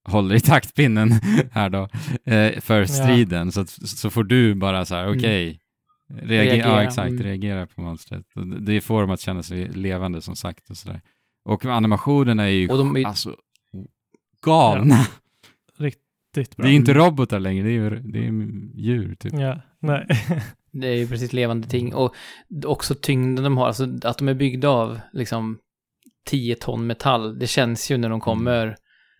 håller 0.04 0.34
i 0.34 0.40
taktpinnen 0.40 1.10
här 1.52 1.70
då, 1.70 1.88
eh, 2.32 2.60
för 2.60 2.84
striden. 2.84 3.46
Ja. 3.46 3.50
Så, 3.50 3.66
så 3.86 4.10
får 4.10 4.24
du 4.24 4.54
bara 4.54 4.84
så 4.84 4.94
här, 4.94 5.04
mm. 5.04 5.18
okej, 5.18 5.50
okay, 5.50 6.28
reagera, 6.28 6.54
reagera, 6.54 6.68
ja 6.68 6.82
exakt, 6.82 7.10
mm. 7.10 7.22
reagera 7.22 7.66
på 7.66 7.80
monstret. 7.80 8.26
Det 8.60 8.80
får 8.80 9.00
dem 9.00 9.10
att 9.10 9.20
känna 9.20 9.42
sig 9.42 9.68
levande 9.68 10.20
som 10.20 10.36
sagt 10.36 10.70
och 10.70 10.76
sådär. 10.76 11.00
Och 11.44 11.64
animationerna 11.64 12.42
är 12.42 12.48
ju 12.48 12.68
och 12.68 12.78
de 12.78 12.96
är... 12.96 13.06
alltså, 13.06 13.36
galna. 14.42 14.94
Ja. 14.94 15.84
Riktigt 15.84 16.56
bra. 16.56 16.66
Det 16.66 16.72
är 16.72 16.74
inte 16.74 16.94
robotar 16.94 17.40
längre, 17.40 17.68
det 17.68 17.76
är, 17.76 17.90
det 17.90 18.18
är 18.18 18.32
djur 18.80 19.14
typ. 19.14 19.32
Ja, 19.32 19.60
nej. 19.80 20.06
det 20.72 20.86
är 20.86 20.94
ju 20.94 21.08
precis 21.08 21.32
levande 21.32 21.68
ting. 21.68 21.94
Och 21.94 22.14
också 22.64 22.94
tyngden 22.94 23.44
de 23.44 23.56
har, 23.56 23.66
alltså 23.66 23.88
att 24.02 24.18
de 24.18 24.28
är 24.28 24.34
byggda 24.34 24.68
av 24.68 25.00
liksom 25.12 25.58
10 26.26 26.54
ton 26.54 26.86
metall, 26.86 27.38
det 27.38 27.46
känns 27.46 27.90
ju 27.90 27.96
när 27.96 28.08
de 28.08 28.12
mm. 28.12 28.20
kommer 28.20 28.62
mm 28.66 28.76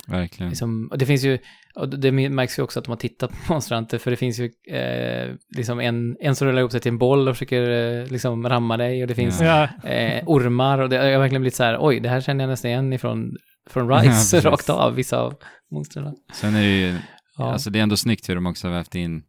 Verkligen. 0.07 0.51
Liksom, 0.51 0.89
och 0.90 0.99
det 0.99 1.07
finns 1.07 1.24
ju, 1.24 1.39
och 1.74 1.89
det 1.89 2.12
märks 2.12 2.59
ju 2.59 2.62
också 2.62 2.78
att 2.78 2.85
de 2.85 2.90
har 2.90 2.97
tittat 2.97 3.31
på 3.31 3.53
monstranter, 3.53 3.99
för 3.99 4.11
det 4.11 4.16
finns 4.16 4.39
ju 4.39 4.51
eh, 4.77 5.35
liksom 5.57 5.81
en, 5.81 6.16
en 6.20 6.36
som 6.36 6.49
rullar 6.49 6.61
ihop 6.61 6.73
sig 6.73 6.81
till 6.81 6.93
en 6.93 6.99
boll 6.99 7.28
och 7.28 7.36
försöker 7.36 7.70
eh, 7.70 8.07
liksom 8.07 8.49
ramma 8.49 8.77
dig, 8.77 9.03
och 9.03 9.09
det 9.09 9.15
finns 9.15 9.40
ja. 9.40 9.69
eh, 9.85 10.23
ormar, 10.27 10.78
och 10.78 10.89
det 10.89 10.97
har 10.97 11.19
verkligen 11.19 11.43
blivit 11.43 11.55
så 11.55 11.65
här, 11.65 11.77
oj, 11.81 12.01
det 12.01 12.09
här 12.09 12.20
känner 12.20 12.44
jag 12.44 12.49
nästan 12.49 12.70
igen 12.70 12.93
ifrån, 12.93 13.36
från 13.70 13.89
Rise, 13.89 14.36
ja, 14.36 14.51
rakt 14.51 14.70
av, 14.70 14.94
vissa 14.94 15.18
av 15.18 15.34
monstren. 15.70 16.16
Sen 16.32 16.55
är 16.55 16.62
det 16.62 16.80
ju, 16.80 16.98
ja. 17.36 17.52
alltså 17.52 17.70
det 17.70 17.78
är 17.78 17.82
ändå 17.82 17.97
snyggt 17.97 18.28
hur 18.28 18.34
de 18.34 18.47
också 18.47 18.68
har 18.68 18.74
vävt 18.74 18.94
in, 18.94 19.22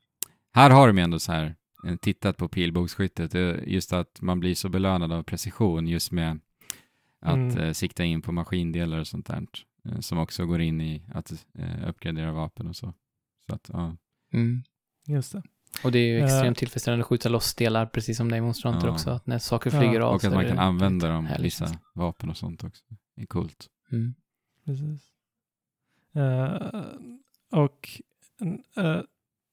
här 0.53 0.69
har 0.69 0.87
de 0.87 0.97
ju 0.97 1.03
ändå 1.03 1.19
så 1.19 1.31
här, 1.31 1.55
eh, 1.87 1.95
tittat 1.95 2.37
på 2.37 2.47
pilbågsskyttet, 2.47 3.33
just 3.67 3.93
att 3.93 4.21
man 4.21 4.39
blir 4.39 4.55
så 4.55 4.69
belönad 4.69 5.11
av 5.11 5.23
precision 5.23 5.87
just 5.87 6.11
med 6.11 6.39
att 7.21 7.35
mm. 7.35 7.57
eh, 7.57 7.73
sikta 7.73 8.03
in 8.03 8.21
på 8.21 8.31
maskindelar 8.31 8.99
och 8.99 9.07
sånt 9.07 9.25
där. 9.25 9.45
Eh, 9.85 9.99
som 9.99 10.17
också 10.17 10.45
går 10.45 10.61
in 10.61 10.81
i 10.81 11.03
att 11.13 11.31
eh, 11.59 11.89
uppgradera 11.89 12.31
vapen 12.31 12.67
och 12.67 12.75
så. 12.75 12.93
så 13.49 13.55
att, 13.55 13.69
ja. 13.73 13.97
Mm. 14.33 14.63
Just 15.07 15.31
det. 15.31 15.43
Och 15.83 15.91
det 15.91 15.99
är 15.99 16.07
ju 16.07 16.23
extremt 16.23 16.57
uh, 16.57 16.59
tillfredsställande 16.59 17.03
att 17.03 17.07
skjuta 17.07 17.29
loss 17.29 17.55
delar, 17.55 17.85
precis 17.85 18.17
som 18.17 18.29
det 18.29 18.35
är 18.35 18.37
i 18.37 18.41
Monster 18.41 18.79
ja. 18.83 18.89
också, 18.89 19.09
att 19.09 19.27
när 19.27 19.39
saker 19.39 19.69
flyger 19.69 19.99
ja. 19.99 20.05
av 20.05 20.15
Och 20.15 20.23
att 20.23 20.33
man 20.33 20.47
kan 20.47 20.59
använda 20.59 21.07
dem, 21.07 21.29
vissa 21.39 21.69
vapen 21.95 22.29
och 22.29 22.37
sånt 22.37 22.63
också. 22.63 22.83
Det 23.15 23.21
är 23.21 23.25
coolt. 23.25 23.67
Mm. 23.91 24.15
Precis. 24.65 25.01
Uh, 26.17 26.83
och 27.51 28.01
uh, 28.77 29.01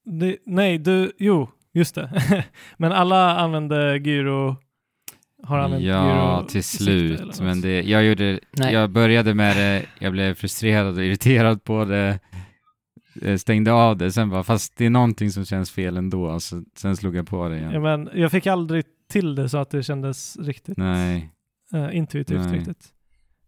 det, 0.05 0.37
nej, 0.45 0.77
du, 0.77 1.11
jo, 1.17 1.49
just 1.73 1.95
det. 1.95 2.45
Men 2.77 2.91
alla 2.91 3.39
använder 3.39 3.95
gyro 3.95 4.55
har 5.43 5.59
använt 5.59 5.83
Ja, 5.83 6.45
till 6.49 6.63
slut. 6.63 7.39
Men 7.39 7.61
det, 7.61 7.81
jag, 7.81 8.05
gjorde, 8.05 8.39
jag 8.51 8.89
började 8.89 9.33
med 9.33 9.57
det, 9.57 9.85
jag 9.99 10.11
blev 10.11 10.33
frustrerad 10.33 10.97
och 10.97 11.03
irriterad 11.03 11.63
på 11.63 11.85
det, 11.85 12.19
eh, 13.21 13.37
stängde 13.37 13.71
av 13.71 13.97
det, 13.97 14.11
sen 14.11 14.29
bara, 14.29 14.43
fast 14.43 14.77
det 14.77 14.85
är 14.85 14.89
någonting 14.89 15.31
som 15.31 15.45
känns 15.45 15.71
fel 15.71 15.97
ändå, 15.97 16.39
så 16.39 16.63
sen 16.75 16.97
slog 16.97 17.15
jag 17.15 17.27
på 17.27 17.49
det 17.49 17.57
igen. 17.57 17.71
Ja, 17.71 17.79
men 17.79 18.09
jag 18.13 18.31
fick 18.31 18.47
aldrig 18.47 18.85
till 19.09 19.35
det 19.35 19.49
så 19.49 19.57
att 19.57 19.69
det 19.69 19.83
kändes 19.83 20.37
riktigt. 20.37 20.77
Nej. 20.77 21.29
uh, 21.73 21.95
intuitivt 21.95 22.45
Nej. 22.45 22.57
riktigt. 22.57 22.93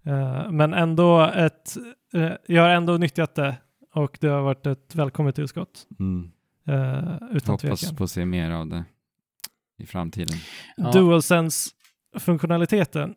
Uh, 0.08 0.52
men 0.52 0.74
ändå 0.74 1.22
ett, 1.36 1.78
uh, 2.16 2.32
jag 2.48 2.62
har 2.62 2.70
ändå 2.70 2.98
nyttjat 2.98 3.36
det 3.36 3.56
och 3.94 4.18
det 4.22 4.28
har 4.28 4.42
varit 4.42 4.66
ett 4.66 4.96
välkommet 4.96 5.36
tillskott. 5.36 5.88
Mm. 6.00 6.32
Uh, 6.70 7.16
utan 7.32 7.52
Hoppas 7.54 7.80
tvekan. 7.82 7.96
på 7.96 8.04
att 8.04 8.12
se 8.12 8.26
mer 8.26 8.52
av 8.52 8.68
det 8.68 8.84
i 9.78 9.86
framtiden. 9.86 10.38
Ja. 10.78 10.92
DualSense-funktionaliteten 10.92 13.16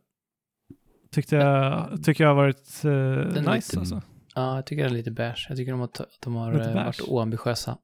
tyckte 1.13 1.37
jag, 1.37 2.05
tycker 2.05 2.25
jag 2.25 2.31
har 2.31 2.35
varit 2.37 2.83
uh, 2.85 3.27
nice. 3.27 3.41
lite- 3.55 3.79
Alltså. 3.79 4.03
Ja, 4.35 4.55
jag 4.57 4.67
tycker 4.67 4.83
det 4.85 4.91
är 4.91 4.95
lite 4.95 5.11
beige. 5.11 5.47
Jag 5.49 5.59
tycker 5.59 5.73
de 5.73 5.81
har, 5.81 5.85
att 5.87 6.01
de 6.21 6.35
har 6.35 6.53
eh, 6.69 6.75
varit 6.75 7.01
oambitiösa. 7.09 7.79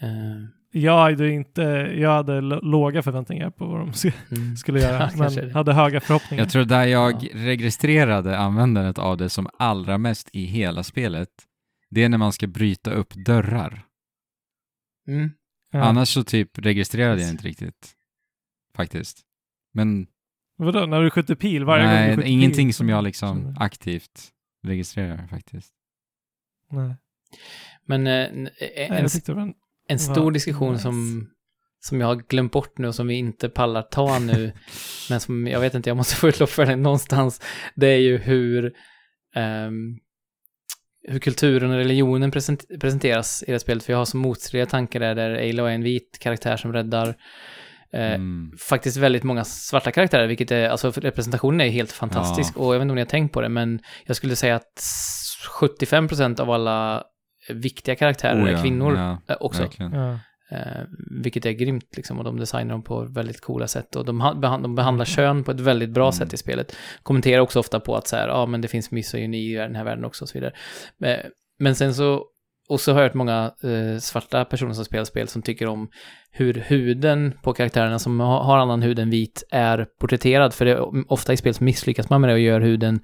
Jag 0.70 0.98
hade, 0.98 1.30
inte, 1.30 1.62
jag 1.98 2.10
hade 2.10 2.40
låga 2.40 3.02
förväntningar 3.02 3.50
på 3.50 3.66
vad 3.66 3.80
de 3.80 3.90
sk- 3.92 4.12
mm. 4.36 4.56
skulle 4.56 4.80
göra, 4.80 5.10
Ja, 5.18 5.30
men 5.38 5.50
hade 5.50 5.72
höga 5.72 6.00
förhoppningar. 6.00 6.42
Jag 6.44 6.50
tror 6.52 6.64
där 6.64 6.84
jag 6.86 7.12
Ja. 7.24 7.28
registrerade 7.32 8.38
användandet 8.38 8.98
av 8.98 9.16
det 9.16 9.28
som 9.28 9.48
allra 9.58 9.98
mest 9.98 10.28
i 10.32 10.44
hela 10.44 10.82
spelet, 10.82 11.28
det 11.90 12.02
är 12.04 12.08
när 12.08 12.18
man 12.18 12.32
ska 12.32 12.46
bryta 12.46 12.90
upp 12.90 13.14
dörrar. 13.14 13.82
Mm. 15.08 15.30
Ja. 15.70 15.84
Annars 15.84 16.08
så 16.08 16.24
typ 16.24 16.58
registrerade 16.58 17.20
jag 17.22 17.30
inte 17.30 17.44
riktigt. 17.48 17.92
Faktiskt. 18.74 19.20
Men 19.72 20.06
Vadå, 20.58 20.86
när 20.86 21.02
du 21.02 21.10
skjuter 21.10 21.34
pil? 21.34 21.64
Varje 21.64 21.84
gång 21.84 21.92
du 21.92 21.98
nej, 22.00 22.16
skjuter 22.16 22.28
ingenting 22.28 22.68
pil, 22.68 22.74
som 22.74 22.88
jag 22.88 23.04
liksom 23.04 23.56
aktivt 23.58 24.28
registrerar 24.62 25.26
faktiskt. 25.26 25.72
Nej. 26.70 26.94
Men 27.84 28.06
eh, 28.06 28.12
en, 28.12 28.42
Nej, 28.90 29.06
en, 29.26 29.54
en, 29.88 29.98
stor 29.98 30.24
var 30.24 30.30
diskussion 30.30 30.72
nice. 30.72 30.82
som, 30.82 31.28
som 31.80 32.00
jag 32.00 32.06
har 32.06 32.16
glömt 32.16 32.52
bort 32.52 32.78
nu 32.78 32.88
och 32.88 32.94
som 32.94 33.06
vi 33.06 33.14
inte 33.14 33.48
pallar 33.48 33.82
ta 33.82 34.18
nu, 34.18 34.52
men 35.10 35.20
som 35.20 35.46
jag 35.46 35.60
vet 35.60 35.74
inte, 35.74 35.90
jag 35.90 35.96
måste 35.96 36.14
få 36.14 36.28
utlopp 36.28 36.50
för 36.50 36.66
den 36.66 36.82
någonstans, 36.82 37.40
det 37.74 37.86
är 37.86 37.98
ju 37.98 38.18
hur, 38.18 38.72
ehm, 39.34 39.98
hur 41.08 41.18
kulturen 41.18 41.70
och 41.70 41.76
religionen 41.76 42.30
present, 42.30 42.64
presenteras 42.80 43.44
i 43.46 43.52
det 43.52 43.58
spelet, 43.58 43.84
för 43.84 43.92
jag 43.92 43.98
har 43.98 44.04
så 44.04 44.16
motstridiga 44.16 44.66
tankar 44.66 45.00
där, 45.00 45.14
där 45.14 45.30
Aloy 45.30 45.70
är 45.70 45.74
en 45.74 45.82
vit 45.82 46.18
karaktär 46.20 46.56
som 46.56 46.72
räddar 46.72 47.08
eh, 47.92 48.14
Mm. 48.14 48.52
faktiskt 48.58 48.96
väldigt 48.96 49.22
många 49.22 49.44
svarta 49.44 49.92
karaktärer, 49.92 50.26
vilket 50.26 50.50
är, 50.50 50.68
alltså 50.68 50.90
representationen 50.90 51.60
är 51.60 51.68
helt 51.68 51.92
fantastisk. 51.92 52.56
Och 52.56 52.74
jag 52.74 52.78
vet 52.78 52.82
inte 52.82 52.92
om 52.92 52.94
ni 52.94 53.00
har 53.00 53.06
tänkt 53.06 53.32
på 53.32 53.40
det, 53.40 53.48
men 53.48 53.80
jag 54.06 54.16
skulle 54.16 54.36
säga 54.36 54.56
att 54.56 54.82
75% 55.60 56.40
av 56.40 56.50
alla 56.50 57.04
viktiga 57.48 57.94
karaktärer 57.94 58.44
Oh 58.44 58.50
ja, 58.50 58.62
kvinnor 58.62 58.96
ja, 58.96 59.18
eh, 59.28 59.36
också. 59.40 59.68
Ja. 59.78 60.18
Eh, 60.50 60.82
vilket 61.22 61.46
är 61.46 61.50
grymt 61.50 61.96
liksom, 61.96 62.18
och 62.18 62.24
de 62.24 62.38
designar 62.40 62.72
dem 62.72 62.82
på 62.82 63.04
väldigt 63.04 63.40
coola 63.40 63.68
sätt. 63.68 63.96
Och 63.96 64.04
de, 64.04 64.18
de 64.62 64.74
behandlar 64.74 65.04
kön 65.04 65.44
på 65.44 65.50
ett 65.50 65.60
väldigt 65.60 65.90
bra 65.90 66.04
Mm. 66.04 66.12
sätt 66.12 66.32
i 66.32 66.36
spelet. 66.36 66.76
Kommenterar 67.02 67.40
också 67.40 67.58
ofta 67.60 67.80
på 67.80 67.96
att 67.96 68.06
så 68.08 68.16
här, 68.16 68.28
ja 68.28 68.46
men 68.46 68.60
det 68.60 68.68
finns 68.68 68.90
misogyni 68.90 69.52
i 69.52 69.54
den 69.54 69.74
här 69.74 69.84
världen 69.84 70.04
också 70.04 70.24
och 70.24 70.28
så 70.28 70.38
vidare. 70.38 70.52
Eh, 71.04 71.26
men 71.58 71.74
sen 71.74 71.94
så, 71.94 72.24
och 72.68 72.80
så 72.80 72.92
har 72.92 73.00
jag 73.00 73.08
hört 73.08 73.14
många 73.14 73.52
eh, 73.62 73.98
svarta 73.98 74.44
personer 74.44 74.72
som 74.72 74.84
spelar 74.84 75.04
spel 75.04 75.28
som 75.28 75.42
tycker 75.42 75.66
om 75.68 75.88
hur 76.30 76.54
huden 76.54 77.32
på 77.42 77.52
karaktärerna 77.52 77.98
som 77.98 78.20
har, 78.20 78.40
har 78.44 78.58
annan 78.58 78.82
hud 78.82 78.98
än 78.98 79.10
vit 79.10 79.42
är 79.50 79.86
porträtterad. 80.00 80.54
För 80.54 80.64
det, 80.64 80.70
är 80.70 81.12
ofta 81.12 81.32
i 81.32 81.36
spel 81.36 81.54
så 81.54 81.64
misslyckas 81.64 82.10
man 82.10 82.20
med 82.20 82.30
det 82.30 82.34
och 82.34 82.40
gör 82.40 82.60
huden, 82.60 83.00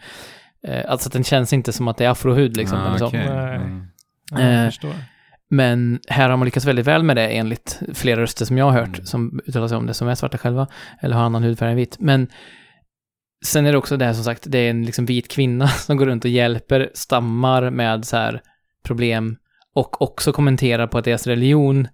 eh, 0.67 0.91
alltså 0.91 1.09
att 1.09 1.13
den 1.13 1.25
känns 1.25 1.53
inte 1.53 1.73
som 1.73 1.89
att 1.89 1.97
det 1.97 2.05
är 2.05 2.11
afrohud 2.11 2.57
liksom. 2.57 2.79
Ah, 2.79 2.87
eller 2.89 2.99
så. 2.99 3.07
okej. 3.07 3.27
Nej. 3.29 3.57
Mm. 3.57 3.87
Ja, 4.33 4.41
Eh. 4.41 4.95
Men 5.51 6.01
här 6.09 6.29
har 6.31 6.37
man 6.37 6.45
lyckats 6.45 6.67
väldigt 6.67 6.87
väl 6.87 7.03
med 7.03 7.17
det 7.17 7.29
enligt 7.29 7.81
flera 7.95 8.21
röster 8.21 8.45
som 8.45 8.59
jag 8.59 8.65
har 8.65 8.73
hört 8.81 8.89
Mm. 8.99 9.07
som 9.07 9.41
uttalar 9.47 9.69
sig 9.69 9.77
om 9.77 9.87
det, 9.87 9.95
som 9.95 10.09
är 10.09 10.15
svarta 10.15 10.39
själva, 10.39 10.67
eller 11.01 11.17
har 11.17 11.23
annan 11.25 11.43
hudfärg 11.43 11.71
än 11.71 11.77
vit. 11.77 11.97
Men 12.01 12.29
sen 13.45 13.67
är 13.67 13.73
det 13.73 13.79
också 13.79 13.97
det 13.97 14.05
här 14.05 14.13
som 14.13 14.25
sagt, 14.25 14.43
det 14.47 14.59
är 14.59 14.71
en 14.71 14.85
liksom 14.85 15.07
vit 15.07 15.31
kvinna 15.31 15.69
som 15.87 15.97
går 15.97 16.07
runt 16.07 16.25
och 16.25 16.31
hjälper 16.31 16.91
stammar 16.95 17.71
med 17.71 18.05
så 18.05 18.17
här 18.17 18.41
problem 18.85 19.37
och 19.75 20.03
också 20.03 20.33
kommenterar 20.33 20.87
på 20.87 20.99
att 20.99 21.05
deras 21.05 21.27
religion 21.27 21.89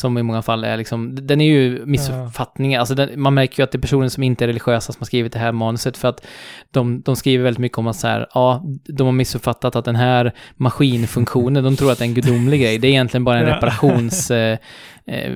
som 0.00 0.18
i 0.18 0.22
många 0.22 0.42
fall 0.42 0.64
är 0.64 0.76
liksom, 0.76 1.26
den 1.26 1.40
är 1.40 1.44
ju 1.44 1.86
missuppfattningar, 1.86 2.80
alltså 2.80 2.94
den, 2.94 3.20
man 3.20 3.34
märker 3.34 3.60
ju 3.60 3.64
att 3.64 3.72
det 3.72 3.78
är 3.78 3.80
personer 3.80 4.08
som 4.08 4.22
inte 4.22 4.44
är 4.44 4.46
religiösa 4.46 4.92
som 4.92 5.00
har 5.00 5.06
skrivit 5.06 5.32
det 5.32 5.38
här 5.38 5.52
manuset 5.52 5.96
för 5.96 6.08
att 6.08 6.26
de, 6.70 7.00
de 7.00 7.16
skriver 7.16 7.44
väldigt 7.44 7.58
mycket 7.60 7.78
om 7.78 7.86
att 7.86 7.96
så 7.96 8.06
här, 8.06 8.26
ja, 8.34 8.64
de 8.84 9.06
har 9.06 9.12
missuppfattat 9.12 9.76
att 9.76 9.84
den 9.84 9.96
här 9.96 10.32
maskinfunktionen, 10.56 11.64
de 11.64 11.76
tror 11.76 11.92
att 11.92 11.98
det 11.98 12.04
är 12.04 12.08
en 12.08 12.14
gudomlig 12.14 12.60
grej, 12.60 12.78
det 12.78 12.88
är 12.88 12.90
egentligen 12.90 13.24
bara 13.24 13.38
en 13.38 13.46
Ja. 13.50 13.56
reparations 13.56 14.30
eh, 14.30 14.58
eh, 15.06 15.30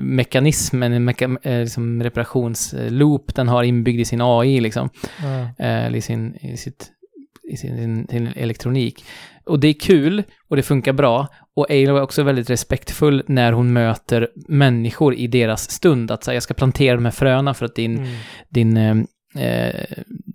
en 0.72 1.04
meka, 1.04 1.36
eh, 1.42 1.60
liksom 1.60 2.02
reparationsloop 2.02 3.34
den 3.34 3.48
har 3.48 3.62
inbyggd 3.62 4.00
i 4.00 4.04
sin 4.04 4.20
AI 4.22 4.60
liksom 4.60 4.88
Ja. 5.22 5.40
eh, 5.64 5.84
eller 5.86 5.98
i 5.98 6.00
sin, 6.00 6.34
i 6.36 6.56
sitt, 6.56 6.90
i 7.52 7.56
sin, 7.56 8.06
sin 8.10 8.26
elektronik. 8.36 9.04
Och 9.46 9.60
det 9.60 9.68
är 9.68 9.72
kul 9.72 10.22
och 10.48 10.56
det 10.56 10.62
funkar 10.62 10.92
bra. 10.92 11.26
Och 11.56 11.70
Alo 11.70 11.96
är 11.96 12.02
också 12.02 12.22
väldigt 12.22 12.50
respektfull 12.50 13.22
när 13.26 13.52
hon 13.52 13.72
möter 13.72 14.28
människor 14.48 15.14
i 15.14 15.26
deras 15.26 15.70
stund. 15.70 16.10
Att 16.10 16.24
säga, 16.24 16.34
jag 16.34 16.42
ska 16.42 16.54
plantera 16.54 16.94
de 16.94 17.04
här 17.04 17.12
fröna 17.12 17.54
för 17.54 17.66
att 17.66 17.74
din, 17.74 17.96
Mm. 17.98 18.08
din, 18.48 18.76
eh, 18.76 18.96
eh, 19.44 19.74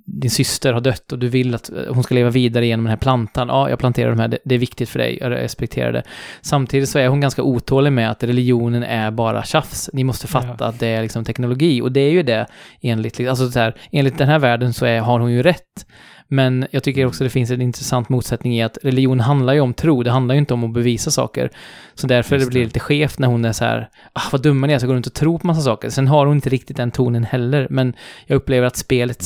din 0.05 0.31
syster 0.31 0.73
har 0.73 0.81
dött 0.81 1.11
och 1.11 1.19
du 1.19 1.27
vill 1.27 1.55
att 1.55 1.69
eh, 1.69 1.93
hon 1.93 2.03
ska 2.03 2.15
leva 2.15 2.29
vidare 2.29 2.65
genom 2.67 2.83
den 2.85 2.89
här 2.89 2.97
plantan. 2.97 3.47
Ja, 3.47 3.69
jag 3.69 3.79
planterar 3.79 4.09
de 4.09 4.19
här, 4.19 4.27
det, 4.27 4.37
det 4.45 4.55
är 4.55 4.59
viktigt 4.59 4.89
för 4.89 4.99
dig, 4.99 5.17
jag 5.21 5.31
respekterar 5.31 5.91
det. 5.91 6.03
Samtidigt 6.41 6.89
så 6.89 6.99
är 6.99 7.07
hon 7.07 7.21
ganska 7.21 7.43
otålig 7.43 7.91
med 7.93 8.11
att 8.11 8.23
religionen 8.23 8.83
är 8.83 9.11
bara 9.11 9.43
tjafs. 9.43 9.89
Ni 9.93 10.03
måste 10.03 10.27
fatta 10.27 10.55
Ja. 10.59 10.65
att 10.65 10.79
det 10.79 10.87
är 10.87 11.01
liksom 11.01 11.25
teknologi 11.25 11.81
och 11.81 11.91
det 11.91 11.99
är 12.01 12.11
ju 12.11 12.23
det 12.23 12.45
enligt, 12.81 13.19
alltså 13.27 13.51
så 13.51 13.59
här, 13.59 13.75
enligt 13.91 14.17
den 14.17 14.27
här 14.27 14.39
världen 14.39 14.73
så 14.73 14.85
är, 14.85 14.99
har 14.99 15.19
hon 15.19 15.31
ju 15.33 15.43
rätt. 15.43 15.85
Men 16.31 16.67
jag 16.71 16.83
tycker 16.83 17.05
också 17.05 17.23
det 17.23 17.29
finns 17.29 17.51
en 17.51 17.61
intressant 17.61 18.09
motsättning 18.09 18.57
i 18.57 18.63
att 18.63 18.77
religion 18.83 19.19
handlar 19.19 19.53
ju 19.53 19.59
om 19.59 19.73
tro, 19.73 20.03
det 20.03 20.11
handlar 20.11 20.35
ju 20.35 20.39
inte 20.39 20.53
om 20.53 20.63
att 20.63 20.73
bevisa 20.73 21.11
saker. 21.11 21.49
Så 21.93 22.07
därför 22.07 22.35
Just 22.35 22.47
det 22.47 22.49
blir 22.49 22.59
det. 22.61 22.65
det 22.65 22.67
lite 22.67 22.79
skevt 22.79 23.19
när 23.19 23.27
hon 23.27 23.45
är 23.45 23.51
så 23.51 23.65
här, 23.65 23.89
ah, 24.13 24.21
vad 24.31 24.41
dumma 24.41 24.67
ni 24.67 24.73
är, 24.73 24.79
så 24.79 24.87
går 24.87 24.93
runt 24.93 25.07
och 25.07 25.13
tror 25.13 25.39
på 25.39 25.47
massa 25.47 25.61
saker. 25.61 25.89
Sen 25.89 26.07
har 26.07 26.25
hon 26.25 26.35
inte 26.35 26.49
riktigt 26.49 26.77
den 26.77 26.91
tonen 26.91 27.23
heller, 27.23 27.67
men 27.69 27.93
jag 28.27 28.35
upplever 28.35 28.67
att 28.67 28.75
spelet, 28.75 29.23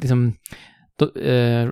liksom, 0.00 0.32
då, 0.98 1.20
eh, 1.20 1.68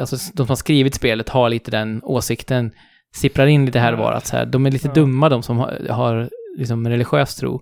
alltså 0.00 0.16
de 0.16 0.36
som 0.36 0.48
har 0.48 0.56
skrivit 0.56 0.94
spelet 0.94 1.28
har 1.28 1.48
lite 1.48 1.70
den 1.70 2.00
åsikten, 2.04 2.70
sipprar 3.14 3.46
in 3.46 3.66
lite 3.66 3.78
här 3.78 3.92
och 3.92 3.98
var, 3.98 4.12
att 4.12 4.26
så 4.26 4.36
här, 4.36 4.46
de 4.46 4.66
är 4.66 4.70
lite 4.70 4.88
Ja. 4.88 4.94
dumma 4.94 5.28
de 5.28 5.42
som 5.42 5.58
har, 5.58 5.86
har 5.90 6.28
liksom 6.58 6.88
religiös 6.88 7.34
tro. 7.36 7.60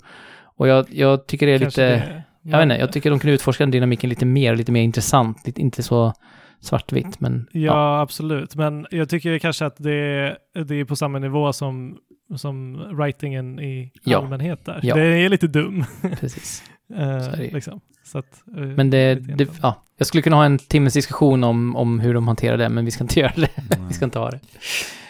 Och 0.56 0.68
jag, 0.68 0.86
jag 0.90 1.26
tycker 1.26 1.46
det 1.46 1.52
är 1.52 1.58
Kanske 1.58 1.94
lite... 1.94 2.06
det. 2.06 2.22
Jag 2.42 2.58
vet 2.58 2.62
inte, 2.62 2.74
jag 2.74 2.92
tycker 2.92 3.10
de 3.10 3.18
kunde 3.18 3.34
utforska 3.34 3.62
den 3.64 3.70
dynamiken 3.70 4.10
lite 4.10 4.26
mer, 4.26 4.56
lite 4.56 4.72
mer 4.72 4.82
intressant, 4.82 5.46
lite, 5.46 5.60
inte 5.60 5.82
så 5.82 6.12
svartvitt, 6.60 7.20
men 7.20 7.46
Ja, 7.52 8.00
absolut. 8.00 8.56
Men 8.56 8.86
jag 8.90 9.08
tycker 9.08 9.38
kanske 9.38 9.66
att 9.66 9.76
det 9.78 9.92
är, 9.94 10.38
det 10.64 10.74
är 10.74 10.84
på 10.84 10.96
samma 10.96 11.18
nivå 11.18 11.52
som, 11.52 11.96
som 12.36 12.72
writingen 12.96 13.60
i 13.60 13.92
Ja. 14.04 14.18
allmänhet 14.18 14.64
där. 14.64 14.80
Ja. 14.82 14.94
Det 14.94 15.02
är 15.02 15.28
lite 15.28 15.46
dum. 15.46 15.84
precis. 16.20 16.62
Eh, 16.96 17.36
liksom. 17.38 17.80
Så 18.04 18.18
att, 18.18 18.42
eh, 18.56 18.62
Men 18.62 18.90
det, 18.90 19.14
det, 19.14 19.48
ja, 19.62 19.84
jag 19.96 20.06
skulle 20.06 20.22
kunna 20.22 20.36
ha 20.36 20.44
en 20.44 20.58
timmes 20.58 20.94
diskussion 20.94 21.44
om, 21.44 21.76
om 21.76 22.00
hur 22.00 22.14
de 22.14 22.26
hanterar 22.28 22.56
det, 22.56 22.68
men 22.68 22.84
vi 22.84 22.90
ska 22.90 23.04
inte 23.04 23.20
göra 23.20 23.32
det. 23.36 23.48
Vi 23.88 23.94
ska 23.94 24.04
inte 24.04 24.18
ha 24.18 24.30
det. 24.30 24.40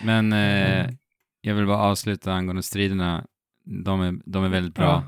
Men 0.05 0.33
eh, 0.33 0.81
Mm. 0.81 0.97
jag 1.41 1.55
vill 1.55 1.67
bara 1.67 1.79
avsluta 1.79 2.33
angående 2.33 2.63
striderna. 2.63 3.25
De 3.65 4.01
är, 4.01 4.15
de 4.25 4.45
är 4.45 4.49
väldigt 4.49 4.75
bra. 4.75 4.85
Ja. 4.85 5.03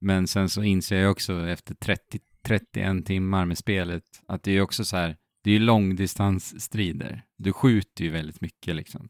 Men 0.00 0.26
sen 0.26 0.48
så 0.48 0.62
inser 0.62 0.96
jag 0.96 1.10
också 1.10 1.48
efter 1.48 1.74
30, 1.74 2.18
31 2.42 3.06
timmar 3.06 3.44
med 3.46 3.58
spelet 3.58 4.04
att 4.26 4.42
det 4.42 4.52
är 4.52 4.60
också 4.60 4.84
så 4.84 4.96
här, 4.96 5.16
det 5.42 5.50
är 5.50 5.54
ju 5.54 5.60
långdistansstrider. 5.60 7.22
Du 7.36 7.52
skjuter 7.52 8.04
ju 8.04 8.10
väldigt 8.10 8.40
mycket 8.40 8.76
liksom. 8.76 9.08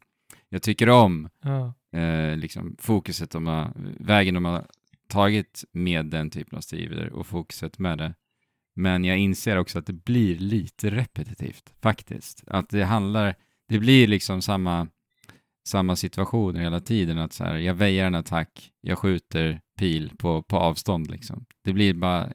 Jag 0.49 0.61
tycker 0.61 0.89
om 0.89 1.29
Ja. 1.41 1.73
eh, 1.99 2.37
liksom 2.37 2.75
fokuset 2.79 3.31
de 3.31 3.47
har, 3.47 3.71
vägen 3.99 4.33
de 4.33 4.45
har 4.45 4.65
tagit 5.07 5.63
med 5.71 6.05
den 6.05 6.29
typen 6.29 6.57
av 6.57 6.61
strider 6.61 7.09
och 7.13 7.27
fokuset 7.27 7.79
med 7.79 7.97
det. 7.97 8.13
Men 8.75 9.03
jag 9.05 9.17
inser 9.17 9.57
också 9.57 9.79
att 9.79 9.85
det 9.85 9.93
blir 9.93 10.37
lite 10.37 10.89
repetitivt 10.91 11.73
faktiskt. 11.81 12.43
Att 12.47 12.69
det 12.69 12.83
handlar, 12.83 13.35
det 13.69 13.79
blir 13.79 14.07
liksom 14.07 14.41
samma, 14.41 14.87
samma 15.67 15.95
situationer 15.95 16.59
hela 16.59 16.79
tiden. 16.79 17.17
Att 17.17 17.33
så 17.33 17.43
här, 17.43 17.55
jag 17.55 17.73
väjer 17.73 18.05
en 18.05 18.15
attack, 18.15 18.71
jag 18.81 18.97
skjuter 18.97 19.61
pil 19.79 20.11
på, 20.17 20.43
på 20.43 20.57
avstånd 20.57 21.11
liksom. 21.11 21.45
Det 21.63 21.73
blir 21.73 21.93
bara 21.93 22.29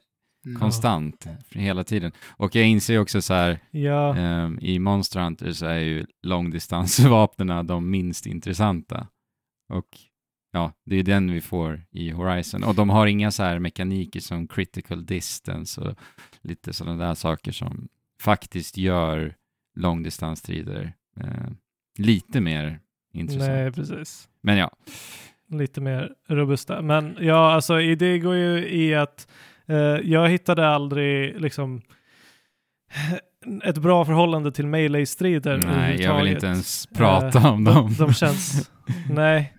konstant 0.59 1.27
hela 1.49 1.83
tiden. 1.83 2.11
Och 2.29 2.55
jag 2.55 2.67
inser 2.67 2.99
också 2.99 3.21
så 3.21 3.33
här, 3.33 3.59
Ja. 3.71 4.15
Ehm, 4.15 4.59
I 4.61 4.79
Monster 4.79 5.19
Hunter 5.19 5.51
så 5.51 5.65
är 5.65 5.79
ju 5.79 6.05
långdistansvapnen 6.23 7.67
de 7.67 7.89
minst 7.89 8.25
intressanta. 8.25 9.07
Och 9.73 9.87
ja, 10.51 10.73
det 10.85 10.95
är 10.95 11.03
den 11.03 11.31
vi 11.31 11.41
får 11.41 11.85
i 11.91 12.09
Horizon. 12.09 12.63
Och 12.63 12.75
de 12.75 12.89
har 12.89 13.07
inga 13.07 13.31
så 13.31 13.43
här 13.43 13.59
mekaniker 13.59 14.19
som 14.19 14.47
critical 14.47 15.05
distance 15.05 15.81
och 15.81 15.95
lite 16.41 16.73
sådana 16.73 17.05
där 17.05 17.15
saker 17.15 17.51
som 17.51 17.87
faktiskt 18.21 18.77
gör 18.77 19.35
långdistansstrider 19.75 20.93
eh, 21.17 21.51
lite 21.97 22.41
mer 22.41 22.79
intressant. 23.13 23.47
Nej, 23.51 23.71
precis. 23.71 24.27
Men 24.43 24.57
ja, 24.57 24.71
Lite 25.49 25.81
mer 25.81 26.11
robusta. 26.29 26.81
Men 26.81 27.17
ja, 27.19 27.51
alltså 27.53 27.81
i 27.81 27.95
det 27.95 28.19
går 28.19 28.35
ju 28.35 28.69
i 28.69 28.95
att 28.95 29.27
Eh, 29.67 29.77
jag 30.03 30.29
hittade 30.29 30.67
aldrig 30.69 31.41
liksom 31.41 31.81
ett 33.63 33.77
bra 33.77 34.05
förhållande 34.05 34.51
till 34.51 34.67
melee-strider 34.67 35.57
Nej, 35.65 36.01
jag 36.01 36.17
vill 36.17 36.27
inte 36.27 36.45
ens 36.45 36.87
prata 36.87 37.39
Eh, 37.39 37.53
om 37.53 37.63
dem. 37.63 37.93
De, 37.97 38.05
de 38.05 38.13
känns... 38.13 38.71
nej. 39.11 39.53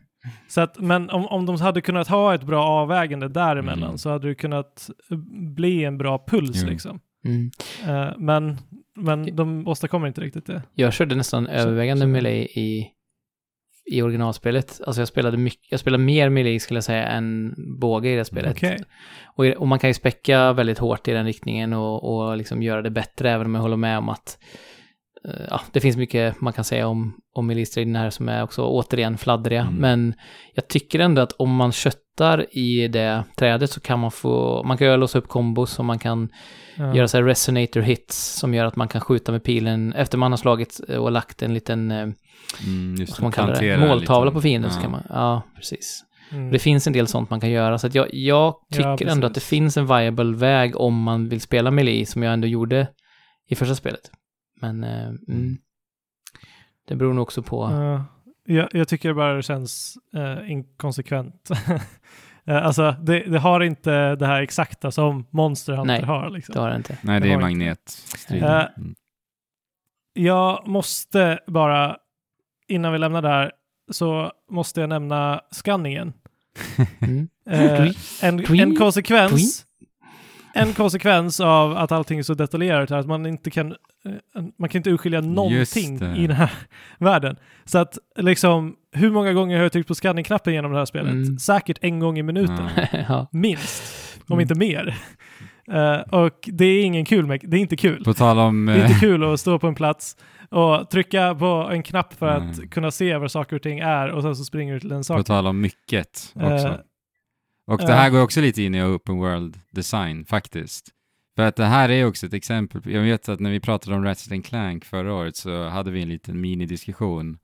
Så 0.48 0.60
att, 0.60 0.78
men 0.78 1.10
om, 1.10 1.26
om 1.26 1.46
de 1.46 1.60
hade 1.60 1.80
kunnat 1.80 2.08
ha 2.08 2.34
ett 2.34 2.42
bra 2.42 2.64
avvägande 2.64 3.28
däremellan 3.28 3.82
Mm. 3.88 3.98
så 3.98 4.10
hade 4.10 4.28
det 4.28 4.34
kunnat 4.34 4.90
bli 5.56 5.84
en 5.84 5.98
bra 5.98 6.24
puls 6.26 6.62
Jo. 6.62 6.68
liksom. 6.68 7.00
Mm. 7.24 7.50
Eh, 7.86 8.12
men, 8.18 8.56
men 8.96 9.36
de 9.36 9.68
åstadkommer 9.68 10.06
inte 10.08 10.20
riktigt 10.20 10.46
det. 10.46 10.62
Jag 10.74 10.92
körde 10.92 11.14
nästan 11.14 11.46
övervägande 11.46 12.02
så- 12.02 12.08
melee 12.08 12.42
i, 12.44 12.88
i 13.90 14.02
originalspelet. 14.02 14.80
Alltså 14.86 15.00
jag 15.00 15.08
spelade 15.08 15.36
mycket, 15.36 15.66
jag 15.70 15.80
spelade 15.80 16.04
mer 16.04 16.28
melee 16.28 16.60
skulle 16.60 16.76
jag 16.76 16.84
säga 16.84 17.06
än 17.06 17.54
båge 17.80 18.10
i 18.10 18.16
det 18.16 18.24
spelet. 18.24 18.52
Okej. 18.52 18.78
Och, 19.36 19.46
och 19.46 19.68
man 19.68 19.78
kan 19.78 19.90
ju 19.90 19.94
späcka 19.94 20.52
väldigt 20.52 20.78
hårt 20.78 21.08
i 21.08 21.12
den 21.12 21.26
riktningen 21.26 21.72
och, 21.72 22.04
och 22.04 22.36
liksom 22.36 22.62
göra 22.62 22.82
det 22.82 22.90
bättre, 22.90 23.30
även 23.30 23.46
om 23.46 23.54
jag 23.54 23.62
håller 23.62 23.76
med 23.76 23.98
om 23.98 24.08
att 24.08 24.38
eh, 25.28 25.46
ja, 25.50 25.60
det 25.72 25.80
finns 25.80 25.96
mycket 25.96 26.40
man 26.40 26.52
kan 26.52 26.64
säga 26.64 26.86
om, 26.86 27.14
om 27.34 27.46
melee-striden 27.46 27.96
här 27.96 28.10
som 28.10 28.28
är 28.28 28.42
också 28.42 28.62
återigen 28.62 29.18
fladdriga. 29.18 29.62
Mm. 29.62 29.74
Men 29.74 30.14
jag 30.54 30.68
tycker 30.68 30.98
ändå 30.98 31.22
att 31.22 31.32
om 31.32 31.54
man 31.54 31.72
köttar 31.72 32.58
i 32.58 32.88
det 32.88 33.24
trädet 33.36 33.70
så 33.70 33.80
kan 33.80 33.98
man 33.98 34.10
få, 34.10 34.62
man 34.62 34.78
kan 34.78 34.86
ju 34.86 34.96
låsa 34.96 35.18
upp 35.18 35.28
kombos 35.28 35.78
och 35.78 35.84
man 35.84 35.98
kan 35.98 36.28
Ja. 36.76 36.94
göra 36.94 37.08
så 37.08 37.16
här 37.16 37.24
resonator 37.24 37.80
hits 37.80 38.32
som 38.38 38.54
gör 38.54 38.64
att 38.64 38.76
man 38.76 38.88
kan 38.88 39.00
skjuta 39.00 39.32
med 39.32 39.44
pilen 39.44 39.92
efter 39.92 40.18
man 40.18 40.32
har 40.32 40.36
slagit 40.36 40.78
och 40.98 41.12
lagt 41.12 41.42
en 41.42 41.54
liten, 41.54 41.90
eh, 41.90 42.08
Mm, 42.66 42.94
vad 42.98 43.08
ska 43.08 43.22
man 43.22 43.32
kalla 43.32 43.54
det, 43.58 43.78
måltavla 43.78 44.30
på 44.30 44.40
fienden 44.40 44.70
så 44.70 44.78
Ja. 44.78 44.82
kan 44.82 44.90
man, 44.90 45.02
ja 45.08 45.42
precis. 45.56 46.04
Mm. 46.32 46.50
Det 46.50 46.58
finns 46.58 46.86
en 46.86 46.92
del 46.92 47.06
sånt 47.06 47.30
man 47.30 47.40
kan 47.40 47.50
göra, 47.50 47.78
så 47.78 47.86
att 47.86 47.94
jag, 47.94 48.14
jag 48.14 48.54
tycker 48.72 48.96
precis. 48.96 49.12
ändå 49.12 49.26
att 49.26 49.34
det 49.34 49.40
finns 49.40 49.76
en 49.76 49.86
viable 49.86 50.36
väg 50.36 50.76
om 50.76 51.02
man 51.02 51.28
vill 51.28 51.40
spela 51.40 51.70
melee, 51.70 52.06
som 52.06 52.22
jag 52.22 52.32
ändå 52.32 52.46
gjorde 52.48 52.88
i 53.48 53.54
första 53.54 53.74
spelet. 53.74 54.10
Men 54.60 54.84
eh, 54.84 55.08
mm, 55.28 55.56
det 56.88 56.96
beror 56.96 57.12
nog 57.14 57.22
också 57.22 57.42
på... 57.42 57.68
Ja, 57.70 58.04
jag, 58.44 58.68
jag 58.72 58.88
tycker 58.88 59.08
det 59.08 59.14
bara 59.14 59.42
känns 59.42 59.94
eh, 60.16 60.50
inkonsekvent. 60.50 61.50
Eh, 62.46 62.66
alltså, 62.66 62.96
det, 63.02 63.18
det 63.20 63.38
har 63.38 63.60
inte 63.60 64.16
det 64.16 64.26
här 64.26 64.42
exakta 64.42 64.90
som 64.90 65.26
Monster 65.30 65.72
Hunter 65.72 65.94
Nej, 65.94 66.04
har. 66.04 66.30
Liksom. 66.30 66.52
Det 66.52 66.60
har 66.60 66.70
det 66.70 66.76
inte. 66.76 66.98
Nej, 67.02 67.20
det 67.20 67.26
Det 67.26 67.32
är 67.32 67.38
magnetstriden. 67.38 68.66
Mm. 68.76 68.94
Jag 70.12 70.68
måste 70.68 71.38
bara, 71.46 71.96
innan 72.68 72.92
vi 72.92 72.98
lämnar 72.98 73.22
där, 73.22 73.52
så 73.90 74.32
måste 74.50 74.80
jag 74.80 74.88
nämna 74.88 75.40
skanningen. 75.50 76.12
Mm. 77.00 77.28
Eh, 77.50 77.90
en, 78.22 78.60
en 78.60 78.76
konsekvens 78.76 79.66
en 80.54 80.72
konsekvens 80.72 81.40
av 81.40 81.76
att 81.76 81.92
allting 81.92 82.18
är 82.18 82.22
så 82.22 82.34
detaljerat 82.34 82.90
är 82.90 82.96
att 82.96 83.06
man 83.06 83.26
inte 83.26 83.50
kan 83.50 83.72
eh, 83.72 84.42
man 84.58 84.68
kan 84.68 84.78
inte 84.78 84.90
urskilja 84.90 85.20
någonting 85.20 86.02
i 86.16 86.26
den 86.26 86.36
här 86.36 86.52
världen. 86.98 87.36
Så 87.64 87.78
att 87.78 87.98
liksom, 88.16 88.74
hur 88.92 89.10
många 89.10 89.32
gånger 89.32 89.56
har 89.56 89.62
jag 89.62 89.72
tryckt 89.72 89.88
på 89.88 89.94
scanning-knappen 89.94 90.54
genom 90.54 90.72
det 90.72 90.78
här 90.78 90.84
spelet? 90.84 91.12
Mm. 91.12 91.38
Säkert 91.38 91.78
en 91.80 92.00
gång 92.00 92.18
i 92.18 92.22
minuten. 92.22 92.68
Ja. 93.08 93.26
Minst, 93.32 93.82
om 94.28 94.32
Mm. 94.32 94.40
inte 94.40 94.54
mer. 94.54 94.94
Eh, 95.72 96.00
och 96.00 96.38
det 96.46 96.64
är 96.64 96.84
ingen 96.84 97.04
kul, 97.04 97.26
det 97.42 97.56
är 97.56 97.60
inte 97.60 97.76
kul. 97.76 98.04
På 98.04 98.14
tal 98.14 98.38
om... 98.38 98.66
Det 98.66 98.72
är 98.72 98.76
eh, 98.78 98.82
inte 98.86 99.00
kul 99.00 99.24
att 99.32 99.40
stå 99.40 99.58
på 99.58 99.66
en 99.66 99.74
plats 99.74 100.16
och 100.50 100.90
trycka 100.90 101.34
på 101.34 101.68
en 101.72 101.82
knapp 101.82 102.12
för 102.14 102.28
att 102.28 102.56
Mm. 102.58 102.68
kunna 102.68 102.90
se 102.90 103.16
vad 103.16 103.30
saker 103.30 103.56
och 103.56 103.62
ting 103.62 103.78
är 103.78 104.08
och 104.08 104.22
sen 104.22 104.36
så 104.36 104.44
springer 104.44 104.74
du 104.74 104.80
till 104.80 104.92
en 104.92 104.98
På 105.00 105.04
sak. 105.04 105.26
tal 105.26 105.46
om 105.46 105.60
mycket 105.60 106.32
också. 106.34 106.68
Eh, 106.68 106.74
och 107.66 107.78
det 107.78 107.92
här 107.92 108.10
går 108.10 108.22
också 108.22 108.40
lite 108.40 108.62
in 108.62 108.74
i 108.74 108.82
open 108.82 109.16
world 109.16 109.60
design 109.70 110.24
faktiskt. 110.24 110.88
För 111.36 111.42
att 111.42 111.56
det 111.56 111.64
här 111.64 111.88
är 111.88 112.06
också 112.06 112.26
ett 112.26 112.32
exempel. 112.32 112.82
Jag 112.84 113.02
vet 113.02 113.28
att 113.28 113.40
när 113.40 113.50
vi 113.50 113.60
pratade 113.60 113.96
om 113.96 114.04
Ratchet 114.04 114.44
Clank 114.44 114.84
förra 114.84 115.14
året 115.14 115.36
så 115.36 115.68
hade 115.68 115.90
vi 115.90 116.02
en 116.02 116.08
liten 116.08 116.40
minidiskussion 116.40 117.38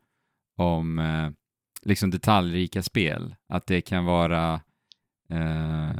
om 0.56 0.98
eh, 0.98 1.30
liksom 1.82 2.10
detaljrika 2.10 2.82
spel. 2.82 3.34
Att 3.48 3.66
det 3.66 3.80
kan 3.80 4.04
vara 4.04 4.60
eh, 5.30 5.92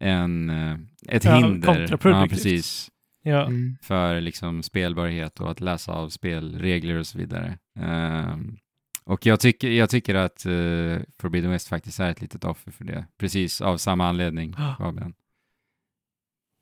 en, 0.00 0.50
eh, 0.50 0.76
ett 1.08 1.24
Ja, 1.24 1.36
hinder. 1.36 1.98
Ja, 2.02 2.26
precis. 2.30 2.90
Ja. 3.22 3.46
Mm. 3.46 3.76
för 3.82 4.20
liksom 4.20 4.62
spelbarhet 4.62 5.40
och 5.40 5.50
att 5.50 5.60
läsa 5.60 5.92
av 5.92 6.08
spelregler 6.08 6.98
och 6.98 7.06
så 7.06 7.18
vidare. 7.18 7.58
Ehm, 7.78 8.56
och 9.06 9.26
jag 9.26 9.40
tycker, 9.40 9.70
jag 9.70 9.90
tycker 9.90 10.14
att 10.14 10.46
uh, 10.46 10.98
Forbidden 11.18 11.50
West 11.50 11.68
faktiskt 11.68 12.00
är 12.00 12.10
ett 12.10 12.20
litet 12.20 12.44
offer 12.44 12.70
för 12.70 12.84
det. 12.84 13.06
Precis 13.18 13.60
av 13.60 13.76
samma 13.76 14.08
anledning. 14.08 14.52
Fabian. 14.78 15.14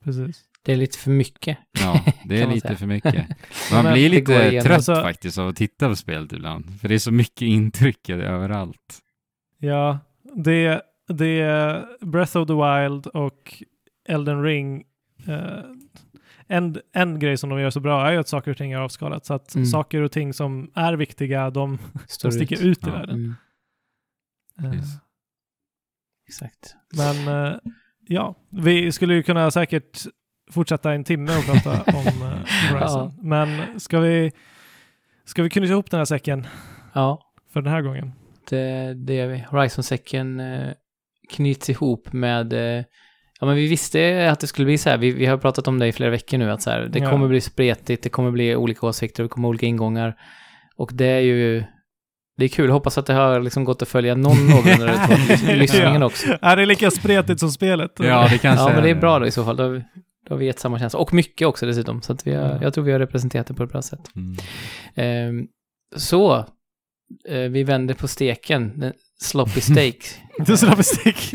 Precis. 0.04 0.44
Det 0.64 0.72
är 0.72 0.76
lite 0.76 0.98
för 0.98 1.10
mycket. 1.10 1.58
Ja, 1.80 2.04
det 2.24 2.42
är 2.42 2.46
lite 2.46 2.66
säga. 2.68 2.78
för 2.78 2.86
mycket. 2.86 3.26
Man 3.72 3.92
blir 3.92 4.08
lite 4.08 4.60
trött 4.62 4.66
Alltså- 4.76 4.94
faktiskt 4.94 5.38
av 5.38 5.48
att 5.48 5.56
titta 5.56 5.88
på 5.88 5.96
spelet 5.96 6.32
ibland. 6.32 6.80
För 6.80 6.88
det 6.88 6.94
är 6.94 6.98
så 6.98 7.12
mycket 7.12 7.42
intryck 7.42 8.08
överallt. 8.10 8.98
Ja, 9.58 9.98
det, 10.36 10.82
det 11.08 11.40
är 11.40 11.86
Breath 12.06 12.36
of 12.36 12.46
the 12.48 12.52
Wild 12.54 13.06
och 13.06 13.62
Elden 14.08 14.42
Ring. 14.42 14.84
eh, 15.26 15.64
en, 16.52 16.76
en 16.92 17.18
grej 17.18 17.36
som 17.36 17.50
de 17.50 17.60
gör 17.60 17.70
så 17.70 17.80
bra 17.80 18.06
är 18.06 18.12
ju 18.12 18.18
att 18.18 18.28
saker 18.28 18.50
och 18.50 18.56
ting 18.56 18.72
är 18.72 18.78
avskalat. 18.78 19.26
Så 19.26 19.34
att 19.34 19.54
Mm. 19.54 19.66
saker 19.66 20.00
och 20.02 20.12
ting 20.12 20.32
som 20.32 20.70
är 20.74 20.92
viktiga, 20.92 21.50
de, 21.50 21.78
de 22.22 22.32
sticker 22.32 22.56
ut. 22.56 22.62
ut, 22.62 22.78
i 22.86 22.90
Ja. 22.90 22.92
världen. 22.92 23.34
Mm. 24.58 24.72
Precis. 24.72 24.94
Exakt. 26.28 26.74
Men 26.96 27.28
eh, 27.46 27.56
ja, 28.08 28.34
vi 28.50 28.92
skulle 28.92 29.14
ju 29.14 29.22
kunna 29.22 29.50
säkert 29.50 29.98
fortsätta 30.50 30.92
en 30.92 31.04
timme 31.04 31.38
och 31.38 31.44
prata 31.44 31.70
om 31.98 32.22
uh, 32.22 32.72
Horizon. 32.72 33.12
Men 33.22 33.80
ska 33.80 34.00
vi, 34.00 34.32
ska 35.24 35.42
vi 35.42 35.50
knyta 35.50 35.72
ihop 35.72 35.90
den 35.90 35.98
här 36.00 36.04
säcken 36.04 36.46
Ja, 36.94 37.32
för 37.52 37.62
den 37.62 37.72
här 37.72 37.82
gången? 37.82 38.12
det, 38.50 38.94
det 38.94 39.14
gör 39.14 39.26
vi. 39.28 39.38
Horizon-säcken 39.50 40.42
knyts 41.30 41.70
ihop 41.70 42.12
med... 42.12 42.54
Eh, 43.42 43.46
ja, 43.46 43.46
men 43.46 43.56
vi 43.56 43.66
visste 43.68 44.30
att 44.32 44.40
det 44.40 44.46
skulle 44.46 44.64
bli 44.66 44.78
så 44.78 44.90
här. 44.90 44.98
Vi, 44.98 45.10
vi 45.10 45.26
har 45.26 45.36
pratat 45.38 45.68
om 45.68 45.78
det 45.78 45.86
i 45.86 45.92
flera 45.92 46.10
veckor 46.10 46.38
nu, 46.38 46.50
att 46.50 46.62
så 46.62 46.70
här, 46.70 46.88
det 46.92 46.98
Ja. 46.98 47.10
kommer 47.10 47.28
bli 47.28 47.40
spretigt, 47.40 48.02
det 48.02 48.08
kommer 48.08 48.30
bli 48.30 48.56
olika 48.56 48.86
åsikter, 48.86 49.22
det 49.22 49.28
kommer 49.28 49.48
olika 49.48 49.66
ingångar. 49.66 50.14
Och 50.76 50.90
det 50.94 51.06
är 51.06 51.20
ju... 51.20 51.64
Det 52.36 52.44
är 52.44 52.48
kul, 52.48 52.70
hoppas 52.70 52.98
att 52.98 53.06
det 53.06 53.12
har 53.14 53.40
liksom 53.40 53.64
gått 53.64 53.82
att 53.82 53.88
följa 53.88 54.14
någon 54.14 54.46
någorlunda 54.50 55.06
på 55.06 55.52
lyssningen 55.54 56.02
också. 56.02 56.38
Är 56.42 56.56
det 56.56 56.66
lika 56.66 56.90
spretigt 56.90 57.40
som 57.40 57.50
spelet? 57.50 57.90
Ja, 57.98 58.28
det 58.30 58.38
kanske 58.38 58.64
Ja, 58.64 58.74
men 58.74 58.82
det 58.82 58.90
är 58.90 58.94
bra 58.94 59.18
då 59.18 59.26
i 59.26 59.30
så 59.30 59.44
fall. 59.44 59.56
Då 59.56 59.62
har 59.62 59.70
vi, 59.70 59.78
då 60.28 60.34
har 60.34 60.38
vi 60.38 60.46
gett 60.46 60.58
samma 60.58 60.78
känsla. 60.78 60.98
Och 61.00 61.12
mycket 61.14 61.46
också 61.48 61.66
dessutom. 61.66 62.02
Så 62.02 62.12
att 62.12 62.26
vi 62.26 62.34
har, 62.34 62.48
Ja. 62.48 62.58
jag 62.62 62.74
tror 62.74 62.84
vi 62.84 62.92
har 62.92 62.98
representerat 62.98 63.46
det 63.46 63.54
på 63.54 63.62
ett 63.62 63.72
bra 63.72 63.82
sätt. 63.82 64.00
Mm. 64.16 64.36
Ehm, 64.94 65.46
så, 65.96 66.36
eh, 67.28 67.38
vi 67.50 67.64
vänder 67.64 67.94
på 67.94 68.08
steken. 68.08 68.80
Den 68.80 68.92
sloppy 69.28 69.60
steak. 69.60 69.96
Du 70.46 70.56
slår 70.56 70.76
bestick. 70.76 71.34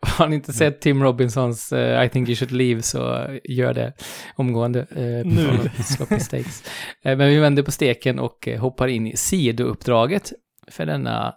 Har 0.00 0.28
ni 0.28 0.34
inte 0.36 0.52
sett 0.52 0.80
Tim 0.80 1.02
Robinsons 1.02 1.72
eh, 1.72 2.04
I 2.04 2.08
think 2.08 2.28
you 2.28 2.36
should 2.36 2.52
leave 2.52 2.82
så 2.82 3.26
gör 3.44 3.74
det 3.74 3.92
omgående. 4.36 4.86
på 4.86 5.00
Nu. 5.28 5.70
sloppy 5.84 6.18
steaks. 6.20 6.62
Eh, 7.04 7.16
men 7.16 7.28
vi 7.28 7.38
vänder 7.38 7.62
på 7.62 7.70
steken 7.72 8.18
och 8.18 8.48
hoppar 8.58 8.88
in 8.88 9.06
i 9.06 9.16
sidouppdraget 9.16 10.32
för 10.70 10.86
denna, 10.86 11.34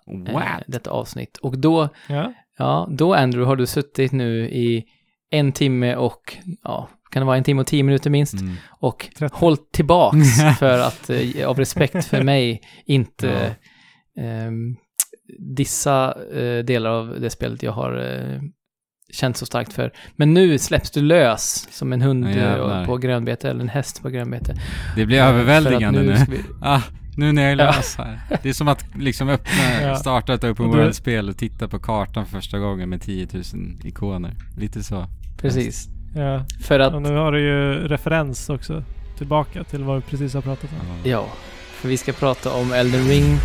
detta 0.67 0.89
avsnitt. 0.91 1.37
Och 1.37 1.57
då 1.57 1.89
Ja. 2.09 2.33
Ja, 2.57 2.87
då 2.91 3.13
Andrew 3.13 3.45
har 3.49 3.55
du 3.55 3.65
suttit 3.65 4.11
nu 4.11 4.49
i 4.49 4.83
en 5.31 5.51
timme 5.51 5.95
och, 5.95 6.37
ja, 6.63 6.89
kan 7.11 7.19
det 7.21 7.25
vara 7.25 7.37
en 7.37 7.43
timme 7.43 7.61
och 7.61 7.67
tio 7.67 7.83
minuter 7.83 8.09
minst, 8.09 8.33
Mm. 8.41 8.55
och 8.79 9.09
30. 9.17 9.35
hållit 9.37 9.71
tillbaks 9.71 10.17
för 10.59 10.79
att, 10.79 11.09
av 11.45 11.57
respekt 11.59 12.05
för 12.05 12.23
mig, 12.23 12.61
inte 12.85 13.55
ehm, 14.19 14.75
dissa 15.39 16.15
eh, 16.35 16.63
delar 16.65 16.89
av 16.89 17.17
det 17.21 17.29
spelet 17.29 17.63
jag 17.63 17.71
har 17.71 17.97
eh, 18.33 18.41
känt 19.13 19.37
så 19.37 19.45
starkt 19.45 19.73
för. 19.73 19.91
Men 20.15 20.33
nu 20.33 20.57
släpps 20.57 20.91
du 20.91 21.01
lös 21.01 21.67
som 21.71 21.93
en 21.93 22.01
hund 22.01 22.27
Ja, 22.29 22.79
eh, 22.81 22.85
på 22.85 22.97
grönbete, 22.97 23.49
eller 23.49 23.61
en 23.61 23.69
häst 23.69 24.01
på 24.01 24.09
grönbete. 24.09 24.55
Det 24.95 25.05
blir 25.05 25.17
Eh, 25.19 25.27
överväldigande 25.27 26.01
nu. 26.01 26.15
ska 26.15 26.31
vi- 26.31 26.43
Ah, 26.61 26.81
nu 27.17 27.31
när 27.31 27.41
jag 27.41 27.51
är 27.51 27.57
Ja. 27.57 27.65
lös 27.75 27.95
här. 27.97 28.19
Det 28.43 28.49
är 28.49 28.53
som 28.53 28.67
att 28.67 28.85
liksom 28.99 29.29
öppna, 29.29 29.81
Ja. 29.81 29.95
starta 29.95 30.33
ett 30.33 30.43
open 30.43 30.65
world-spel 30.67 31.29
och 31.29 31.37
titta 31.37 31.67
på 31.67 31.79
kartan 31.79 32.25
för 32.25 32.31
första 32.31 32.59
gången 32.59 32.89
med 32.89 33.01
10 33.01 33.27
000 33.33 33.43
ikoner. 33.83 34.33
Lite 34.57 34.83
så. 34.83 35.05
Precis. 35.41 35.87
ja. 36.15 36.45
För 36.63 36.79
att 36.79 36.93
Och 36.93 37.01
nu 37.01 37.15
har 37.15 37.31
du 37.31 37.39
ju 37.41 37.87
referens 37.87 38.49
också 38.49 38.83
tillbaka 39.17 39.63
till 39.63 39.83
vad 39.83 39.95
vi 39.95 40.01
precis 40.01 40.33
har 40.33 40.41
pratat 40.41 40.69
om. 40.71 41.09
Ja, 41.09 41.25
för 41.73 41.87
vi 41.89 41.97
ska 41.97 42.13
prata 42.13 42.53
om 42.53 42.73
Elden 42.73 43.03
Ring. 43.07 43.37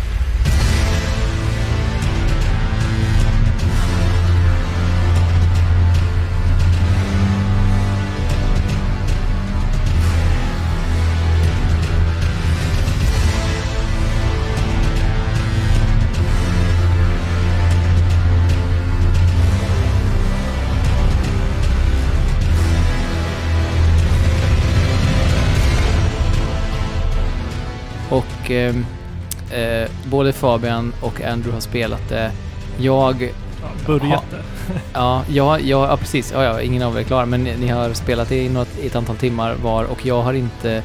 Och 28.51 29.53
eh, 29.53 29.89
både 30.05 30.33
Fabian 30.33 30.93
och 31.01 31.21
Andrew 31.21 31.51
har 31.51 31.59
spelat 31.61 32.09
det. 32.09 32.31
Jag, 32.77 33.31
Ja, 33.61 33.69
börjat 33.85 34.23
det. 34.31 34.43
ja, 34.93 35.23
ja, 35.29 35.59
ja, 35.59 35.87
ja 35.89 35.97
precis, 35.97 36.31
ja, 36.31 36.43
ja, 36.43 36.61
ingen 36.61 36.83
av 36.83 36.95
er 36.95 36.99
är 36.99 37.03
klar, 37.03 37.25
men 37.25 37.43
ni, 37.43 37.57
ni 37.57 37.67
har 37.67 37.93
spelat 37.93 38.29
det 38.29 38.43
i, 38.43 38.49
något, 38.49 38.79
ett 38.83 38.95
antal 38.95 39.15
timmar 39.15 39.55
var 39.63 39.83
och 39.83 40.05
jag 40.05 40.21
har 40.21 40.33
inte 40.33 40.83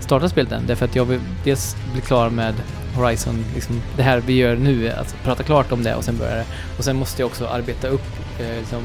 startat 0.00 0.30
spelet 0.30 0.52
än, 0.52 0.66
därför 0.66 0.84
att 0.84 0.96
jag 0.96 1.04
vill 1.04 1.20
dels 1.44 1.76
bli 1.92 2.00
klar 2.00 2.30
med 2.30 2.54
Horizon, 2.96 3.44
liksom 3.54 3.82
det 3.96 4.02
här 4.02 4.22
vi 4.26 4.32
gör 4.32 4.56
nu, 4.56 4.90
att 4.90 5.16
prata 5.24 5.42
klart 5.42 5.72
om 5.72 5.82
det 5.82 5.94
och 5.94 6.04
sen 6.04 6.18
börja 6.18 6.34
det. 6.34 6.44
Och 6.78 6.84
sen 6.84 6.96
måste 6.96 7.22
jag 7.22 7.26
också 7.26 7.46
arbeta 7.46 7.88
upp 7.88 8.06
eh, 8.40 8.58
liksom, 8.58 8.82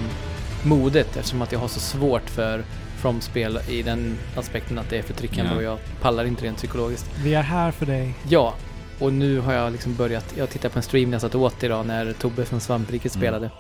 modet 0.64 1.18
eftersom 1.18 1.42
att 1.42 1.52
jag 1.52 1.60
har 1.60 1.68
så 1.68 1.80
svårt 1.80 2.30
för 2.30 2.64
From-spel 3.04 3.60
i 3.70 3.82
den 3.82 4.18
aspekten 4.38 4.80
att 4.80 4.90
det 4.90 4.98
är 4.98 5.02
förtryckande 5.02 5.52
Ja. 5.52 5.58
och 5.58 5.64
jag 5.64 5.78
pallar 6.02 6.26
inte 6.26 6.46
rent 6.46 6.58
psykologiskt. 6.58 7.06
Vi 7.24 7.34
är 7.34 7.42
här 7.42 7.72
för 7.72 7.86
dig. 7.86 8.14
Ja, 8.30 8.54
och 9.00 9.14
nu 9.14 9.40
har 9.40 9.54
jag 9.54 9.72
liksom 9.72 9.96
börjat, 9.96 10.34
jag 10.38 10.50
tittade 10.50 10.74
på 10.74 10.80
en 10.80 10.84
stream 10.84 11.10
när 11.10 11.16
jag 11.16 11.22
satt 11.22 11.36
åt 11.36 11.64
idag 11.64 11.86
när 11.86 12.14
Tobbe 12.14 12.46
från 12.46 12.60
Svampriket 12.60 13.16
Mm. 13.16 13.22
spelade. 13.22 13.52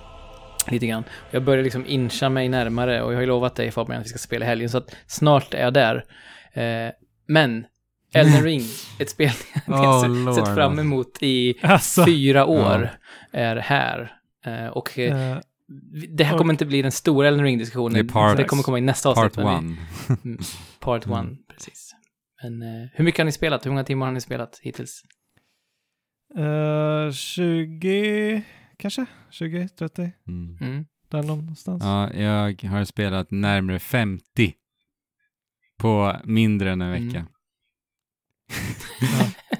Lite 0.67 0.87
grann. 0.87 1.03
Jag 1.31 1.43
börjar 1.43 1.63
liksom 1.63 1.85
incha 1.87 2.29
mig 2.29 2.49
närmare 2.49 3.01
och 3.01 3.11
jag 3.11 3.17
har 3.17 3.21
ju 3.21 3.27
lovat 3.27 3.55
dig 3.55 3.71
Fabian 3.71 3.99
att 3.99 4.05
vi 4.05 4.09
ska 4.09 4.17
spela 4.17 4.45
i 4.45 4.47
helgen 4.47 4.69
så 4.69 4.77
att 4.77 4.95
snart 5.07 5.53
är 5.53 5.61
jag 5.63 5.73
där. 5.73 6.05
Eh, 6.53 6.91
men 7.27 7.65
Elden 8.13 8.43
Ring, 8.43 8.61
ett 8.99 9.09
spel 9.09 9.31
jag 9.67 10.03
Oh, 10.05 10.35
sett 10.35 10.55
fram 10.55 10.79
emot 10.79 11.17
i 11.21 11.55
Alltså, 11.61 12.05
fyra 12.05 12.45
år 12.45 12.89
är 13.31 13.55
här. 13.55 14.11
Eh, 14.45 14.67
och 14.67 14.99
eh, 14.99 15.31
eh, 15.31 15.37
det 16.09 16.23
här 16.23 16.37
kommer 16.37 16.53
inte 16.53 16.65
bli 16.65 16.81
den 16.81 16.91
stora 16.91 17.27
Elden 17.27 17.43
Ring-diskussionen. 17.45 17.93
Det 18.07 18.13
part- 18.13 18.37
det 18.37 18.43
kommer 18.43 18.63
komma 18.63 18.77
i 18.77 18.81
nästa 18.81 19.09
avsnitt. 19.09 19.33
Part 19.33 19.45
men 19.45 19.67
vi- 19.67 20.13
one. 20.13 20.17
Mm, 20.25 20.39
part 20.79 21.05
Mm. 21.05 21.19
one, 21.19 21.37
precis. 21.47 21.91
Men 22.43 22.61
eh, 22.61 22.89
hur 22.93 23.03
mycket 23.05 23.17
har 23.19 23.25
ni 23.25 23.31
spelat? 23.31 23.65
Hur 23.65 23.71
många 23.71 23.83
timmar 23.83 24.05
har 24.05 24.13
ni 24.13 24.21
spelat 24.21 24.59
hittills? 24.63 25.03
eh, 26.37 27.11
20, 27.11 28.43
kanske? 28.77 29.05
20, 29.31 29.67
30? 29.69 30.11
Mm. 30.27 30.57
Mm. 30.61 30.85
Där 31.09 31.23
någonstans. 31.23 31.83
Ja, 31.83 32.13
jag 32.13 32.63
har 32.63 32.83
spelat 32.85 33.31
närmare 33.31 33.79
50 33.79 34.53
på 35.79 36.15
mindre 36.23 36.71
än 36.71 36.81
en 36.81 36.93
Mm. 36.93 37.07
vecka. 37.07 37.25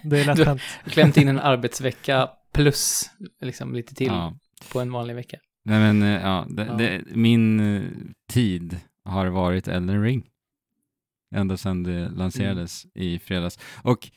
Det 0.03 0.19
är 0.19 0.25
lätt 0.35 0.47
hänt. 0.47 0.61
Klämt 0.85 1.17
in 1.17 1.27
en 1.27 1.39
arbetsvecka 1.39 2.29
plus 2.53 3.09
liksom 3.41 3.73
lite 3.75 3.95
till 3.95 4.07
Ja. 4.07 4.37
på 4.71 4.79
en 4.79 4.91
vanlig 4.91 5.15
vecka. 5.15 5.37
Nej 5.65 5.79
men, 5.79 6.03
eh, 6.03 6.21
ja, 6.21 6.45
det, 6.49 6.65
Ja. 6.65 6.73
Det, 6.73 7.03
min 7.15 7.59
eh, 7.59 7.81
tid 8.29 8.79
har 9.05 9.27
varit 9.27 9.67
Elden 9.67 10.03
Ring. 10.03 10.29
Ända 11.35 11.57
sedan 11.57 11.83
det 11.83 12.09
lanserades 12.09 12.85
i 12.93 13.19
fredags. 13.19 13.59
Och 13.81 14.11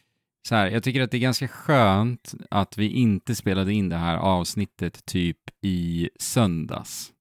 så 0.48 0.54
här, 0.54 0.70
jag 0.70 0.82
tycker 0.82 1.02
att 1.02 1.10
det 1.10 1.16
är 1.16 1.20
ganska 1.20 1.48
skönt 1.48 2.34
att 2.50 2.78
vi 2.78 2.88
inte 2.88 3.34
spelade 3.34 3.72
in 3.72 3.88
det 3.88 3.96
här 3.96 4.16
avsnittet 4.16 5.06
typ 5.06 5.38
i 5.60 6.10
söndags. 6.18 7.12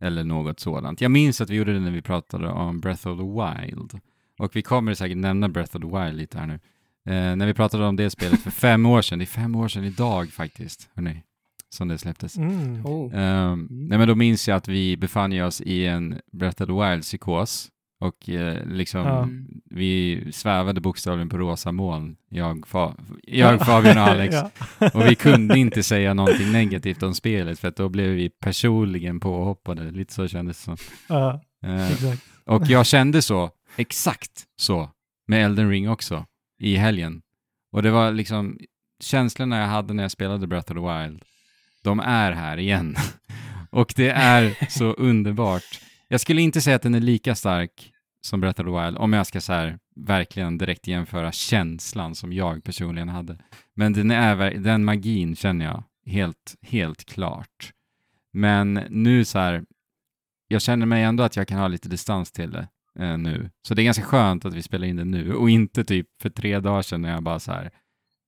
Eller 0.00 0.24
något 0.24 0.60
sådant. 0.60 1.00
Jag 1.00 1.10
minns 1.10 1.40
att 1.40 1.50
vi 1.50 1.56
gjorde 1.56 1.72
det 1.72 1.80
när 1.80 1.90
vi 1.90 2.02
pratade 2.02 2.48
om 2.48 2.80
Breath 2.80 3.08
of 3.08 3.18
the 3.18 3.24
Wild. 3.24 4.00
Och 4.38 4.56
vi 4.56 4.62
kommer 4.62 4.94
säkert 4.94 5.16
nämna 5.16 5.48
Breath 5.48 5.76
of 5.76 5.82
the 5.82 5.98
Wild 5.98 6.16
lite 6.16 6.38
här 6.38 6.46
nu. 6.46 6.54
Eh, 7.06 7.36
när 7.36 7.46
vi 7.46 7.54
pratade 7.54 7.86
om 7.86 7.96
det 7.96 8.10
spelet 8.10 8.40
för 8.40 8.50
fem 8.66 8.86
år 8.86 9.02
sedan, 9.02 9.18
det 9.18 9.24
är 9.24 9.26
fem 9.26 9.54
år 9.54 9.68
sedan 9.68 9.84
idag 9.84 10.30
faktiskt, 10.30 10.90
hörni, 10.94 11.22
som 11.74 11.88
det 11.88 11.98
släpptes. 11.98 12.36
Mm. 12.36 12.86
Oh. 12.86 13.14
Ehm, 13.14 13.68
nej 13.70 13.98
men 13.98 14.08
då 14.08 14.14
minns 14.14 14.48
jag 14.48 14.56
att 14.56 14.68
vi 14.68 14.96
befann 14.96 15.40
oss 15.40 15.60
i 15.60 15.86
en 15.86 16.20
Breath 16.32 16.62
of 16.62 16.66
the 16.66 16.72
Wild-psykos 16.72 17.70
och 18.00 18.28
eh, 18.28 18.66
liksom 18.66 19.06
Ja. 19.06 19.28
Vi 19.70 20.24
svävade 20.32 20.80
bokstavligen 20.80 21.28
på 21.28 21.38
rosa 21.38 21.72
moln, 21.72 22.16
jag, 22.28 22.66
fa 22.66 22.94
jag 23.22 23.66
Fabian 23.66 23.98
och 23.98 24.04
Alex. 24.04 24.34
ja. 24.78 24.90
Och 24.94 25.06
vi 25.06 25.14
kunde 25.14 25.58
inte 25.58 25.82
säga 25.82 26.14
någonting 26.14 26.52
negativt 26.52 27.02
om 27.02 27.14
spelet 27.14 27.58
för 27.58 27.68
att 27.68 27.76
då 27.76 27.88
blev 27.88 28.10
vi 28.10 28.28
personligen 28.28 29.20
påhoppade, 29.20 29.90
lite 29.90 30.14
så 30.14 30.28
kändes 30.28 30.58
det 30.58 30.64
som. 30.64 30.76
ja, 31.08 31.40
Eh, 31.64 31.92
exakt. 31.92 32.22
och 32.44 32.66
jag 32.66 32.86
kände 32.86 33.22
så, 33.22 33.50
exakt 33.76 34.44
så, 34.56 34.90
med 35.26 35.44
Elden 35.44 35.70
Ring 35.70 35.90
också, 35.90 36.26
i 36.58 36.76
helgen. 36.76 37.22
Och 37.72 37.82
det 37.82 37.90
var 37.90 38.12
liksom 38.12 38.58
känslorna 39.00 39.58
jag 39.58 39.66
hade 39.66 39.94
när 39.94 40.04
jag 40.04 40.10
spelade 40.10 40.46
Breath 40.46 40.72
of 40.72 40.76
the 40.76 40.80
Wild, 41.04 41.22
de 41.84 42.00
är 42.00 42.32
här 42.32 42.56
igen. 42.56 42.96
Och 43.70 43.92
det 43.96 44.10
är 44.10 44.70
så 44.70 44.92
underbart. 44.98 45.80
Jag 46.08 46.20
skulle 46.20 46.42
inte 46.42 46.60
säga 46.60 46.76
att 46.76 46.82
den 46.82 46.94
är 46.94 47.00
lika 47.00 47.34
stark 47.34 47.92
som 48.20 48.40
Breath 48.40 48.60
of 48.60 48.66
the 48.66 48.84
Wild, 48.84 48.98
om 48.98 49.12
jag 49.12 49.26
ska 49.26 49.40
så 49.40 49.52
här 49.52 49.78
verkligen 49.96 50.58
direkt 50.58 50.86
jämföra 50.86 51.32
känslan 51.32 52.14
som 52.14 52.32
jag 52.32 52.64
personligen 52.64 53.08
hade. 53.08 53.38
Men 53.74 53.92
den, 53.92 54.10
är, 54.10 54.50
den 54.50 54.84
magin 54.84 55.36
känner 55.36 55.64
jag 55.64 55.84
helt, 56.06 56.56
helt 56.62 57.04
klart. 57.04 57.72
Men 58.32 58.74
nu 58.74 59.24
så 59.24 59.38
här, 59.38 59.64
jag 60.48 60.62
känner 60.62 60.86
mig 60.86 61.02
ändå 61.02 61.22
att 61.24 61.36
jag 61.36 61.48
kan 61.48 61.58
ha 61.58 61.68
lite 61.68 61.88
distans 61.88 62.32
till 62.32 62.50
det 62.50 62.68
eh, 62.98 63.18
nu. 63.18 63.50
Så 63.62 63.74
det 63.74 63.82
är 63.82 63.84
ganska 63.84 64.04
skönt 64.04 64.44
att 64.44 64.54
vi 64.54 64.62
spelar 64.62 64.86
in 64.86 64.96
det 64.96 65.04
nu 65.04 65.34
och 65.34 65.50
inte 65.50 65.84
typ 65.84 66.06
för 66.22 66.30
tre 66.30 66.60
dagar 66.60 66.82
sedan 66.82 67.02
när 67.02 67.12
jag 67.12 67.22
bara 67.22 67.40
så 67.40 67.52
här, 67.52 67.70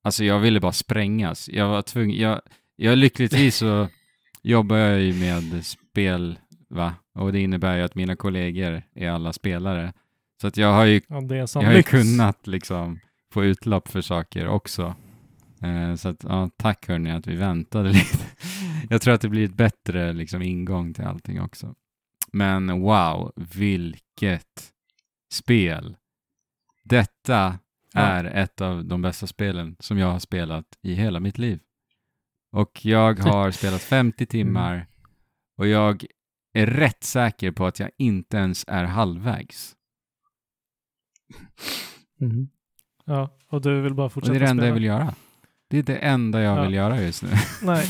alltså 0.05 0.25
jag 0.25 0.39
ville 0.39 0.61
bara 0.61 0.73
sprängas. 0.73 1.49
Jag 1.49 1.69
var 1.69 1.83
tvungen, 1.83 2.19
jag, 2.19 2.41
jag 2.77 2.99
lyckligtvis 2.99 3.57
så 3.57 3.89
jobbar 4.43 4.77
jag 4.77 5.01
ju 5.01 5.15
med 5.15 5.67
spel, 5.67 6.39
va? 6.69 6.95
Och 7.15 7.33
det 7.33 7.41
innebär 7.41 7.77
ju 7.77 7.83
att 7.83 7.95
mina 7.95 8.17
kollegor 8.17 8.83
är 8.95 9.11
alla 9.11 9.33
spelare. 9.33 9.93
Så 10.41 10.47
att 10.47 10.57
jag 10.57 10.73
har 10.73 10.85
ju, 10.85 11.01
Ja, 11.09 11.23
jag 11.55 11.63
har 11.63 11.73
ju 11.73 11.83
kunnat 11.83 12.47
liksom 12.47 13.01
få 13.33 13.45
utlopp 13.45 13.89
för 13.89 14.01
saker 14.01 14.49
också. 14.49 14.95
Eh, 15.63 15.95
så 15.95 16.09
att, 16.09 16.25
ja, 16.25 16.51
tack 16.57 16.89
hörni 16.89 17.11
att 17.13 17.27
vi 17.27 17.35
väntade 17.37 17.89
lite. 17.93 18.19
jag 18.91 19.03
tror 19.03 19.15
att 19.15 19.21
det 19.21 19.29
blir 19.29 19.45
ett 19.45 19.55
bättre 19.57 20.13
liksom 20.13 20.43
ingång 20.43 20.95
till 20.95 21.05
allting 21.05 21.41
också. 21.41 21.75
Men 22.33 22.81
wow, 22.81 23.33
vilket 23.37 24.73
spel. 25.33 25.97
Detta 26.85 27.59
Ja. 27.93 28.01
är 28.01 28.25
ett 28.25 28.61
av 28.61 28.85
de 28.85 29.03
bästa 29.03 29.27
spelen 29.27 29.77
som 29.81 29.99
jag 29.99 30.13
har 30.13 30.19
spelat 30.19 30.65
i 30.83 30.95
hela 30.95 31.21
mitt 31.21 31.39
liv. 31.39 31.61
Och 32.57 32.85
jag 32.87 33.19
har 33.19 33.51
spelat 33.51 33.83
50 33.83 34.27
timmar 34.27 34.87
och 35.59 35.67
jag 35.67 36.05
är 36.55 36.67
rätt 36.67 37.05
säker 37.05 37.51
på 37.51 37.67
att 37.67 37.81
jag 37.81 37.91
inte 37.99 38.37
ens 38.37 38.65
är 38.69 38.85
halvvägs. 38.85 39.73
Mhm. 42.21 42.49
Ja, 43.05 43.31
och 43.49 43.61
du 43.63 43.81
vill 43.81 43.95
bara 43.95 44.09
fortsätta 44.09 44.33
det 44.33 44.39
är 44.39 44.41
det 44.41 44.47
enda 44.51 44.61
spela. 44.61 44.67
jag 44.69 44.75
vill 44.75 44.85
göra. 44.85 45.15
Det 45.71 45.79
är 45.79 45.83
det 45.83 45.97
enda 45.97 46.43
jag 46.43 46.59
Ja. 46.59 46.63
vill 46.63 46.75
göra 46.75 47.01
just 47.03 47.23
nu. 47.23 47.29
Nej. 47.63 47.87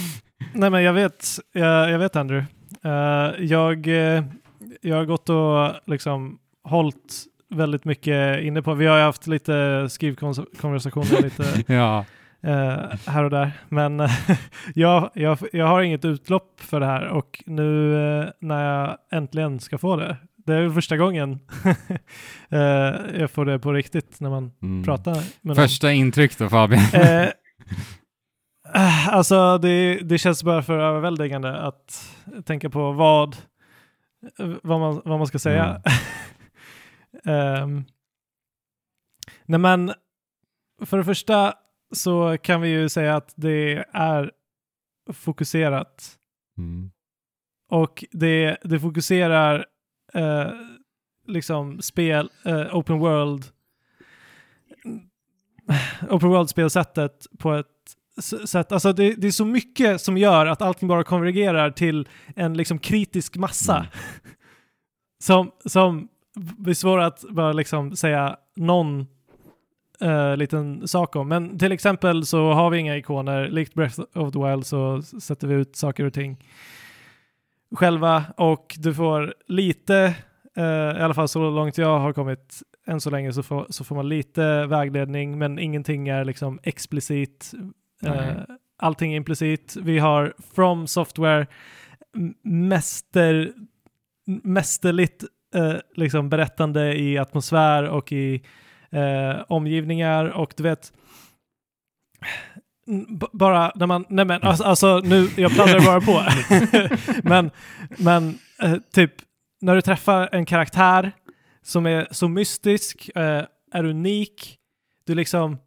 Nej, 0.54 0.70
men 0.70 0.82
jag 0.82 0.92
vet, 0.92 1.26
jag, 1.52 1.90
jag 1.90 1.98
vet 1.98 2.16
Andrew. 2.16 2.46
Eh, 2.84 3.44
jag, 3.44 3.86
eh, 3.86 4.24
jag 4.82 4.96
har 4.96 5.04
gått 5.04 5.28
och 5.28 5.72
liksom 5.90 6.38
hållit 6.64 7.24
väldigt 7.48 7.84
mycket 7.84 8.42
inne 8.42 8.62
på, 8.62 8.74
vi 8.74 8.86
har 8.86 8.96
ju 8.98 9.02
haft 9.02 9.26
lite 9.26 9.86
skrivkonversationer 9.90 11.22
lite 11.22 11.64
ja. 11.72 12.04
Eh, 12.46 12.98
här 13.06 13.24
och 13.24 13.30
där. 13.30 13.52
Men 13.68 13.98
jag, 14.74 15.10
jag, 15.14 15.38
jag 15.52 15.66
har 15.66 15.82
inget 15.82 16.04
utlopp 16.04 16.60
för 16.60 16.80
det 16.80 16.86
här 16.86 17.08
och 17.08 17.42
nu 17.46 17.94
eh, 17.94 18.28
när 18.40 18.64
jag 18.64 18.98
äntligen 19.12 19.60
ska 19.60 19.78
få 19.78 19.96
det, 19.96 20.16
det 20.36 20.54
är 20.54 20.70
första 20.70 20.96
gången 20.96 21.38
eh, 22.48 22.58
jag 23.20 23.30
får 23.30 23.44
det 23.44 23.58
på 23.58 23.72
riktigt 23.72 24.20
när 24.20 24.30
man 24.30 24.52
Mm. 24.62 24.84
pratar 24.84 25.12
med 25.14 25.24
någon. 25.40 25.56
Första 25.56 25.92
intryck 25.92 26.38
då 26.38 26.48
Fabian? 26.48 26.82
Eh, 26.94 27.22
eh, 28.74 29.08
alltså 29.08 29.58
det, 29.58 29.98
det 30.02 30.18
känns 30.18 30.44
bara 30.44 30.62
för 30.62 30.78
överväldigande 30.78 31.56
att 31.56 32.14
tänka 32.44 32.70
på 32.70 32.92
vad, 32.92 33.36
vad, 34.62 34.80
man, 34.80 35.02
vad 35.04 35.18
man 35.18 35.26
ska 35.26 35.38
säga. 35.38 35.82
Ehm, 37.26 37.84
nej 39.46 39.60
men, 39.60 39.92
för 40.84 40.98
det 40.98 41.04
första 41.04 41.54
så 41.94 42.38
kan 42.42 42.60
vi 42.60 42.68
ju 42.68 42.88
säga 42.88 43.16
att 43.16 43.32
det 43.36 43.84
är 43.92 44.32
fokuserat 45.12 46.12
Mm. 46.58 46.90
och 47.70 48.04
det, 48.10 48.56
det 48.64 48.80
fokuserar 48.80 49.66
eh, 50.14 50.50
liksom 51.26 51.82
spel, 51.82 52.30
eh, 52.44 52.76
open 52.76 52.98
world 52.98 53.44
open 56.10 56.28
world-spelsättet 56.28 57.26
på 57.38 57.52
ett 57.54 57.66
sätt, 58.46 58.72
alltså 58.72 58.92
det, 58.92 59.14
det 59.14 59.26
är 59.26 59.30
så 59.30 59.44
mycket 59.44 60.00
som 60.00 60.18
gör 60.18 60.46
att 60.46 60.62
allting 60.62 60.88
bara 60.88 61.04
konvergerar 61.04 61.70
till 61.70 62.08
en 62.36 62.56
liksom 62.56 62.78
kritisk 62.78 63.36
massa 63.36 63.76
Mm. 63.76 63.88
som, 65.24 65.50
som 65.64 66.08
blir 66.34 66.74
svår 66.74 67.00
att 67.00 67.24
bara 67.30 67.52
liksom 67.52 67.96
säga 67.96 68.36
någon 68.56 69.06
eh, 70.00 70.36
liten 70.36 70.88
sak 70.88 71.16
om. 71.16 71.28
Men 71.28 71.58
till 71.58 71.72
exempel 71.72 72.26
så 72.26 72.52
har 72.52 72.70
vi 72.70 72.78
inga 72.78 72.96
ikoner, 72.96 73.48
likt 73.48 73.74
Breath 73.74 74.00
of 74.14 74.32
the 74.32 74.38
Wild 74.38 74.66
så 74.66 75.02
sätter 75.02 75.48
vi 75.48 75.54
ut 75.54 75.76
saker 75.76 76.04
och 76.04 76.12
ting 76.12 76.38
själva 77.74 78.24
och 78.36 78.76
du 78.78 78.94
får 78.94 79.34
lite 79.46 80.14
eh, 80.56 80.98
i 80.98 81.02
alla 81.02 81.14
fall 81.14 81.28
så 81.28 81.50
långt 81.50 81.78
jag 81.78 81.98
har 81.98 82.12
kommit 82.12 82.62
än 82.86 83.00
så 83.00 83.10
länge 83.10 83.32
så 83.32 83.42
får, 83.42 83.66
så 83.70 83.84
får 83.84 83.96
man 83.96 84.08
lite 84.08 84.66
vägledning, 84.66 85.38
men 85.38 85.58
ingenting 85.58 86.08
är 86.08 86.24
liksom 86.24 86.58
explicit. 86.62 87.52
Eh, 88.02 88.36
allting 88.76 89.12
är 89.12 89.16
implicit. 89.16 89.76
Vi 89.76 89.98
har 89.98 90.34
From 90.54 90.86
Software 90.86 91.46
mäster, 92.42 93.52
mästerligt 94.42 95.24
liksom 95.94 96.28
berättande 96.28 97.00
i 97.00 97.18
atmosfär 97.18 97.88
och 97.88 98.12
i 98.12 98.42
eh, 98.96 99.44
omgivningar 99.48 100.24
och 100.24 100.54
du 100.56 100.62
vet 100.62 100.92
bara 103.32 103.72
när 103.74 103.86
man, 103.86 104.04
nej 104.08 104.24
men 104.24 104.42
alltså, 104.42 104.64
alltså 104.64 104.98
nu, 104.98 105.28
jag 105.36 105.52
pladdrar 105.52 105.80
bara 105.80 106.00
på. 106.00 106.22
men, 107.28 107.50
men 107.98 108.38
eh, 108.62 108.76
typ 108.92 109.12
när 109.60 109.74
du 109.74 109.82
träffar 109.82 110.28
en 110.32 110.46
karaktär 110.46 111.12
som 111.62 111.86
är 111.86 112.08
så 112.10 112.28
mystisk, 112.28 113.10
eh, 113.16 113.44
är 113.72 113.84
unik, 113.84 114.56
du 115.04 115.14
liksom, 115.14 115.58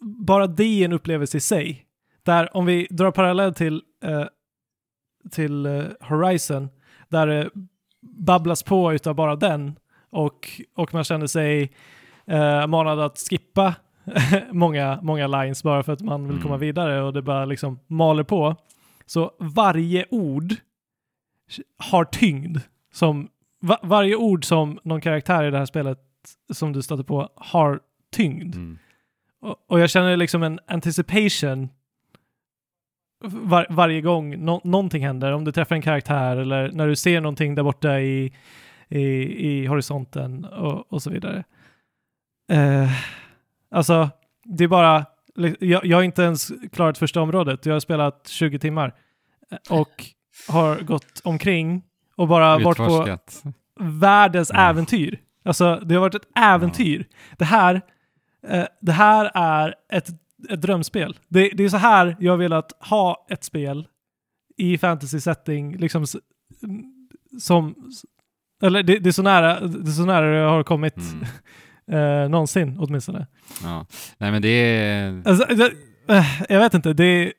bara 0.00 0.46
det 0.46 0.64
är 0.64 0.84
en 0.84 0.92
upplevelse 0.92 1.36
i 1.36 1.40
sig. 1.40 1.86
Där 2.22 2.56
om 2.56 2.66
vi 2.66 2.86
drar 2.90 3.10
parallell 3.10 3.54
till, 3.54 3.82
eh, 4.04 4.24
till 5.30 5.66
eh, 5.66 5.84
Horizon, 6.00 6.68
där 7.08 7.26
det 7.26 7.50
babblas 8.02 8.62
på 8.62 8.92
utav 8.92 9.14
bara 9.14 9.36
den 9.36 9.78
och, 10.10 10.60
och 10.74 10.94
man 10.94 11.04
känner 11.04 11.26
sig 11.26 11.72
eh, 12.26 12.66
manad 12.66 13.00
att 13.00 13.18
skippa 13.18 13.74
många, 14.50 14.98
många 15.02 15.26
lines 15.26 15.62
bara 15.62 15.82
för 15.82 15.92
att 15.92 16.00
man 16.00 16.28
vill 16.28 16.42
komma 16.42 16.54
Mm. 16.54 16.60
vidare 16.60 17.02
och 17.02 17.12
det 17.12 17.22
bara 17.22 17.44
liksom 17.44 17.78
maler 17.86 18.22
på. 18.24 18.56
Så 19.06 19.32
varje 19.38 20.06
ord 20.10 20.54
har 21.78 22.04
tyngd. 22.04 22.58
Som, 22.92 23.28
va, 23.60 23.78
varje 23.82 24.16
ord 24.16 24.44
som 24.44 24.78
någon 24.82 25.00
karaktär 25.00 25.44
i 25.44 25.50
det 25.50 25.58
här 25.58 25.66
spelet 25.66 25.98
som 26.52 26.72
du 26.72 26.82
stöter 26.82 27.04
på 27.04 27.28
har 27.36 27.80
tyngd. 28.12 28.54
Mm. 28.54 28.78
Och, 29.40 29.56
och 29.68 29.80
jag 29.80 29.90
känner 29.90 30.16
liksom 30.16 30.42
en 30.42 30.60
anticipation 30.66 31.68
var, 33.24 33.66
varje 33.70 34.00
gång 34.00 34.44
no, 34.44 34.60
någonting 34.64 35.06
händer. 35.06 35.32
Om 35.32 35.44
du 35.44 35.52
träffar 35.52 35.74
en 35.76 35.82
karaktär 35.82 36.36
eller 36.36 36.72
när 36.72 36.88
du 36.88 36.96
ser 36.96 37.20
någonting 37.20 37.54
där 37.54 37.62
borta 37.62 38.00
i, 38.00 38.32
i, 38.88 39.00
i 39.48 39.66
horisonten 39.66 40.44
och, 40.44 40.92
och 40.92 41.02
så 41.02 41.10
vidare. 41.10 41.44
Eh, 42.52 42.90
alltså, 43.70 44.10
det 44.44 44.64
är 44.64 44.68
bara... 44.68 45.06
Jag, 45.60 45.86
jag 45.86 45.96
har 45.96 46.02
inte 46.02 46.22
ens 46.22 46.52
klarat 46.72 46.98
första 46.98 47.20
området. 47.20 47.66
Jag 47.66 47.72
har 47.72 47.80
spelat 47.80 48.28
20 48.28 48.58
timmar 48.58 48.94
och 49.70 50.04
har 50.48 50.80
gått 50.80 51.20
omkring 51.24 51.82
och 52.16 52.28
bara 52.28 52.58
varit 52.58 52.78
på 52.78 53.18
världens 53.80 54.50
Mm. 54.50 54.62
äventyr. 54.66 55.20
Alltså, 55.44 55.76
det 55.76 55.94
har 55.94 56.00
varit 56.00 56.14
ett 56.14 56.28
äventyr. 56.36 57.06
Det 57.38 57.44
här, 57.44 57.80
eh, 58.46 58.64
det 58.80 58.92
här 58.92 59.30
är 59.34 59.74
ett, 59.92 60.08
ett 60.48 60.62
drömspel. 60.62 61.16
Det, 61.28 61.48
det 61.48 61.64
är 61.64 61.68
så 61.68 61.76
här 61.76 62.16
jag 62.20 62.32
har 62.32 62.36
velat 62.38 62.72
ha 62.80 63.26
ett 63.30 63.44
spel 63.44 63.88
i 64.56 64.78
fantasy 64.78 65.20
setting, 65.20 65.76
liksom 65.76 66.06
som, 67.40 67.74
eller 68.62 68.82
det, 68.82 68.98
det, 68.98 69.10
är 69.10 69.12
så 69.12 69.22
nära, 69.22 69.60
det 69.60 69.90
är 69.90 69.92
så 69.92 70.04
nära 70.04 70.36
jag 70.36 70.48
har 70.50 70.62
kommit 70.62 70.94
Mm. 70.96 71.24
eh, 72.24 72.28
någonsin 72.30 72.76
åtminstone. 72.78 73.26
Ja. 73.62 73.86
Nej 74.18 74.30
men 74.32 74.42
det 74.42 74.48
är... 74.48 75.22
Alltså, 75.28 75.54
det, 75.54 75.72
eh, 76.14 76.42
jag 76.48 76.60
vet 76.60 76.74
inte, 76.74 76.92
det, 76.92 77.32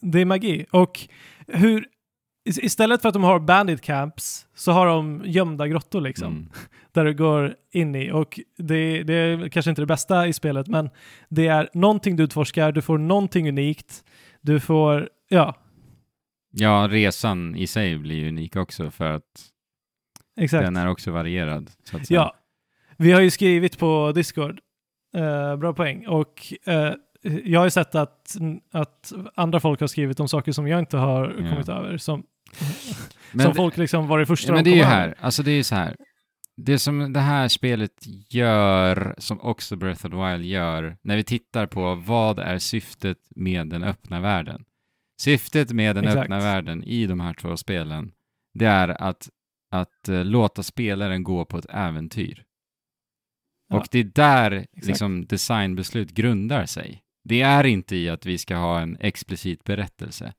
det 0.00 0.20
är 0.20 0.24
magi. 0.24 0.66
Och 0.70 1.00
hur, 1.46 1.84
is- 2.48 2.58
istället 2.58 3.02
för 3.02 3.08
att 3.08 3.12
de 3.12 3.24
har 3.24 3.40
bandit 3.40 3.80
camps 3.82 4.46
så 4.54 4.72
har 4.72 4.86
de 4.86 5.22
gömda 5.24 5.68
grottor 5.68 6.00
liksom 6.00 6.32
Mm. 6.32 6.48
där 6.92 7.04
du 7.04 7.14
går 7.14 7.54
in 7.72 7.94
i. 7.94 8.10
Och 8.12 8.40
det, 8.58 9.02
det 9.02 9.14
är 9.14 9.48
kanske 9.48 9.70
inte 9.70 9.82
det 9.82 9.86
bästa 9.86 10.26
i 10.26 10.32
spelet, 10.32 10.66
men 10.68 10.90
det 11.28 11.46
är 11.46 11.68
någonting 11.74 12.16
du 12.16 12.22
utforskar, 12.22 12.72
du 12.72 12.82
får 12.82 12.98
någonting 12.98 13.48
unikt, 13.48 14.04
du 14.40 14.60
får, 14.60 15.08
ja, 15.28 15.56
Ja, 16.54 16.88
resan 16.90 17.56
i 17.56 17.66
sig 17.66 17.98
blir 17.98 18.28
unik 18.28 18.56
också 18.56 18.90
för 18.90 19.10
att 19.10 19.22
exakt. 20.40 20.64
den 20.64 20.76
är 20.76 20.86
också 20.88 21.10
varierad. 21.10 21.70
Så 21.84 21.96
att 21.96 22.06
säga. 22.06 22.20
Ja, 22.20 22.34
vi 22.96 23.12
har 23.12 23.20
ju 23.20 23.30
skrivit 23.30 23.78
på 23.78 24.12
Discord, 24.14 24.60
eh, 25.16 25.56
bra 25.56 25.72
poäng, 25.72 26.06
och 26.06 26.52
eh, 26.66 26.92
jag 27.44 27.60
har 27.60 27.64
ju 27.66 27.70
sett 27.70 27.94
att, 27.94 28.36
att 28.72 29.12
andra 29.34 29.60
folk 29.60 29.80
har 29.80 29.86
skrivit 29.86 30.20
om 30.20 30.28
saker 30.28 30.52
som 30.52 30.68
jag 30.68 30.78
inte 30.78 30.96
har 30.96 31.34
Ja. 31.38 31.50
kommit 31.50 31.68
över, 31.68 31.96
som, 31.98 32.22
Men 33.32 33.46
som 33.46 33.54
folk 33.54 33.76
liksom 33.76 34.08
var 34.08 34.18
det 34.18 34.26
första 34.26 34.48
Ja, 34.48 34.54
men 34.54 34.64
de 34.64 34.70
det 34.70 34.76
är 34.76 34.78
ju 34.78 34.84
här, 34.84 35.04
över. 35.04 35.16
alltså 35.20 35.42
det 35.42 35.50
är 35.50 35.54
ju 35.56 35.62
så 35.64 35.74
här. 35.74 35.96
Det 36.56 36.78
som 36.78 37.12
det 37.12 37.20
här 37.20 37.48
spelet 37.48 37.92
gör, 38.30 39.14
som 39.18 39.40
också 39.40 39.76
Breath 39.76 40.06
of 40.06 40.12
the 40.12 40.16
Wild 40.16 40.44
gör, 40.44 40.96
när 41.02 41.16
vi 41.16 41.24
tittar 41.24 41.66
på 41.66 41.94
vad 41.94 42.38
är 42.38 42.58
syftet 42.58 43.18
med 43.36 43.68
den 43.68 43.82
öppna 43.84 44.20
världen. 44.20 44.64
Syftet 45.20 45.72
med 45.72 45.96
den 45.96 46.04
Exakt. 46.04 46.20
öppna 46.22 46.38
världen 46.38 46.84
i 46.84 47.06
de 47.06 47.20
här 47.20 47.34
två 47.34 47.56
spelen, 47.56 48.12
det 48.54 48.64
är 48.66 49.02
att, 49.02 49.28
att 49.72 50.08
eh, 50.08 50.24
låta 50.24 50.62
spelaren 50.62 51.22
gå 51.22 51.44
på 51.44 51.58
ett 51.58 51.66
äventyr. 51.70 52.44
Ja. 53.68 53.76
Och 53.76 53.88
det 53.90 53.98
är 53.98 54.04
där 54.04 54.66
liksom 54.72 55.26
designbeslut 55.26 56.10
grundar 56.10 56.66
sig. 56.66 57.02
Det 57.24 57.40
är 57.40 57.64
inte 57.64 57.96
i 57.96 58.08
att 58.08 58.26
vi 58.26 58.38
ska 58.38 58.56
ha 58.56 58.80
en 58.80 58.96
explicit 59.00 59.64
berättelse. 59.64 60.34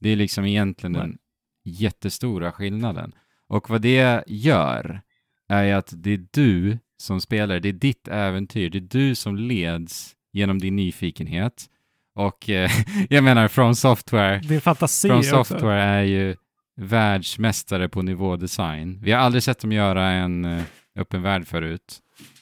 Det 0.00 0.08
är 0.08 0.16
liksom 0.16 0.44
egentligen 0.44 0.92
Nej. 0.92 1.00
den 1.00 1.18
jättestora 1.64 2.52
skillnaden. 2.52 3.12
Och 3.48 3.70
vad 3.70 3.82
det 3.82 4.24
gör 4.26 5.00
är 5.48 5.74
att 5.74 5.92
det 5.96 6.10
är 6.10 6.26
du 6.30 6.78
som 6.96 7.20
spelare, 7.20 7.60
det 7.60 7.68
är 7.68 7.72
ditt 7.72 8.08
äventyr, 8.08 8.70
det 8.70 8.78
är 8.78 8.80
du 8.80 9.14
som 9.14 9.36
leds 9.36 10.16
genom 10.32 10.58
din 10.58 10.76
nyfikenhet. 10.76 11.66
Och 12.14 12.50
eh, 12.50 12.70
jag 13.10 13.24
menar, 13.24 13.48
From 13.48 13.74
Software, 13.74 14.38
Din 14.38 14.60
fantasi 14.60 15.08
From 15.08 15.18
också. 15.18 15.44
Software 15.44 15.82
är 15.82 16.02
ju 16.02 16.36
världsmästare 16.76 17.88
på 17.88 18.02
nivådesign. 18.02 18.98
Vi 19.02 19.12
har 19.12 19.18
aldrig 19.20 19.42
sett 19.42 19.58
dem 19.60 19.72
göra 19.72 20.06
en 20.08 20.44
eh, 20.44 20.62
öppen 20.96 21.22
värld 21.22 21.46
förut. 21.46 21.98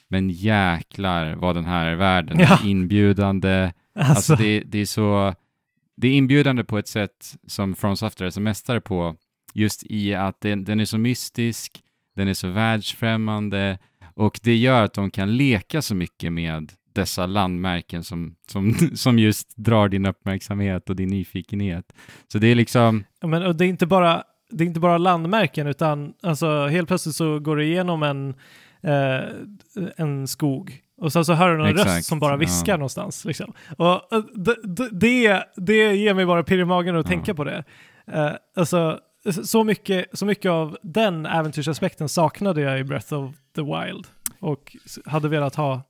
Men 0.07 0.29
jäklar 0.29 1.35
vad 1.35 1.55
den 1.55 1.65
här 1.65 1.95
världen 1.95 2.39
Ja. 2.39 2.59
är 2.63 2.67
inbjudande. 2.67 3.71
Alltså, 3.95 4.13
Alltså 4.13 4.35
det, 4.35 4.59
det 4.59 4.77
är 4.79 4.85
så... 4.85 5.35
Det 5.97 6.07
är 6.07 6.11
inbjudande 6.13 6.63
på 6.63 6.77
ett 6.77 6.87
sätt 6.87 7.35
som 7.47 7.75
From 7.75 7.97
Software 7.97 8.27
är 8.27 8.31
så 8.31 8.41
mästare 8.41 8.81
på. 8.81 9.15
Just 9.53 9.83
i 9.83 10.15
att 10.15 10.41
den, 10.41 10.63
den 10.63 10.79
är 10.79 10.85
så 10.85 10.97
mystisk, 10.97 11.81
den 12.15 12.27
är 12.27 12.33
så 12.33 12.47
världsfrämmande 12.47 13.79
och 14.15 14.39
det 14.43 14.55
gör 14.55 14.83
att 14.83 14.93
de 14.93 15.11
kan 15.11 15.37
leka 15.37 15.81
så 15.81 15.95
mycket 15.95 16.33
med 16.33 16.71
dessa 16.95 17.25
landmärken 17.25 18.03
som, 18.03 18.35
som, 18.47 18.73
som 18.95 19.19
just 19.19 19.57
drar 19.57 19.89
din 19.89 20.05
uppmärksamhet 20.05 20.89
och 20.89 20.95
din 20.95 21.09
nyfikenhet. 21.09 21.93
Så 22.27 22.37
det 22.37 22.47
är 22.47 22.55
liksom... 22.55 23.03
Ja, 23.21 23.27
Men 23.27 23.43
och 23.43 23.55
det 23.55 23.65
är 23.65 23.69
inte 23.69 23.85
bara 23.85 24.23
det 24.53 24.63
är 24.63 24.67
inte 24.67 24.79
bara 24.79 24.97
landmärken 24.97 25.67
utan 25.67 26.13
alltså 26.23 26.67
helt 26.67 26.87
plötsligt 26.87 27.15
så 27.15 27.39
går 27.39 27.55
du 27.55 27.65
igenom 27.65 28.03
en, 28.03 28.29
eh, 28.83 29.21
en 29.97 30.27
skog 30.27 30.81
och 30.97 31.13
sen 31.13 31.25
så 31.25 31.33
hör 31.33 31.51
du 31.51 31.57
någon 31.57 31.67
Exakt, 31.67 31.87
röst 31.89 32.07
som 32.07 32.19
bara 32.19 32.37
viskar 32.37 32.73
ja. 32.73 32.77
någonstans. 32.77 33.25
Liksom. 33.25 33.53
Och, 33.77 34.01
det, 34.33 34.55
det- 34.91 35.45
det, 35.55 35.95
ger 35.95 36.13
mig 36.13 36.25
bara 36.25 36.43
pirr 36.43 36.59
i 36.59 36.65
magen 36.65 36.95
att 36.95 37.05
Ja. 37.05 37.09
tänka 37.09 37.33
på 37.33 37.43
det. 37.43 37.63
Eh, 38.07 38.31
alltså, 38.55 38.99
så, 39.43 39.63
mycket, 39.63 40.05
så 40.13 40.25
mycket 40.25 40.49
av 40.51 40.77
den 40.83 41.25
äventyrsaspekten 41.25 42.09
saknade 42.09 42.61
jag 42.61 42.79
i 42.79 42.83
Breath 42.83 43.13
of 43.13 43.35
the 43.55 43.61
Wild 43.61 44.07
och 44.39 44.75
hade 45.05 45.27
velat 45.27 45.55
ha 45.55 45.81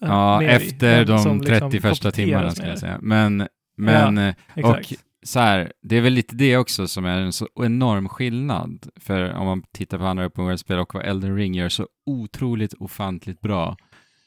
Ja, 0.00 0.40
mer 0.40 0.48
i. 0.48 0.52
efter 0.52 1.04
de 1.04 1.18
som 1.18 1.40
30 1.40 1.64
liksom 1.64 1.90
första 1.90 2.10
timmarna 2.10 2.50
ska 2.50 2.66
jag 2.66 2.78
säga. 2.78 2.98
Men, 3.02 3.48
men 3.76 4.18
eh, 4.18 4.34
Exakt. 4.54 4.92
Och 4.92 4.98
så 5.22 5.40
här, 5.40 5.72
det 5.82 5.96
är 5.96 6.00
väl 6.00 6.12
lite 6.12 6.36
det 6.36 6.56
också 6.56 6.88
som 6.88 7.04
är 7.04 7.20
en 7.20 7.32
så 7.32 7.48
enorm 7.62 8.08
skillnad. 8.08 8.86
För 8.96 9.32
om 9.32 9.46
man 9.46 9.62
tittar 9.72 9.98
på 9.98 10.04
andra 10.04 10.26
open 10.26 10.44
world-spel 10.44 10.78
och 10.78 10.94
vad 10.94 11.04
Elden 11.04 11.36
Ring 11.36 11.54
gör 11.54 11.68
så 11.68 11.86
otroligt 12.06 12.74
ofantligt 12.74 13.40
bra. 13.40 13.76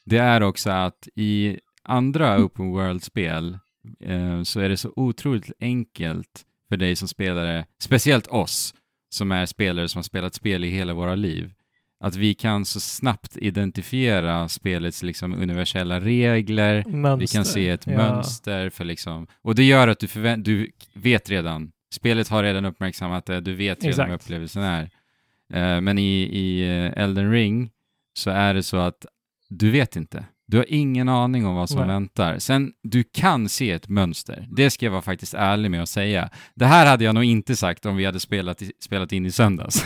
Det 0.06 0.18
är 0.18 0.44
också 0.44 0.70
att 0.70 1.08
i 1.16 1.60
andra 1.84 2.44
open 2.44 2.72
world-spel 2.72 3.60
eh, 4.00 4.44
så 4.44 4.60
är 4.60 4.70
det 4.70 4.78
så 4.78 4.94
otroligt 4.96 5.52
enkelt 5.60 6.46
för 6.70 6.78
dig 6.78 6.96
som 6.96 7.08
spelare, 7.08 7.66
speciellt 7.80 8.28
oss 8.28 8.74
som 9.10 9.32
är 9.32 9.46
spelare 9.46 9.88
som 9.88 10.00
har 10.00 10.04
spelat 10.04 10.34
spel 10.34 10.64
i 10.64 10.70
hela 10.70 10.94
våra 10.94 11.16
liv, 11.16 11.54
att 12.00 12.16
vi 12.16 12.34
kan 12.34 12.66
så 12.66 12.80
snabbt 12.80 13.38
identifiera 13.38 14.48
spelets 14.48 15.04
liksom 15.04 15.34
universella 15.34 16.00
regler, 16.00 16.84
vi 16.88 16.92
Mönster. 16.96 17.38
kan 17.38 17.46
se 17.46 17.70
ett 17.70 17.88
Ja. 17.88 17.98
mönster 17.98 18.70
för 18.70 18.86
liksom, 18.86 19.28
och 19.42 19.56
det 19.56 19.64
gör 19.64 19.88
att 19.88 20.00
du, 20.00 20.08
förvä- 20.08 20.44
du 20.44 20.72
vet 20.94 21.30
redan, 21.30 21.72
spelet 21.94 22.28
har 22.30 22.44
redan 22.44 22.66
uppmärksammat 22.66 23.26
det, 23.26 23.42
du 23.42 23.54
vet 23.54 23.78
redan 23.84 23.90
Exakt. 23.90 24.10
vad 24.10 24.16
upplevelsen 24.22 24.64
är. 24.64 24.84
Eh, 25.54 25.82
men 25.82 25.98
i, 25.98 26.22
i 26.22 26.62
eh, 26.62 27.04
Elden 27.04 27.32
Ring 27.32 27.70
så 28.18 28.30
är 28.30 28.54
det 28.54 28.64
så 28.64 28.78
att 28.78 29.06
du 29.50 29.72
vet 29.72 29.96
inte. 29.96 30.26
Du 30.48 30.58
har 30.58 30.66
ingen 30.70 31.10
aning 31.10 31.46
om 31.46 31.56
vad 31.56 31.70
som 31.70 31.78
Nej. 31.80 31.88
väntar. 31.88 32.40
Sen, 32.40 32.72
du 32.84 33.04
kan 33.14 33.50
se 33.50 33.72
ett 33.72 33.90
mönster. 33.90 34.48
Det 34.52 34.70
ska 34.70 34.86
jag 34.86 34.92
vara 34.92 35.02
faktiskt 35.02 35.34
ärlig 35.34 35.72
med 35.72 35.82
att 35.84 35.90
säga. 35.90 36.30
Det 36.56 36.66
här 36.66 36.86
hade 36.86 37.04
jag 37.04 37.16
nog 37.16 37.24
inte 37.24 37.56
sagt 37.56 37.86
om 37.86 37.96
vi 37.96 38.06
hade 38.06 38.20
spelat, 38.20 38.62
i, 38.62 38.72
spelat 38.80 39.12
in 39.12 39.26
i 39.26 39.32
söndags. 39.32 39.86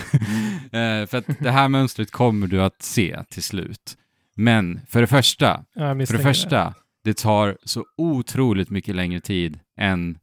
Eh, 0.72 1.06
för 1.06 1.18
att 1.18 1.26
det 1.40 1.52
här 1.52 1.70
mönstret 1.70 2.12
kommer 2.12 2.48
du 2.48 2.62
att 2.62 2.82
se 2.82 3.24
till 3.30 3.44
slut. 3.44 3.98
Men 4.36 4.82
för 4.88 5.02
det 5.02 5.08
första, 5.08 5.66
för 5.74 6.18
det 6.18 6.24
första, 6.24 6.74
det 7.04 7.18
tar 7.18 7.58
så 7.64 7.86
otroligt 7.98 8.70
mycket 8.70 8.96
längre 8.96 9.20
tid 9.20 9.60
än 9.78 10.18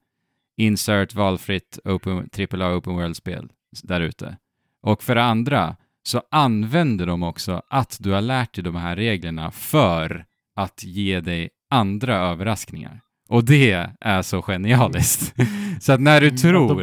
insert 0.56 1.14
valfritt 1.14 1.78
open, 1.84 2.28
AAA 2.52 2.76
open 2.76 2.94
world-spel 2.94 3.48
där 3.82 4.00
ute. 4.00 4.36
Och 4.82 5.02
för 5.02 5.14
det 5.14 5.22
andra 5.22 5.76
så 6.02 6.22
använder 6.30 7.06
de 7.06 7.22
också 7.22 7.62
att 7.68 7.96
du 8.00 8.10
har 8.10 8.20
lärt 8.20 8.54
dig 8.54 8.64
de 8.64 8.76
här 8.76 8.96
reglerna 8.96 9.50
för 9.50 10.24
att 10.56 10.84
ge 10.84 11.20
dig 11.20 11.50
andra 11.70 12.16
överraskningar. 12.16 13.00
Och 13.28 13.44
det 13.44 13.90
är 14.00 14.22
så 14.22 14.42
genialiskt. 14.42 15.34
så 15.80 15.92
att 15.92 16.00
när 16.00 16.20
du 16.20 16.30
de 16.30 16.36
tror, 16.36 16.74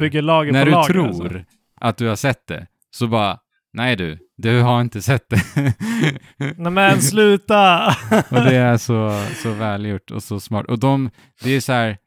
när 0.52 0.66
du 0.66 0.72
lager, 0.72 0.94
tror 0.94 1.08
alltså. 1.08 1.40
att 1.82 1.98
du 1.98 2.08
har 2.08 2.16
sett 2.16 2.48
det, 2.48 2.68
så 2.92 3.08
bara, 3.08 3.40
nej 3.74 3.96
du, 3.96 4.18
du 4.38 4.62
har 4.62 4.82
inte 4.82 5.02
sett 5.02 5.30
det. 5.30 5.44
Nej 6.58 6.72
men 6.72 7.02
sluta! 7.02 7.88
Och 8.30 8.36
det 8.42 8.56
är 8.56 8.78
så, 8.78 9.24
så 9.44 9.52
välgjort 9.54 10.12
och 10.12 10.24
så 10.24 10.40
smart. 10.40 10.66
Och 10.66 10.80
de, 10.80 11.10
det 11.44 11.50
är 11.52 11.60
så 11.62 11.72
här, 11.74 11.98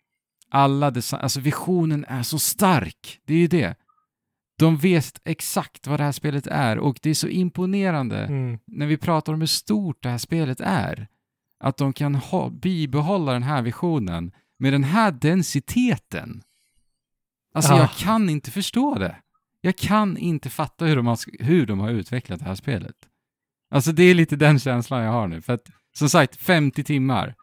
alla 0.51 0.91
design, 0.91 1.21
alltså 1.23 1.41
visionen 1.41 2.05
är 2.09 2.23
så 2.23 2.39
stark. 2.39 3.21
Det 3.27 3.35
är 3.35 3.39
ju 3.39 3.47
det. 3.47 3.75
De 4.59 4.77
vet 4.77 5.21
exakt 5.25 5.87
vad 5.87 6.01
det 6.01 6.05
här 6.05 6.13
spelet 6.13 6.47
är 6.47 6.79
och 6.79 6.99
det 7.03 7.11
är 7.11 7.15
så 7.15 7.29
imponerande 7.29 8.19
Mm. 8.25 8.59
när 8.67 8.87
vi 8.87 8.97
pratar 8.97 9.33
om 9.33 9.41
hur 9.41 9.47
stort 9.47 10.03
det 10.03 10.09
här 10.09 10.19
spelet 10.19 10.61
är. 10.61 11.09
Att 11.61 11.77
de 11.77 11.93
kan 11.93 12.15
ha, 12.15 12.51
bibehålla 12.51 13.33
den 13.33 13.43
här 13.43 13.63
visionen 13.63 14.33
med 14.59 14.73
den 14.73 14.85
här 14.85 15.11
densiteten. 15.11 16.43
Alltså 17.55 17.73
Ah. 17.73 17.79
jag 17.79 17.91
kan 17.91 18.31
inte 18.31 18.51
förstå 18.51 18.95
det. 18.95 19.17
Jag 19.67 19.77
kan 19.77 20.17
inte 20.17 20.51
fatta 20.51 20.85
hur 20.85 20.97
de, 20.97 21.07
har, 21.07 21.43
hur 21.45 21.67
de 21.67 21.81
har 21.81 21.91
utvecklat 21.91 22.39
det 22.39 22.45
här 22.45 22.55
spelet. 22.55 22.95
Alltså 23.71 23.93
det 23.93 24.03
är 24.03 24.15
lite 24.15 24.37
den 24.37 24.59
känslan 24.59 25.03
jag 25.03 25.13
har 25.13 25.27
nu. 25.29 25.41
För 25.43 25.53
att 25.53 25.67
som 25.99 26.09
sagt, 26.09 26.37
50 26.37 26.85
timmar. 26.85 27.35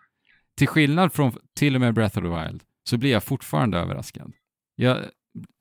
Till 0.58 0.68
skillnad 0.68 1.14
från 1.14 1.32
till 1.56 1.76
och 1.76 1.82
med 1.82 1.94
Breath 1.94 2.18
of 2.18 2.24
the 2.24 2.30
Wild 2.48 2.64
så 2.90 2.98
blir 2.98 3.12
jag 3.12 3.24
fortfarande 3.24 3.78
överraskad. 3.78 4.34
Jag, 4.76 4.98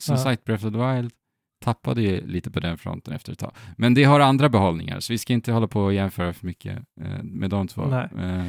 som 0.03 0.17
Ja. 0.17 0.23
sagt, 0.23 0.45
Breath 0.45 0.67
of 0.67 0.73
the 0.73 0.79
Wild 0.95 1.13
tappade 1.65 2.03
ju 2.03 2.27
lite 2.27 2.51
på 2.51 2.61
den 2.61 2.79
fronten 2.79 3.15
efter 3.15 3.33
ett 3.33 3.39
tag. 3.39 3.53
Men 3.77 3.95
det 3.95 4.05
har 4.05 4.21
andra 4.21 4.49
behållningar, 4.49 5.01
så 5.01 5.13
vi 5.13 5.19
ska 5.19 5.33
inte 5.33 5.53
hålla 5.53 5.67
på 5.69 5.81
och 5.83 5.95
jämföra 5.95 6.33
för 6.33 6.47
mycket 6.47 6.79
eh, 7.01 7.23
med 7.23 7.51
de 7.51 7.69
två. 7.69 7.87
Nej. 7.87 8.09
Eh, 8.19 8.47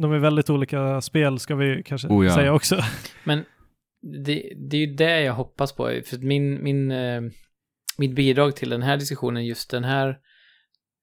De 0.00 0.12
är 0.12 0.18
väldigt 0.18 0.50
olika 0.50 1.00
spel 1.00 1.38
ska 1.38 1.54
vi 1.56 1.82
kanske 1.82 2.08
Oh 2.08 2.26
ja. 2.26 2.34
säga 2.34 2.52
också. 2.52 2.82
Men 3.24 3.44
det, 4.00 4.52
det 4.56 4.76
är 4.76 4.80
ju 4.80 4.94
det 4.94 5.20
jag 5.20 5.34
hoppas 5.34 5.72
på. 5.72 6.00
För 6.06 6.18
min, 6.18 6.62
min, 6.62 6.90
eh, 6.90 7.20
mitt 7.98 8.14
bidrag 8.14 8.56
till 8.56 8.70
den 8.70 8.82
här 8.82 8.96
diskussionen, 8.96 9.46
just 9.46 9.70
den 9.70 9.84
här, 9.84 10.18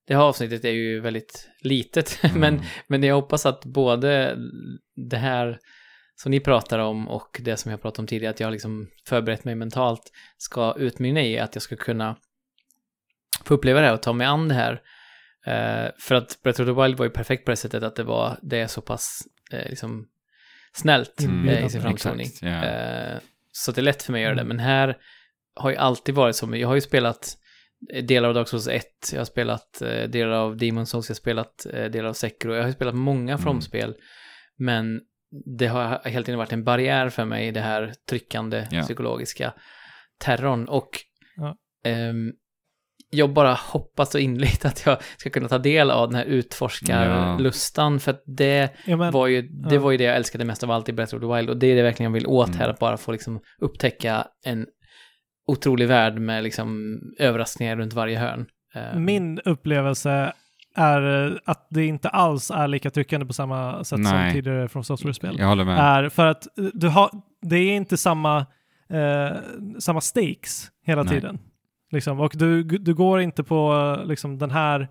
det 0.07 0.15
här 0.15 0.21
avsnittet 0.21 0.65
är 0.65 0.71
ju 0.71 0.99
väldigt 0.99 1.49
litet. 1.61 2.19
men, 2.35 2.53
mm. 2.53 2.65
men 2.87 3.03
jag 3.03 3.15
hoppas 3.15 3.45
att 3.45 3.65
både 3.65 4.37
det 4.95 5.17
här 5.17 5.59
som 6.15 6.31
ni 6.31 6.39
pratar 6.39 6.79
om 6.79 7.07
och 7.07 7.41
det 7.43 7.57
som 7.57 7.71
jag 7.71 7.81
pratade 7.81 8.01
om 8.01 8.07
tidigare, 8.07 8.31
att 8.31 8.39
jag 8.39 8.47
har 8.47 8.51
liksom 8.51 8.87
förberett 9.07 9.43
mig 9.43 9.55
mentalt, 9.55 10.11
ska 10.37 10.75
utmynna 10.77 11.21
i 11.21 11.39
att 11.39 11.55
jag 11.55 11.61
ska 11.61 11.75
kunna 11.75 12.17
få 13.45 13.53
uppleva 13.53 13.79
det 13.79 13.87
här 13.87 13.93
och 13.93 14.01
ta 14.01 14.13
mig 14.13 14.27
an 14.27 14.47
det 14.47 14.55
här. 14.55 14.81
Eh, 15.45 15.91
för 15.99 16.15
att 16.15 16.39
Breath 16.43 16.61
of 16.61 16.67
the 16.67 16.81
Wild 16.81 16.97
var 16.97 17.05
ju 17.05 17.11
perfekt 17.11 17.45
på 17.45 17.51
det 17.51 17.57
sättet 17.57 17.83
att 17.83 17.95
det 17.95 18.03
var, 18.03 18.39
det 18.41 18.59
är 18.59 18.67
så 18.67 18.81
pass 18.81 19.27
eh, 19.51 19.69
liksom 19.69 20.07
snällt 20.75 21.21
Mm, 21.21 21.49
eh, 21.49 21.65
i 21.65 21.69
sin 21.69 21.81
framtoning. 21.81 22.25
exakt, 22.27 22.41
ja. 22.43 22.63
Eh, 22.65 23.17
så 23.51 23.71
det 23.71 23.81
är 23.81 23.83
lätt 23.83 24.03
för 24.03 24.11
mig 24.11 24.21
att 24.21 24.23
göra 24.23 24.35
det, 24.35 24.41
Mm. 24.41 24.57
men 24.57 24.65
här 24.65 24.97
har 25.55 25.69
ju 25.69 25.75
alltid 25.75 26.15
varit 26.15 26.35
så, 26.35 26.55
jag 26.55 26.67
har 26.67 26.75
ju 26.75 26.81
spelat 26.81 27.37
delar 28.03 28.29
av 28.29 28.35
Dark 28.35 28.47
Souls 28.47 28.67
1, 28.67 28.83
jag 29.13 29.19
har 29.19 29.25
spelat 29.25 29.81
eh, 29.81 30.09
delar 30.09 30.31
av 30.31 30.57
Demon 30.57 30.85
Souls, 30.85 31.09
jag 31.09 31.13
har 31.13 31.17
spelat 31.19 31.65
eh, 31.73 31.85
delar 31.85 32.09
av 32.09 32.13
Sekiro, 32.13 32.53
jag 32.53 32.61
har 32.61 32.67
ju 32.67 32.73
spelat 32.73 32.95
många 32.95 33.33
Mm. 33.33 33.43
From-spel, 33.43 33.95
men 34.57 35.01
det 35.57 35.67
har 35.67 36.01
hela 36.05 36.25
tiden 36.25 36.37
varit 36.37 36.53
en 36.53 36.63
barriär 36.63 37.09
för 37.09 37.25
mig, 37.25 37.51
det 37.51 37.61
här 37.61 37.93
tryckande 38.09 38.67
Ja. 38.71 38.81
psykologiska 38.81 39.53
terrorn 40.19 40.65
och 40.67 40.89
Ja. 41.35 41.55
ehm, 41.85 42.31
jag 43.09 43.33
bara 43.33 43.53
hoppas 43.53 44.11
så 44.11 44.17
innerligt 44.17 44.65
att 44.65 44.85
jag 44.85 44.97
ska 45.17 45.29
kunna 45.29 45.47
ta 45.47 45.57
del 45.57 45.91
av 45.91 46.07
den 46.09 46.15
här 46.15 46.25
utforskarlustan, 46.25 47.99
för 47.99 48.11
att 48.11 48.23
det 48.25 48.69
Ja, 48.85 48.97
men, 48.97 49.11
var 49.11 49.27
ju, 49.27 49.41
det 49.41 49.75
ja. 49.75 49.81
var 49.81 49.91
ju 49.91 49.97
det 49.97 50.03
jag 50.03 50.15
älskade 50.15 50.45
mest 50.45 50.63
av 50.63 50.71
allt 50.71 50.89
i 50.89 50.93
Breath 50.93 51.15
of 51.15 51.21
the 51.21 51.27
Wild 51.35 51.49
och 51.49 51.57
det 51.57 51.67
är 51.67 51.75
det 51.75 51.83
verkligen 51.83 52.11
jag 52.11 52.13
vill 52.13 52.27
åt 52.27 52.49
här, 52.49 52.55
Mm. 52.55 52.69
att 52.69 52.79
bara 52.79 52.97
få 52.97 53.11
liksom 53.11 53.39
upptäcka 53.61 54.27
en 54.45 54.65
otrolig 55.47 55.87
värld 55.87 56.19
med 56.19 56.43
liksom 56.43 56.99
överraskningar 57.19 57.75
runt 57.75 57.93
varje 57.93 58.19
hörn. 58.19 58.45
Eh, 58.75 58.99
Min 58.99 59.39
upplevelse 59.39 60.33
är 60.75 61.39
att 61.45 61.67
det 61.69 61.85
inte 61.85 62.09
alls 62.09 62.51
är 62.51 62.67
lika 62.67 62.89
tryckande 62.89 63.25
på 63.25 63.33
samma 63.33 63.77
sätt 63.77 63.87
som 63.87 64.01
Nej. 64.01 64.33
tidigare 64.33 64.67
från 64.67 64.83
software-spel. 64.83 65.35
Jag 65.39 65.47
håller 65.47 65.65
med. 65.65 65.79
Är 65.79 66.09
för 66.09 66.25
att 66.25 66.47
du 66.73 66.87
har, 66.87 67.09
det 67.41 67.55
är 67.57 67.75
inte 67.75 67.97
samma, 67.97 68.37
eh, 68.89 69.37
samma 69.79 70.01
stakes 70.01 70.67
hela 70.85 71.03
Nej. 71.03 71.13
tiden. 71.13 71.39
Liksom. 71.91 72.19
Och 72.19 72.33
du, 72.35 72.63
du 72.63 72.93
går 72.93 73.21
inte 73.21 73.43
på 73.43 73.73
eh, 73.99 74.07
liksom, 74.07 74.37
den 74.37 74.51
här 74.51 74.87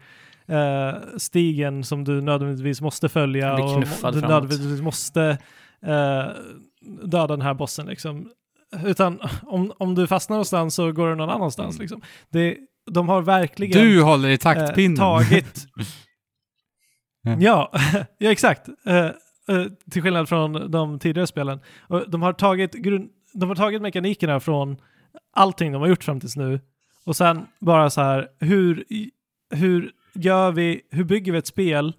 eh, 0.49 0.95
stigen 1.17 1.85
som 1.85 2.05
du 2.05 2.21
nödvändigtvis 2.21 2.81
måste 2.81 3.09
följa 3.09 3.55
och 3.55 3.81
du 3.81 3.87
framåt. 3.87 4.21
nödvändigtvis 4.21 4.81
måste 4.81 5.39
eh, 5.83 6.27
döda 7.05 7.27
den 7.27 7.43
här 7.43 7.55
bossen. 7.55 7.87
Liksom. 7.87 8.31
Utan 8.85 9.21
om, 9.43 9.73
om 9.79 9.95
du 9.95 10.07
fastnar 10.07 10.35
någonstans 10.35 10.75
så 10.75 10.93
går 10.93 11.09
du 11.09 11.15
någon 11.15 11.31
annanstans. 11.31 11.75
Mm. 11.75 11.83
Liksom. 11.83 12.03
Det, 12.31 12.57
de 12.91 13.09
har 13.09 13.23
verkligen 13.23 13.83
Du 13.83 14.03
håller 14.03 14.29
i 14.29 14.33
eh, 14.33 14.39
taktpinnen. 14.39 14.97
tagit... 14.97 15.67
Ja. 17.27 17.37
ja, 17.41 17.71
ja, 18.19 18.31
exakt. 18.31 18.69
Eh, 18.87 19.05
eh, 19.05 19.13
till 19.91 20.03
skillnad 20.03 20.29
från 20.29 20.71
de 20.71 20.99
tidigare 20.99 21.27
spelen. 21.27 21.61
Och 21.89 22.11
de, 22.11 22.23
har 22.23 22.33
tagit 22.33 22.73
grund, 22.73 23.11
de 23.35 23.49
har 23.49 23.57
tagit 23.57 23.83
mekanikerna 23.83 24.41
från 24.41 24.77
allting 25.33 25.73
de 25.73 25.83
har 25.83 25.89
gjort 25.89 26.05
fram 26.05 26.21
tills 26.21 26.37
nu 26.37 26.61
och 27.05 27.17
sen 27.17 27.47
bara 27.61 27.91
så 27.91 28.01
här, 28.01 28.29
hur, 28.41 28.85
hur 29.55 29.93
gör 30.15 30.53
vi, 30.53 30.81
hur 30.91 31.05
bygger 31.05 31.33
vi 31.33 31.39
ett 31.39 31.47
spel 31.47 31.93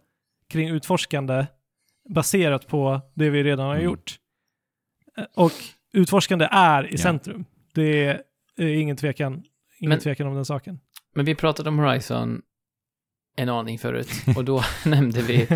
kring 0.50 0.70
utforskande 0.70 1.46
baserat 2.10 2.68
på 2.68 3.02
det 3.16 3.30
vi 3.30 3.44
redan 3.44 3.66
har 3.66 3.74
Mm. 3.74 3.86
gjort? 3.86 4.16
Eh, 5.18 5.24
Och 5.36 5.52
utforskande 5.94 6.48
är 6.52 6.84
i 6.88 6.92
Ja. 6.92 6.98
centrum. 6.98 7.46
Det 7.74 8.04
är, 8.06 8.22
är 8.58 8.68
ingen 8.68 8.98
tvekan, 8.98 9.34
ingen 9.80 9.90
Men- 9.90 10.00
tvekan 10.00 10.28
om 10.28 10.36
den 10.36 10.46
saken. 10.46 10.80
Men 11.16 11.26
vi 11.26 11.36
pratade 11.36 11.70
om 11.70 11.80
Horizon 11.80 12.42
en 13.38 13.50
aning 13.50 13.80
förut 13.80 14.10
och 14.38 14.46
då 14.46 14.64
nämnde 14.86 15.22
vi 15.22 15.48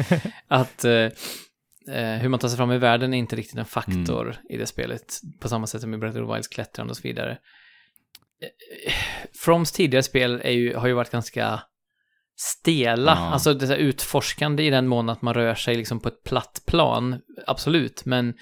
att 0.48 0.86
eh, 0.86 0.92
eh, 1.96 2.20
hur 2.22 2.30
man 2.30 2.40
tar 2.40 2.48
sig 2.48 2.58
fram 2.58 2.72
i 2.72 2.78
världen 2.78 3.14
är 3.14 3.18
inte 3.18 3.36
riktigt 3.36 3.58
en 3.58 3.66
faktor 3.66 4.22
Mm. 4.26 4.36
i 4.50 4.58
det 4.58 4.66
spelet 4.66 5.22
på 5.40 5.50
samma 5.50 5.68
sätt 5.68 5.82
som 5.82 5.94
i 5.94 5.98
Breath 5.98 6.18
of 6.18 6.28
the 6.28 6.34
Wilds 6.34 6.48
klättrande 6.48 6.92
och 6.92 6.98
så 6.98 7.04
vidare. 7.04 7.38
Froms 9.46 9.72
tidigare 9.72 10.04
spel 10.04 10.42
är 10.44 10.52
ju, 10.52 10.76
har 10.76 10.88
ju 10.88 10.94
varit 10.94 11.12
ganska 11.12 11.62
stela, 12.38 13.12
Ja. 13.12 13.30
alltså 13.34 13.54
det 13.54 13.76
utforskande 13.76 14.64
i 14.64 14.70
den 14.70 14.88
mån 14.88 15.10
att 15.10 15.22
man 15.22 15.34
rör 15.34 15.56
sig 15.56 15.76
liksom 15.76 16.00
på 16.00 16.08
ett 16.08 16.24
platt 16.24 16.64
plan, 16.68 17.20
absolut, 17.48 18.06
men 18.06 18.34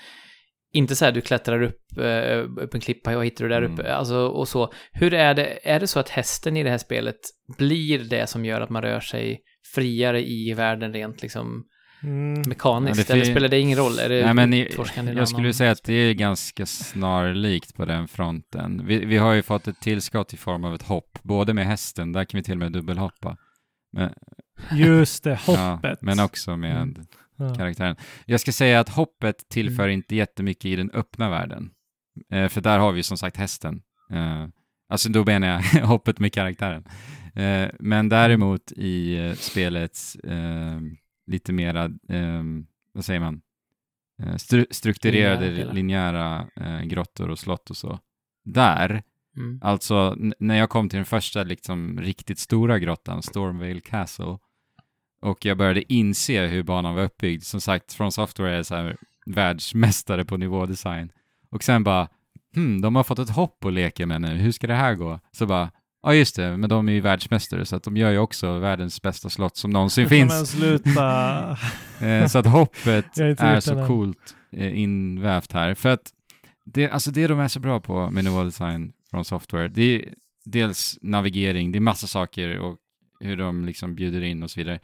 inte 0.74 0.95
så 0.95 1.06
här 1.06 1.11
du 1.11 1.22
klättrar 1.22 1.61
upp, 1.61 1.98
eh, 1.98 2.64
upp 2.64 2.74
en 2.74 2.82
klippa 2.82 3.18
och 3.18 3.26
hittar 3.26 3.45
du 3.45 3.49
där 3.49 3.61
Mm. 3.61 3.74
uppe, 3.74 3.94
alltså 3.95 4.15
och 4.28 4.48
så. 4.48 4.74
Hur 4.91 5.14
är 5.14 5.34
det, 5.34 5.60
är 5.69 5.80
det 5.80 5.88
så 5.88 5.99
att 5.99 6.10
hästen 6.10 6.57
i 6.57 6.64
det 6.64 6.69
här 6.69 6.78
spelet 6.78 7.19
blir 7.57 7.99
det 7.99 8.28
som 8.28 8.45
gör 8.45 8.61
att 8.61 8.69
man 8.69 8.82
rör 8.82 8.99
sig 8.99 9.40
friare 9.76 10.22
i 10.30 10.53
världen 10.53 10.94
rent 10.94 11.22
liksom 11.22 11.64
Mm. 12.03 12.41
mekaniskt? 12.48 12.98
Ja, 12.98 13.03
det 13.15 13.22
Eller 13.22 13.32
spelar 13.32 13.48
det 13.49 13.60
ingen 13.60 13.78
roll? 13.78 13.99
Är 13.99 14.10
det 14.10 14.26
Nej, 14.26 14.34
men 14.34 14.53
i, 14.53 14.69
jag 15.15 15.30
skulle 15.30 15.53
säga 15.53 15.72
att 15.72 15.84
det 15.84 15.94
är 15.94 16.14
ganska 16.14 16.65
snarlikt 16.65 17.76
på 17.76 17.86
den 17.86 18.07
fronten. 18.07 18.86
Vi, 18.86 19.06
vi 19.06 19.18
har 19.18 19.34
ju 19.34 19.41
fått 19.41 19.68
ett 19.68 19.80
tillskott 19.82 20.34
i 20.34 20.38
form 20.38 20.64
av 20.64 20.76
ett 20.76 20.82
hopp, 20.84 21.19
både 21.24 21.53
med 21.53 21.65
hästen, 21.65 22.11
där 22.11 22.26
kan 22.26 22.38
vi 22.38 22.44
till 22.44 22.53
och 22.53 22.57
med 22.60 22.72
dubbelhoppa. 22.72 23.38
Men, 23.91 24.10
Just 24.72 25.24
det, 25.24 25.40
ja, 25.48 25.74
hoppet. 25.74 26.02
men 26.02 26.19
också 26.19 26.57
med 26.57 26.82
Mm. 27.40 27.49
Ja. 27.49 27.56
karaktären. 27.56 27.95
Jag 28.26 28.40
ska 28.40 28.52
säga 28.52 28.80
att 28.80 28.90
hoppet 28.90 29.49
tillför 29.49 29.84
Mm. 29.84 29.94
inte 29.94 30.15
jättemycket 30.15 30.65
i 30.65 30.76
den 30.76 30.91
öppna 30.91 31.30
världen. 31.30 31.69
Eh, 32.32 32.48
för 32.48 32.61
där 32.61 32.80
har 32.80 32.91
vi 32.91 33.03
som 33.03 33.18
sagt 33.18 33.38
hästen. 33.38 33.82
Eh, 34.11 34.45
alltså 34.90 35.10
då 35.10 35.26
menar 35.26 35.48
jag 35.48 35.82
hoppet 35.86 36.19
med 36.19 36.34
karaktären. 36.34 36.84
Eh, 37.36 37.69
men 37.80 38.10
däremot 38.10 38.72
i 38.72 39.18
eh, 39.18 39.34
spelets 39.34 40.15
eh, 40.15 40.80
lite 41.28 41.54
mera, 41.54 41.86
eh, 41.86 42.44
vad 42.94 43.06
säger 43.06 43.20
man, 43.20 43.41
eh, 44.22 44.34
stru- 44.34 44.68
strukturerade 44.72 45.49
Linjära 45.49 45.72
linjära 45.74 46.48
eh, 46.56 46.82
grottor 46.82 47.30
och 47.30 47.40
slott 47.40 47.70
och 47.70 47.78
så. 47.78 47.99
Där, 48.45 49.04
Mm. 49.38 49.60
alltså 49.64 50.16
när 50.40 50.56
jag 50.58 50.70
kom 50.70 50.90
till 50.90 50.98
den 50.98 51.06
första 51.06 51.44
liksom 51.44 51.99
riktigt 52.02 52.40
stora 52.40 52.80
grottan, 52.80 53.24
Stormvale 53.24 53.80
Castle, 53.80 54.38
och 55.22 55.45
jag 55.45 55.58
började 55.58 55.94
inse 55.94 56.45
hur 56.48 56.64
banan 56.64 56.95
var 56.95 57.04
uppbyggd. 57.04 57.44
Som 57.44 57.62
sagt, 57.62 57.94
från 57.94 58.12
Software 58.12 58.56
är 58.58 58.64
så 58.64 58.76
här 58.76 58.98
världsmästare 59.26 60.26
på 60.26 60.38
nivådesign. 60.38 61.12
Och 61.49 61.64
sen 61.64 61.84
bara, 61.84 62.08
hmm, 62.56 62.82
de 62.82 62.95
har 62.95 63.04
fått 63.04 63.20
ett 63.20 63.30
hopp 63.30 63.66
att 63.66 63.74
leka 63.74 64.06
med 64.06 64.22
nu, 64.22 64.28
hur 64.28 64.52
ska 64.52 64.68
det 64.68 64.74
här 64.76 64.95
gå? 64.95 65.20
Så 65.32 65.45
bara, 65.45 65.72
Ja, 66.03 66.14
just 66.15 66.36
det, 66.36 66.57
men 66.57 66.69
de 66.69 66.90
är 66.90 66.94
ju 66.94 67.02
världsmästare 67.02 67.65
så 67.65 67.76
att 67.76 67.84
de 67.84 67.98
gör 67.98 68.11
ju 68.11 68.18
också 68.18 68.60
världens 68.60 69.02
bästa 69.02 69.30
slott 69.30 69.57
som 69.57 69.72
någonsin 69.72 70.07
Men 70.10 70.30
finns. 70.30 70.52
sluta. 70.52 71.57
Eh, 72.02 72.28
så 72.28 72.38
att 72.38 72.45
hoppet 72.45 73.06
Jag 73.15 73.41
är 73.41 73.60
så 73.60 73.88
coolt 73.88 74.36
eh, 74.52 74.80
invävt 74.80 75.52
här. 75.52 75.76
För 75.76 75.90
att 75.90 76.11
det, 76.65 76.90
alltså 76.90 77.11
det 77.11 77.28
de 77.28 77.40
är 77.40 77.48
så 77.48 77.60
bra 77.60 77.80
på 77.80 78.11
med 78.11 78.26
Nova 78.26 78.44
Design 78.44 78.94
från 79.10 79.26
Software, 79.26 79.68
det 79.68 79.82
är 79.82 80.14
dels 80.45 80.98
navigering, 81.02 81.72
det 81.72 81.78
är 81.78 81.82
massa 81.82 82.07
saker 82.07 82.60
och 82.60 82.78
hur 83.19 83.38
de 83.38 83.65
liksom 83.65 83.95
bjuder 83.95 84.22
in 84.22 84.44
och 84.44 84.52
så 84.52 84.60
vidare. 84.60 84.80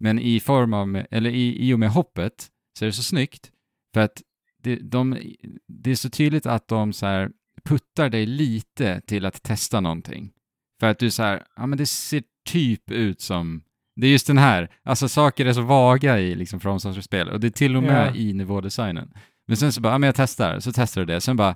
Men 0.00 0.18
i 0.18 0.40
form 0.40 0.74
av, 0.74 1.02
eller 1.10 1.30
i, 1.30 1.68
i 1.68 1.74
och 1.74 1.78
med 1.78 1.90
hoppet 1.90 2.46
så 2.78 2.84
är 2.84 2.86
det 2.86 2.92
så 2.92 3.02
snyggt 3.02 3.50
för 3.94 4.00
att 4.00 4.22
det, 4.62 4.76
de, 4.76 5.18
det 5.68 5.90
är 5.90 5.94
så 5.94 6.10
tydligt 6.10 6.46
att 6.46 6.68
de 6.68 6.92
så 6.92 7.28
puttar 7.64 8.08
dig 8.08 8.26
lite 8.26 9.00
till 9.00 9.26
att 9.26 9.42
testa 9.42 9.80
någonting. 9.80 10.32
För 10.80 10.86
att 10.90 10.98
du 10.98 11.10
så 11.10 11.22
här, 11.22 11.42
ja 11.56 11.66
men 11.66 11.78
det 11.78 11.86
ser 11.86 12.22
typ 12.48 12.90
ut 12.90 13.20
som, 13.20 13.62
det 13.96 14.06
är 14.06 14.10
just 14.10 14.26
den 14.26 14.38
här, 14.38 14.68
alltså 14.84 15.08
saker 15.08 15.46
är 15.46 15.52
så 15.52 15.62
vaga 15.62 16.18
i 16.18 16.34
liksom 16.34 16.60
Software-spel 16.60 17.28
och 17.28 17.40
det 17.40 17.46
är 17.46 17.50
till 17.50 17.76
och 17.76 17.82
med 17.82 18.06
Ja. 18.08 18.14
i 18.14 18.32
nivådesignen. 18.32 19.10
Men 19.46 19.56
sen 19.56 19.72
så 19.72 19.80
bara, 19.80 19.92
ja 19.92 19.98
men 19.98 20.06
jag 20.06 20.14
testar, 20.14 20.60
så 20.60 20.72
testar 20.72 21.00
du 21.00 21.04
det, 21.14 21.20
sen 21.20 21.36
bara, 21.36 21.54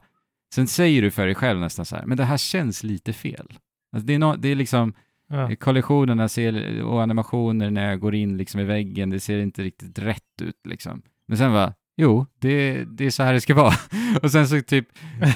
sen 0.55 0.67
säger 0.69 1.03
du 1.03 1.11
för 1.11 1.27
dig 1.27 1.35
själv 1.35 1.61
nästan 1.61 1.85
så 1.85 1.97
här, 1.97 2.07
men 2.07 2.17
det 2.17 2.25
här 2.25 2.37
känns 2.37 2.83
lite 2.83 3.13
fel. 3.13 3.47
Alltså 3.93 4.07
det, 4.07 4.15
är 4.15 4.19
no, 4.19 4.37
det 4.37 4.49
är 4.49 4.55
liksom, 4.55 4.95
Ja. 5.29 5.57
kollisionerna 5.57 6.29
ser, 6.29 6.83
och 6.83 7.03
animationer 7.03 7.71
när 7.71 7.89
jag 7.91 8.01
går 8.01 8.15
in 8.15 8.37
liksom 8.37 8.61
i 8.61 8.65
väggen, 8.65 9.11
det 9.11 9.21
ser 9.21 9.39
inte 9.39 9.63
riktigt 9.63 9.99
rätt 9.99 10.43
ut 10.43 10.67
liksom. 10.69 11.03
Men 11.29 11.39
sen 11.39 11.53
bara, 11.53 11.75
jo, 11.97 12.27
det, 12.41 12.85
det 12.85 13.07
är 13.07 13.11
så 13.11 13.23
här 13.23 13.33
det 13.33 13.41
ska 13.41 13.55
vara. 13.55 13.75
och 14.23 14.31
sen 14.31 14.49
så 14.49 14.61
typ, 14.61 14.89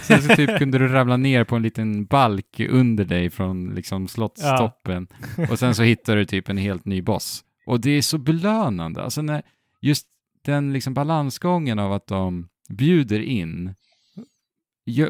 sen 0.03 0.23
så 0.23 0.35
typ 0.37 0.59
kunde 0.59 0.79
du 0.79 0.89
ramla 0.89 1.17
ner 1.17 1.45
på 1.45 1.57
en 1.57 1.63
liten 1.63 2.05
balk 2.05 2.61
under 2.61 3.05
dig 3.05 3.31
från 3.31 3.75
liksom 3.75 4.09
slottstoppen. 4.09 5.07
Och 5.51 5.59
sen 5.59 5.75
så 5.75 5.83
hittar 5.83 6.17
du 6.17 6.25
typ 6.25 6.49
en 6.49 6.59
helt 6.59 6.85
ny 6.85 7.03
boss. 7.03 7.45
Och 7.67 7.81
det 7.81 7.91
är 7.91 8.03
så 8.03 8.19
belönande, 8.19 9.03
alltså 9.03 9.23
när 9.23 9.43
just 9.81 10.07
den 10.45 10.73
liksom 10.73 10.95
balansgången 10.95 11.79
av 11.79 11.93
att 11.93 12.07
de 12.07 12.49
bjuder 12.69 13.21
in 13.21 13.75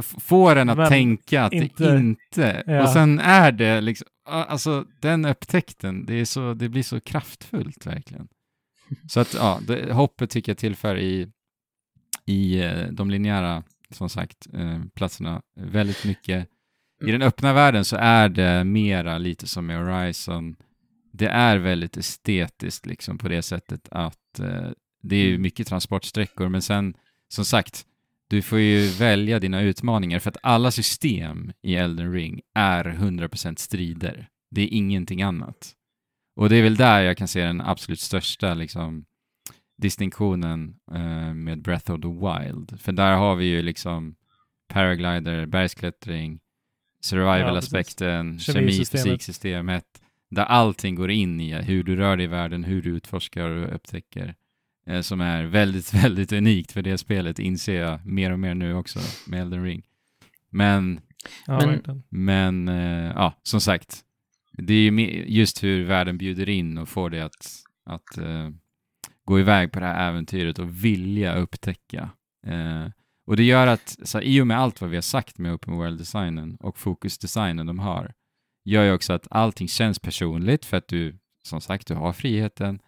får 0.02 0.56
en 0.56 0.68
att 0.70 0.76
Men 0.78 0.88
tänka 0.88 1.44
att 1.44 1.52
inte- 1.52 1.92
det 1.92 1.98
inte, 1.98 2.62
Ja. 2.66 2.82
och 2.82 2.88
sen 2.88 3.18
är 3.18 3.52
det 3.52 3.80
liksom, 3.80 4.06
ja, 4.28 4.44
alltså 4.44 4.84
den 5.00 5.24
upptäckten, 5.24 6.06
det, 6.06 6.14
är 6.14 6.24
så, 6.24 6.54
det 6.54 6.68
blir 6.68 6.82
så 6.82 7.00
kraftfullt 7.00 7.86
verkligen. 7.86 8.28
Så 9.08 9.20
att 9.20 9.34
ja, 9.34 9.60
det, 9.66 9.92
hoppet 9.92 10.30
tycker 10.30 10.52
jag 10.52 10.58
tillför 10.58 10.98
i, 10.98 11.28
i 12.26 12.60
eh, 12.60 12.86
de 12.90 13.10
linjära, 13.10 13.62
som 13.90 14.08
sagt, 14.08 14.46
eh, 14.52 14.82
platserna 14.94 15.42
väldigt 15.60 16.04
mycket. 16.04 16.48
I 17.02 17.12
den 17.12 17.22
öppna 17.22 17.52
världen 17.52 17.84
så 17.84 17.96
är 17.96 18.28
det 18.28 18.64
mera 18.64 19.18
lite 19.18 19.46
som 19.46 19.66
med 19.66 19.78
Horizon. 19.78 20.56
Det 21.12 21.28
är 21.28 21.56
väldigt 21.56 21.96
estetiskt 21.96 22.86
liksom 22.86 23.18
på 23.18 23.28
det 23.28 23.42
sättet 23.42 23.88
att 23.90 24.38
eh, 24.38 24.70
det 25.02 25.16
är 25.16 25.26
ju 25.26 25.38
mycket 25.38 25.66
transportsträckor, 25.66 26.48
men 26.48 26.62
sen 26.62 26.94
som 27.28 27.44
sagt, 27.44 27.86
du 28.28 28.42
får 28.42 28.58
ju 28.58 28.88
välja 28.88 29.38
dina 29.38 29.60
utmaningar 29.60 30.18
för 30.18 30.30
att 30.30 30.36
alla 30.42 30.70
system 30.70 31.52
i 31.62 31.76
Elden 31.76 32.12
Ring 32.12 32.40
är 32.54 32.84
100% 32.84 33.56
strider. 33.58 34.28
Det 34.50 34.60
är 34.60 34.68
ingenting 34.68 35.22
annat. 35.22 35.72
Och 36.36 36.48
det 36.48 36.56
är 36.56 36.62
väl 36.62 36.76
där 36.76 37.02
jag 37.02 37.16
kan 37.16 37.28
se 37.28 37.44
den 37.44 37.60
absolut 37.60 38.00
största 38.00 38.54
liksom, 38.54 39.04
distinktionen 39.76 40.74
eh, 40.94 41.34
med 41.34 41.62
Breath 41.62 41.90
of 41.92 42.00
the 42.00 42.08
Wild. 42.08 42.80
För 42.80 42.92
där 42.92 43.16
har 43.16 43.36
vi 43.36 43.44
ju 43.44 43.62
liksom 43.62 44.14
paraglider, 44.68 45.46
bergsklättring, 45.46 46.40
survival-aspekten, 47.00 48.38
kemi, 48.38 48.58
Kemisystemet. 48.60 49.04
fysiksystemet, 49.04 49.84
där 50.30 50.44
allting 50.44 50.94
går 50.94 51.10
in 51.10 51.40
i 51.40 51.54
hur 51.54 51.82
du 51.84 51.96
rör 51.96 52.16
dig 52.16 52.24
i 52.24 52.28
världen, 52.28 52.64
hur 52.64 52.82
du 52.82 52.90
utforskar 52.90 53.48
och 53.50 53.74
upptäcker, 53.74 54.34
eh, 54.86 55.00
som 55.00 55.20
är 55.20 55.44
väldigt, 55.44 55.94
väldigt 56.04 56.32
unikt 56.32 56.72
för 56.72 56.82
det 56.82 56.98
spelet, 56.98 57.38
inser 57.38 57.80
jag 57.80 58.06
mer 58.06 58.32
och 58.32 58.38
mer 58.38 58.54
nu 58.54 58.74
också 58.74 58.98
med 59.26 59.40
Elden 59.40 59.64
Ring. 59.64 59.82
Men 60.50 61.00
Ja, 61.46 61.66
Men- 61.66 62.02
men 62.08 62.68
eh, 62.68 63.12
ja, 63.14 63.40
som 63.42 63.60
sagt, 63.60 64.00
det 64.52 64.74
är 64.74 64.90
ju 64.90 65.24
just 65.28 65.62
hur 65.64 65.84
världen 65.84 66.18
bjuder 66.18 66.48
in 66.48 66.78
och 66.78 66.88
får 66.88 67.10
dig 67.10 67.20
att, 67.20 67.46
att 67.86 68.18
eh, 68.18 68.50
gå 69.26 69.40
iväg 69.40 69.72
på 69.72 69.80
det 69.80 69.86
här 69.86 70.08
äventyret 70.08 70.58
och 70.58 70.84
vilja 70.84 71.34
upptäcka. 71.34 72.10
Eh, 72.46 72.86
och 73.26 73.36
det 73.36 73.42
gör 73.42 73.66
att, 73.66 73.96
så 74.02 74.18
här, 74.18 74.24
i 74.24 74.40
och 74.40 74.46
med 74.46 74.58
allt 74.58 74.80
vad 74.80 74.90
vi 74.90 74.96
har 74.96 75.02
sagt 75.02 75.38
med 75.38 75.52
open 75.54 75.74
world-designen 75.74 76.56
och 76.60 76.78
fokusdesignen 76.78 77.66
de 77.66 77.78
har, 77.78 78.12
gör 78.64 78.84
ju 78.84 78.92
också 78.92 79.12
att 79.12 79.26
allting 79.30 79.68
känns 79.68 79.98
personligt 79.98 80.64
för 80.64 80.76
att 80.76 80.88
du, 80.88 81.18
som 81.42 81.60
sagt, 81.60 81.86
du 81.86 81.94
har 81.94 82.12
friheten. 82.12 82.78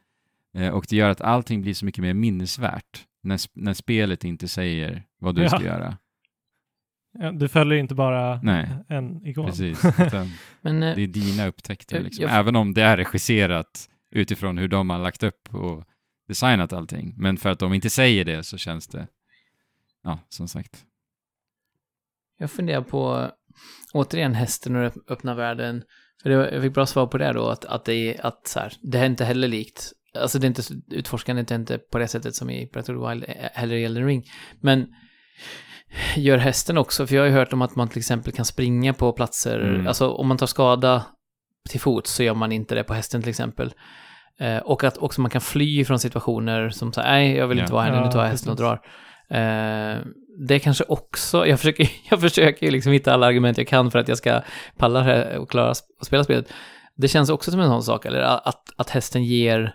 Eh, 0.57 0.69
och 0.69 0.87
det 0.89 0.97
gör 0.97 1.11
att 1.11 1.21
allting 1.21 1.63
blir 1.63 1.75
så 1.75 1.85
mycket 1.85 2.03
mer 2.03 2.15
minnesvärt 2.15 3.05
när, 3.23 3.37
sp- 3.37 3.51
när 3.55 3.75
spelet 3.75 4.25
inte 4.25 4.49
säger 4.49 5.03
vad 5.21 5.35
du 5.35 5.43
Ja. 5.43 5.49
ska 5.49 5.63
göra. 5.65 5.97
Ja, 7.19 7.33
du 7.33 7.49
följer 7.49 7.79
inte 7.79 7.95
bara 7.95 8.41
Nej, 8.43 8.69
en 8.89 9.27
ikon. 9.27 9.47
Precis. 9.47 9.85
Utan 9.99 10.31
Men 10.61 10.83
eh, 10.83 10.95
det 10.97 11.03
är 11.03 11.07
dina 11.07 11.47
upptäckter, 11.47 11.97
Jag- 11.97 12.05
liksom. 12.05 12.23
jag- 12.23 12.35
även 12.39 12.57
om 12.57 12.75
det 12.75 12.83
är 12.83 12.97
regisserat 12.97 13.89
utifrån 14.11 14.59
hur 14.59 14.69
de 14.69 14.91
har 14.91 14.99
lagt 14.99 15.23
upp 15.23 15.55
och 15.55 15.85
designat 16.29 16.73
allting. 16.73 17.15
Men 17.17 17.37
för 17.37 17.49
att 17.51 17.59
de 17.59 17.75
inte 17.75 17.91
säger 17.91 18.25
det 18.25 18.45
så 18.45 18.59
känns 18.59 18.87
det, 18.87 19.07
ja, 20.05 20.19
som 20.29 20.49
sagt. 20.49 20.85
jag 22.39 22.51
funderar 22.51 22.83
på, 22.83 23.31
återigen 23.95 24.35
hästen 24.35 24.77
och 24.77 24.93
öppna 25.09 25.35
världen. 25.35 25.83
För 26.23 26.31
var- 26.37 26.47
jag 26.47 26.63
fick 26.63 26.75
bra 26.75 26.87
svar 26.87 27.07
på 27.07 27.19
det 27.19 27.33
då, 27.33 27.49
att, 27.49 27.65
att 27.65 27.85
det 27.85 28.19
att 28.23 28.47
så 28.47 28.61
här, 28.61 28.73
det 28.83 28.99
är 28.99 29.07
inte 29.07 29.25
heller 29.25 29.49
likt. 29.49 29.93
Alltså 30.19 30.39
det 30.39 30.45
är 30.47 30.49
inte, 30.49 30.63
utforskandet 30.91 31.51
är 31.51 31.55
inte 31.55 31.79
på 31.79 31.99
det 31.99 32.09
sättet 32.09 32.35
som 32.35 32.51
i 32.51 32.71
Breath 32.73 32.91
of 32.91 32.97
the 33.05 33.09
Wild, 33.09 33.25
eh, 33.29 33.51
heller 33.53 33.77
i 33.77 33.85
Elden 33.85 34.07
Ring. 34.07 34.25
Men 34.61 34.95
gör 36.17 36.37
hästen 36.39 36.79
också, 36.79 37.07
för 37.07 37.15
jag 37.15 37.23
har 37.23 37.27
ju 37.29 37.33
hört 37.35 37.53
om 37.53 37.63
att 37.63 37.77
man 37.77 37.89
till 37.89 37.99
exempel 37.99 38.33
kan 38.33 38.45
springa 38.45 38.95
på 38.95 39.13
platser, 39.13 39.61
Mm. 39.61 39.87
alltså 39.87 40.11
om 40.11 40.29
man 40.29 40.37
tar 40.39 40.47
skada 40.47 41.07
till 41.69 41.81
fot 41.81 42.07
så 42.07 42.23
gör 42.23 42.35
man 42.35 42.53
inte 42.53 42.75
det 42.75 42.85
på 42.85 42.95
hästen 42.95 43.21
till 43.23 43.31
exempel. 43.31 43.75
Eh, 44.41 44.59
och 44.59 44.85
att 44.85 44.97
också 44.99 45.21
man 45.21 45.31
kan 45.31 45.41
fly 45.41 45.85
från 45.85 45.99
situationer 45.99 46.71
som 46.71 46.93
säger 46.93 47.09
nej 47.09 47.37
jag 47.37 47.47
vill 47.49 47.59
inte 47.59 47.73
Ja. 47.73 47.75
vara 47.75 47.85
här 47.85 47.93
nu, 47.93 47.99
nu 47.99 48.05
Ja, 48.05 48.13
tar 48.13 48.23
jag 48.23 48.29
hästen 48.31 48.51
och 48.51 48.57
drar. 48.57 48.81
Eh, 49.31 49.99
det 50.49 50.59
kanske 50.59 50.85
också, 50.89 51.47
jag 51.47 51.59
försöker, 51.61 51.91
jag 52.11 52.21
försöker 52.21 52.71
liksom 52.71 52.93
hitta 52.93 53.15
alla 53.15 53.27
argument 53.27 53.59
jag 53.59 53.69
kan 53.69 53.91
för 53.91 53.99
att 53.99 54.09
jag 54.09 54.19
ska 54.19 54.41
palla 54.77 54.99
det 54.99 55.05
här 55.05 55.39
och 55.39 55.51
klara 55.51 55.71
och 56.01 56.07
spela 56.07 56.25
spelet. 56.25 56.53
Det 56.97 57.09
känns 57.09 57.31
också 57.31 57.51
som 57.51 57.61
en 57.61 57.69
sån 57.69 57.83
sak, 57.83 58.07
eller 58.07 58.21
att, 58.21 58.69
att 58.77 58.91
hästen 58.91 59.25
ger 59.25 59.75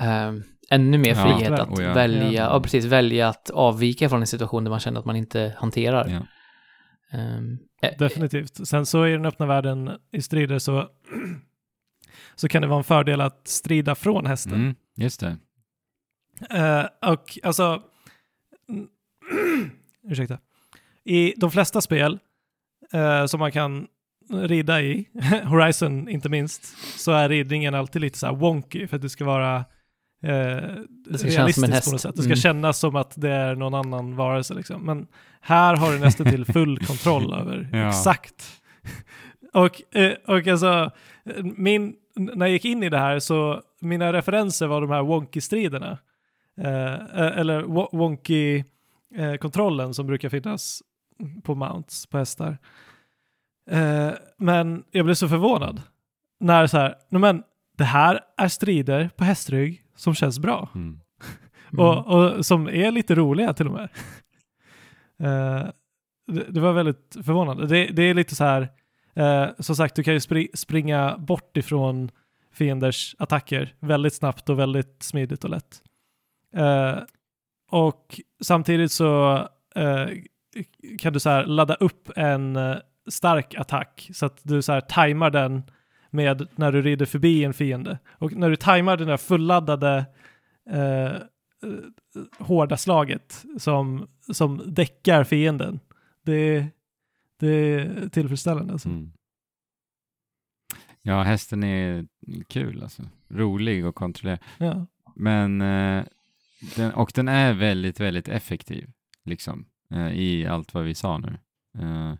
eh, 0.00 0.32
ännu 0.70 0.98
mer 0.98 1.08
Ja, 1.08 1.14
frihet 1.14 1.50
verkligen. 1.50 1.54
att 1.72 1.78
Oh, 1.78 1.82
ja. 1.84 1.92
välja, 1.94 2.32
Ja. 2.32 2.50
ja. 2.54 2.60
precis, 2.60 2.84
välja 2.84 3.28
att 3.28 3.50
avvika 3.50 4.08
från 4.08 4.20
en 4.20 4.26
situation 4.26 4.64
där 4.64 4.70
man 4.70 4.80
känner 4.80 5.00
att 5.00 5.06
man 5.06 5.16
inte 5.16 5.54
hanterar. 5.58 6.08
Ja. 6.08 7.18
Eh, 7.82 7.90
Definitivt. 7.98 8.68
Sen 8.68 8.86
så 8.86 9.06
i 9.06 9.12
den 9.12 9.26
öppna 9.26 9.46
världen 9.46 9.90
i 10.12 10.22
strider 10.22 10.58
så, 10.58 10.78
så 12.40 12.48
kan 12.48 12.62
det 12.62 12.68
vara 12.68 12.78
en 12.78 12.84
fördel 12.84 13.20
att 13.20 13.48
strida 13.48 13.94
från 13.94 14.26
hästen. 14.26 14.54
Mm, 14.54 14.74
just 14.96 15.20
det. 15.20 15.36
Eh, 16.50 17.10
och 17.12 17.38
alltså, 17.42 17.82
ursäkta. 20.10 20.38
I 21.04 21.34
de 21.36 21.50
flesta 21.50 21.80
spel 21.80 22.18
eh, 22.92 23.26
som 23.26 23.40
man 23.40 23.52
kan 23.52 23.86
rida 24.32 24.82
i, 24.82 25.08
Horizon 25.44 26.08
inte 26.08 26.28
minst, 26.28 26.64
så 27.00 27.12
är 27.12 27.28
ridningen 27.28 27.74
alltid 27.74 28.02
lite 28.02 28.18
så 28.18 28.26
här 28.26 28.34
wonky 28.34 28.86
för 28.86 28.96
att 28.96 29.02
det 29.02 29.08
ska 29.08 29.24
vara 29.24 29.56
eh, 30.22 30.58
ska 30.58 31.18
som 31.18 31.28
en 31.28 31.34
realistiskt 31.34 31.84
på 31.84 31.90
något 31.92 32.00
sätt. 32.00 32.16
Det 32.16 32.22
ska 32.22 32.28
Mm. 32.28 32.36
kännas 32.36 32.78
som 32.78 32.96
att 32.96 33.12
det 33.16 33.30
är 33.30 33.54
någon 33.54 33.74
annan 33.74 34.16
varelse 34.16 34.54
liksom. 34.54 34.82
Men 34.82 35.06
här 35.40 35.76
har 35.76 35.92
du 35.92 35.98
nästan 35.98 36.26
till 36.30 36.44
full 36.44 36.78
kontroll 36.86 37.34
över 37.34 37.68
Ja. 37.72 37.88
exakt. 37.88 38.60
Och, 39.52 39.96
eh, 39.96 40.12
och 40.26 40.46
alltså, 40.46 40.90
min, 41.56 41.94
när 42.18 42.46
jag 42.46 42.50
gick 42.52 42.64
in 42.64 42.82
i 42.82 42.88
det 42.88 42.98
här 42.98 43.18
så 43.18 43.62
mina 43.80 44.12
referenser 44.12 44.66
var 44.66 44.80
de 44.80 44.90
här 44.90 45.02
wonky-striderna. 45.02 45.98
Eh, 46.60 46.94
eh, 46.94 47.38
eller 47.38 47.62
wo- 47.62 47.88
wonky-kontrollen 47.96 49.94
som 49.94 50.06
brukar 50.06 50.28
finnas 50.28 50.82
på 51.42 51.54
mounts, 51.54 52.06
på 52.06 52.18
hästar. 52.18 52.58
Eh, 53.70 54.10
men 54.38 54.84
jag 54.90 55.04
blev 55.04 55.14
så 55.14 55.28
förvånad 55.28 55.82
när 56.40 56.66
så 56.66 56.78
här, 56.78 56.94
"Nej, 57.08 57.20
men 57.20 57.42
det 57.76 57.84
här 57.84 58.20
är 58.36 58.48
strider 58.48 59.10
på 59.16 59.24
hästrygg 59.24 59.82
som 59.96 60.14
känns 60.14 60.38
bra. 60.38 60.68
Mm. 60.74 61.00
Och, 61.78 62.06
och 62.06 62.46
som 62.46 62.68
är 62.68 62.90
lite 62.90 63.14
roliga 63.14 63.52
till 63.54 63.66
och 63.66 63.72
med. 63.72 63.88
Eh, 65.20 65.66
det, 66.26 66.44
det 66.48 66.60
var 66.60 66.72
väldigt 66.72 67.16
förvånande. 67.24 67.66
Det, 67.66 67.86
det 67.86 68.02
är 68.02 68.14
lite 68.14 68.34
så 68.34 68.44
här, 68.44 68.68
eh, 69.18 69.48
som 69.58 69.76
sagt, 69.76 69.94
du 69.94 70.02
kan 70.02 70.14
ju 70.14 70.20
spri, 70.20 70.48
springa 70.54 71.18
bort 71.18 71.56
ifrån 71.56 72.10
fienders 72.52 73.16
attacker 73.18 73.74
väldigt 73.80 74.14
snabbt 74.14 74.48
och 74.48 74.58
väldigt 74.58 75.02
smidigt 75.02 75.44
och 75.44 75.50
lätt. 75.50 75.82
Eh, 76.56 76.98
och 77.70 78.20
samtidigt 78.42 78.92
så 78.92 79.36
eh, 79.74 80.08
kan 80.98 81.12
du 81.12 81.20
så 81.20 81.30
här 81.30 81.46
ladda 81.46 81.74
upp 81.74 82.10
en 82.16 82.56
eh, 82.56 82.76
stark 83.10 83.54
attack 83.54 84.10
så 84.14 84.26
att 84.26 84.40
du 84.42 84.62
så 84.62 84.72
här 84.72 84.80
tajmar 84.80 85.30
den 85.30 85.62
med 86.10 86.48
när 86.56 86.72
du 86.72 86.82
rider 86.82 87.06
förbi 87.06 87.44
en 87.44 87.54
fiende. 87.54 87.98
Och 88.10 88.32
när 88.32 88.50
du 88.50 88.56
tajmar 88.56 88.96
det 88.96 89.04
där 89.04 89.16
fulladdade 89.16 90.04
eh, 90.70 91.04
eh, 91.04 91.12
hårda 92.38 92.76
slaget 92.76 93.44
som, 93.58 94.08
som 94.32 94.62
däckar 94.66 95.24
fienden. 95.24 95.80
Det, 96.24 96.66
det 97.38 97.48
är 97.74 98.08
tillfredsställande. 98.08 98.72
Alltså. 98.72 98.88
Mm. 98.88 99.12
Ja, 101.02 101.22
hästen 101.22 101.64
är 101.64 102.06
kul 102.48 102.82
alltså. 102.82 103.02
Rolig 103.28 103.82
att 103.84 103.94
kontrollera. 103.94 104.38
Ja. 104.58 104.86
Men, 105.16 105.60
eh, 105.60 106.04
den, 106.76 106.92
och 106.92 107.12
den 107.14 107.28
är 107.28 107.52
väldigt, 107.52 108.00
väldigt 108.00 108.28
effektiv, 108.28 108.90
liksom, 109.24 109.66
eh, 109.94 110.08
i 110.12 110.46
allt 110.46 110.74
vad 110.74 110.84
vi 110.84 110.94
sa 110.94 111.18
nu. 111.18 111.38
Eh, 111.78 112.14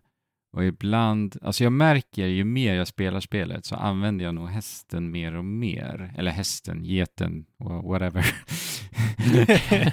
och 0.51 0.65
ibland, 0.65 1.37
alltså 1.41 1.63
jag 1.63 1.73
märker 1.73 2.25
ju 2.27 2.43
mer 2.43 2.73
jag 2.75 2.87
spelar 2.87 3.19
spelet 3.19 3.65
så 3.65 3.75
använder 3.75 4.25
jag 4.25 4.35
nog 4.35 4.49
hästen 4.49 5.11
mer 5.11 5.35
och 5.35 5.45
mer. 5.45 6.13
Eller 6.17 6.31
hästen, 6.31 6.83
geten, 6.85 7.45
wha- 7.59 7.87
whatever. 7.87 8.25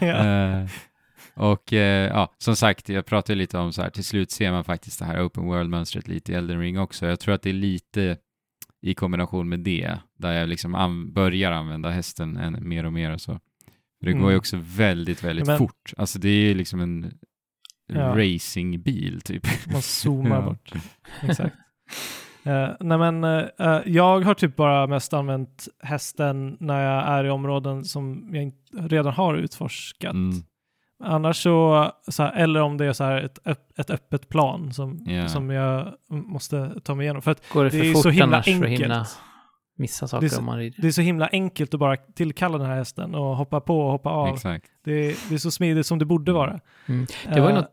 Ja. 0.06 0.68
Och 1.36 1.72
eh, 1.72 2.08
ja, 2.08 2.34
som 2.38 2.56
sagt, 2.56 2.88
jag 2.88 3.06
pratade 3.06 3.36
lite 3.38 3.58
om 3.58 3.72
så 3.72 3.82
här, 3.82 3.90
till 3.90 4.04
slut 4.04 4.30
ser 4.30 4.52
man 4.52 4.64
faktiskt 4.64 4.98
det 4.98 5.04
här 5.04 5.26
open 5.26 5.44
world-mönstret 5.44 6.08
lite 6.08 6.32
i 6.32 6.34
Elden 6.34 6.60
Ring 6.60 6.78
också. 6.78 7.06
Jag 7.06 7.20
tror 7.20 7.34
att 7.34 7.42
det 7.42 7.50
är 7.50 7.54
lite 7.54 8.16
i 8.82 8.94
kombination 8.94 9.48
med 9.48 9.60
det, 9.60 9.98
där 10.18 10.32
jag 10.32 10.48
liksom 10.48 10.74
an- 10.74 11.12
börjar 11.12 11.52
använda 11.52 11.90
hästen 11.90 12.36
än, 12.36 12.68
mer 12.68 12.84
och 12.86 12.92
mer 12.92 13.10
och 13.12 13.20
så. 13.20 13.32
För 14.00 14.06
det 14.06 14.12
går 14.12 14.22
ju 14.22 14.26
Mm. 14.28 14.38
också 14.38 14.56
väldigt, 14.62 15.24
väldigt 15.24 15.46
Men- 15.46 15.58
fort. 15.58 15.92
Alltså 15.96 16.18
det 16.18 16.28
är 16.28 16.48
ju 16.48 16.54
liksom 16.54 16.80
en 16.80 17.12
Ja. 17.88 18.14
racingbil 18.16 19.20
typ. 19.20 19.46
Man 19.72 19.82
zoomar 19.82 20.42
bort. 20.46 20.72
Exakt. 21.22 21.56
Eh, 22.44 22.68
nej 22.80 22.98
men 22.98 23.24
eh, 23.24 23.80
jag 23.86 24.20
har 24.20 24.34
typ 24.34 24.56
bara 24.56 24.86
mest 24.86 25.12
använt 25.12 25.68
hästen 25.82 26.56
när 26.60 26.82
jag 26.82 27.08
är 27.08 27.24
i 27.24 27.30
områden 27.30 27.84
som 27.84 28.30
jag 28.32 28.52
redan 28.90 29.12
har 29.12 29.34
utforskat. 29.34 30.14
Mm. 30.14 30.34
Annars 31.04 31.42
så, 31.42 31.90
så 32.08 32.22
här, 32.22 32.32
eller 32.32 32.60
om 32.62 32.76
det 32.76 32.86
är 32.86 32.92
så 32.92 33.04
här 33.04 33.16
ett, 33.22 33.38
ett 33.78 33.90
öppet 33.90 34.28
plan 34.28 34.72
som, 34.72 34.98
Ja. 35.06 35.28
som 35.28 35.50
jag 35.50 35.92
måste 36.08 36.80
ta 36.84 36.94
mig 36.94 37.04
igenom. 37.04 37.22
För 37.22 37.30
att 37.30 37.48
Går 37.52 37.64
det 37.64 37.70
det 37.70 37.78
för 37.78 37.86
är 37.86 37.92
fort 37.92 38.02
så 38.02 38.10
himla 38.10 38.24
annars 38.36 38.44
för 38.44 38.52
att 38.64 38.70
hinna 38.70 38.94
enkelt. 38.98 39.18
missa 39.78 40.04
Det 40.04 40.08
saker 40.08 40.26
är 40.26 40.30
så- 40.30 40.38
om 40.38 40.44
man 40.44 40.58
rider? 40.58 40.82
Det 40.82 40.88
är 40.88 40.92
så 40.92 41.00
himla 41.02 41.26
enkelt 41.32 41.74
att 41.74 41.80
bara 41.80 41.96
tillkalla 41.96 42.58
den 42.58 42.66
här 42.66 42.76
hästen 42.76 43.14
och 43.14 43.36
hoppa 43.36 43.60
på 43.60 43.80
och 43.80 43.92
hoppa 43.92 44.10
av. 44.10 44.34
Exakt. 44.34 44.66
Det 44.84 44.92
är, 44.92 45.14
det 45.28 45.34
är 45.34 45.38
så 45.38 45.50
smidigt 45.50 45.86
som 45.86 45.98
det 45.98 46.04
borde 46.04 46.32
vara. 46.32 46.60
Mm. 46.88 47.06
Det 47.34 47.40
var 47.40 47.48
ju 47.48 47.54
Eh, 47.54 47.60
något 47.60 47.72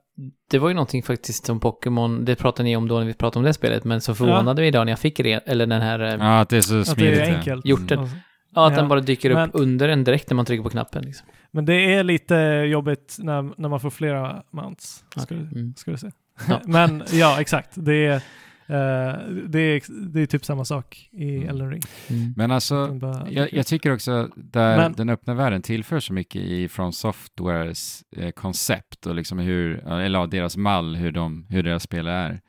det 0.49 0.59
var 0.59 0.67
ju 0.69 0.73
någonting 0.75 1.03
faktiskt 1.03 1.45
som 1.45 1.59
Pokémon, 1.59 2.25
det 2.25 2.35
pratade 2.35 2.63
ni 2.63 2.75
om 2.75 2.87
då 2.87 2.99
när 2.99 3.05
vi 3.05 3.13
pratade 3.13 3.39
om 3.39 3.45
det 3.45 3.53
spelet, 3.53 3.83
men 3.83 4.01
så 4.01 4.15
förvånade 4.15 4.61
vi 4.61 4.67
idag 4.67 4.85
när 4.85 4.91
jag 4.91 4.99
fick 4.99 5.19
re, 5.19 5.39
eller 5.45 5.65
den 5.67 5.81
här, 5.81 5.99
ja, 5.99 6.15
Ja, 6.19 6.39
att 6.39 6.49
det 6.49 6.57
är 6.57 6.61
så 6.61 6.79
Att 6.79 6.87
smidigt. 6.87 7.15
det 7.15 7.21
är 7.25 7.29
ja. 7.31 7.37
enkelt. 7.37 7.65
Gjort 7.65 7.87
det. 7.87 8.09
Alltså. 8.55 8.61
att 8.61 8.73
Ja. 8.73 8.79
den 8.79 8.89
bara 8.89 8.99
dyker 9.01 9.29
upp 9.29 9.35
Men- 9.35 9.51
under 9.53 9.89
en 9.89 10.03
direkt 10.03 10.29
när 10.29 10.35
man 10.35 10.45
trycker 10.45 10.63
på 10.63 10.69
knappen. 10.69 11.03
Liksom. 11.05 11.27
Men 11.51 11.65
det 11.65 11.93
är 11.93 12.03
lite 12.03 12.35
jobbigt 12.67 13.15
när, 13.19 13.61
när 13.61 13.69
man 13.69 13.79
får 13.79 13.89
flera 13.89 14.43
mounts. 14.51 15.05
Ska, 15.11 15.21
Okej. 15.21 15.37
du, 15.37 15.59
Mm. 15.59 15.73
ska 15.75 15.91
du 15.91 15.97
se. 15.97 16.11
Ja. 16.49 16.61
Men 16.67 17.03
ja, 17.11 17.41
exakt. 17.41 17.69
Det 17.75 18.05
är, 18.05 18.15
eh, 18.15 19.19
det, 19.47 19.59
är, 19.59 20.09
det 20.13 20.21
är 20.21 20.25
typ 20.25 20.45
samma 20.45 20.65
sak 20.65 21.09
i 21.11 21.35
Mm. 21.35 21.49
Elden 21.49 21.69
Ring. 21.71 21.81
Mm. 22.09 22.33
Men 22.37 22.51
alltså, 22.51 22.99
jag, 23.29 23.53
jag 23.53 23.67
tycker 23.67 23.93
också 23.93 24.29
där 24.35 24.77
Men- 24.77 24.93
den 24.93 25.09
öppna 25.09 25.33
världen 25.33 25.61
tillför 25.61 25.99
så 25.99 26.13
mycket 26.13 26.41
i 26.41 26.67
från 26.67 26.93
Softwares 26.93 28.03
eh, 28.17 28.29
koncept 28.31 29.05
och 29.05 29.15
liksom 29.15 29.39
hur, 29.39 29.87
eller 29.87 30.19
ja, 30.19 30.25
deras 30.27 30.57
mall, 30.57 30.95
hur, 30.95 31.11
de, 31.11 31.45
hur 31.49 31.63
deras 31.63 31.83
spel 31.83 32.07
är, 32.07 32.41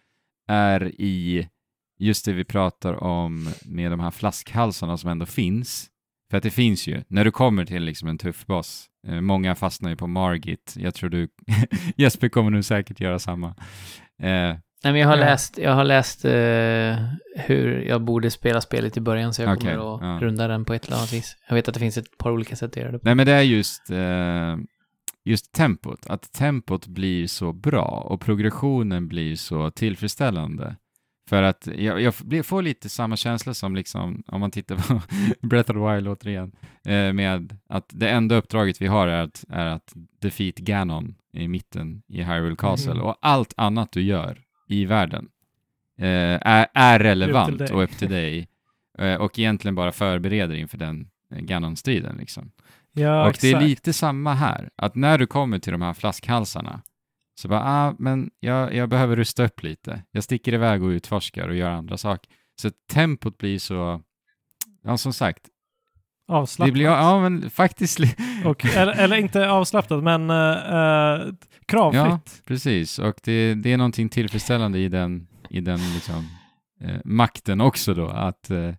är 0.49 1.01
i 1.01 1.49
just 1.99 2.25
det 2.25 2.33
vi 2.33 2.45
pratar 2.45 3.03
om 3.05 3.49
med 3.65 3.91
de 3.91 4.01
här 4.01 4.11
flaskhalsarna 4.11 4.97
som 4.97 5.11
ändå 5.11 5.27
finns. 5.27 5.91
För 6.35 6.39
att 6.39 6.43
det 6.43 6.51
finns 6.51 6.87
ju, 6.87 7.03
när 7.09 7.25
du 7.25 7.31
kommer 7.31 7.65
till 7.65 7.83
liksom 7.83 8.09
en 8.09 8.19
tuff 8.19 8.47
boss, 8.47 8.87
eh, 9.09 9.21
många 9.21 9.55
fastnar 9.55 9.91
ju 9.91 9.97
på 9.97 10.07
Margit, 10.07 10.75
jag 10.79 10.95
tror 10.95 11.11
du, 11.11 11.29
Jesper 11.97 12.29
kommer 12.29 12.51
nu 12.51 12.63
säkert 12.63 13.01
göra 13.01 13.19
samma. 13.19 13.47
Eh, 13.49 13.55
Nej, 14.23 14.59
men 14.83 14.97
jag 14.97 15.09
har 15.09 15.17
Ja. 15.17 15.25
läst, 15.25 15.59
jag 15.59 15.73
har 15.75 15.85
läst 15.85 16.25
eh, 16.25 17.05
hur 17.47 17.81
jag 17.89 18.03
borde 18.05 18.31
spela 18.31 18.61
spelet 18.61 18.97
i 18.97 19.01
början, 19.01 19.35
så 19.35 19.43
jag 19.43 19.57
Okej, 19.57 19.75
kommer 19.75 19.95
att 19.97 20.03
ja. 20.03 20.27
runda 20.27 20.49
den 20.49 20.65
på 20.65 20.75
ett 20.75 20.87
eller 20.87 20.97
annat 20.97 21.13
vis. 21.13 21.37
Jag 21.49 21.55
vet 21.55 21.69
att 21.69 21.75
det 21.75 21.81
finns 21.81 21.97
ett 21.99 22.19
par 22.19 22.31
olika 22.31 22.57
sätt 22.57 22.71
att 22.71 22.77
göra 22.77 22.93
det 22.93 22.99
på. 22.99 23.05
Nej, 23.07 23.15
men 23.15 23.27
det 23.27 23.33
är 23.33 23.43
just, 23.43 23.91
eh, 23.91 24.57
just 25.25 25.53
tempot. 25.53 26.07
Att 26.07 26.33
tempot 26.33 26.87
blir 26.87 27.27
så 27.27 27.53
bra 27.53 28.07
och 28.11 28.21
progressionen 28.21 29.09
blir 29.09 29.37
så 29.37 29.71
tillfredsställande. 29.71 30.77
För 31.29 31.43
att 31.43 31.69
jag, 31.77 32.01
jag 32.31 32.47
får 32.47 32.63
lite 32.63 32.89
samma 32.89 33.17
känsla 33.17 33.55
som 33.55 33.77
liksom, 33.77 34.23
om 34.27 34.41
man 34.41 34.51
tittar 34.51 34.77
på 34.77 35.03
Breath 35.47 35.71
of 35.71 35.77
the 35.77 35.95
Wild 35.95 36.09
återigen, 36.09 36.53
eh, 36.85 37.13
med 37.13 37.59
att 37.69 37.87
det 37.93 38.09
enda 38.11 38.37
uppdraget 38.37 38.83
vi 38.83 38.87
har 38.87 39.09
är 39.09 39.23
att, 39.23 39.45
är 39.49 39.67
att 39.67 39.93
defeat 40.21 40.55
Ganon 40.55 41.15
i 41.33 41.49
mitten 41.49 42.03
i 42.09 42.23
Hyrule 42.23 42.57
Castle 42.57 42.95
Mhm. 42.95 43.03
och 43.03 43.17
allt 43.21 43.55
annat 43.57 43.93
du 43.93 44.03
gör 44.03 44.41
i 44.69 44.85
världen 44.85 45.29
eh, 45.99 46.07
är, 46.41 46.67
är 46.75 46.99
relevant 46.99 47.71
och 47.71 47.83
upp 47.83 47.99
till 47.99 48.11
dig 48.11 48.49
eh, 48.99 49.15
och 49.15 49.39
egentligen 49.39 49.75
bara 49.75 49.93
förbereder 49.93 50.55
inför 50.55 50.79
den 50.79 51.09
eh, 51.35 51.39
Ganon-striden 51.39 52.17
liksom. 52.17 52.51
Ja, 52.93 53.27
och 53.29 53.37
det 53.41 53.47
är 53.47 53.51
exakt. 53.51 53.65
lite 53.69 53.93
samma 53.93 54.35
här, 54.35 54.71
att 54.77 54.95
när 54.95 55.19
du 55.19 55.27
kommer 55.27 55.59
till 55.59 55.73
de 55.73 55.83
här 55.83 55.95
flaskhalsarna 55.95 56.83
så 57.35 57.49
bara, 57.49 57.63
ah, 57.65 57.95
men 57.99 58.31
jag, 58.41 58.75
jag 58.75 58.89
behöver 58.89 59.17
rusta 59.17 59.45
upp 59.45 59.63
lite. 59.63 60.03
Jag 60.11 60.25
sticker 60.25 60.55
iväg 60.55 60.83
och 60.83 60.89
utforskar 60.89 61.49
och 61.49 61.57
gör 61.57 61.71
andra 61.71 61.97
saker. 61.97 62.31
Så 62.61 62.71
tempot 62.93 63.39
blir 63.39 63.59
så, 63.59 64.03
ja 64.83 64.97
som 64.97 65.13
sagt, 65.13 65.45
det 66.27 66.33
Avslappnat. 66.33 66.73
blir, 66.73 66.85
ja 66.85 67.21
men 67.21 67.51
faktiskt, 67.51 68.01
Och, 68.45 68.65
eller, 68.65 68.93
eller 68.93 69.17
inte 69.17 69.51
avslappnat, 69.51 70.03
men 70.03 70.31
uh, 70.31 71.35
kravfritt. 71.67 72.03
Ja. 72.05 72.21
precis. 72.45 72.99
Och 72.99 73.15
det, 73.23 73.55
det 73.55 73.73
är 73.73 73.77
någonting 73.77 74.09
tillfredsställande 74.09 74.79
i 74.79 74.89
den, 74.89 75.27
i 75.51 75.61
den 75.61 75.95
liksom, 75.95 76.29
eh, 76.81 77.01
makten 77.05 77.61
också 77.61 77.95
då, 77.95 78.09
att, 78.09 78.51
eh, 78.51 78.75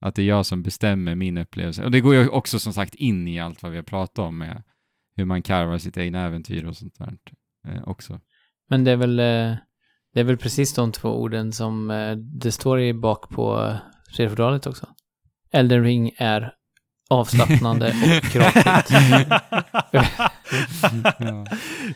att 0.00 0.14
det 0.14 0.22
är 0.22 0.26
jag 0.26 0.46
som 0.46 0.62
bestämmer 0.62 1.14
min 1.14 1.38
upplevelse. 1.38 1.84
Och 1.84 1.90
det 1.90 2.00
går 2.00 2.14
ju 2.14 2.28
också 2.28 2.58
som 2.58 2.72
sagt 2.72 2.94
in 2.94 3.28
i 3.28 3.40
allt 3.40 3.62
vad 3.62 3.72
vi 3.72 3.78
har 3.78 3.84
pratat 3.84 4.18
om 4.18 4.38
med 4.38 4.62
hur 5.16 5.24
man 5.24 5.42
karvar 5.42 5.78
sitt 5.78 5.96
egna 5.96 6.26
äventyr 6.26 6.64
och 6.64 6.76
sånt 6.76 6.98
där 6.98 7.06
eh, 7.06 7.12
också. 7.84 8.20
Men 8.70 8.84
det 8.84 8.90
är 8.90 8.96
väl, 8.96 9.18
eh, 9.18 9.56
det 10.14 10.20
är 10.20 10.24
väl 10.24 10.36
precis 10.36 10.74
de 10.74 10.92
två 10.92 11.08
orden 11.08 11.52
som 11.52 11.90
eh, 11.90 12.16
det 12.16 12.52
står 12.52 12.80
i 12.80 12.94
bak 12.94 13.28
på 13.28 13.66
eh, 13.66 13.76
spelfodralet 14.14 14.66
också. 14.66 14.86
Elden 15.52 15.84
ring 15.84 16.10
är 16.16 16.52
avslappnande 17.10 17.86
och 18.34 18.36
ja, 19.92 20.04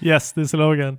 yes, 0.01 0.33
det 0.33 0.41
är 0.41 0.45
slogan. 0.45 0.99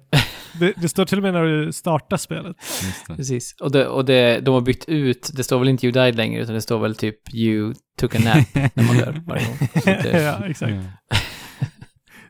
Det, 0.59 0.73
det 0.77 0.89
står 0.89 1.05
till 1.05 1.17
och 1.17 1.23
med 1.23 1.33
när 1.33 1.43
du 1.43 1.73
startar 1.73 2.17
spelet. 2.17 2.55
just 2.83 3.07
det. 3.07 3.15
Precis. 3.15 3.55
Och, 3.61 3.71
det, 3.71 3.87
och 3.87 4.05
det, 4.05 4.39
de 4.39 4.53
har 4.53 4.61
bytt 4.61 4.85
ut, 4.87 5.29
det 5.33 5.43
står 5.43 5.59
väl 5.59 5.67
inte 5.67 5.85
you 5.85 5.91
died 5.91 6.15
längre, 6.15 6.41
utan 6.41 6.55
det 6.55 6.61
står 6.61 6.79
väl 6.79 6.95
typ 6.95 7.33
you 7.33 7.73
took 7.97 8.15
a 8.15 8.19
nap 8.23 8.73
när 8.75 8.83
man 8.83 8.97
dör 8.97 9.21
varje 9.25 9.45
gång. 9.45 9.57
Så 9.83 9.89
att 9.91 10.03
det, 10.03 10.21
ja, 10.41 10.45
exakt. 10.45 10.73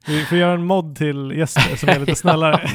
Vi 0.07 0.25
får 0.25 0.37
göra 0.37 0.53
en 0.53 0.65
mod 0.65 0.95
till 0.95 1.31
Jesper 1.35 1.75
som 1.75 1.89
är 1.89 1.99
lite 1.99 2.15
snällare. 2.15 2.69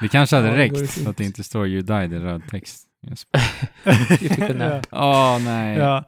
Det 0.00 0.08
kanske 0.08 0.36
hade 0.36 0.56
räckt 0.56 0.90
fint. 0.90 1.08
att 1.08 1.16
det 1.16 1.24
inte 1.24 1.44
står 1.44 1.66
you 1.66 1.82
died 1.82 2.12
i 2.12 2.18
röd 2.18 2.42
text. 2.50 2.84
Jesper. 3.10 3.40
You 4.24 4.34
took 4.34 4.50
a 4.50 4.54
nap. 4.54 4.86
Åh 4.90 5.38
nej. 5.44 5.78
ja. 5.78 6.04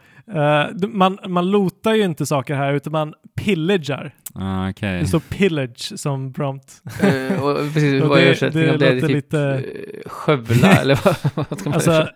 D- 0.75 0.87
man, 0.89 1.19
man 1.29 1.51
lotar 1.51 1.95
ju 1.95 2.03
inte 2.05 2.27
saker 2.27 2.55
här, 2.55 2.73
utan 2.75 2.93
man 2.93 3.15
pillager. 3.37 4.15
Ah, 4.35 4.71
Okej. 4.71 5.01
Det 5.01 5.07
står 5.07 5.21
pillage 5.21 5.93
som 6.01 6.33
prompt. 6.33 6.83
Eh, 7.03 7.43
och 7.45 7.57
precis, 7.57 8.03
Och 8.03 8.09
vad 8.09 8.19
är 8.19 8.23
det- 8.23 8.27
översättningen 8.27 8.69
det 8.69 8.73
av 8.75 8.79
det? 8.79 8.91
Det 8.91 8.97
är 8.97 9.01
typ 9.01 9.11
lite- 9.11 9.65
eh, 10.05 10.11
skövla, 10.11 10.73
eller 10.81 11.01
vad, 11.05 11.17
vad 11.49 11.59
ska 11.59 11.69
man 11.71 11.75
Alltså, 11.75 12.09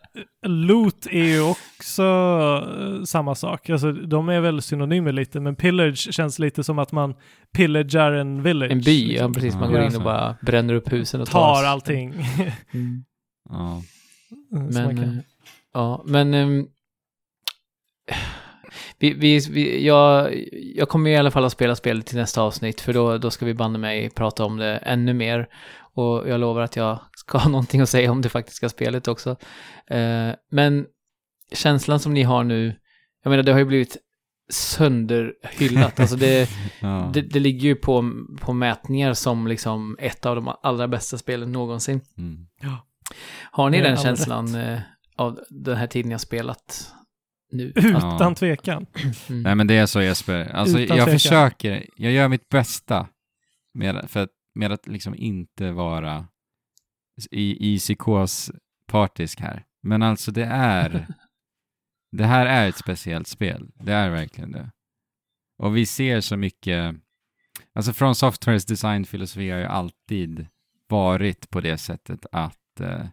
loot 0.47 1.07
är 1.11 1.25
ju 1.25 1.43
också 1.51 2.03
eh, 2.81 3.03
samma 3.05 3.35
sak. 3.35 3.71
Alltså, 3.71 3.93
de 3.93 4.29
är 4.29 4.41
väl 4.41 4.63
synonymer 4.63 5.13
lite, 5.13 5.41
men 5.41 5.57
pillage 5.57 6.13
känns 6.15 6.39
lite 6.39 6.65
som 6.65 6.79
att 6.79 6.93
man 6.93 7.15
pillagar 7.57 8.13
en 8.13 8.43
village. 8.43 8.71
En 8.73 8.81
by, 8.81 9.05
ja 9.07 9.11
liksom. 9.13 9.33
precis. 9.35 9.55
Man 9.55 9.63
Ja, 9.71 9.77
går 9.77 9.85
in 9.85 9.91
så. 9.93 9.99
och 9.99 10.05
bara 10.05 10.37
bränner 10.43 10.75
upp 10.75 10.93
husen 10.93 11.21
och 11.21 11.29
Tar 11.29 11.65
allting. 11.65 12.15
Mm. 12.75 13.05
Ja. 13.51 13.83
man 14.51 14.95
Men, 14.95 15.23
ja, 15.75 16.03
men 16.07 16.35
ehm, 16.35 16.67
vi, 18.99 19.13
vi, 19.13 19.39
vi, 19.51 19.87
jag, 19.87 20.35
jag 20.77 20.89
kommer 20.89 21.11
i 21.11 21.17
alla 21.17 21.31
fall 21.31 21.45
att 21.45 21.53
spela 21.53 21.77
spelet 21.77 22.07
till 22.07 22.17
nästa 22.17 22.43
avsnitt, 22.43 22.81
för 22.81 22.93
då, 22.93 23.19
då 23.19 23.31
ska 23.31 23.47
vi 23.47 23.55
banne 23.55 23.79
mig 23.79 24.11
prata 24.11 24.45
om 24.45 24.57
det 24.57 24.77
ännu 24.77 25.15
mer. 25.15 25.49
Och 25.95 26.29
jag 26.29 26.41
lovar 26.41 26.63
att 26.63 26.77
jag 26.77 27.01
ska 27.13 27.39
ha 27.39 27.49
någonting 27.51 27.81
att 27.81 27.89
säga 27.89 28.11
om 28.11 28.23
det 28.23 28.29
faktiska 28.29 28.69
spelet 28.69 29.09
också. 29.09 29.31
Eh, 29.87 30.31
men 30.51 30.87
känslan 31.53 32.01
som 32.01 32.15
ni 32.15 32.23
har 32.23 32.45
nu, 32.45 32.77
jag 33.23 33.31
menar 33.31 33.43
det 33.43 33.53
har 33.53 33.59
ju 33.59 33.65
blivit 33.65 33.97
sönderhyllat. 34.51 36.01
alltså 36.01 36.17
det, 36.17 36.51
Ja. 36.81 37.11
det, 37.15 37.21
det 37.21 37.41
ligger 37.41 37.69
ju 37.69 37.75
på, 37.75 38.13
på 38.41 38.53
mätningar 38.53 39.15
som 39.15 39.47
liksom 39.47 39.97
ett 40.01 40.27
av 40.27 40.37
de 40.37 40.55
allra 40.63 40.89
bästa 40.89 41.19
spelen 41.19 41.53
någonsin. 41.53 42.01
Mm. 42.19 42.47
Har 43.51 43.71
ni 43.71 43.81
den 43.81 43.97
känslan 43.97 44.55
eh, 44.55 44.81
av 45.17 45.41
den 45.49 45.77
här 45.77 45.87
tiden 45.87 46.11
jag 46.11 46.21
spelat 46.21 46.95
nu? 47.53 47.73
Utan 47.77 48.19
Ja. 48.21 48.35
tvekan. 48.35 48.87
Mm. 49.29 49.43
Nej 49.43 49.55
men 49.55 49.67
det 49.67 49.75
är 49.75 49.87
så 49.87 50.03
Jesper. 50.03 50.45
Alltså 50.55 50.79
Utan 50.79 50.97
jag 50.97 51.07
tvekan. 51.07 51.19
försöker, 51.21 51.87
jag 51.97 52.13
gör 52.13 52.29
mitt 52.29 52.49
bästa 52.49 53.09
med, 53.75 54.11
för 54.11 54.23
att, 54.23 54.31
med 54.55 54.73
att 54.73 54.87
liksom 54.87 55.15
inte 55.15 55.73
vara 55.73 56.27
i, 57.31 57.75
i 57.75 57.79
psykospartisk 57.79 59.41
här. 59.41 59.65
Men 59.83 60.03
alltså 60.03 60.31
det 60.33 60.45
är, 60.45 61.07
det 62.13 62.25
här 62.25 62.47
är 62.47 62.69
ett 62.69 62.77
speciellt 62.77 63.29
spel. 63.29 63.71
Det 63.75 63.93
är 63.93 64.11
verkligen 64.11 64.53
det. 64.53 64.71
Och 65.59 65.77
vi 65.77 65.87
ser 65.87 66.21
så 66.21 66.37
mycket, 66.37 66.95
alltså 67.75 67.93
från 67.93 68.15
Softwares 68.15 68.67
designfilosofi 68.67 69.51
har 69.51 69.59
ju 69.59 69.65
alltid 69.65 70.47
varit 70.89 71.51
på 71.51 71.61
det 71.61 71.79
sättet 71.79 72.27
att 72.33 72.81
eh, 72.81 73.07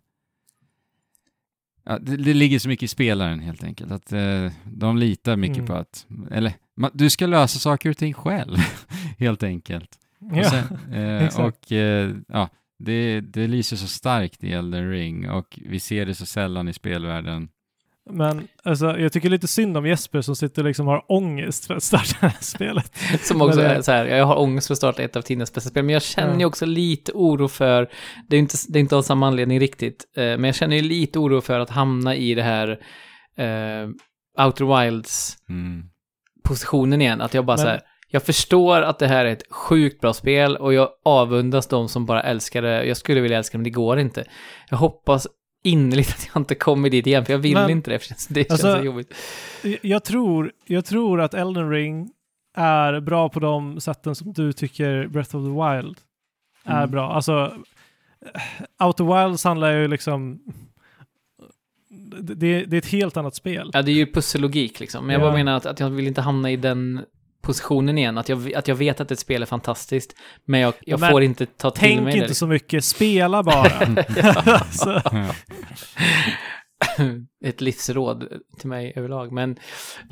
Ja, 1.84 2.00
det, 2.00 2.18
det 2.18 2.34
ligger 2.34 2.60
så 2.60 2.68
mycket 2.70 2.84
i 2.84 2.88
spelaren 2.88 3.40
helt 3.40 3.64
enkelt. 3.64 3.92
Att 3.92 4.14
eh, 4.14 4.52
de 4.66 4.98
litar 4.98 5.36
mycket 5.36 5.58
Mm. 5.58 5.68
på 5.68 5.74
att, 5.74 6.06
eller 6.32 6.54
ma, 6.78 6.90
du 6.94 7.10
ska 7.10 7.26
lösa 7.26 7.60
saker 7.60 7.90
och 7.90 7.98
ting 7.98 8.14
själv, 8.14 8.58
helt 9.18 9.44
enkelt. 9.44 9.90
Och, 10.32 10.38
Ja. 10.38 10.50
sen, 10.50 10.94
eh, 10.94 11.40
och 11.40 11.72
eh, 11.72 12.12
ja, 12.28 12.50
det, 12.80 13.22
det 13.22 13.48
lyser 13.48 13.78
så 13.78 13.88
starkt 13.88 14.44
i 14.44 14.54
Elden 14.54 14.90
Ring 14.92 15.30
och 15.30 15.60
vi 15.66 15.80
ser 15.80 16.06
det 16.06 16.16
så 16.16 16.26
sällan 16.26 16.68
i 16.68 16.74
spelvärlden. 16.74 17.50
Men 18.12 18.48
alltså, 18.64 19.00
jag 19.00 19.14
tycker 19.14 19.30
lite 19.30 19.48
synd 19.48 19.78
om 19.78 19.86
Jesper 19.86 20.22
som 20.22 20.36
sitter 20.36 20.62
och 20.62 20.68
liksom 20.68 20.88
har 20.88 21.06
ångest 21.12 21.66
för 21.66 21.74
att 21.74 21.84
starta 21.84 22.16
det 22.22 22.28
här 22.28 22.38
spelet. 22.42 22.92
Som 23.22 23.42
också 23.42 23.58
Men 23.60 23.66
är 23.72 23.82
så 23.82 23.92
här, 23.92 24.06
jag 24.06 24.26
har 24.26 24.40
ångest 24.40 24.68
för 24.68 24.74
att 24.74 24.78
starta 24.78 25.02
ett 25.04 25.16
av 25.16 25.22
tidens 25.22 25.54
bästa 25.54 25.70
spel, 25.70 25.84
men 25.84 25.94
jag 25.94 26.04
känner 26.04 26.36
ju 26.36 26.42
Ja. 26.42 26.48
också 26.48 26.66
lite 26.66 27.12
oro 27.16 27.48
för, 27.48 27.90
det 28.30 28.36
är 28.36 28.40
inte, 28.40 28.56
det 28.70 28.80
är 28.80 28.82
inte 28.82 28.96
av 28.96 29.02
samma 29.02 29.28
anledning 29.28 29.60
riktigt, 29.60 30.06
eh, 30.18 30.24
men 30.24 30.44
jag 30.44 30.56
känner 30.56 30.76
ju 30.76 30.82
lite 30.82 31.20
oro 31.20 31.42
för 31.42 31.60
att 31.60 31.70
hamna 31.70 32.16
i 32.16 32.36
det 32.36 32.44
här 32.44 32.70
eh, 33.38 34.46
Outer 34.46 34.82
Wilds 34.86 35.38
Mm. 35.50 35.84
positionen 36.44 37.02
igen, 37.02 37.22
att 37.22 37.34
jag 37.34 37.46
bara 37.46 37.58
Men- 37.58 37.64
så 37.66 37.70
här, 37.70 37.82
jag 38.14 38.24
förstår 38.24 38.82
att 38.82 39.00
det 39.00 39.08
här 39.08 39.26
är 39.26 39.30
ett 39.32 39.44
sjukt 39.52 40.02
bra 40.02 40.14
spel 40.14 40.56
och 40.58 40.74
jag 40.74 40.90
avundas 41.06 41.68
de 41.68 41.90
som 41.90 42.06
bara 42.06 42.24
älskar 42.24 42.62
det. 42.62 42.86
Jag 42.86 42.98
skulle 42.98 43.22
vilja 43.22 43.38
älska 43.38 43.58
det, 43.58 43.60
men 43.60 43.64
det 43.64 43.70
går 43.70 44.00
inte. 44.00 44.24
Jag 44.70 44.78
hoppas 44.78 45.28
innerligt 45.64 46.10
att 46.10 46.30
jag 46.34 46.42
inte 46.42 46.56
kommer 46.56 46.90
dit 46.90 47.08
igen, 47.08 47.26
för 47.26 47.34
jag 47.34 47.40
vill 47.40 47.54
Men- 47.54 47.70
inte 47.70 47.92
det, 47.92 48.00
för 48.00 48.10
det 48.10 48.16
känns, 48.16 48.28
känns 48.36 48.52
Alltså, 48.52 48.78
så 48.78 48.84
jobbigt. 48.86 49.14
Jag 49.82 50.04
tror, 50.04 50.52
jag 50.66 50.86
tror 50.86 51.22
att 51.22 51.34
Elden 51.34 51.70
Ring 51.70 52.12
är 52.58 53.00
bra 53.00 53.30
på 53.30 53.40
de 53.40 53.82
sätten 53.82 54.16
som 54.16 54.34
du 54.34 54.54
tycker 54.54 55.08
Breath 55.08 55.36
of 55.36 55.44
the 55.46 55.50
Wild 55.50 55.98
är 56.64 56.78
Mm. 56.78 56.92
bra. 56.92 57.12
Alltså, 57.14 57.58
Outer 58.84 59.28
Wilds 59.28 59.44
handlar 59.44 59.72
ju 59.74 59.88
liksom... 59.88 60.40
Det, 62.22 62.36
det 62.66 62.76
är 62.76 62.78
ett 62.78 62.86
helt 62.92 63.18
annat 63.18 63.36
spel. 63.36 63.70
Ja, 63.74 63.82
det 63.82 63.92
är 63.92 63.94
ju 63.94 64.06
pussellogik 64.14 64.80
liksom. 64.80 65.06
Men 65.06 65.14
jag 65.14 65.22
Ja. 65.22 65.26
bara 65.26 65.34
menar 65.34 65.54
att, 65.58 65.66
att 65.66 65.80
jag 65.80 65.90
vill 65.90 66.08
inte 66.08 66.22
hamna 66.22 66.52
i 66.52 66.56
den 66.56 67.06
positionen 67.42 67.98
igen. 67.98 68.18
Att 68.18 68.30
jag, 68.30 68.54
att 68.54 68.68
jag 68.68 68.76
vet 68.76 69.02
att 69.02 69.12
ett 69.12 69.20
spel 69.20 69.42
är 69.42 69.46
fantastiskt, 69.46 70.16
men 70.46 70.60
jag, 70.60 70.74
jag 70.82 71.00
Men 71.00 71.12
får 71.12 71.24
inte 71.24 71.46
ta 71.46 71.72
till 71.72 71.82
Tänk 71.82 72.02
mig 72.02 72.14
inte 72.16 72.28
det. 72.28 72.36
så 72.36 72.48
mycket, 72.48 72.84
spela 72.84 73.44
bara. 73.44 73.72
ett 77.46 77.62
livsråd 77.62 78.28
till 78.58 78.70
mig 78.70 78.94
överlag. 78.96 79.32
Men, 79.32 79.60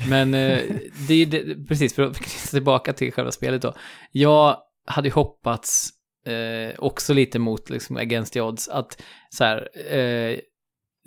men 0.09 0.33
eh, 0.33 0.59
det 1.07 1.13
är 1.13 1.25
det, 1.25 1.67
precis, 1.67 1.95
för 1.95 2.03
att 2.03 2.17
knyta 2.17 2.49
tillbaka 2.49 2.93
till 2.93 3.13
själva 3.13 3.31
spelet 3.31 3.61
då. 3.61 3.73
Jag 4.11 4.57
hade 4.87 5.07
ju 5.07 5.13
hoppats 5.13 5.89
eh, 6.25 6.79
också 6.79 7.13
lite 7.13 7.39
mot 7.39 7.69
liksom, 7.69 7.97
against 7.97 8.33
the 8.33 8.41
odds 8.41 8.69
att 8.69 9.01
så 9.29 9.43
här, 9.43 9.69
eh, 9.97 10.39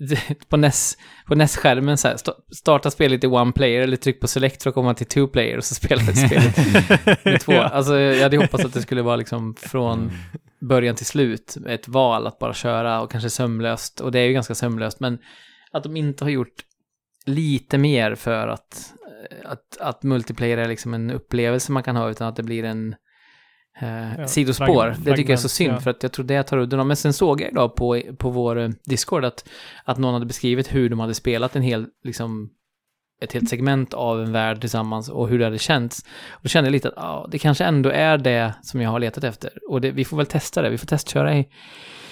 på 0.48 0.56
NES, 0.56 0.96
på 1.26 1.34
NES-skärmen 1.34 1.98
så 1.98 2.08
här, 2.08 2.16
sta- 2.16 2.54
starta 2.56 2.90
spelet 2.90 3.24
i 3.24 3.26
one 3.26 3.52
player 3.52 3.80
eller 3.80 3.96
tryck 3.96 4.20
på 4.20 4.28
select 4.28 4.62
för 4.62 4.70
att 4.70 4.74
komma 4.74 4.94
till 4.94 5.06
two 5.06 5.26
player 5.26 5.56
och 5.56 5.64
så 5.64 5.74
spelar 5.74 6.02
vi 6.02 6.16
spelet 6.16 7.24
med 7.24 7.40
två. 7.40 7.52
Alltså 7.52 7.98
jag 7.98 8.22
hade 8.22 8.36
hoppats 8.36 8.64
att 8.64 8.74
det 8.74 8.82
skulle 8.82 9.02
vara 9.02 9.16
liksom 9.16 9.54
från 9.54 10.12
början 10.60 10.96
till 10.96 11.06
slut, 11.06 11.56
ett 11.68 11.88
val 11.88 12.26
att 12.26 12.38
bara 12.38 12.54
köra 12.54 13.00
och 13.00 13.10
kanske 13.10 13.30
sömlöst, 13.30 14.00
och 14.00 14.12
det 14.12 14.18
är 14.18 14.24
ju 14.24 14.32
ganska 14.32 14.54
sömlöst, 14.54 15.00
men 15.00 15.18
att 15.72 15.82
de 15.82 15.96
inte 15.96 16.24
har 16.24 16.30
gjort 16.30 16.64
lite 17.26 17.78
mer 17.78 18.14
för 18.14 18.48
att, 18.48 18.92
eh, 19.30 19.50
att, 19.50 19.76
att 19.80 20.02
multiplayer 20.02 20.58
är 20.58 20.68
liksom 20.68 20.94
en 20.94 21.10
upplevelse 21.10 21.72
man 21.72 21.82
kan 21.82 21.96
ha, 21.96 22.10
utan 22.10 22.28
att 22.28 22.36
det 22.36 22.42
blir 22.42 22.64
en 22.64 22.94
eh, 23.80 24.20
Ja, 24.20 24.26
sidospår. 24.26 24.66
fragment- 24.66 25.04
det 25.04 25.16
tycker 25.16 25.30
jag 25.32 25.38
är 25.38 25.42
så 25.42 25.48
fragment, 25.48 25.52
synd, 25.52 25.72
ja. 25.72 25.80
för 25.80 25.90
att 25.90 26.02
jag 26.02 26.12
tror 26.12 26.24
det 26.26 26.42
tar 26.42 26.58
udden 26.58 26.80
av. 26.80 26.86
Men 26.86 26.96
sen 26.96 27.12
såg 27.12 27.40
jag 27.40 27.50
idag 27.50 27.76
på, 27.76 28.02
på 28.18 28.30
vår 28.30 28.72
Discord 28.84 29.24
att, 29.24 29.48
att 29.84 29.98
någon 29.98 30.14
hade 30.14 30.26
beskrivit 30.26 30.74
hur 30.74 30.88
de 30.88 31.00
hade 31.00 31.14
spelat 31.14 31.56
en 31.56 31.62
hel, 31.62 31.86
liksom, 32.04 32.50
ett 33.22 33.32
helt 33.32 33.48
segment 33.48 33.94
av 33.94 34.22
en 34.22 34.32
värld 34.32 34.60
tillsammans 34.60 35.08
och 35.08 35.28
hur 35.28 35.38
det 35.38 35.44
hade 35.44 35.58
känts. 35.58 36.02
Och 36.30 36.40
då 36.42 36.48
kände 36.48 36.68
jag 36.68 36.72
lite 36.72 36.88
att 36.88 36.94
ja, 36.96 37.28
det 37.30 37.38
kanske 37.38 37.64
ändå 37.64 37.90
är 37.90 38.18
det 38.18 38.54
som 38.62 38.80
jag 38.80 38.90
har 38.90 39.00
letat 39.00 39.24
efter. 39.24 39.50
Och 39.68 39.80
det, 39.80 39.90
vi 39.90 40.04
får 40.04 40.16
väl 40.16 40.26
testa 40.26 40.62
det, 40.62 40.70
vi 40.70 40.78
får 40.78 40.86
testköra 40.86 41.36
i... 41.36 41.48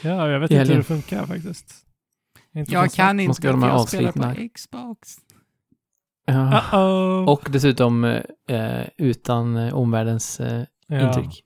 ja, 0.03 0.28
jag 0.31 0.41
vet 0.41 0.51
I 0.51 0.55
inte 0.55 0.69
hur 0.69 0.78
det 0.78 0.85
funkar 0.85 1.27
faktiskt. 1.27 1.74
Inte 2.55 2.73
Jag 2.73 2.93
kan 2.93 3.20
inte, 3.20 3.43
för 3.43 3.49
jag 3.49 3.89
spelar 3.89 4.12
på 4.12 4.49
Xbox. 4.55 5.09
Uh-oh. 6.31 7.27
Och 7.27 7.49
dessutom 7.51 8.05
eh, 8.49 8.87
utan 8.97 9.57
eh, 9.57 9.74
omvärldens 9.74 10.41
eh, 10.41 10.62
Ja. 10.91 11.07
intryck. 11.09 11.45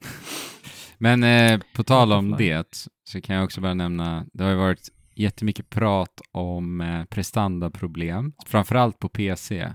Men 0.99 1.23
eh, 1.25 1.61
på 1.75 1.85
tal 1.85 2.13
om 2.13 2.31
det 2.39 2.87
så 3.05 3.21
kan 3.21 3.37
jag 3.37 3.45
också 3.45 3.61
bara 3.61 3.75
nämna, 3.75 4.27
det 4.33 4.45
har 4.45 4.51
ju 4.51 4.57
varit 4.57 4.89
jättemycket 5.17 5.71
prat 5.71 6.21
om 6.33 6.81
eh, 6.81 7.05
prestandaproblem, 7.05 8.33
framförallt 8.47 8.99
på 8.99 9.09
PC. 9.09 9.73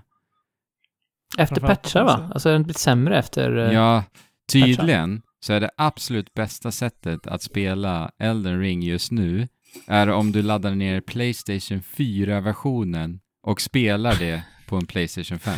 Efter 1.38 1.62
patchar 1.62 2.04
va? 2.04 2.30
Alltså 2.34 2.52
den 2.52 2.64
blivit 2.64 2.78
sämre 2.78 3.20
efter... 3.20 3.58
eh, 3.58 3.74
Ja, 3.74 4.04
tydligen 4.52 5.22
så 5.40 5.54
är 5.54 5.60
det 5.60 5.70
absolut 5.78 6.34
bästa 6.34 6.72
sättet 6.72 7.28
att 7.28 7.42
spela 7.44 8.12
Elden 8.20 8.60
Ring 8.60 8.84
just 8.84 9.12
nu 9.12 9.48
är 9.88 10.10
om 10.10 10.32
du 10.32 10.42
laddar 10.42 10.76
ner 10.76 11.02
Playstation 11.02 11.82
4-versionen 11.82 13.20
och 13.44 13.62
spelar 13.62 14.16
det 14.16 14.44
på 14.68 14.76
en 14.76 14.86
Playstation 14.86 15.40
5. 15.40 15.54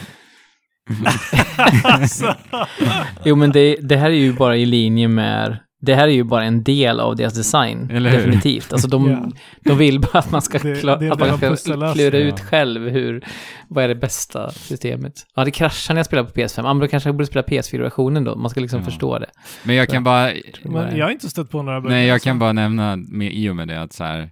Alltså, 1.84 2.36
Jo 3.26 3.36
men 3.36 3.52
det, 3.52 3.76
det 3.82 3.98
här 3.98 4.10
är 4.10 4.16
ju 4.16 4.34
bara 4.34 4.58
i 4.58 4.66
linje 4.66 5.08
med... 5.08 5.58
Det 5.84 5.96
här 5.96 6.08
är 6.08 6.12
ju 6.12 6.24
bara 6.24 6.44
en 6.44 6.64
del 6.64 7.00
av 7.00 7.16
deras 7.16 7.34
design. 7.34 7.88
Definitivt. 7.88 8.74
Alltså 8.74 8.88
de, 8.88 9.10
Ja. 9.12 9.32
de 9.64 9.78
vill 9.78 10.00
bara 10.00 10.20
att 10.20 10.32
man 10.32 10.42
ska, 10.42 10.58
Det- 10.60 10.74
kla- 10.84 11.00
det 11.00 11.08
är 11.08 11.12
att 11.12 11.20
man 11.20 11.58
ska 11.58 11.74
klura 11.94 12.18
ja. 12.20 12.26
ut 12.26 12.40
själv 12.40 12.90
hur... 12.90 13.26
Vad 13.68 13.84
är 13.84 13.88
det 13.88 13.96
bästa 13.96 14.52
systemet? 14.52 15.14
Ja, 15.36 15.46
det 15.46 15.52
kraschar 15.52 15.94
när 15.94 16.00
jag 16.00 16.06
spelar 16.06 16.24
på 16.24 16.32
PS5. 16.32 16.54
Ja, 16.58 16.64
men 16.74 16.80
då 16.80 16.88
kanske 16.88 17.10
jag 17.10 17.16
borde 17.16 17.26
spela 17.26 17.46
PS4-versionen 17.46 18.24
då. 18.24 18.36
Man 18.36 18.50
ska 18.50 18.60
liksom 18.60 18.80
Ja. 18.80 18.86
förstå 18.86 19.20
det. 19.20 19.30
Men 19.64 19.76
jag 19.76 19.90
kan 19.90 20.04
bara, 20.04 20.32
men 20.64 20.98
jag 20.98 21.06
har 21.06 21.12
inte 21.12 21.30
stött 21.30 21.50
på 21.50 21.62
några 21.62 21.82
buggar. 21.82 21.96
nej 21.96 22.08
jag 22.08 22.14
alltså. 22.14 22.30
kan 22.30 22.40
bara 22.40 22.54
nämna 22.54 22.96
med, 22.96 23.34
i 23.34 23.50
och 23.50 23.56
med 23.56 23.68
det 23.68 23.82
att 23.82 23.94
så 23.94 24.04
här, 24.04 24.30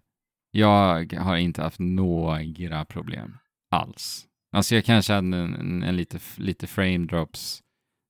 jag 0.52 1.14
har 1.20 1.36
inte 1.38 1.62
haft 1.62 1.80
några 1.80 2.86
problem 2.86 3.34
alls. 3.72 4.22
Alltså 4.52 4.76
jag 4.76 4.86
kanske 4.86 5.14
hade 5.14 5.38
en, 5.38 5.56
en, 5.56 5.84
en 5.84 5.96
lite, 5.96 6.20
lite 6.38 6.68
frame 6.68 6.98
drops 6.98 7.62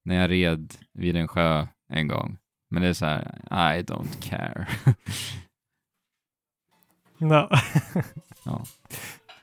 när 0.06 0.16
jag 0.16 0.30
red 0.32 0.74
vid 0.94 1.16
en 1.16 1.28
sjö 1.28 1.68
en 1.94 2.08
gång. 2.08 2.38
Men 2.70 2.82
det 2.82 2.88
är 2.88 2.94
så 2.94 3.06
här, 3.06 3.42
I 3.78 3.82
don't 3.84 4.22
care. 4.22 4.68
No. 7.22 7.50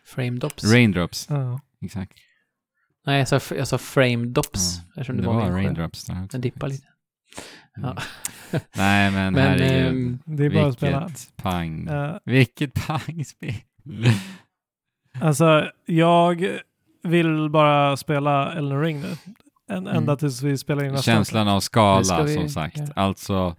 Frame 0.05 0.39
dops. 0.39 0.65
Raindrops, 0.73 1.27
Ja. 1.31 1.61
exakt. 1.85 2.13
Nej, 3.07 3.19
jag 3.19 3.29
sa, 3.43 3.55
jag 3.55 3.69
sa 3.69 3.79
frame 3.79 4.27
dops. 4.27 4.77
Ja, 4.77 4.83
Eftersom 5.01 5.17
det, 5.17 5.23
det, 5.23 5.29
var, 5.29 5.35
var, 5.35 5.51
raindrops 5.51 6.05
där 6.05 6.15
också. 6.25 6.29
Den 6.33 6.41
dippar 6.41 6.69
lite. 6.69 6.87
Mm. 7.79 7.91
Ja. 7.97 8.03
Nej 8.77 9.11
men, 9.11 9.33
Men, 9.33 9.43
herregud. 9.43 9.89
ehm, 9.89 10.19
Det 10.25 10.45
är 10.45 10.51
bara 10.51 10.67
att 10.67 10.75
spela. 10.77 11.07
Vilket 11.07 11.37
pang. 11.37 11.87
Eh, 11.89 12.17
Vilket 12.25 12.75
pangspel. 12.75 13.55
alltså, 15.21 15.71
jag 15.87 16.59
vill 17.07 17.51
bara 17.51 17.97
spela 17.97 18.53
Elden 18.53 18.81
Ring 18.81 19.01
nu. 19.01 19.17
En, 19.71 19.87
Mm. 19.87 19.97
ända 19.97 20.17
tills 20.17 20.43
vi 20.43 20.59
spelar 20.59 20.85
in 20.85 20.93
nästa 20.93 21.13
Känslan 21.13 21.49
av 21.49 21.61
skala 21.61 22.05
ska 22.05 22.23
vi 22.23 22.35
som 22.35 22.49
sagt. 22.49 22.79
göra. 22.79 22.93
Alltså, 22.97 23.57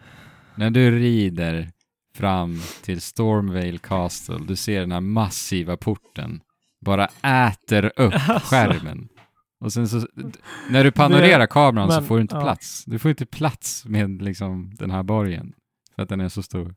när 0.55 0.69
du 0.69 0.99
rider 0.99 1.71
fram 2.15 2.61
till 2.83 3.01
Stormvale 3.01 3.77
Castle, 3.77 4.37
du 4.47 4.55
ser 4.55 4.79
den 4.79 4.91
här 4.91 5.01
massiva 5.01 5.77
porten, 5.77 6.41
bara 6.85 7.07
äter 7.23 7.85
upp 7.95 8.13
Alltså. 8.29 8.39
skärmen. 8.55 9.07
Och 9.59 9.73
sen 9.73 9.87
så, 9.89 10.07
när 10.69 10.83
du 10.83 10.91
panorerar 10.91 11.47
kameran 11.47 11.91
så 11.91 11.99
men, 11.99 12.07
får 12.07 12.15
du 12.15 12.21
inte 12.21 12.35
ja. 12.35 12.41
plats. 12.41 12.83
Du 12.85 12.99
får 12.99 13.09
inte 13.09 13.25
plats 13.25 13.85
med 13.85 14.21
liksom 14.21 14.71
den 14.75 14.91
här 14.91 15.03
borgen. 15.03 15.53
För 15.95 16.03
att 16.03 16.09
den 16.09 16.21
är 16.21 16.29
så 16.29 16.43
stor. 16.43 16.75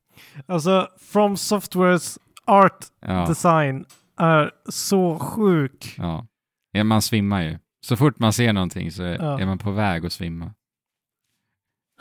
Alltså, 0.49 0.89
From 1.13 1.37
Softwares 1.37 2.19
art 2.47 2.85
Ja, 3.01 3.27
design 3.27 3.85
är 4.19 4.51
så 4.69 5.19
sjuk. 5.19 5.95
ja. 5.99 6.27
Ja, 6.73 6.85
Man 6.85 7.03
svimmar 7.03 7.43
ju. 7.43 7.59
Så 7.87 7.97
fort 7.97 8.19
man 8.19 8.33
ser 8.33 8.53
någonting 8.53 8.93
så 8.93 9.03
är, 9.03 9.19
Ja. 9.23 9.41
är 9.41 9.47
man 9.47 9.59
på 9.59 9.71
väg 9.71 10.07
att 10.07 10.13
svimma. 10.13 10.55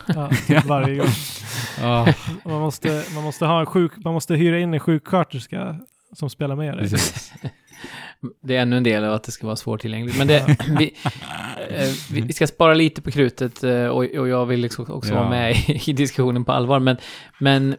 Ja, 0.07 0.29
typ 0.47 0.65
varje 0.65 0.95
gång. 0.95 1.07
Ah, 1.81 2.13
Man 2.45 2.61
måste, 2.61 3.03
man 3.15 3.23
måste, 3.23 3.45
ha 3.45 3.59
en 3.59 3.65
sjuk, 3.65 3.91
man 4.03 4.13
måste 4.13 4.35
hyra 4.35 4.59
in 4.59 4.73
en 4.73 4.79
sjuksköterska 4.79 5.79
som 6.13 6.29
spelar 6.29 6.55
med 6.55 6.73
dig. 6.77 6.89
precis. 6.89 7.33
Det 8.43 8.55
är 8.55 8.61
ännu 8.61 8.77
en 8.77 8.83
del 8.83 9.03
av 9.03 9.13
att 9.13 9.23
det 9.23 9.31
ska 9.31 9.45
vara 9.47 9.55
svårtillgängligt. 9.55 10.17
Men 10.17 10.27
det, 10.27 10.57
vi, 10.79 10.95
eh, 11.69 11.89
vi, 12.11 12.33
ska 12.33 12.47
spara 12.47 12.73
lite 12.73 13.01
på 13.01 13.11
krutet 13.11 13.63
eh, 13.63 13.85
och, 13.85 14.03
och 14.03 14.27
jag 14.27 14.45
vill 14.45 14.59
liksom 14.59 14.85
också 14.91 15.13
Ja. 15.13 15.19
vara 15.19 15.29
med 15.29 15.51
i, 15.55 15.81
i 15.87 15.93
diskussionen 15.93 16.45
på 16.45 16.51
allvar. 16.51 16.79
Men, 16.79 16.97
men 17.39 17.71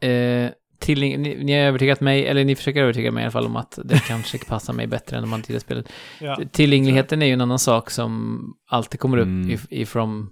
eh, 0.00 0.50
tillgäng- 0.84 1.18
ni, 1.18 1.44
ni 1.44 1.52
har 1.52 1.60
övertygat 1.60 2.00
mig, 2.00 2.26
eller 2.26 2.44
ni 2.44 2.56
försöker 2.56 2.82
övertyga 2.82 3.10
mig 3.10 3.20
i 3.20 3.24
alla 3.24 3.30
fall 3.32 3.46
om 3.46 3.56
att 3.56 3.78
det 3.84 3.98
kanske 4.08 4.38
passar 4.38 4.72
mig 4.72 4.86
bättre 4.86 5.16
än 5.16 5.22
de 5.22 5.32
andra 5.32 5.44
tidigare 5.46 5.60
spelet. 5.60 5.88
Ja. 6.20 6.38
Tillgängligheten 6.52 7.22
är 7.22 7.26
ju 7.26 7.32
en 7.32 7.40
annan 7.40 7.58
sak 7.58 7.90
som 7.90 8.40
alltid 8.70 9.00
kommer 9.00 9.18
upp 9.18 9.24
Mm. 9.26 9.50
i, 9.50 9.58
i 9.80 9.86
From, 9.86 10.30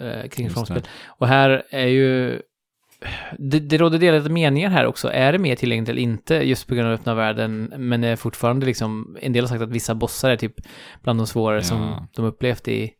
eh, 0.00 0.28
kring 0.28 0.50
From-spel. 0.50 0.80
det. 0.82 0.88
Och 1.06 1.28
här 1.28 1.62
är 1.70 1.86
ju... 1.86 2.40
Det, 3.38 3.60
det 3.60 3.78
råder 3.78 3.98
delade 3.98 4.28
meningar 4.30 4.70
här 4.70 4.86
också. 4.86 5.08
Är 5.12 5.32
det 5.32 5.38
mer 5.38 5.56
tillgängligt 5.56 5.88
eller 5.88 6.02
inte 6.02 6.34
just 6.34 6.66
på 6.68 6.74
grund 6.74 6.88
av 6.88 6.94
öppna 6.94 7.14
världen? 7.14 7.72
Men 7.78 8.00
det 8.00 8.08
är 8.08 8.16
fortfarande 8.16 8.66
liksom... 8.66 9.16
En 9.20 9.32
del 9.32 9.44
har 9.44 9.48
sagt 9.48 9.62
att 9.62 9.70
vissa 9.70 9.94
bossar 9.94 10.30
är 10.30 10.36
typ 10.36 10.54
bland 11.02 11.20
de 11.20 11.26
svårare 11.26 11.58
Ja. 11.58 11.62
som 11.62 12.06
de 12.16 12.24
upplevt 12.24 12.68
i, 12.68 12.90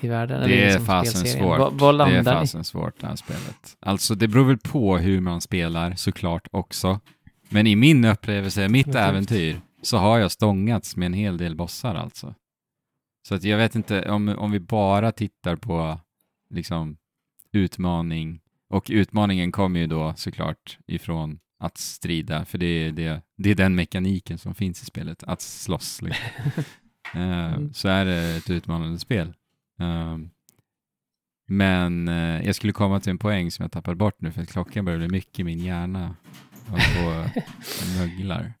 i 0.00 0.08
världen. 0.08 0.48
Det 0.48 0.62
är 0.62 0.66
liksom 0.66 0.86
fasen 0.86 1.26
svårt. 1.26 1.58
Vad, 1.58 1.72
vad 1.72 1.94
Det 1.98 2.02
är 2.02 2.08
landar 2.12 2.34
ni? 2.34 2.40
fasen 2.40 2.64
svårt 2.64 3.00
det 3.00 3.06
här 3.06 3.16
spelet. 3.16 3.76
Alltså 3.80 4.14
det 4.14 4.28
beror 4.28 4.44
väl 4.44 4.58
på 4.58 4.98
hur 4.98 5.20
man 5.20 5.40
spelar 5.40 5.94
såklart 5.94 6.48
också. 6.50 7.00
Men 7.48 7.66
i 7.66 7.76
min 7.76 8.04
upplevelse, 8.04 8.68
mitt 8.68 8.86
Definitivt. 8.86 9.08
äventyr, 9.10 9.60
så 9.82 9.96
har 9.98 10.18
jag 10.18 10.30
stångats 10.32 10.96
med 10.96 11.06
en 11.06 11.12
hel 11.14 11.36
del 11.36 11.56
bossar 11.56 11.94
alltså. 11.94 12.34
Så 13.28 13.34
att 13.34 13.44
jag 13.44 13.58
vet 13.58 13.74
inte, 13.74 14.10
om, 14.10 14.28
om 14.28 14.50
vi 14.50 14.60
bara 14.60 15.12
tittar 15.12 15.56
på 15.56 16.00
liksom 16.54 16.96
utmaning, 17.52 18.40
och 18.70 18.86
utmaningen 18.90 19.52
kommer 19.52 19.80
ju 19.80 19.86
då 19.86 20.14
såklart 20.16 20.78
ifrån 20.86 21.38
att 21.60 21.78
strida, 21.78 22.44
för 22.44 22.58
det 22.58 22.66
är, 22.66 22.92
det, 22.92 23.22
det 23.36 23.50
är 23.50 23.54
den 23.54 23.74
mekaniken 23.74 24.38
som 24.38 24.54
finns 24.54 24.82
i 24.82 24.84
spelet, 24.84 25.22
att 25.22 25.40
slåss. 25.40 26.02
Liksom. 26.02 26.24
Mm. 27.14 27.72
Så 27.74 27.88
är 27.88 28.04
det 28.04 28.36
ett 28.36 28.50
utmanande 28.50 28.98
spel. 28.98 29.34
Um, 29.80 30.30
men 31.48 32.08
eh, 32.08 32.46
jag 32.46 32.54
skulle 32.54 32.72
komma 32.72 33.00
till 33.00 33.10
en 33.10 33.18
poäng 33.18 33.50
som 33.50 33.62
jag 33.62 33.72
tappade 33.72 33.96
bort 33.96 34.20
nu 34.20 34.32
för 34.32 34.42
att 34.42 34.48
klockan 34.52 34.84
börjar 34.84 34.98
bli 34.98 35.08
mycket 35.08 35.38
i 35.38 35.44
min 35.44 35.58
hjärna. 35.58 36.16
Och 36.70 36.78
möglar. 37.98 38.52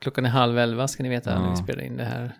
Klockan 0.00 0.24
är 0.24 0.30
halv 0.30 0.58
elva 0.58 0.88
ska 0.88 1.02
ni 1.02 1.08
veta 1.08 1.38
när 1.38 1.44
Ja. 1.46 1.50
vi 1.50 1.56
spelar 1.56 1.82
in 1.82 1.96
det 1.96 2.04
här. 2.04 2.32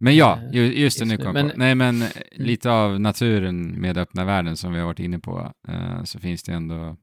Men 0.00 0.16
ja, 0.16 0.38
Eh, 0.42 0.50
ju- 0.54 0.78
just 0.80 0.98
det, 0.98 1.04
nu 1.04 1.14
just 1.14 1.24
kom 1.24 1.32
Men- 1.34 1.50
på. 1.50 1.56
Nej, 1.56 1.74
men 1.74 2.02
eh, 2.02 2.08
lite 2.32 2.70
av 2.70 3.00
naturen 3.00 3.80
med 3.80 3.98
öppna 3.98 4.24
världen 4.24 4.56
som 4.56 4.72
vi 4.72 4.78
har 4.78 4.86
varit 4.86 4.98
inne 5.00 5.18
på, 5.18 5.52
så 6.04 6.18
finns 6.20 6.42
det 6.42 6.52
ändå 6.52 6.96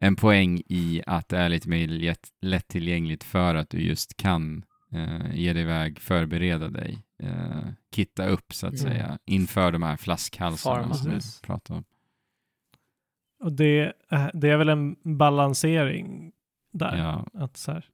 en 0.00 0.16
poäng 0.16 0.62
i 0.66 1.02
att 1.06 1.28
det 1.28 1.38
är 1.38 1.48
lite 1.48 1.68
mer 1.68 1.88
lätt, 1.88 2.28
lättillgängligt 2.42 3.24
för 3.24 3.54
att 3.54 3.70
du 3.70 3.78
just 3.78 4.16
kan 4.16 4.64
eh, 4.92 5.34
ge 5.34 5.52
dig 5.52 5.62
iväg, 5.62 5.98
förbereda 6.00 6.68
dig, 6.68 6.98
eh, 7.22 7.68
kitta 7.94 8.26
upp 8.26 8.54
så 8.54 8.66
att 8.66 8.80
Mm. 8.80 8.92
säga, 8.92 9.18
inför 9.26 9.72
de 9.72 9.82
här 9.82 9.96
flaskhalsarna 9.96 10.82
Farma. 10.82 10.94
som 10.94 11.10
vi 11.10 11.20
pratar 11.42 11.74
om. 11.74 11.84
Och 13.44 13.52
det, 13.52 13.92
är- 14.08 14.30
det 14.34 14.48
är 14.50 14.56
väl 14.56 14.68
en 14.68 14.96
balansering 15.04 16.32
där. 16.72 16.96
Ja. 16.96 17.26
Att 17.44 17.56
så 17.56 17.72
här, 17.72 17.84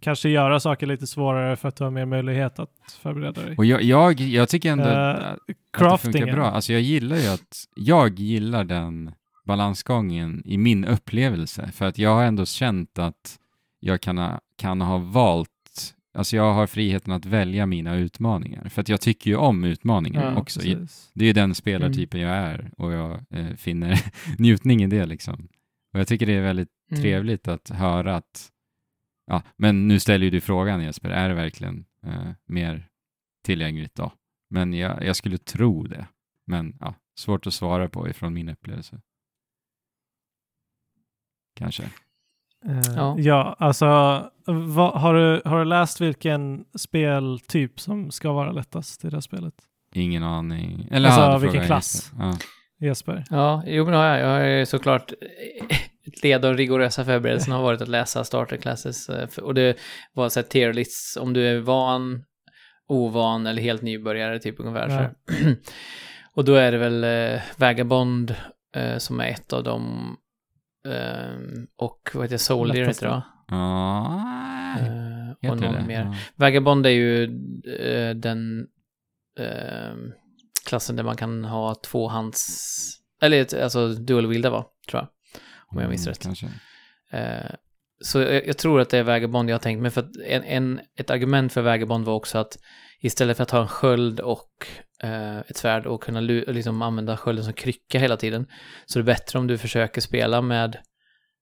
kanske 0.00 0.28
göra 0.28 0.60
saker 0.60 0.86
lite 0.86 1.06
svårare 1.06 1.56
för 1.56 1.68
att 1.68 1.76
du 1.76 1.84
har 1.84 1.90
mer 1.90 2.04
möjlighet 2.04 2.58
att 2.58 2.70
förbereda 3.02 3.42
dig. 3.42 3.54
Och 3.56 3.64
jag, 3.64 3.82
jag, 3.82 4.20
jag 4.20 4.48
tycker 4.48 4.72
ändå 4.72 4.84
Eh, 4.84 5.08
att 5.10 5.20
att 5.82 6.02
det 6.02 6.12
funkar 6.12 6.32
bra. 6.32 6.46
Alltså 6.50 6.72
jag 6.72 6.82
gillar 6.82 7.16
ju 7.16 7.26
att, 7.28 7.64
jag 7.76 8.18
gillar 8.18 8.64
den 8.64 9.12
balansgången 9.44 10.42
i 10.44 10.58
min 10.58 10.84
upplevelse. 10.84 11.70
För 11.72 11.84
att 11.86 11.98
jag 11.98 12.14
har 12.14 12.24
ändå 12.24 12.46
känt 12.46 12.98
att 12.98 13.38
jag 13.80 14.00
kan 14.00 14.18
ha, 14.18 14.40
kan 14.56 14.80
ha 14.80 14.98
valt, 14.98 15.50
alltså 16.16 16.36
jag 16.36 16.54
har 16.54 16.66
friheten 16.66 17.12
att 17.12 17.26
välja 17.26 17.66
mina 17.66 17.96
utmaningar. 17.96 18.68
För 18.68 18.80
att 18.80 18.88
jag 18.88 19.00
tycker 19.00 19.30
ju 19.30 19.36
om 19.36 19.64
utmaningar 19.64 20.32
Ja, 20.32 20.40
också. 20.40 20.60
precis. 20.60 21.10
Det 21.14 21.24
är 21.24 21.26
ju 21.26 21.32
den 21.32 21.54
spelartypen 21.54 22.20
jag 22.20 22.36
är 22.36 22.70
och 22.78 22.92
jag 22.92 23.24
eh, 23.30 23.54
finner 23.56 23.98
njutning 24.38 24.82
i 24.82 24.86
det 24.86 25.06
liksom. 25.06 25.48
Och 25.92 26.00
jag 26.00 26.08
tycker 26.08 26.26
det 26.26 26.32
är 26.32 26.42
väldigt 26.42 26.68
Mm. 26.90 27.02
trevligt 27.02 27.48
att 27.48 27.68
höra 27.68 28.16
att, 28.16 28.52
ja, 29.26 29.42
men 29.56 29.88
nu 29.88 30.00
ställer 30.00 30.24
ju 30.24 30.30
du 30.30 30.40
frågan 30.40 30.82
Jesper, 30.82 31.10
är 31.10 31.28
det 31.28 31.34
verkligen 31.34 31.84
eh, 32.06 32.30
mer 32.46 32.88
tillgängligt 33.44 33.94
då? 33.94 34.12
Men 34.50 34.72
jag, 34.72 35.04
jag 35.04 35.16
skulle 35.16 35.38
tro 35.38 35.82
det. 35.86 36.06
Men 36.46 36.76
ja, 36.80 36.94
svårt 37.18 37.46
att 37.46 37.54
svara 37.54 37.88
på 37.88 38.08
ifrån 38.08 38.34
min 38.34 38.48
upplevelse. 38.48 39.00
Kanske. 41.56 41.82
Eh, 42.64 42.80
Ja. 42.96 43.16
ja. 43.18 43.56
alltså 43.58 43.86
vad, 44.46 44.92
har, 45.00 45.14
du, 45.14 45.42
har 45.44 45.58
du 45.58 45.64
läst 45.64 46.00
vilken 46.00 46.64
speltyp 46.78 47.80
som 47.80 48.10
ska 48.10 48.32
vara 48.32 48.52
lättast 48.52 49.04
i 49.04 49.08
det 49.10 49.16
här 49.16 49.20
spelet? 49.20 49.54
Ingen 49.94 50.22
aning. 50.22 50.88
Eller 50.90 51.08
Alltså, 51.08 51.20
ja, 51.22 51.38
vilken 51.38 51.66
klass? 51.66 51.94
Jesper. 51.94 52.18
Ja. 52.24 52.38
Jesper? 52.86 53.24
Ja, 53.30 53.62
jo 53.66 53.84
men 53.84 53.94
har 53.94 54.04
jag. 54.04 54.20
Jag 54.20 54.28
har 54.40 54.46
ju 54.46 54.66
såklart 54.66 55.12
ett 56.06 56.22
led 56.22 56.44
av 56.44 56.56
rigorösa 56.56 57.04
förberedelser 57.04 57.52
har 57.52 57.62
varit 57.62 57.80
att 57.80 57.88
läsa 57.88 58.24
starter 58.24 58.56
classes. 58.56 59.08
eh, 59.08 59.28
Och 59.42 59.54
det 59.54 59.76
var 60.12 60.28
så 60.28 60.40
här 60.40 60.46
tier 60.46 60.72
lists 60.72 61.16
om 61.16 61.32
du 61.32 61.46
är 61.48 61.58
van, 61.60 62.24
ovan 62.88 63.46
eller 63.46 63.62
helt 63.62 63.82
nybörjare 63.82 64.38
typ 64.38 64.60
ungefär. 64.60 64.88
Så 64.88 64.94
här. 64.94 65.14
Och 66.34 66.44
då 66.44 66.54
är 66.54 66.72
det 66.72 66.78
väl 66.78 67.04
eh, 67.34 67.40
Vagabond 67.56 68.34
eh, 68.76 68.98
som 68.98 69.20
är 69.20 69.28
ett 69.28 69.52
av 69.52 69.62
dem. 69.64 70.16
Eh, 70.88 71.36
och 71.76 72.10
vad 72.14 72.24
heter 72.24 72.34
det, 72.34 72.38
Soldier 72.38 72.86
heter 72.86 73.06
det 73.06 73.12
va? 73.12 73.22
Ja, 73.50 74.22
Eh, 75.42 75.50
och 75.50 75.60
någon 75.60 75.74
det? 75.74 75.84
mer. 75.86 76.00
Ja. 76.00 76.14
Vagabond 76.36 76.86
är 76.86 76.90
ju 76.90 77.24
eh, 77.78 78.14
den 78.16 78.66
eh, 79.38 79.94
klassen 80.66 80.96
där 80.96 81.02
man 81.02 81.16
kan 81.16 81.44
ha 81.44 81.74
tvåhands... 81.74 82.46
Eller 83.22 83.62
alltså 83.62 83.88
dual-wielda 83.88 84.50
va, 84.50 84.66
tror 84.90 85.00
jag. 85.02 85.08
Om 85.66 85.80
jag 85.80 85.90
minns 85.90 86.06
Mm, 86.06 86.34
rätt. 86.34 86.52
Eh, 87.10 87.54
så 88.00 88.20
jag, 88.20 88.46
jag 88.46 88.58
tror 88.58 88.80
att 88.80 88.90
det 88.90 88.98
är 88.98 89.02
Vagabond 89.02 89.50
jag 89.50 89.54
har 89.54 89.60
tänkt 89.60 89.82
mig. 89.82 89.90
För 89.90 90.00
att 90.00 90.16
en, 90.26 90.44
en, 90.44 90.80
ett 90.98 91.10
argument 91.10 91.52
för 91.52 91.62
Vagabond 91.62 92.04
var 92.04 92.14
också 92.14 92.38
att 92.38 92.58
istället 93.00 93.36
för 93.36 93.42
att 93.42 93.50
ha 93.50 93.60
en 93.62 93.68
sköld 93.68 94.20
och 94.20 94.66
ett 95.48 95.56
svärd 95.56 95.86
och 95.86 96.02
kunna 96.02 96.20
liksom 96.20 96.82
använda 96.82 97.16
skölden 97.16 97.44
som 97.44 97.52
krycka 97.52 97.98
hela 97.98 98.16
tiden 98.16 98.46
så 98.86 98.98
är 98.98 99.02
det 99.02 99.06
bättre 99.06 99.38
om 99.38 99.46
du 99.46 99.58
försöker 99.58 100.00
spela 100.00 100.42
med 100.42 100.76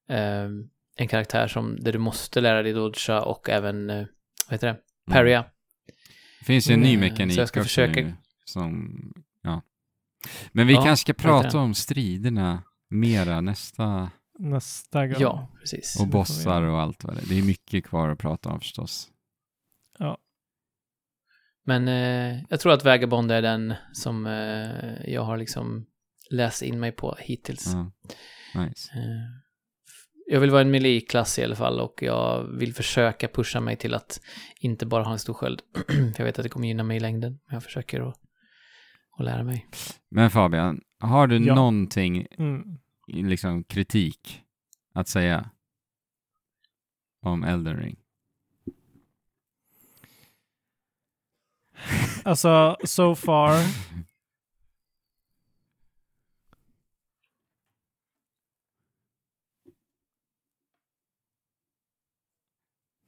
eh, 0.09 0.48
en 0.96 1.08
karaktär 1.08 1.48
som, 1.48 1.76
där 1.80 1.92
du 1.92 1.98
måste 1.98 2.40
lära 2.40 2.62
dig 2.62 2.72
dodga 2.72 3.20
och 3.22 3.48
även, 3.48 3.90
eh, 3.90 3.96
vad 4.46 4.52
heter 4.54 4.66
det, 4.66 4.78
parrya. 5.12 5.44
Det 6.38 6.44
finns 6.44 6.70
ju 6.70 6.74
en 6.74 6.80
ny 6.80 6.94
Mm, 6.94 7.00
mekanik 7.00 7.34
så 7.34 7.40
jag 7.40 7.48
ska 7.48 7.60
också 7.60 7.68
försöka- 7.68 8.00
nu, 8.00 8.14
som, 8.44 8.92
ja. 9.42 9.62
Men 10.52 10.66
vi 10.66 10.74
Ja, 10.74 10.84
kanske 10.84 11.02
ska 11.14 11.22
prata 11.22 11.58
om 11.58 11.74
striderna 11.74 12.62
mera 12.90 13.40
nästa, 13.40 14.10
Nästa 14.38 15.06
gång. 15.06 15.16
Ja, 15.20 15.48
precis. 15.60 16.00
och 16.00 16.06
bossar 16.08 16.62
och 16.62 16.80
allt 16.80 17.04
vad 17.04 17.14
det 17.16 17.20
är. 17.22 17.26
Det 17.26 17.38
är 17.38 17.42
mycket 17.42 17.84
kvar 17.84 18.08
att 18.08 18.18
prata 18.18 18.48
om 18.48 18.60
förstås. 18.60 19.10
Men 21.66 21.88
eh, 21.88 22.42
jag 22.50 22.60
tror 22.60 22.72
att 22.72 22.84
Vagabond 22.84 23.30
är 23.32 23.42
den 23.42 23.74
som 23.92 24.26
eh, 24.26 25.10
jag 25.12 25.22
har 25.22 25.36
liksom 25.36 25.86
läst 26.30 26.62
in 26.62 26.80
mig 26.80 26.92
på 26.92 27.16
hittills. 27.20 27.66
Ja. 27.66 27.92
Nice. 28.64 28.92
Eh, 28.94 29.43
Jag 30.26 30.40
vill 30.40 30.51
vara 30.51 30.60
en 30.60 30.70
melee-klass 30.70 31.38
i 31.38 31.44
alla 31.44 31.56
fall 31.56 31.80
och 31.80 32.02
jag 32.02 32.44
vill 32.44 32.74
försöka 32.74 33.28
pusha 33.28 33.60
mig 33.60 33.76
till 33.76 33.94
att 33.94 34.20
inte 34.60 34.86
bara 34.86 35.05
ha 35.05 35.12
en 35.12 35.18
stor 35.18 35.34
sköld. 35.34 35.62
Jag 36.18 36.24
vet 36.24 36.38
att 36.38 36.42
det 36.42 36.48
kommer 36.48 36.66
gynna 36.68 36.82
mig 36.84 36.96
i 36.96 37.01
längden. 37.01 37.32
Men 37.46 37.55
jag 37.55 37.62
försöker 37.62 38.01
att, 38.09 38.16
att 39.18 39.24
lära 39.24 39.42
mig. 39.42 39.66
Men 40.10 40.30
Fabian, 40.30 40.80
har 41.01 41.26
du 41.26 41.46
Ja. 41.46 41.55
någonting, 41.55 42.26
Mm. 42.38 42.62
liksom 43.06 43.64
kritik 43.64 44.42
att 44.94 45.09
säga 45.09 45.51
om 47.22 47.44
Elden 47.44 47.76
Ring? 47.76 47.96
Alltså, 52.24 52.76
so 52.84 53.14
far. 53.14 53.51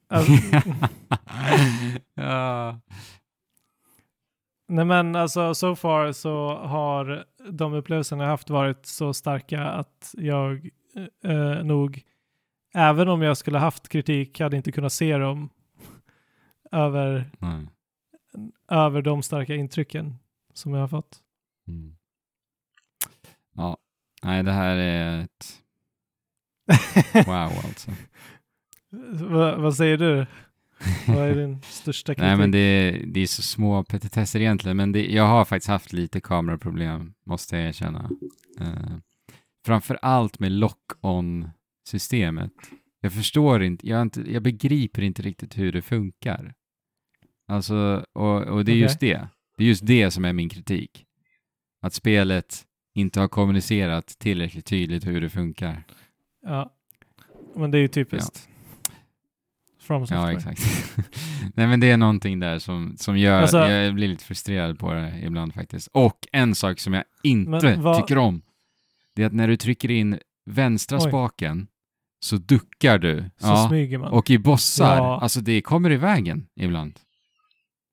Alltså, 0.08 0.32
ja. 2.14 2.80
nej 4.68 4.84
men 4.84 5.16
alltså, 5.16 5.54
so 5.54 5.76
far 5.76 6.12
så 6.12 6.56
har 6.58 7.24
de 7.50 7.74
upplevelserna 7.74 8.24
jag 8.24 8.30
haft 8.30 8.50
varit 8.50 8.86
så 8.86 9.14
starka 9.14 9.64
att 9.64 10.14
jag 10.18 10.70
eh, 11.24 11.64
nog, 11.64 12.02
även 12.74 13.08
om 13.08 13.22
jag 13.22 13.36
skulle 13.36 13.58
haft 13.58 13.88
kritik, 13.88 14.40
hade 14.40 14.56
inte 14.56 14.72
kunnat 14.72 14.92
se 14.92 15.18
dem 15.18 15.48
över, 16.72 17.30
Nej. 17.38 17.66
över 18.68 19.02
de 19.02 19.22
starka 19.22 19.54
intrycken 19.54 20.18
som 20.52 20.74
jag 20.74 20.80
har 20.80 20.88
fått. 20.88 21.18
Mm. 21.68 21.96
Ja, 23.54 23.78
Nej, 24.22 24.42
det 24.42 24.52
här 24.52 24.76
är 24.76 25.20
ett 25.20 25.62
wow 27.26 27.52
alltså. 27.64 27.90
Va, 29.20 29.56
vad 29.56 29.76
säger 29.76 29.98
du? 29.98 30.26
Vad 31.06 31.28
är 31.28 31.34
din 31.34 31.60
största 31.62 32.14
kritik? 32.14 32.22
Nej, 32.22 32.36
men 32.36 32.50
det 32.50 32.58
är, 32.58 33.06
det 33.06 33.20
är 33.20 33.26
så 33.26 33.42
små 33.42 33.84
petitesser 33.84 34.40
egentligen, 34.40 34.76
men 34.76 34.92
det, 34.92 35.06
jag 35.06 35.26
har 35.26 35.44
faktiskt 35.44 35.68
haft 35.68 35.92
lite 35.92 36.20
kameraproblem, 36.20 37.14
måste 37.26 37.56
jag 37.56 37.68
erkänna. 37.68 38.10
Uh, 38.60 38.96
framför 39.66 39.98
allt 40.02 40.38
med 40.38 40.52
lock-on-systemet. 40.52 42.52
Jag 43.00 43.12
förstår 43.12 43.62
inte 43.62 43.88
jag, 43.88 44.02
inte, 44.02 44.32
jag 44.32 44.42
begriper 44.42 45.02
inte 45.02 45.22
riktigt 45.22 45.58
hur 45.58 45.72
det 45.72 45.82
funkar. 45.82 46.54
Alltså, 47.48 48.04
och, 48.12 48.42
och 48.42 48.64
det 48.64 48.72
är 48.72 48.74
okay. 48.74 48.82
just 48.82 49.00
det. 49.00 49.28
Det 49.56 49.64
är 49.64 49.68
just 49.68 49.86
det 49.86 50.10
som 50.10 50.24
är 50.24 50.32
min 50.32 50.48
kritik. 50.48 51.04
Att 51.82 51.94
spelet 51.94 52.64
inte 52.94 53.20
har 53.20 53.28
kommunicerat 53.28 54.06
tillräckligt 54.06 54.66
tydligt 54.66 55.06
hur 55.06 55.20
det 55.20 55.30
funkar. 55.30 55.82
Ja, 56.46 56.72
men 57.54 57.70
det 57.70 57.78
är 57.78 57.82
ju 57.82 57.88
typiskt. 57.88 58.48
Ja. 58.48 58.55
From 59.86 60.06
software. 60.06 60.32
Ja, 60.32 60.38
exakt. 60.38 60.60
Nej, 61.54 61.66
men 61.66 61.80
det 61.80 61.90
är 61.90 61.96
någonting 61.96 62.40
där 62.40 62.58
som, 62.58 62.96
som 62.96 63.18
gör, 63.18 63.40
alltså, 63.40 63.58
jag 63.58 63.94
blir 63.94 64.08
lite 64.08 64.24
frustrerad 64.24 64.78
på 64.78 64.92
det 64.92 65.20
ibland 65.22 65.54
faktiskt. 65.54 65.88
Och 65.92 66.26
en 66.32 66.54
sak 66.54 66.80
som 66.80 66.94
jag 66.94 67.04
inte 67.22 67.76
vad... 67.76 67.96
tycker 67.96 68.18
om, 68.18 68.42
det 69.14 69.22
är 69.22 69.26
att 69.26 69.32
när 69.32 69.48
du 69.48 69.56
trycker 69.56 69.90
in 69.90 70.18
vänstra 70.46 70.98
Oj. 70.98 71.08
spaken 71.08 71.66
så 72.20 72.36
duckar 72.36 72.98
du. 72.98 73.30
Så 73.36 73.46
ja. 73.46 73.66
smyger 73.68 73.98
man. 73.98 74.12
Och 74.12 74.30
i 74.30 74.38
bossar, 74.38 74.96
ja. 74.96 75.20
alltså 75.20 75.40
det 75.40 75.62
kommer 75.62 75.90
i 75.90 75.96
vägen 75.96 76.46
ibland. 76.56 77.00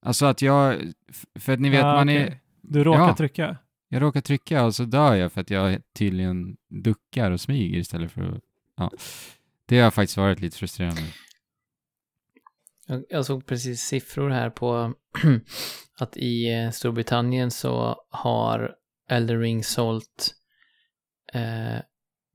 Alltså 0.06 0.26
att 0.26 0.42
jag, 0.42 0.92
för 1.40 1.54
att 1.54 1.60
ni 1.60 1.70
vet, 1.70 1.80
ja, 1.80 1.94
man 1.94 2.10
okay. 2.10 2.22
är... 2.22 2.40
Du 2.62 2.84
råkar 2.84 3.08
ja, 3.08 3.16
trycka? 3.16 3.58
Jag 3.90 4.02
råkar 4.02 4.22
trycka 4.22 4.66
och 4.66 4.76
så 4.76 4.84
dör 4.84 5.16
jag 5.16 5.32
för 5.32 5.42
att 5.42 5.50
jag 5.50 5.82
tydligen 5.98 6.56
duckar 6.70 7.32
och 7.32 7.42
smyger 7.42 7.80
istället 7.80 8.12
för 8.12 8.22
att... 8.22 8.42
Ja. 8.78 8.92
Det 9.66 9.80
har 9.80 9.92
faktiskt 9.92 10.18
varit 10.18 10.40
lite 10.40 10.58
frustrerande. 10.58 11.02
Jag, 12.88 13.04
jag 13.10 13.26
såg 13.26 13.46
precis 13.46 13.82
siffror 13.82 14.30
här 14.30 14.50
på 14.50 14.94
att 16.00 16.18
i 16.18 16.54
eh, 16.54 16.70
Storbritannien 16.72 17.52
så 17.52 17.96
har 18.10 18.72
Elder 19.10 19.40
Ring 19.40 19.64
sålt 19.64 20.36
eh, 21.34 21.82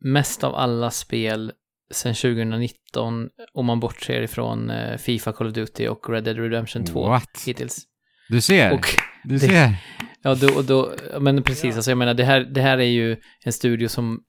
mest 0.00 0.44
av 0.44 0.54
alla 0.54 0.90
spel 0.90 1.52
sedan 1.90 2.14
2019 2.14 3.28
om 3.52 3.66
man 3.66 3.80
bortser 3.80 4.22
ifrån 4.22 4.70
eh, 4.70 4.96
Fifa, 4.96 5.32
Call 5.32 5.46
of 5.46 5.54
Duty 5.54 5.88
och 5.88 6.10
Red 6.10 6.24
Dead 6.24 6.36
Redemption 6.36 6.84
2 6.84 7.08
What? 7.08 7.42
hittills. 7.46 7.84
Du 8.28 8.40
ser, 8.40 8.72
och 8.72 8.86
du 9.24 9.34
det, 9.34 9.40
ser. 9.40 9.74
Ja, 10.22 10.34
då, 10.34 10.62
då, 10.62 10.94
men 11.20 11.42
precis, 11.42 11.76
alltså 11.76 11.90
jag 11.90 11.98
menar 11.98 12.14
det 12.14 12.24
här, 12.24 12.40
det 12.40 12.60
här 12.60 12.78
är 12.78 12.82
ju 12.82 13.16
en 13.44 13.52
studio 13.52 13.88
som 13.88 14.24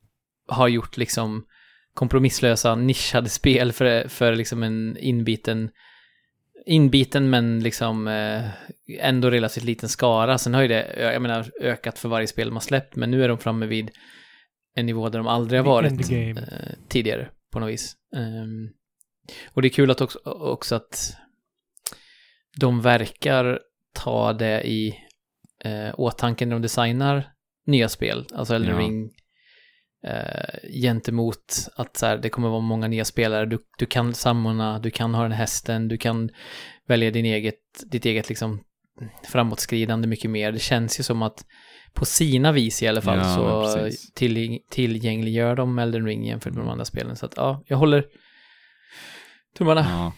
har 0.48 0.68
gjort 0.68 0.98
liksom 0.98 1.46
kompromisslösa 1.94 2.76
nischade 2.76 3.30
spel 3.30 3.72
för, 3.72 4.08
för 4.08 4.36
liksom 4.36 4.64
en 4.64 4.98
inbiten 4.98 5.70
inbiten 6.70 7.30
men 7.30 7.60
liksom 7.60 8.08
eh, 8.08 8.46
ändå 9.00 9.30
relativt 9.30 9.64
liten 9.64 9.90
skara. 9.90 10.38
Sen 10.38 10.54
har 10.54 10.62
ju 10.62 10.68
det, 10.68 10.96
jag 10.98 11.22
menar, 11.22 11.52
ökat 11.62 12.00
för 12.00 12.10
varje 12.10 12.28
spel 12.28 12.52
man 12.52 12.62
släppt, 12.62 12.96
men 12.96 13.12
nu 13.12 13.24
är 13.24 13.28
de 13.28 13.38
framme 13.38 13.66
vid 13.66 13.92
en 14.76 14.86
nivå 14.86 15.10
där 15.10 15.20
de 15.20 15.28
aldrig 15.28 15.60
har 15.60 15.66
varit 15.66 16.12
eh, 16.12 16.44
tidigare 16.88 17.30
på 17.52 17.60
något 17.60 17.70
vis. 17.70 17.96
Um, 18.16 18.70
och 19.54 19.62
det 19.62 19.68
är 19.68 19.70
kul 19.70 19.92
att 19.92 20.02
också, 20.02 20.20
också 20.26 20.76
att 20.76 21.14
de 22.60 22.82
verkar 22.82 23.60
ta 23.94 24.34
det 24.34 24.68
i 24.68 24.96
eh, 25.64 26.00
åtanke 26.00 26.46
när 26.46 26.56
de 26.56 26.62
designar 26.62 27.32
nya 27.66 27.90
spel, 27.90 28.28
alltså 28.34 28.56
Elden 28.56 28.76
ja. 28.76 28.80
Ring, 28.80 29.12
eh, 30.04 30.70
gentemot 30.82 31.70
att 31.76 31.98
så 31.98 32.06
här, 32.06 32.18
det 32.18 32.30
kommer 32.30 32.50
vara 32.50 32.62
många 32.62 32.88
nya 32.88 33.06
spelare, 33.06 33.46
du, 33.46 33.60
du 33.78 33.86
kan 33.86 34.14
samordna, 34.14 34.80
du 34.80 34.92
kan 34.92 35.14
ha 35.14 35.24
den 35.24 35.32
hästen, 35.32 35.88
du 35.88 35.98
kan 35.98 36.30
välja 36.88 37.12
din 37.12 37.26
eget, 37.26 37.56
ditt 37.92 38.06
eget 38.06 38.30
liksom 38.30 38.64
framåtskridande 39.24 40.08
mycket 40.08 40.32
mer. 40.32 40.52
Det 40.52 40.60
känns 40.60 41.00
ju 41.00 41.04
som 41.04 41.22
att 41.22 41.46
på 41.94 42.06
sina 42.06 42.52
vis 42.52 42.84
i 42.84 42.88
alla 42.88 43.02
fall 43.02 43.18
ja, 43.18 43.66
så 43.68 43.90
till, 44.16 44.60
tillgängliggör 44.70 45.56
de 45.56 45.80
Elden 45.80 46.06
Ring 46.06 46.26
jämfört 46.26 46.54
med 46.54 46.64
de 46.64 46.70
andra 46.70 46.86
spelen. 46.86 47.16
Så 47.16 47.26
att 47.26 47.34
ja, 47.38 47.64
jag 47.68 47.78
håller 47.78 48.06
tummarna. 49.58 49.86
Ja. 49.90 50.14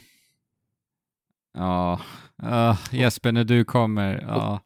Ja, 1.54 2.00
uh, 2.44 2.78
Jesper 2.92 3.32
när 3.32 3.44
du 3.44 3.66
kommer, 3.66 4.22
ja. 4.28 4.62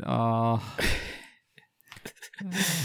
Ja. 0.00 0.60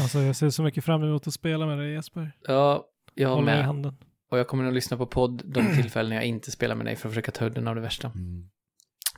Alltså 0.02 0.20
jag 0.20 0.36
ser 0.36 0.50
så 0.50 0.64
mycket 0.64 0.84
fram 0.84 1.04
emot 1.04 1.28
att 1.28 1.34
spela 1.34 1.66
med 1.66 1.78
dig 1.78 1.94
Jesper. 1.94 2.32
Ja, 2.48 2.88
jag 3.16 3.30
har 3.30 3.42
med. 3.42 3.60
I 3.60 3.64
handen. 3.64 3.98
Och 4.30 4.40
jag 4.40 4.48
kommer 4.48 4.64
nog 4.64 4.74
lyssna 4.74 4.98
på 4.98 5.06
podd 5.06 5.42
de 5.46 5.62
tillfällen 5.76 6.12
jag 6.12 6.26
inte 6.26 6.52
spelar 6.52 6.76
med 6.76 6.86
dig 6.86 6.96
för 6.96 7.08
att 7.08 7.14
försöka 7.14 7.32
ta 7.32 7.46
udden 7.46 7.68
av 7.68 7.76
det 7.76 7.82
värsta. 7.82 8.08
Mm. 8.16 8.50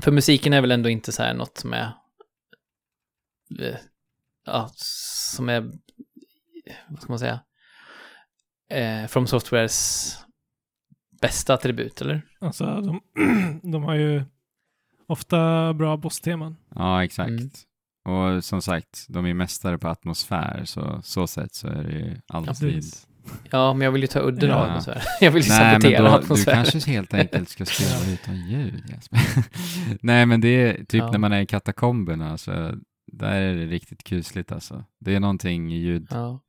För 0.04 0.12
musiken 0.12 0.54
är 0.54 0.62
väl 0.62 0.72
ändå 0.72 0.90
inte 0.90 1.12
så 1.12 1.24
här 1.24 1.34
något 1.34 1.58
som 1.58 1.74
är 1.74 1.92
Eh, 3.60 3.78
ja, 4.46 4.70
som 4.76 5.50
är, 5.50 5.72
vad 6.88 7.02
ska 7.02 7.12
man 7.12 7.20
säga, 7.20 7.40
eh, 8.70 9.08
From 9.08 9.28
Softwares 9.28 10.18
bästa 11.22 11.54
attribut, 11.54 12.02
eller? 12.02 12.22
Alltså, 12.40 12.66
de, 12.66 13.02
de 13.72 13.84
har 13.84 13.96
ju 13.96 14.24
ofta 15.08 15.74
bra 15.74 15.98
boss-teman. 15.98 16.56
Ja, 16.76 17.04
exakt. 17.04 17.30
Mm. 17.30 17.50
Och 18.06 18.44
som 18.44 18.62
sagt, 18.62 19.06
de 19.10 19.26
är 19.26 19.34
mästare 19.34 19.78
på 19.78 19.88
atmosfär, 19.88 20.62
så 20.66 21.02
så 21.04 21.28
sätt 21.28 21.54
så 21.54 21.68
är 21.68 21.84
det 21.84 21.92
ju 21.92 22.22
alltid... 22.28 22.84
Ja, 23.52 23.74
men 23.74 23.86
jag 23.86 23.92
vill 23.92 24.02
ju 24.02 24.08
ta 24.08 24.20
udden 24.20 24.50
ja. 24.50 24.56
av 24.56 24.70
atmosfär. 24.70 25.04
Jag 25.22 25.32
vill 25.32 25.44
ju 25.44 25.50
Nej, 25.50 25.74
sabotera 25.74 26.04
men 26.04 26.12
då, 26.12 26.18
atmosfär. 26.18 26.52
Du 26.52 26.72
kanske 26.72 26.92
helt 26.92 27.14
enkelt 27.14 27.50
ska 27.50 27.66
spela 27.66 28.14
utan 28.14 28.36
ljud, 28.36 28.84
Jesper. 28.90 29.20
Nej, 30.02 30.26
men 30.26 30.42
det 30.42 30.48
är 30.48 30.74
typ 30.74 31.02
ja. 31.02 31.12
när 31.12 31.20
man 31.20 31.34
är 31.34 31.42
i 31.42 31.46
katakomberna, 31.46 32.38
så 32.38 32.52
där 33.12 33.42
är 33.42 33.56
det 33.56 33.66
riktigt 33.66 34.04
kusligt 34.04 34.52
alltså. 34.52 34.84
Det 35.00 35.16
är 35.16 35.20
någonting 35.20 35.74
i 35.74 35.78
ljud, 35.78 36.08
ja. 36.10 36.40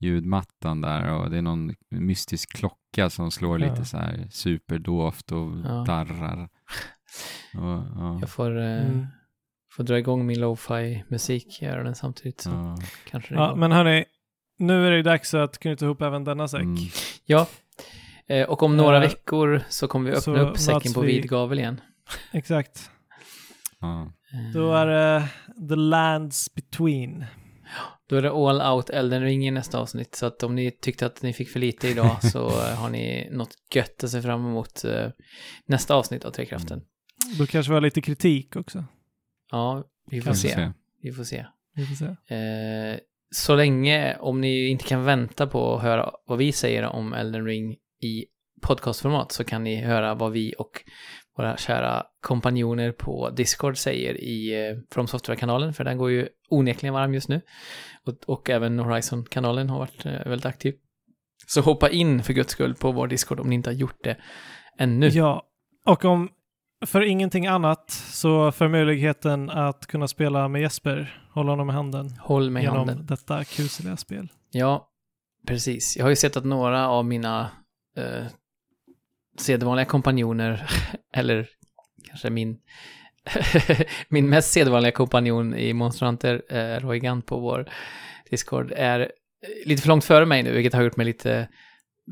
ljudmattan 0.00 0.80
där 0.80 1.12
och 1.12 1.30
det 1.30 1.38
är 1.38 1.42
någon 1.42 1.74
mystisk 1.90 2.56
klocka 2.56 3.10
som 3.10 3.30
slår 3.30 3.60
ja. 3.60 3.70
lite 3.70 3.84
så 3.84 3.96
här 3.96 4.28
superdovt 4.30 5.32
och 5.32 5.52
ja. 5.64 5.84
darrar. 5.86 6.48
Och, 7.54 7.82
ja. 7.96 8.18
Jag 8.20 8.30
får, 8.30 8.58
eh, 8.58 8.86
mm. 8.86 9.06
Får 9.76 9.84
dra 9.84 9.98
igång 9.98 10.26
min 10.26 10.40
lo-fi 10.40 11.04
musik, 11.08 11.62
göra 11.62 11.82
den 11.82 11.94
samtidigt 11.94 12.40
så 12.40 12.50
ja. 12.50 12.78
kanske 13.10 13.34
det 13.34 13.40
Ja, 13.40 13.54
men 13.54 13.72
hörni, 13.72 14.04
nu 14.58 14.86
är 14.86 14.90
det 14.90 15.02
dags 15.02 15.34
att 15.34 15.58
knyta 15.58 15.84
ihop 15.84 16.02
även 16.02 16.24
denna 16.24 16.48
säck. 16.48 16.62
Mm. 16.62 16.76
Ja, 17.24 17.46
eh, 18.26 18.48
och 18.48 18.62
om 18.62 18.76
några 18.76 18.96
uh, 18.96 19.02
veckor 19.02 19.62
så 19.68 19.88
kommer 19.88 20.10
vi 20.10 20.16
öppna 20.16 20.40
upp 20.40 20.58
säcken 20.58 20.92
på 20.92 21.00
vi... 21.00 21.06
vid 21.06 21.30
gavel 21.30 21.58
igen. 21.58 21.80
Exakt. 22.32 22.90
Ja. 23.80 24.12
Då 24.54 24.72
är 24.72 24.86
det 24.86 25.28
The 25.68 25.76
Lands 25.76 26.54
Between. 26.54 27.24
Då 28.08 28.16
är 28.16 28.22
det 28.22 28.30
All 28.30 28.74
Out 28.76 28.90
Elden 28.90 29.22
Ring 29.22 29.46
i 29.46 29.50
nästa 29.50 29.78
avsnitt. 29.78 30.14
Så 30.14 30.26
att 30.26 30.42
om 30.42 30.54
ni 30.54 30.70
tyckte 30.70 31.06
att 31.06 31.22
ni 31.22 31.32
fick 31.32 31.48
för 31.48 31.60
lite 31.60 31.88
idag 31.88 32.22
så 32.22 32.50
har 32.50 32.90
ni 32.90 33.28
något 33.32 33.54
gött 33.74 34.04
att 34.04 34.10
se 34.10 34.22
fram 34.22 34.46
emot 34.46 34.84
uh, 34.84 35.08
nästa 35.66 35.94
avsnitt 35.94 36.24
av 36.24 36.30
Trekraften. 36.30 36.82
Då 37.38 37.46
kanske 37.46 37.70
vi 37.70 37.74
har 37.74 37.80
lite 37.80 38.00
kritik 38.00 38.56
också. 38.56 38.84
Ja, 39.54 39.84
vi 40.06 40.20
får 40.20 40.32
se. 40.32 40.48
se. 40.48 40.72
Vi 41.02 41.12
får 41.12 41.24
se. 41.24 41.46
Vi 41.74 41.86
får 41.86 41.94
se. 41.94 42.34
Uh, 42.34 42.98
så 43.30 43.56
länge, 43.56 44.16
om 44.20 44.40
ni 44.40 44.68
inte 44.68 44.84
kan 44.84 45.04
vänta 45.04 45.46
på 45.46 45.76
att 45.76 45.82
höra 45.82 46.10
vad 46.26 46.38
vi 46.38 46.52
säger 46.52 46.84
om 46.84 47.12
Elden 47.12 47.44
Ring 47.46 47.76
i 48.02 48.24
podcastformat 48.62 49.32
så 49.32 49.44
kan 49.44 49.64
ni 49.64 49.76
höra 49.76 50.14
vad 50.14 50.32
vi 50.32 50.54
och 50.58 50.84
våra 51.36 51.56
kära 51.56 52.02
kompanjoner 52.20 52.92
på 52.92 53.30
Discord 53.30 53.78
säger 53.78 54.20
i 54.20 54.68
eh, 54.68 54.76
From 54.90 55.06
Software-kanalen, 55.06 55.74
för 55.74 55.84
den 55.84 55.98
går 55.98 56.10
ju 56.10 56.28
onekligen 56.48 56.94
varm 56.94 57.14
just 57.14 57.28
nu. 57.28 57.40
Och, 58.06 58.14
och 58.26 58.50
även 58.50 58.78
Horizon-kanalen 58.78 59.70
har 59.70 59.78
varit 59.78 60.06
eh, 60.06 60.12
väldigt 60.12 60.46
aktiv. 60.46 60.74
Så 61.46 61.60
hoppa 61.60 61.90
in 61.90 62.22
för 62.22 62.32
guds 62.32 62.52
skull 62.52 62.74
på 62.74 62.92
vår 62.92 63.06
Discord 63.06 63.40
om 63.40 63.48
ni 63.48 63.54
inte 63.54 63.70
har 63.70 63.74
gjort 63.74 64.04
det 64.04 64.16
ännu. 64.78 65.08
Ja, 65.08 65.42
och 65.86 66.04
om 66.04 66.28
för 66.86 67.02
ingenting 67.02 67.46
annat 67.46 67.90
så 67.90 68.52
för 68.52 68.68
möjligheten 68.68 69.50
att 69.50 69.86
kunna 69.86 70.08
spela 70.08 70.48
med 70.48 70.60
Jesper, 70.62 71.22
hålla 71.32 71.52
honom 71.52 71.70
i 71.70 71.72
handen. 71.72 72.10
Håll 72.20 72.50
mig 72.50 72.62
i 72.62 72.66
handen. 72.66 72.88
Genom 72.88 73.06
detta 73.06 73.44
kusliga 73.44 73.96
spel. 73.96 74.28
Ja, 74.50 74.88
precis. 75.46 75.96
Jag 75.96 76.04
har 76.04 76.10
ju 76.10 76.16
sett 76.16 76.36
att 76.36 76.44
några 76.44 76.88
av 76.88 77.04
mina 77.04 77.50
eh, 77.96 78.24
sedvanliga 79.38 79.86
kompanjoner, 79.86 80.70
eller 81.14 81.48
kanske 82.08 82.30
min, 82.30 82.58
min 84.08 84.28
mest 84.28 84.52
sedvanliga 84.52 84.92
kompanjon 84.92 85.54
i 85.54 85.72
Monster 85.72 86.06
Hunter, 86.06 86.42
eh, 86.48 86.80
Roy 86.80 87.22
på 87.26 87.38
vår 87.38 87.68
Discord, 88.30 88.72
är 88.76 89.12
lite 89.64 89.82
för 89.82 89.88
långt 89.88 90.04
före 90.04 90.26
mig 90.26 90.42
nu, 90.42 90.52
vilket 90.52 90.74
har 90.74 90.82
gjort 90.82 90.96
mig 90.96 91.06
lite 91.06 91.48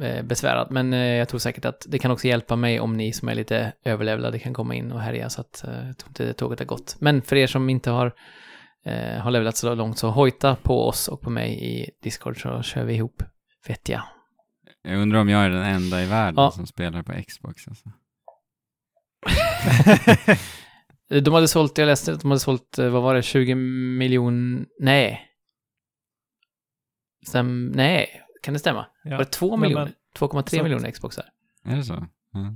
eh, 0.00 0.22
besvärad. 0.22 0.68
Men 0.70 0.92
eh, 0.92 0.98
jag 1.00 1.28
tror 1.28 1.38
säkert 1.40 1.64
att 1.64 1.86
det 1.88 1.98
kan 1.98 2.10
också 2.10 2.26
hjälpa 2.26 2.56
mig 2.56 2.80
om 2.80 2.96
ni 2.96 3.12
som 3.12 3.28
är 3.28 3.34
lite 3.34 3.72
överlevlade 3.84 4.38
kan 4.38 4.54
komma 4.54 4.74
in 4.74 4.92
och 4.92 5.00
härja, 5.00 5.30
så 5.30 5.40
att 5.40 5.64
eh, 5.64 5.86
jag 5.86 5.98
tror 5.98 6.08
inte 6.08 6.32
tåget 6.32 6.58
har 6.58 6.66
gått. 6.66 6.96
Men 7.00 7.22
för 7.22 7.36
er 7.36 7.46
som 7.46 7.70
inte 7.70 7.90
har 7.90 8.12
har 9.18 9.30
levlat 9.30 9.56
så 9.56 9.74
långt 9.74 9.98
så 9.98 10.08
hojta 10.10 10.56
på 10.56 10.88
oss 10.88 11.08
och 11.08 11.20
på 11.20 11.30
mig 11.30 11.64
i 11.64 11.90
Discord 12.02 12.42
så 12.42 12.62
kör 12.62 12.84
vi 12.84 12.94
ihop 12.94 13.22
vettiga. 13.68 14.04
Jag 14.82 14.98
undrar 14.98 15.18
om 15.20 15.28
jag 15.28 15.44
är 15.44 15.50
den 15.50 15.62
enda 15.62 16.02
i 16.02 16.06
världen 16.06 16.34
Ja. 16.44 16.50
som 16.50 16.66
spelar 16.66 17.02
på 17.02 17.12
Xbox. 17.28 17.68
Alltså. 17.68 17.88
De 21.22 21.34
hade 21.34 21.48
sålt, 21.48 21.78
jag 21.78 21.86
läste 21.86 22.12
att 22.12 22.20
de 22.20 22.30
hade 22.30 22.40
sålt, 22.40 22.78
vad 22.78 23.02
var 23.02 23.14
det, 23.14 23.22
20 23.22 23.54
miljoner, 23.54 24.66
nej. 24.80 25.28
Stäm, 27.26 27.66
nej, 27.74 28.20
kan 28.42 28.54
det 28.54 28.60
stämma? 28.60 28.86
Ja. 29.04 29.10
Var 29.10 29.18
det 29.18 29.24
2 29.24 29.50
Men- 29.50 29.60
miljoner? 29.60 29.84
men- 29.84 29.94
2,3 30.18 30.50
så 30.50 30.56
att- 30.56 30.62
miljoner 30.62 30.90
Xboxar 30.90 31.24
Är 31.64 31.76
det 31.76 31.84
så? 31.84 32.06
Ja. 32.32 32.54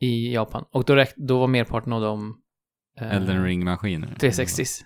i 0.00 0.34
Japan. 0.34 0.64
Och 0.70 0.84
då, 0.84 0.94
räck, 0.96 1.12
då 1.16 1.38
var 1.38 1.46
merparten 1.46 1.92
av 1.92 2.00
dem... 2.00 2.36
eh, 3.00 3.14
Elden 3.16 3.44
ring-maskiner. 3.44 4.14
360s. 4.20 4.82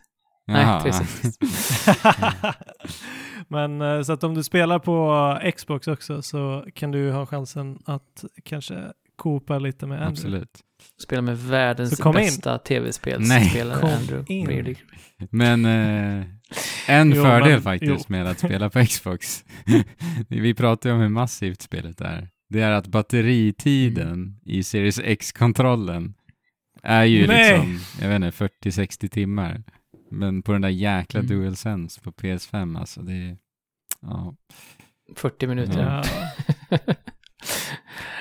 Jaha, 0.47 0.57
Nej, 0.57 0.67
ja. 0.67 0.83
360. 0.83 1.47
Men 3.49 3.81
eh, 3.81 4.03
så 4.03 4.13
att 4.13 4.25
om 4.25 4.35
du 4.35 4.43
spelar 4.43 4.79
på 4.79 5.39
Xbox 5.57 5.89
också 5.89 6.23
så 6.23 6.67
kan 6.75 6.91
du 6.91 7.13
ha 7.13 7.27
chansen 7.27 7.79
att 7.85 8.25
kanske 8.45 8.93
koopa 9.17 9.59
lite 9.59 9.87
med 9.87 9.97
Andrew. 9.99 10.13
Absolut. 10.13 10.61
Spelar 11.03 11.23
med 11.23 11.39
världens 11.39 11.97
Så 11.97 12.03
kom 12.03 12.19
in. 12.19 12.25
bästa 12.25 12.59
kom 13.81 13.91
Andrew 13.91 14.35
in. 14.35 14.47
Reilly. 14.47 14.75
Men 15.31 15.65
eh, 15.65 16.25
en 16.87 17.11
Jo, 17.13 17.23
fördel 17.23 17.51
men- 17.53 17.63
faktiskt 17.63 18.07
jo. 18.09 18.13
med 18.13 18.27
att 18.27 18.39
spela 18.39 18.71
på 18.71 18.85
Xbox, 18.87 19.45
vi 20.29 20.55
pratar 20.55 20.89
ju 20.91 20.95
om 20.95 21.01
hur 21.03 21.09
massivt 21.09 21.63
spelet 21.63 22.01
är, 22.01 22.29
det 22.51 22.61
är 22.61 22.71
att 22.71 22.87
batteritiden 22.87 24.41
i 24.45 24.63
Series 24.63 24.99
X-kontrollen 25.05 26.15
är 26.83 27.05
ju 27.05 27.27
Nej. 27.27 27.53
liksom, 27.53 27.81
jag 28.03 28.09
vet 28.09 28.17
inte, 28.17 28.69
40-60 28.71 29.09
timmar. 29.09 29.63
Men 30.11 30.43
på 30.43 30.53
den 30.53 30.61
där 30.63 30.69
jäkla 30.69 31.21
Mm. 31.21 31.31
DualSense 31.41 32.01
på 32.01 32.13
PS5 32.13 32.79
alltså, 32.81 33.03
det 33.03 33.13
är, 33.13 33.37
ja. 34.01 34.35
40 35.17 35.47
minuter. 35.47 36.03
Ja. 36.71 36.79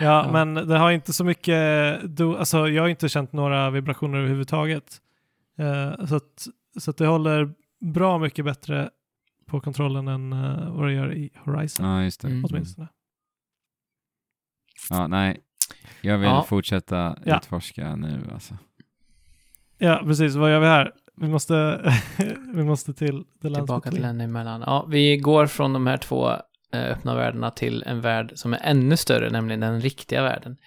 Ja. 0.01 0.29
men 0.31 0.53
det 0.53 0.77
har 0.77 0.91
inte 0.91 1.13
så 1.13 1.23
mycket, 1.23 2.01
do, 2.03 2.35
alltså 2.37 2.67
jag 2.67 2.83
har 2.83 2.89
inte 2.89 3.09
känt 3.09 3.33
några 3.33 3.69
vibrationer 3.69 4.17
överhuvudtaget. 4.17 5.01
Eh, 5.57 6.05
så 6.05 6.15
att, 6.15 6.47
så 6.79 6.91
att 6.91 6.97
det 6.97 7.07
håller 7.07 7.53
bra 7.93 8.17
mycket 8.17 8.45
bättre 8.45 8.89
på 9.45 9.59
kontrollen 9.61 10.07
än 10.07 10.33
eh, 10.33 10.71
vad 10.73 10.87
det 10.87 10.93
gör 10.93 11.13
i 11.13 11.29
Horizon, 11.45 11.85
ja, 11.85 12.03
just 12.03 12.21
det. 12.21 12.27
Mm. 12.27 12.45
åtminstone. 12.49 12.87
Ja, 14.89 15.07
nej. 15.07 15.39
Jag 16.01 16.17
vill 16.17 16.29
Ja. 16.29 16.43
fortsätta 16.43 17.17
Ja. 17.25 17.37
utforska 17.37 17.95
nu 17.95 18.29
alltså. 18.33 18.57
Ja, 19.77 20.01
precis. 20.05 20.35
Vad 20.35 20.51
gör 20.51 20.59
vi 20.59 20.65
här? 20.65 20.91
Vi 21.17 21.27
måste, 21.27 21.81
vi 22.53 22.63
måste 22.63 22.93
till 22.93 23.23
The 23.41 23.49
Lands 23.49 23.57
Tillbaka 23.67 23.91
till 23.91 24.03
en 24.03 24.21
emellan. 24.21 24.63
Ja, 24.65 24.85
vi 24.89 25.17
går 25.17 25.45
från 25.47 25.73
de 25.73 25.87
här 25.87 25.97
två 25.97 26.31
Eh, 26.73 26.91
öppna 26.91 27.15
världarna 27.15 27.51
till 27.51 27.83
en 27.87 28.01
värld 28.01 28.31
som 28.35 28.53
är 28.53 28.59
ännu 28.63 28.97
större, 28.97 29.29
nämligen 29.29 29.59
den 29.59 29.81
riktiga 29.81 30.23
världen. 30.23 30.57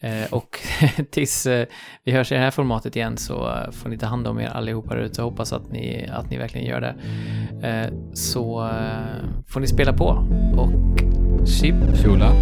Eh, 0.00 0.32
och 0.32 0.58
tills 1.10 1.46
eh, 1.46 1.66
vi 2.04 2.12
hörs 2.12 2.32
i 2.32 2.34
det 2.34 2.40
här 2.40 2.50
formatet 2.50 2.96
igen 2.96 3.16
så 3.16 3.66
får 3.72 3.88
ni 3.88 3.98
ta 3.98 4.06
hand 4.06 4.26
om 4.26 4.40
er 4.40 4.48
allihopa 4.48 4.94
där 4.94 5.02
ute. 5.02 5.22
Hoppas 5.22 5.52
att 5.52 5.72
ni, 5.72 6.08
att 6.12 6.30
ni 6.30 6.38
verkligen 6.38 6.66
gör 6.66 6.80
det. 6.80 6.94
Så 8.14 8.70
får 9.48 9.60
ni 9.60 9.66
spela 9.66 9.92
på. 9.92 10.06
Och 10.56 10.98
chip 11.48 11.74
Tjola. 12.02 12.32